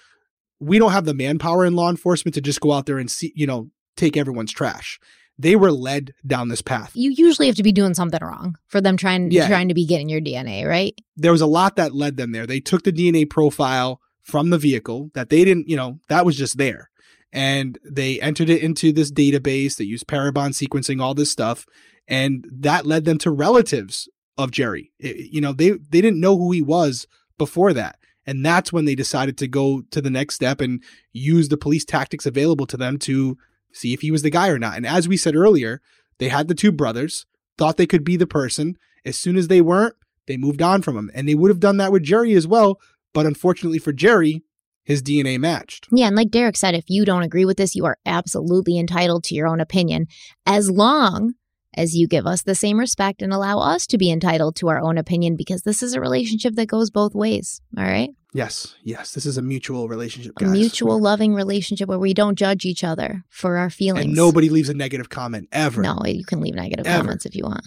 we 0.59 0.79
don't 0.79 0.93
have 0.93 1.05
the 1.05 1.15
manpower 1.15 1.65
in 1.65 1.75
law 1.77 1.91
enforcement 1.91 2.35
to 2.35 2.41
just 2.41 2.61
go 2.61 2.73
out 2.73 2.87
there 2.87 2.99
and 2.99 3.11
see, 3.11 3.33
you 3.37 3.47
know, 3.47 3.71
take 3.97 4.17
everyone's 4.17 4.53
trash. 4.53 4.99
They 5.39 5.57
were 5.57 5.73
led 5.73 6.13
down 6.27 6.49
this 6.49 6.61
path. 6.61 6.93
You 6.95 7.13
usually 7.17 7.47
have 7.47 7.57
to 7.57 7.63
be 7.63 7.73
doing 7.73 7.95
something 7.95 8.21
wrong 8.23 8.57
for 8.67 8.81
them 8.81 8.97
trying 8.97 9.31
Yeah. 9.31 9.47
trying 9.49 9.69
to 9.69 9.75
be 9.75 9.87
getting 9.87 10.09
your 10.09 10.21
DNA, 10.21 10.67
right? 10.67 10.99
There 11.17 11.33
was 11.33 11.41
a 11.41 11.47
lot 11.47 11.77
that 11.77 11.95
led 11.95 12.17
them 12.19 12.33
there. 12.33 12.47
They 12.47 12.61
took 12.61 12.83
the 12.85 12.93
DNA 12.93 13.25
profile 13.29 14.01
from 14.21 14.51
the 14.51 14.59
vehicle 14.59 15.11
that 15.15 15.31
they 15.31 15.45
didn't, 15.45 15.69
you 15.69 15.77
know, 15.77 16.01
that 16.09 16.27
was 16.27 16.37
just 16.37 16.59
there. 16.59 16.91
And 17.33 17.79
they 17.85 18.21
entered 18.21 18.51
it 18.51 18.63
into 18.63 18.93
this 18.93 19.11
database. 19.11 19.77
They 19.77 19.85
used 19.85 20.07
Parabon 20.07 20.51
sequencing, 20.51 21.01
all 21.01 21.15
this 21.15 21.31
stuff. 21.31 21.65
And 22.09 22.47
that 22.51 22.85
led 22.87 23.05
them 23.05 23.19
to 23.19 23.31
relatives 23.31 24.09
of 24.39 24.51
Jerry. 24.51 24.93
It- 24.99 25.31
you 25.33 25.41
know, 25.41 25.53
they, 25.53 25.71
they 25.71 26.01
didn't 26.01 26.21
know 26.21 26.37
who 26.37 26.53
he 26.53 26.63
was 26.63 27.07
before 27.39 27.73
that. 27.75 27.97
And 28.27 28.45
that's 28.45 28.73
when 28.73 28.85
they 28.85 28.95
decided 28.95 29.37
to 29.39 29.49
go 29.49 29.83
to 29.91 30.01
the 30.01 30.11
next 30.11 30.35
step 30.37 30.61
and 30.61 30.83
use 31.13 31.49
the 31.49 31.57
police 31.57 31.85
tactics 31.85 32.27
available 32.27 32.67
to 32.67 32.77
them 32.77 32.99
to 33.01 33.37
see 33.73 33.93
if 33.93 34.03
he 34.03 34.11
was 34.11 34.23
the 34.23 34.31
guy 34.31 34.49
or 34.49 34.59
not. 34.59 34.77
And 34.77 34.87
as 34.87 35.09
we 35.09 35.17
said 35.17 35.35
earlier, 35.35 35.81
they 36.19 36.29
had 36.29 36.47
the 36.49 36.55
two 36.55 36.71
brothers, 36.71 37.25
thought 37.57 37.77
they 37.77 37.87
could 37.87 38.05
be 38.05 38.17
the 38.17 38.27
person. 38.27 38.77
As 39.05 39.17
soon 39.19 39.37
as 39.37 39.49
they 39.49 39.61
weren't, 39.63 39.95
they 40.27 40.37
moved 40.37 40.61
on 40.63 40.83
from 40.83 40.97
him. 40.97 41.11
And 41.15 41.27
they 41.29 41.35
would 41.35 41.51
have 41.51 41.61
done 41.61 41.79
that 41.79 41.93
with 41.93 42.03
Jerry 42.03 42.35
as 42.35 42.47
well. 42.47 42.79
But 43.15 43.27
unfortunately 43.27 43.79
for 43.79 43.93
Jerry, 43.93 44.43
his 44.85 45.03
DNA 45.03 45.39
matched. 45.39 45.89
Yeah, 45.91 46.07
and 46.07 46.17
like 46.17 46.31
Derek 46.31 46.57
said, 46.57 46.75
if 46.75 46.85
you 46.89 47.05
don't 47.05 47.23
agree 47.23 47.45
with 47.45 47.57
this, 47.57 47.75
you 47.75 47.85
are 47.87 47.99
absolutely 48.07 48.79
entitled 48.79 49.25
to 49.25 49.35
your 49.35 49.47
own 49.49 49.61
opinion 49.61 50.07
as 50.47 50.71
long 50.71 51.35
as 51.77 51.95
you 51.95 52.09
give 52.09 52.27
us 52.27 52.43
the 52.43 52.55
same 52.55 52.79
respect 52.79 53.23
and 53.23 53.33
allow 53.33 53.59
us 53.61 53.87
to 53.87 53.99
be 53.99 54.11
entitled 54.11 54.57
to 54.57 54.69
our 54.69 54.81
own 54.81 54.99
opinion 54.99 55.37
because 55.37 55.63
this 55.63 55.83
is 55.83 55.95
a 55.95 56.01
relationship 56.01 56.55
that 56.55 56.67
goes 56.67 56.91
both 56.91 57.15
ways. 57.15 57.61
All 57.79 57.85
right? 57.85 58.11
Yes, 58.33 58.77
yes, 58.85 59.13
this 59.13 59.27
is 59.27 59.37
a 59.37 59.43
mutual 59.43 59.89
relationship, 59.89 60.33
A 60.41 60.45
mutual 60.45 61.01
loving 61.01 61.35
relationship 61.35 61.89
where 61.89 61.99
we 61.99 62.15
don't 62.15 62.37
judge 62.39 62.65
each 62.65 62.85
other 62.85 63.25
for 63.29 63.57
our 63.57 63.71
feelings. 63.71 64.05
and 64.07 64.15
nobody 64.15 64.49
leaves 64.49 64.69
a 64.69 64.75
negative 64.75 65.09
comment 65.09 65.49
ever. 65.51 65.83
No, 65.83 65.99
you 66.05 66.25
can 66.25 66.41
leave 66.41 66.55
negative 66.55 66.87
Ever. 66.87 67.03
comments 67.03 67.27
if 67.27 67.35
you 67.35 67.43
want. 67.45 67.65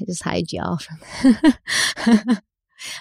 I 0.00 0.04
just 0.04 0.22
hide 0.24 0.52
y'all 0.52 0.78
from. 0.78 1.38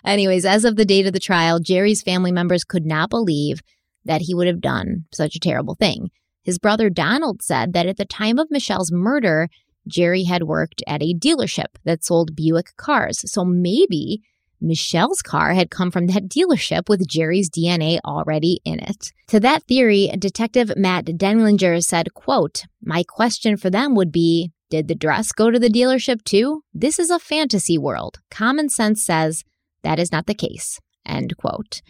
Anyways, 0.05 0.45
as 0.45 0.65
of 0.65 0.75
the 0.75 0.85
date 0.85 1.05
of 1.05 1.13
the 1.13 1.19
trial, 1.19 1.59
Jerry's 1.59 2.01
family 2.01 2.31
members 2.31 2.63
could 2.63 2.85
not 2.85 3.09
believe 3.09 3.61
that 4.05 4.21
he 4.21 4.33
would 4.33 4.47
have 4.47 4.61
done 4.61 5.05
such 5.13 5.35
a 5.35 5.39
terrible 5.39 5.75
thing. 5.75 6.09
His 6.43 6.57
brother 6.59 6.89
Donald 6.89 7.41
said 7.41 7.73
that 7.73 7.87
at 7.87 7.97
the 7.97 8.05
time 8.05 8.39
of 8.39 8.47
Michelle's 8.49 8.91
murder, 8.91 9.49
Jerry 9.87 10.23
had 10.23 10.43
worked 10.43 10.83
at 10.87 11.01
a 11.01 11.13
dealership 11.13 11.77
that 11.83 12.03
sold 12.03 12.35
Buick 12.35 12.75
cars. 12.77 13.29
So 13.31 13.43
maybe 13.43 14.21
Michelle's 14.59 15.21
car 15.21 15.53
had 15.53 15.69
come 15.69 15.91
from 15.91 16.07
that 16.07 16.27
dealership 16.27 16.89
with 16.89 17.07
Jerry's 17.07 17.49
DNA 17.49 17.99
already 18.05 18.59
in 18.65 18.79
it. 18.79 19.11
To 19.27 19.39
that 19.39 19.63
theory, 19.63 20.11
Detective 20.17 20.75
Matt 20.75 21.05
Denlinger 21.05 21.83
said, 21.83 22.13
quote, 22.13 22.63
My 22.81 23.03
question 23.03 23.57
for 23.57 23.69
them 23.69 23.95
would 23.95 24.11
be, 24.11 24.51
did 24.69 24.87
the 24.87 24.95
dress 24.95 25.31
go 25.31 25.49
to 25.51 25.59
the 25.59 25.69
dealership 25.69 26.23
too? 26.23 26.63
This 26.73 26.99
is 26.99 27.09
a 27.09 27.19
fantasy 27.19 27.77
world. 27.77 28.19
Common 28.29 28.69
sense 28.69 29.05
says 29.05 29.43
that 29.83 29.99
is 29.99 30.11
not 30.11 30.25
the 30.25 30.33
case. 30.33 30.79
End 31.05 31.37
quote. 31.37 31.81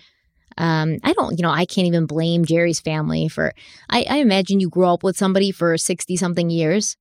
Um, 0.58 0.98
I 1.04 1.14
don't, 1.14 1.38
you 1.38 1.44
know, 1.44 1.52
I 1.52 1.66
can't 1.66 1.88
even 1.88 2.06
blame 2.06 2.46
Jerry's 2.46 2.80
family 2.80 3.28
for. 3.28 3.54
I, 3.90 4.06
I 4.10 4.18
imagine 4.18 4.60
you 4.60 4.70
grew 4.70 4.88
up 4.88 5.04
with 5.04 5.18
somebody 5.18 5.52
for 5.52 5.78
60 5.78 6.16
something 6.18 6.50
years 6.50 6.98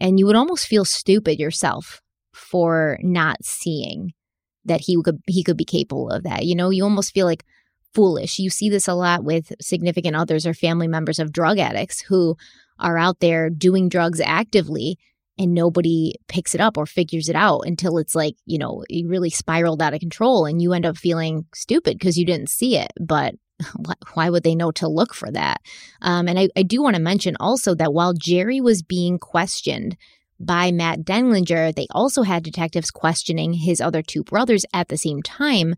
and 0.00 0.18
you 0.18 0.26
would 0.26 0.36
almost 0.36 0.66
feel 0.66 0.84
stupid 0.84 1.38
yourself 1.38 2.00
for 2.32 2.98
not 3.02 3.44
seeing 3.44 4.12
that 4.64 4.80
he 4.80 5.00
could 5.02 5.20
he 5.26 5.44
could 5.44 5.56
be 5.56 5.64
capable 5.64 6.10
of 6.10 6.22
that. 6.22 6.44
You 6.44 6.54
know, 6.54 6.70
you 6.70 6.84
almost 6.84 7.12
feel 7.12 7.26
like 7.26 7.44
foolish. 7.94 8.38
You 8.38 8.50
see 8.50 8.68
this 8.68 8.88
a 8.88 8.94
lot 8.94 9.24
with 9.24 9.52
significant 9.60 10.16
others 10.16 10.46
or 10.46 10.54
family 10.54 10.88
members 10.88 11.18
of 11.18 11.32
drug 11.32 11.58
addicts 11.58 12.00
who 12.00 12.36
are 12.78 12.98
out 12.98 13.20
there 13.20 13.50
doing 13.50 13.88
drugs 13.88 14.20
actively 14.20 14.98
and 15.38 15.54
nobody 15.54 16.14
picks 16.28 16.54
it 16.54 16.60
up 16.60 16.76
or 16.76 16.86
figures 16.86 17.28
it 17.28 17.36
out 17.36 17.62
until 17.64 17.98
it's 17.98 18.14
like, 18.14 18.34
you 18.46 18.58
know, 18.58 18.84
it 18.88 19.06
really 19.06 19.30
spiraled 19.30 19.82
out 19.82 19.94
of 19.94 20.00
control 20.00 20.44
and 20.44 20.60
you 20.60 20.72
end 20.72 20.86
up 20.86 20.96
feeling 20.96 21.46
stupid 21.54 21.98
because 21.98 22.18
you 22.18 22.26
didn't 22.26 22.50
see 22.50 22.76
it. 22.76 22.92
But 23.00 23.34
why 24.14 24.30
would 24.30 24.42
they 24.42 24.54
know 24.54 24.70
to 24.72 24.88
look 24.88 25.14
for 25.14 25.30
that? 25.30 25.60
Um, 26.02 26.28
and 26.28 26.38
I, 26.38 26.48
I 26.56 26.62
do 26.62 26.82
want 26.82 26.96
to 26.96 27.02
mention 27.02 27.36
also 27.40 27.74
that 27.74 27.92
while 27.92 28.12
Jerry 28.12 28.60
was 28.60 28.82
being 28.82 29.18
questioned 29.18 29.96
by 30.38 30.72
Matt 30.72 31.00
Denlinger, 31.00 31.74
they 31.74 31.86
also 31.90 32.22
had 32.22 32.42
detectives 32.42 32.90
questioning 32.90 33.52
his 33.52 33.80
other 33.80 34.02
two 34.02 34.24
brothers 34.24 34.64
at 34.72 34.88
the 34.88 34.96
same 34.96 35.22
time 35.22 35.74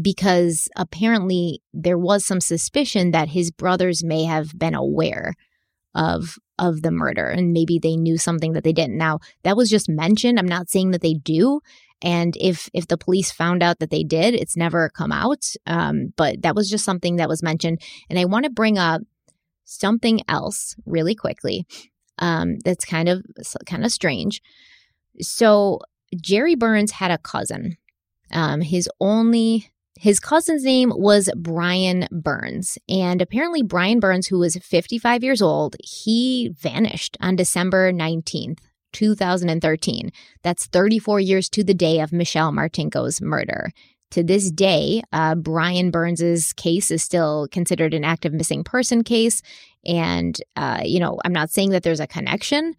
because 0.00 0.68
apparently 0.76 1.62
there 1.72 1.98
was 1.98 2.26
some 2.26 2.40
suspicion 2.40 3.12
that 3.12 3.28
his 3.28 3.50
brothers 3.50 4.04
may 4.04 4.24
have 4.24 4.58
been 4.58 4.74
aware 4.74 5.34
of 5.94 6.36
of 6.58 6.82
the 6.82 6.90
murder 6.90 7.26
and 7.26 7.52
maybe 7.52 7.78
they 7.78 7.96
knew 7.96 8.16
something 8.16 8.52
that 8.52 8.62
they 8.62 8.72
didn't. 8.72 8.96
Now, 8.96 9.18
that 9.42 9.56
was 9.56 9.68
just 9.68 9.88
mentioned. 9.88 10.38
I'm 10.38 10.46
not 10.46 10.70
saying 10.70 10.92
that 10.92 11.00
they 11.00 11.14
do. 11.14 11.60
And 12.02 12.36
if 12.40 12.68
if 12.74 12.86
the 12.86 12.98
police 12.98 13.30
found 13.30 13.62
out 13.62 13.78
that 13.78 13.90
they 13.90 14.04
did, 14.04 14.34
it's 14.34 14.56
never 14.56 14.90
come 14.90 15.12
out. 15.12 15.52
Um, 15.66 16.12
but 16.16 16.42
that 16.42 16.54
was 16.54 16.68
just 16.68 16.84
something 16.84 17.16
that 17.16 17.28
was 17.28 17.42
mentioned. 17.42 17.80
And 18.10 18.18
I 18.18 18.24
want 18.24 18.44
to 18.44 18.50
bring 18.50 18.78
up 18.78 19.02
something 19.64 20.20
else 20.28 20.76
really 20.86 21.14
quickly. 21.14 21.66
Um, 22.18 22.58
that's 22.64 22.84
kind 22.84 23.08
of 23.08 23.24
kind 23.66 23.84
of 23.84 23.92
strange. 23.92 24.42
So 25.20 25.80
Jerry 26.20 26.54
Burns 26.54 26.92
had 26.92 27.10
a 27.10 27.18
cousin. 27.18 27.76
Um, 28.32 28.60
his 28.60 28.88
only 29.00 29.70
his 29.98 30.20
cousin's 30.20 30.64
name 30.64 30.92
was 30.94 31.30
Brian 31.36 32.08
Burns. 32.10 32.78
And 32.88 33.22
apparently, 33.22 33.62
Brian 33.62 34.00
Burns, 34.00 34.26
who 34.26 34.38
was 34.38 34.56
55 34.56 35.22
years 35.22 35.40
old, 35.40 35.76
he 35.80 36.54
vanished 36.60 37.16
on 37.20 37.36
December 37.36 37.92
19th, 37.92 38.58
2013. 38.94 40.10
That's 40.42 40.66
34 40.66 41.20
years 41.20 41.48
to 41.50 41.62
the 41.62 41.74
day 41.74 42.00
of 42.00 42.12
Michelle 42.12 42.52
Martinko's 42.52 43.20
murder. 43.20 43.70
To 44.12 44.22
this 44.22 44.50
day, 44.50 45.02
uh, 45.12 45.34
Brian 45.34 45.90
Burns's 45.90 46.52
case 46.52 46.90
is 46.90 47.02
still 47.02 47.48
considered 47.50 47.92
an 47.92 48.04
active 48.04 48.32
missing 48.32 48.64
person 48.64 49.04
case. 49.04 49.42
And, 49.84 50.40
uh, 50.56 50.82
you 50.84 51.00
know, 51.00 51.18
I'm 51.24 51.32
not 51.32 51.50
saying 51.50 51.70
that 51.70 51.82
there's 51.82 52.00
a 52.00 52.06
connection, 52.06 52.74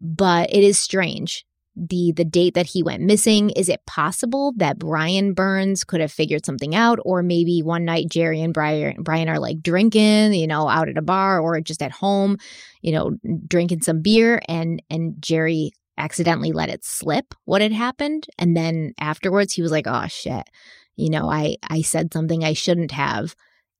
but 0.00 0.52
it 0.52 0.64
is 0.64 0.78
strange 0.78 1.44
the 1.76 2.12
the 2.12 2.24
date 2.24 2.54
that 2.54 2.66
he 2.66 2.82
went 2.82 3.02
missing. 3.02 3.50
Is 3.50 3.68
it 3.68 3.84
possible 3.86 4.52
that 4.56 4.78
Brian 4.78 5.34
Burns 5.34 5.84
could 5.84 6.00
have 6.00 6.12
figured 6.12 6.44
something 6.46 6.74
out? 6.74 6.98
Or 7.04 7.22
maybe 7.22 7.62
one 7.62 7.84
night 7.84 8.08
Jerry 8.08 8.40
and 8.40 8.54
Brian 8.54 9.02
Brian 9.02 9.28
are 9.28 9.38
like 9.38 9.62
drinking 9.62 10.34
you 10.34 10.46
know 10.46 10.68
out 10.68 10.88
at 10.88 10.98
a 10.98 11.02
bar 11.02 11.40
or 11.40 11.60
just 11.60 11.82
at 11.82 11.92
home 11.92 12.38
you 12.80 12.92
know 12.92 13.16
drinking 13.46 13.82
some 13.82 14.02
beer 14.02 14.40
and 14.48 14.82
and 14.90 15.14
Jerry 15.20 15.72
accidentally 15.96 16.52
let 16.52 16.70
it 16.70 16.84
slip 16.84 17.34
what 17.44 17.62
had 17.62 17.72
happened? 17.72 18.26
And 18.38 18.56
then 18.56 18.94
afterwards 18.98 19.52
he 19.52 19.62
was 19.62 19.72
like 19.72 19.86
oh 19.86 20.06
shit. 20.08 20.48
You 20.96 21.10
know 21.10 21.28
I 21.28 21.56
I 21.68 21.82
said 21.82 22.12
something 22.12 22.44
I 22.44 22.52
shouldn't 22.52 22.92
have 22.92 23.34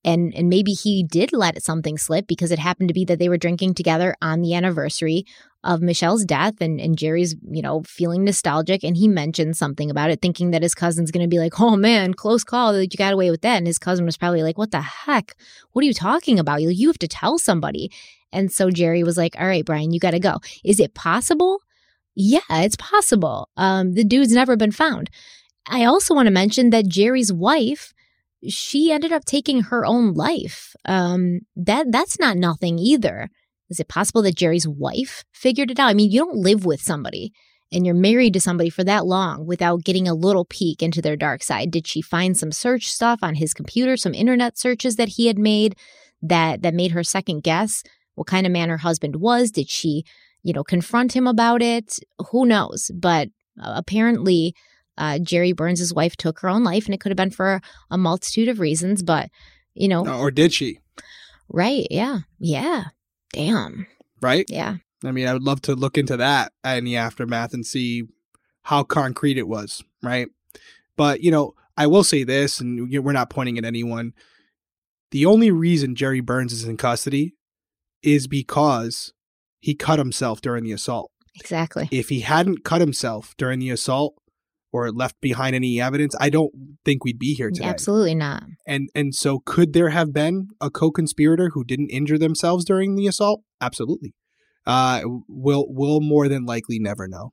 and 0.04 0.34
and 0.34 0.48
maybe 0.48 0.72
he 0.72 1.02
did 1.02 1.32
let 1.32 1.62
something 1.62 1.96
slip 1.98 2.26
because 2.26 2.52
it 2.52 2.58
happened 2.58 2.88
to 2.88 2.94
be 2.94 3.04
that 3.04 3.18
they 3.18 3.28
were 3.28 3.38
drinking 3.38 3.74
together 3.74 4.14
on 4.20 4.42
the 4.42 4.54
anniversary 4.54 5.24
of 5.64 5.80
Michelle's 5.80 6.24
death 6.24 6.60
and 6.60 6.80
and 6.80 6.98
Jerry's 6.98 7.34
you 7.50 7.62
know 7.62 7.82
feeling 7.82 8.24
nostalgic 8.24 8.84
and 8.84 8.96
he 8.96 9.08
mentioned 9.08 9.56
something 9.56 9.90
about 9.90 10.10
it 10.10 10.20
thinking 10.20 10.50
that 10.50 10.62
his 10.62 10.74
cousin's 10.74 11.10
going 11.10 11.24
to 11.24 11.28
be 11.28 11.38
like 11.38 11.58
oh 11.60 11.76
man 11.76 12.14
close 12.14 12.44
call 12.44 12.72
that 12.72 12.92
you 12.92 12.98
got 12.98 13.14
away 13.14 13.30
with 13.30 13.40
that 13.42 13.56
and 13.56 13.66
his 13.66 13.78
cousin 13.78 14.04
was 14.04 14.16
probably 14.16 14.42
like 14.42 14.58
what 14.58 14.70
the 14.70 14.80
heck? 14.80 15.34
What 15.72 15.82
are 15.82 15.86
you 15.86 15.94
talking 15.94 16.38
about? 16.38 16.62
You 16.62 16.68
you 16.68 16.88
have 16.88 16.98
to 16.98 17.08
tell 17.08 17.38
somebody. 17.38 17.90
And 18.32 18.52
so 18.52 18.70
Jerry 18.70 19.02
was 19.02 19.16
like 19.16 19.34
all 19.38 19.46
right 19.46 19.64
Brian 19.64 19.92
you 19.92 20.00
got 20.00 20.12
to 20.12 20.20
go. 20.20 20.38
Is 20.62 20.80
it 20.80 20.94
possible? 20.94 21.60
Yeah 22.14 22.40
it's 22.50 22.76
possible. 22.76 23.48
Um 23.56 23.94
the 23.94 24.04
dude's 24.04 24.32
never 24.32 24.56
been 24.56 24.72
found. 24.72 25.10
I 25.66 25.86
also 25.86 26.14
want 26.14 26.26
to 26.26 26.30
mention 26.30 26.70
that 26.70 26.88
Jerry's 26.88 27.32
wife 27.32 27.94
she 28.48 28.92
ended 28.92 29.12
up 29.12 29.24
taking 29.24 29.62
her 29.62 29.84
own 29.84 30.14
life. 30.14 30.74
Um, 30.84 31.40
that 31.56 31.86
that's 31.90 32.18
not 32.18 32.36
nothing 32.36 32.78
either. 32.78 33.28
Is 33.70 33.80
it 33.80 33.88
possible 33.88 34.22
that 34.22 34.36
Jerry's 34.36 34.68
wife 34.68 35.24
figured 35.32 35.70
it 35.70 35.78
out? 35.78 35.88
I 35.88 35.94
mean, 35.94 36.10
you 36.10 36.20
don't 36.20 36.36
live 36.36 36.64
with 36.64 36.80
somebody 36.80 37.32
and 37.72 37.84
you're 37.84 37.94
married 37.94 38.34
to 38.34 38.40
somebody 38.40 38.70
for 38.70 38.84
that 38.84 39.06
long 39.06 39.46
without 39.46 39.84
getting 39.84 40.06
a 40.06 40.14
little 40.14 40.44
peek 40.44 40.82
into 40.82 41.02
their 41.02 41.16
dark 41.16 41.42
side. 41.42 41.70
Did 41.70 41.86
she 41.86 42.02
find 42.02 42.36
some 42.36 42.52
search 42.52 42.86
stuff 42.86 43.20
on 43.22 43.34
his 43.34 43.54
computer, 43.54 43.96
some 43.96 44.14
internet 44.14 44.58
searches 44.58 44.96
that 44.96 45.08
he 45.08 45.26
had 45.26 45.38
made 45.38 45.76
that 46.22 46.62
that 46.62 46.74
made 46.74 46.92
her 46.92 47.02
second 47.02 47.42
guess 47.42 47.82
what 48.14 48.26
kind 48.26 48.46
of 48.46 48.52
man 48.52 48.68
her 48.68 48.78
husband 48.78 49.16
was? 49.16 49.50
Did 49.50 49.68
she, 49.68 50.04
you 50.42 50.52
know, 50.52 50.64
confront 50.64 51.14
him 51.14 51.26
about 51.26 51.62
it? 51.62 51.98
Who 52.30 52.46
knows? 52.46 52.90
But 52.94 53.28
uh, 53.60 53.74
apparently 53.76 54.54
uh, 54.98 55.18
Jerry 55.18 55.52
Burns' 55.52 55.92
wife 55.92 56.16
took 56.16 56.40
her 56.40 56.48
own 56.48 56.64
life, 56.64 56.86
and 56.86 56.94
it 56.94 57.00
could 57.00 57.10
have 57.10 57.16
been 57.16 57.30
for 57.30 57.60
a 57.90 57.98
multitude 57.98 58.48
of 58.48 58.60
reasons. 58.60 59.02
But 59.02 59.30
you 59.74 59.88
know, 59.88 60.06
or 60.06 60.30
did 60.30 60.52
she? 60.52 60.80
Right? 61.48 61.86
Yeah, 61.90 62.20
yeah. 62.38 62.84
Damn. 63.32 63.86
Right? 64.20 64.46
Yeah. 64.48 64.76
I 65.04 65.10
mean, 65.10 65.26
I 65.26 65.32
would 65.32 65.42
love 65.42 65.60
to 65.62 65.74
look 65.74 65.98
into 65.98 66.16
that 66.16 66.52
in 66.64 66.84
the 66.84 66.96
aftermath 66.96 67.52
and 67.52 67.66
see 67.66 68.04
how 68.62 68.84
concrete 68.84 69.36
it 69.36 69.48
was. 69.48 69.82
Right? 70.02 70.28
But 70.96 71.22
you 71.22 71.30
know, 71.30 71.54
I 71.76 71.86
will 71.86 72.04
say 72.04 72.24
this, 72.24 72.60
and 72.60 72.90
we're 72.90 73.12
not 73.12 73.30
pointing 73.30 73.58
at 73.58 73.64
anyone. 73.64 74.12
The 75.10 75.26
only 75.26 75.50
reason 75.50 75.94
Jerry 75.94 76.20
Burns 76.20 76.52
is 76.52 76.64
in 76.64 76.76
custody 76.76 77.34
is 78.02 78.26
because 78.26 79.12
he 79.60 79.74
cut 79.74 79.98
himself 79.98 80.40
during 80.40 80.64
the 80.64 80.72
assault. 80.72 81.10
Exactly. 81.36 81.88
If 81.90 82.08
he 82.10 82.20
hadn't 82.20 82.64
cut 82.64 82.80
himself 82.80 83.34
during 83.36 83.58
the 83.58 83.70
assault, 83.70 84.14
or 84.74 84.90
left 84.90 85.14
behind 85.20 85.54
any 85.54 85.80
evidence, 85.80 86.16
I 86.18 86.30
don't 86.30 86.52
think 86.84 87.04
we'd 87.04 87.18
be 87.18 87.34
here 87.34 87.48
today. 87.48 87.66
Absolutely 87.66 88.16
not. 88.16 88.42
And 88.66 88.88
and 88.92 89.14
so 89.14 89.38
could 89.38 89.72
there 89.72 89.90
have 89.90 90.12
been 90.12 90.48
a 90.60 90.68
co-conspirator 90.68 91.50
who 91.50 91.62
didn't 91.62 91.90
injure 91.90 92.18
themselves 92.18 92.64
during 92.64 92.96
the 92.96 93.06
assault? 93.06 93.42
Absolutely. 93.60 94.14
Uh 94.66 95.02
we'll 95.28 95.66
we'll 95.68 96.00
more 96.00 96.26
than 96.26 96.44
likely 96.44 96.80
never 96.80 97.06
know. 97.06 97.32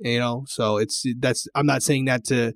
You 0.00 0.18
know, 0.18 0.44
so 0.46 0.76
it's 0.76 1.02
that's 1.18 1.48
I'm 1.54 1.64
not 1.64 1.82
saying 1.82 2.04
that 2.04 2.24
to 2.26 2.52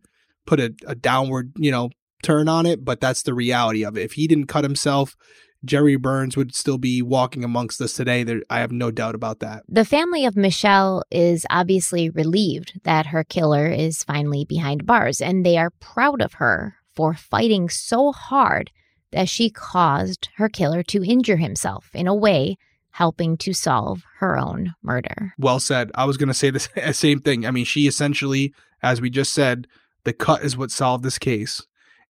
put 0.46 0.60
a, 0.60 0.74
a 0.86 0.94
downward, 0.94 1.52
you 1.56 1.70
know, 1.70 1.88
turn 2.22 2.46
on 2.46 2.66
it, 2.66 2.84
but 2.84 3.00
that's 3.00 3.22
the 3.22 3.32
reality 3.32 3.86
of 3.86 3.96
it. 3.96 4.02
If 4.02 4.12
he 4.12 4.26
didn't 4.26 4.48
cut 4.48 4.64
himself, 4.64 5.16
Jerry 5.65 5.97
Burns 5.97 6.37
would 6.37 6.55
still 6.55 6.78
be 6.78 7.03
walking 7.03 7.45
amongst 7.45 7.81
us 7.81 7.93
today. 7.93 8.23
There, 8.23 8.43
I 8.51 8.61
have 8.61 8.73
no 8.73 8.91
doubt 8.91 9.15
about 9.15 9.41
that. 9.41 9.65
The 9.69 9.85
family 9.85 10.24
of 10.24 10.37
Michelle 10.37 11.03
is 11.11 11.47
obviously 11.51 12.11
relieved 12.11 12.81
that 12.85 13.07
her 13.07 13.24
killer 13.24 13.66
is 13.66 14.05
finally 14.05 14.45
behind 14.45 14.87
bars, 14.87 15.20
and 15.20 15.45
they 15.45 15.57
are 15.57 15.70
proud 15.81 16.23
of 16.23 16.35
her 16.35 16.77
for 16.95 17.15
fighting 17.15 17.69
so 17.69 18.12
hard 18.12 18.70
that 19.12 19.28
she 19.28 19.51
caused 19.51 20.28
her 20.37 20.49
killer 20.49 20.83
to 20.85 21.05
injure 21.05 21.37
himself 21.37 21.91
in 21.95 22.07
a 22.07 22.15
way 22.15 22.57
helping 22.91 23.37
to 23.37 23.53
solve 23.53 24.03
her 24.19 24.39
own 24.39 24.74
murder. 24.83 25.35
Well 25.39 25.61
said. 25.61 25.91
I 25.95 26.07
was 26.07 26.16
going 26.16 26.28
to 26.28 26.35
say 26.35 26.51
the 26.51 26.61
same 26.93 27.20
thing. 27.20 27.47
I 27.47 27.51
mean, 27.51 27.66
she 27.66 27.87
essentially, 27.87 28.55
as 28.83 29.01
we 29.01 29.11
just 29.11 29.35
said, 29.35 29.66
the 30.05 30.15
cut 30.15 30.43
is 30.43 30.57
what 30.57 30.70
solved 30.70 31.05
this 31.05 31.19
case. 31.19 31.62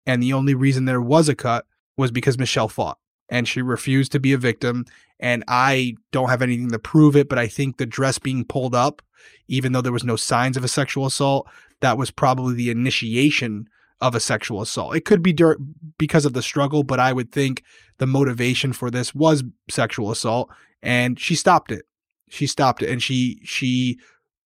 And 0.08 0.24
the 0.24 0.34
only 0.34 0.56
reason 0.56 0.86
there 0.86 1.02
was 1.02 1.30
a 1.30 1.36
cut 1.36 1.66
was 1.98 2.10
because 2.10 2.40
Michelle 2.40 2.68
fought 2.68 2.98
and 3.32 3.48
she 3.48 3.62
refused 3.62 4.12
to 4.12 4.20
be 4.20 4.34
a 4.34 4.38
victim. 4.38 4.86
And 5.20 5.44
I 5.48 5.96
don't 6.12 6.30
have 6.30 6.42
anything 6.42 6.70
to 6.70 6.80
prove 6.80 7.16
it, 7.16 7.30
but 7.30 7.40
I 7.40 7.48
think 7.48 7.78
the 7.78 7.86
dress 7.86 8.20
being 8.20 8.44
pulled 8.44 8.76
up, 8.76 9.02
even 9.48 9.72
though 9.72 9.82
there 9.82 9.92
was 9.92 10.04
no 10.04 10.16
signs 10.16 10.58
of 10.58 10.64
a 10.64 10.68
sexual 10.68 11.06
assault, 11.06 11.50
that 11.80 11.98
was 11.98 12.12
probably 12.12 12.54
the 12.54 12.70
initiation 12.70 13.68
of 14.02 14.16
a 14.16 14.20
sexual 14.20 14.62
assault. 14.62 14.96
It 14.96 15.06
could 15.06 15.24
be 15.24 15.32
dur- 15.32 15.60
because 15.98 16.26
of 16.26 16.34
the 16.34 16.42
struggle, 16.42 16.84
but 16.84 17.00
I 17.00 17.14
would 17.14 17.32
think 17.32 17.64
the 18.00 18.08
motivation 18.08 18.74
for 18.74 18.92
this 18.92 19.16
was 19.16 19.44
sexual 19.70 20.12
assault 20.12 20.50
and 20.84 21.20
she 21.20 21.36
stopped 21.36 21.72
it. 21.72 21.86
She 22.30 22.48
stopped 22.48 22.82
it 22.82 22.90
and 22.90 23.02
she 23.02 23.40
she 23.44 24.00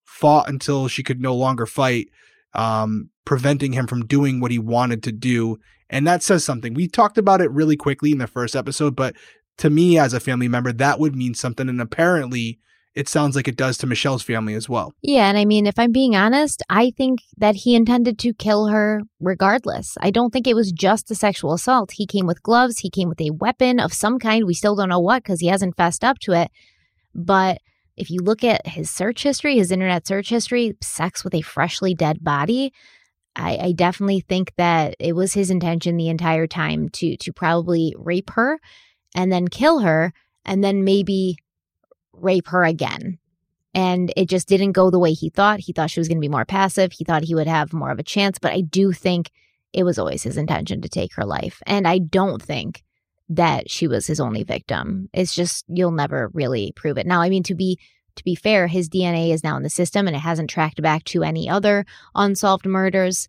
fought 0.03 0.49
until 0.49 0.87
she 0.87 1.03
could 1.03 1.21
no 1.21 1.35
longer 1.35 1.65
fight 1.65 2.09
um, 2.53 3.09
preventing 3.25 3.73
him 3.73 3.87
from 3.87 4.05
doing 4.05 4.39
what 4.39 4.51
he 4.51 4.59
wanted 4.59 5.03
to 5.03 5.11
do 5.11 5.57
and 5.89 6.05
that 6.07 6.23
says 6.23 6.43
something. 6.43 6.73
We 6.73 6.87
talked 6.87 7.17
about 7.17 7.41
it 7.41 7.51
really 7.51 7.77
quickly 7.77 8.11
in 8.11 8.17
the 8.17 8.27
first 8.27 8.55
episode, 8.55 8.95
but 8.95 9.15
to 9.57 9.69
me 9.69 9.97
as 9.97 10.13
a 10.13 10.19
family 10.19 10.47
member, 10.47 10.73
that 10.73 10.99
would 10.99 11.15
mean 11.15 11.33
something. 11.33 11.69
And 11.69 11.81
apparently, 11.81 12.59
it 12.95 13.09
sounds 13.09 13.35
like 13.35 13.47
it 13.47 13.57
does 13.57 13.77
to 13.77 13.87
Michelle's 13.87 14.23
family 14.23 14.53
as 14.53 14.69
well. 14.69 14.93
Yeah. 15.01 15.27
And 15.27 15.37
I 15.37 15.43
mean, 15.43 15.67
if 15.67 15.77
I'm 15.77 15.91
being 15.91 16.15
honest, 16.15 16.63
I 16.69 16.91
think 16.91 17.19
that 17.37 17.55
he 17.55 17.75
intended 17.75 18.17
to 18.19 18.33
kill 18.33 18.67
her 18.67 19.01
regardless. 19.19 19.97
I 20.01 20.11
don't 20.11 20.31
think 20.31 20.47
it 20.47 20.55
was 20.55 20.71
just 20.71 21.11
a 21.11 21.15
sexual 21.15 21.53
assault. 21.53 21.91
He 21.91 22.07
came 22.07 22.25
with 22.25 22.41
gloves, 22.41 22.79
he 22.79 22.89
came 22.89 23.09
with 23.09 23.19
a 23.19 23.31
weapon 23.31 23.79
of 23.79 23.93
some 23.93 24.17
kind. 24.17 24.45
We 24.45 24.53
still 24.53 24.75
don't 24.75 24.89
know 24.89 25.01
what 25.01 25.23
because 25.23 25.41
he 25.41 25.47
hasn't 25.47 25.75
fessed 25.75 26.05
up 26.05 26.19
to 26.19 26.31
it. 26.31 26.49
But 27.13 27.59
if 27.97 28.09
you 28.09 28.19
look 28.21 28.43
at 28.43 28.65
his 28.65 28.89
search 28.89 29.23
history, 29.23 29.57
his 29.57 29.71
internet 29.71 30.07
search 30.07 30.29
history, 30.29 30.73
sex 30.81 31.23
with 31.23 31.33
a 31.33 31.41
freshly 31.41 31.93
dead 31.93 32.23
body, 32.23 32.73
I, 33.35 33.57
I 33.57 33.71
definitely 33.73 34.21
think 34.21 34.53
that 34.57 34.95
it 34.99 35.13
was 35.13 35.33
his 35.33 35.49
intention 35.49 35.97
the 35.97 36.09
entire 36.09 36.47
time 36.47 36.89
to 36.89 37.17
to 37.17 37.33
probably 37.33 37.95
rape 37.97 38.29
her 38.31 38.59
and 39.13 39.31
then 39.31 39.47
kill 39.47 39.79
her 39.79 40.13
and 40.45 40.63
then 40.63 40.83
maybe 40.83 41.37
rape 42.13 42.47
her 42.47 42.63
again. 42.63 43.19
And 43.73 44.13
it 44.15 44.29
just 44.29 44.47
didn't 44.47 44.71
go 44.71 44.89
the 44.89 44.99
way 44.99 45.11
he 45.11 45.29
thought. 45.29 45.59
He 45.59 45.73
thought 45.73 45.89
she 45.89 45.99
was 45.99 46.07
going 46.07 46.17
to 46.17 46.21
be 46.21 46.29
more 46.29 46.45
passive. 46.45 46.93
He 46.93 47.03
thought 47.03 47.25
he 47.25 47.35
would 47.35 47.47
have 47.47 47.73
more 47.73 47.91
of 47.91 47.99
a 47.99 48.03
chance. 48.03 48.39
But 48.39 48.53
I 48.53 48.61
do 48.61 48.93
think 48.93 49.31
it 49.73 49.83
was 49.83 49.99
always 49.99 50.23
his 50.23 50.37
intention 50.37 50.81
to 50.81 50.87
take 50.87 51.13
her 51.15 51.25
life. 51.25 51.61
And 51.65 51.85
I 51.85 51.97
don't 51.97 52.41
think 52.41 52.83
that 53.27 53.69
she 53.69 53.87
was 53.87 54.07
his 54.07 54.21
only 54.21 54.43
victim. 54.43 55.09
It's 55.11 55.35
just, 55.35 55.65
you'll 55.67 55.91
never 55.91 56.29
really 56.33 56.71
prove 56.75 56.97
it. 56.97 57.05
Now, 57.05 57.21
I 57.21 57.29
mean, 57.29 57.43
to 57.43 57.55
be 57.55 57.77
to 58.15 58.23
be 58.23 58.35
fair, 58.35 58.67
his 58.67 58.89
DNA 58.89 59.31
is 59.31 59.43
now 59.43 59.57
in 59.57 59.63
the 59.63 59.69
system 59.69 60.07
and 60.07 60.15
it 60.15 60.19
hasn't 60.19 60.49
tracked 60.49 60.81
back 60.81 61.03
to 61.05 61.23
any 61.23 61.49
other 61.49 61.85
unsolved 62.13 62.65
murders. 62.65 63.27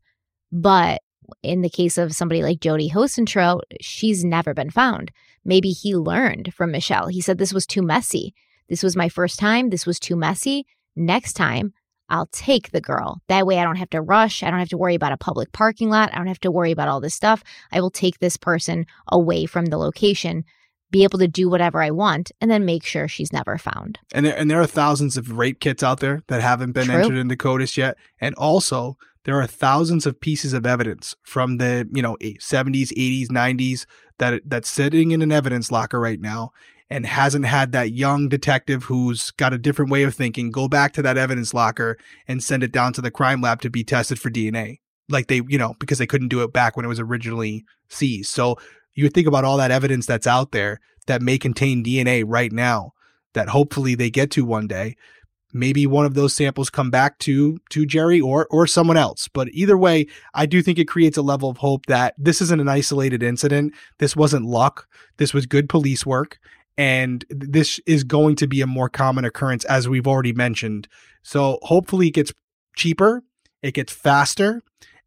But 0.52 1.02
in 1.42 1.62
the 1.62 1.70
case 1.70 1.98
of 1.98 2.14
somebody 2.14 2.42
like 2.42 2.60
Jodi 2.60 2.90
Huisentruit, 2.90 3.62
she's 3.80 4.24
never 4.24 4.54
been 4.54 4.70
found. 4.70 5.10
Maybe 5.44 5.70
he 5.70 5.94
learned 5.96 6.54
from 6.54 6.70
Michelle. 6.70 7.08
He 7.08 7.20
said, 7.20 7.38
This 7.38 7.52
was 7.52 7.66
too 7.66 7.82
messy. 7.82 8.34
This 8.68 8.82
was 8.82 8.96
my 8.96 9.08
first 9.08 9.38
time. 9.38 9.70
This 9.70 9.86
was 9.86 10.00
too 10.00 10.16
messy. 10.16 10.66
Next 10.96 11.34
time, 11.34 11.72
I'll 12.08 12.26
take 12.26 12.70
the 12.70 12.80
girl. 12.80 13.20
That 13.28 13.46
way, 13.46 13.58
I 13.58 13.64
don't 13.64 13.76
have 13.76 13.90
to 13.90 14.00
rush. 14.00 14.42
I 14.42 14.50
don't 14.50 14.60
have 14.60 14.68
to 14.70 14.78
worry 14.78 14.94
about 14.94 15.12
a 15.12 15.16
public 15.16 15.52
parking 15.52 15.90
lot. 15.90 16.12
I 16.12 16.18
don't 16.18 16.26
have 16.28 16.40
to 16.40 16.50
worry 16.50 16.70
about 16.70 16.88
all 16.88 17.00
this 17.00 17.14
stuff. 17.14 17.42
I 17.72 17.80
will 17.80 17.90
take 17.90 18.18
this 18.18 18.36
person 18.36 18.86
away 19.08 19.46
from 19.46 19.66
the 19.66 19.78
location 19.78 20.44
be 20.90 21.04
able 21.04 21.18
to 21.18 21.28
do 21.28 21.48
whatever 21.48 21.82
I 21.82 21.90
want 21.90 22.32
and 22.40 22.50
then 22.50 22.64
make 22.64 22.84
sure 22.84 23.08
she's 23.08 23.32
never 23.32 23.58
found. 23.58 23.98
And 24.12 24.26
there, 24.26 24.36
and 24.36 24.50
there 24.50 24.60
are 24.60 24.66
thousands 24.66 25.16
of 25.16 25.32
rape 25.32 25.60
kits 25.60 25.82
out 25.82 26.00
there 26.00 26.22
that 26.28 26.40
haven't 26.40 26.72
been 26.72 26.86
True. 26.86 26.96
entered 26.96 27.18
into 27.18 27.36
CODIS 27.36 27.76
yet. 27.76 27.96
And 28.20 28.34
also, 28.36 28.96
there 29.24 29.40
are 29.40 29.46
thousands 29.46 30.06
of 30.06 30.20
pieces 30.20 30.52
of 30.52 30.64
evidence 30.64 31.16
from 31.22 31.58
the, 31.58 31.88
you 31.92 32.02
know, 32.02 32.16
70s, 32.20 32.92
80s, 32.92 33.26
90s 33.28 33.86
that 34.18 34.42
that's 34.46 34.70
sitting 34.70 35.10
in 35.10 35.22
an 35.22 35.32
evidence 35.32 35.72
locker 35.72 36.00
right 36.00 36.20
now 36.20 36.52
and 36.88 37.04
hasn't 37.04 37.44
had 37.44 37.72
that 37.72 37.92
young 37.92 38.28
detective 38.28 38.84
who's 38.84 39.32
got 39.32 39.52
a 39.52 39.58
different 39.58 39.90
way 39.90 40.04
of 40.04 40.14
thinking 40.14 40.50
go 40.50 40.68
back 40.68 40.92
to 40.92 41.02
that 41.02 41.18
evidence 41.18 41.52
locker 41.52 41.98
and 42.28 42.42
send 42.42 42.62
it 42.62 42.72
down 42.72 42.92
to 42.92 43.00
the 43.00 43.10
crime 43.10 43.40
lab 43.40 43.60
to 43.62 43.70
be 43.70 43.82
tested 43.82 44.20
for 44.20 44.30
DNA. 44.30 44.78
Like 45.08 45.26
they, 45.26 45.42
you 45.48 45.58
know, 45.58 45.74
because 45.78 45.98
they 45.98 46.06
couldn't 46.06 46.28
do 46.28 46.42
it 46.42 46.52
back 46.52 46.76
when 46.76 46.84
it 46.84 46.88
was 46.88 47.00
originally 47.00 47.64
seized. 47.88 48.30
So 48.30 48.56
you 48.96 49.08
think 49.08 49.28
about 49.28 49.44
all 49.44 49.58
that 49.58 49.70
evidence 49.70 50.06
that's 50.06 50.26
out 50.26 50.50
there 50.50 50.80
that 51.06 51.22
may 51.22 51.38
contain 51.38 51.84
DNA 51.84 52.24
right 52.26 52.50
now 52.50 52.92
that 53.34 53.50
hopefully 53.50 53.94
they 53.94 54.10
get 54.10 54.30
to 54.32 54.44
one 54.44 54.66
day. 54.66 54.96
Maybe 55.52 55.86
one 55.86 56.04
of 56.04 56.14
those 56.14 56.34
samples 56.34 56.70
come 56.70 56.90
back 56.90 57.18
to 57.20 57.58
to 57.70 57.86
Jerry 57.86 58.20
or 58.20 58.46
or 58.50 58.66
someone 58.66 58.96
else. 58.96 59.28
But 59.28 59.48
either 59.52 59.78
way, 59.78 60.06
I 60.34 60.44
do 60.44 60.60
think 60.60 60.78
it 60.78 60.88
creates 60.88 61.16
a 61.16 61.22
level 61.22 61.48
of 61.48 61.58
hope 61.58 61.86
that 61.86 62.14
this 62.18 62.42
isn't 62.42 62.60
an 62.60 62.68
isolated 62.68 63.22
incident. 63.22 63.72
This 63.98 64.16
wasn't 64.16 64.44
luck. 64.44 64.88
This 65.18 65.32
was 65.32 65.46
good 65.46 65.68
police 65.68 66.04
work. 66.04 66.38
And 66.76 67.24
this 67.30 67.80
is 67.86 68.04
going 68.04 68.36
to 68.36 68.46
be 68.46 68.60
a 68.60 68.66
more 68.66 68.90
common 68.90 69.24
occurrence, 69.24 69.64
as 69.64 69.88
we've 69.88 70.06
already 70.06 70.34
mentioned. 70.34 70.88
So 71.22 71.58
hopefully 71.62 72.08
it 72.08 72.14
gets 72.14 72.32
cheaper, 72.76 73.22
it 73.62 73.72
gets 73.72 73.92
faster, 73.92 74.62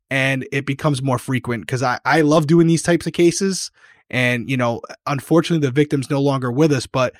and 0.10 0.48
it 0.52 0.65
becomes 0.65 1.02
more 1.02 1.19
frequent 1.19 1.64
because 1.64 1.84
I, 1.84 1.99
I 2.06 2.22
love 2.22 2.48
doing 2.48 2.68
these 2.68 2.84
types 2.84 3.07
of 3.07 3.14
cases. 3.14 3.72
And, 4.10 4.49
you 4.49 4.57
know, 4.57 4.81
unfortunately, 5.06 5.65
the 5.68 5.72
victim's 5.72 6.10
no 6.10 6.19
longer 6.19 6.52
with 6.52 6.72
us, 6.72 6.88
but 6.88 7.14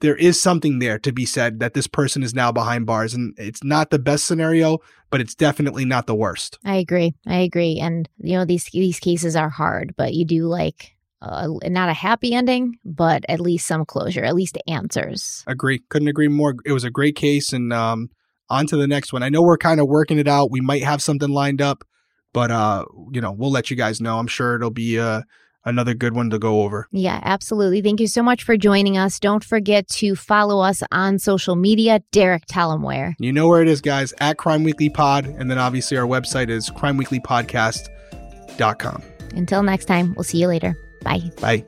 there 0.00 0.16
is 0.16 0.40
something 0.40 0.78
there 0.78 0.98
to 1.00 1.12
be 1.12 1.26
said 1.26 1.60
that 1.60 1.74
this 1.74 1.86
person 1.86 2.22
is 2.22 2.34
now 2.34 2.50
behind 2.50 2.86
bars. 2.86 3.12
And 3.12 3.34
it's 3.36 3.62
not 3.62 3.90
the 3.90 3.98
best 3.98 4.24
scenario, 4.24 4.78
but 5.10 5.20
it's 5.20 5.34
definitely 5.34 5.84
not 5.84 6.06
the 6.06 6.14
worst. 6.14 6.58
I 6.64 6.76
agree. 6.76 7.14
I 7.26 7.40
agree. 7.40 7.78
And, 7.78 8.08
you 8.18 8.38
know, 8.38 8.46
these, 8.46 8.64
these 8.72 9.00
cases 9.00 9.36
are 9.36 9.50
hard, 9.50 9.94
but 9.98 10.14
you 10.14 10.24
do 10.24 10.46
like 10.46 10.96
uh, 11.20 11.48
not 11.64 11.90
a 11.90 11.94
happy 11.94 12.32
ending, 12.32 12.78
but 12.86 13.26
at 13.28 13.40
least 13.40 13.66
some 13.66 13.84
closure, 13.84 14.24
at 14.24 14.34
least 14.34 14.56
answers. 14.66 15.44
Agree. 15.46 15.80
Couldn't 15.90 16.08
agree 16.08 16.28
more. 16.28 16.54
It 16.64 16.72
was 16.72 16.84
a 16.84 16.90
great 16.90 17.16
case. 17.16 17.52
And 17.52 17.70
um, 17.70 18.08
on 18.50 18.66
to 18.66 18.76
the 18.76 18.88
next 18.88 19.12
one. 19.12 19.22
I 19.22 19.28
know 19.28 19.42
we're 19.42 19.56
kind 19.56 19.80
of 19.80 19.86
working 19.86 20.18
it 20.18 20.28
out. 20.28 20.50
We 20.50 20.60
might 20.60 20.82
have 20.82 21.00
something 21.00 21.30
lined 21.30 21.62
up, 21.62 21.84
but, 22.32 22.50
uh, 22.50 22.86
you 23.12 23.20
know, 23.20 23.32
we'll 23.32 23.50
let 23.50 23.70
you 23.70 23.76
guys 23.76 24.00
know. 24.00 24.18
I'm 24.18 24.26
sure 24.26 24.56
it'll 24.56 24.70
be 24.70 24.98
uh, 24.98 25.20
another 25.64 25.94
good 25.94 26.14
one 26.14 26.28
to 26.30 26.38
go 26.38 26.62
over. 26.62 26.86
Yeah, 26.92 27.20
absolutely. 27.22 27.82
Thank 27.82 28.00
you 28.00 28.06
so 28.06 28.22
much 28.22 28.44
for 28.44 28.56
joining 28.56 28.96
us. 28.96 29.20
Don't 29.20 29.44
forget 29.44 29.86
to 29.88 30.16
follow 30.16 30.60
us 30.60 30.82
on 30.92 31.18
social 31.18 31.56
media. 31.56 32.00
Derek, 32.12 32.44
tell 32.46 32.70
them 32.70 32.82
where. 32.82 33.14
You 33.18 33.32
know 33.32 33.48
where 33.48 33.62
it 33.62 33.68
is, 33.68 33.80
guys, 33.80 34.12
at 34.20 34.36
Crime 34.38 34.62
Weekly 34.64 34.90
Pod. 34.90 35.26
And 35.26 35.50
then 35.50 35.58
obviously 35.58 35.96
our 35.96 36.06
website 36.06 36.48
is 36.48 36.70
crimeweeklypodcast.com. 36.70 39.02
Until 39.34 39.62
next 39.62 39.86
time, 39.86 40.12
we'll 40.16 40.24
see 40.24 40.38
you 40.38 40.48
later. 40.48 40.76
Bye. 41.02 41.30
Bye. 41.40 41.64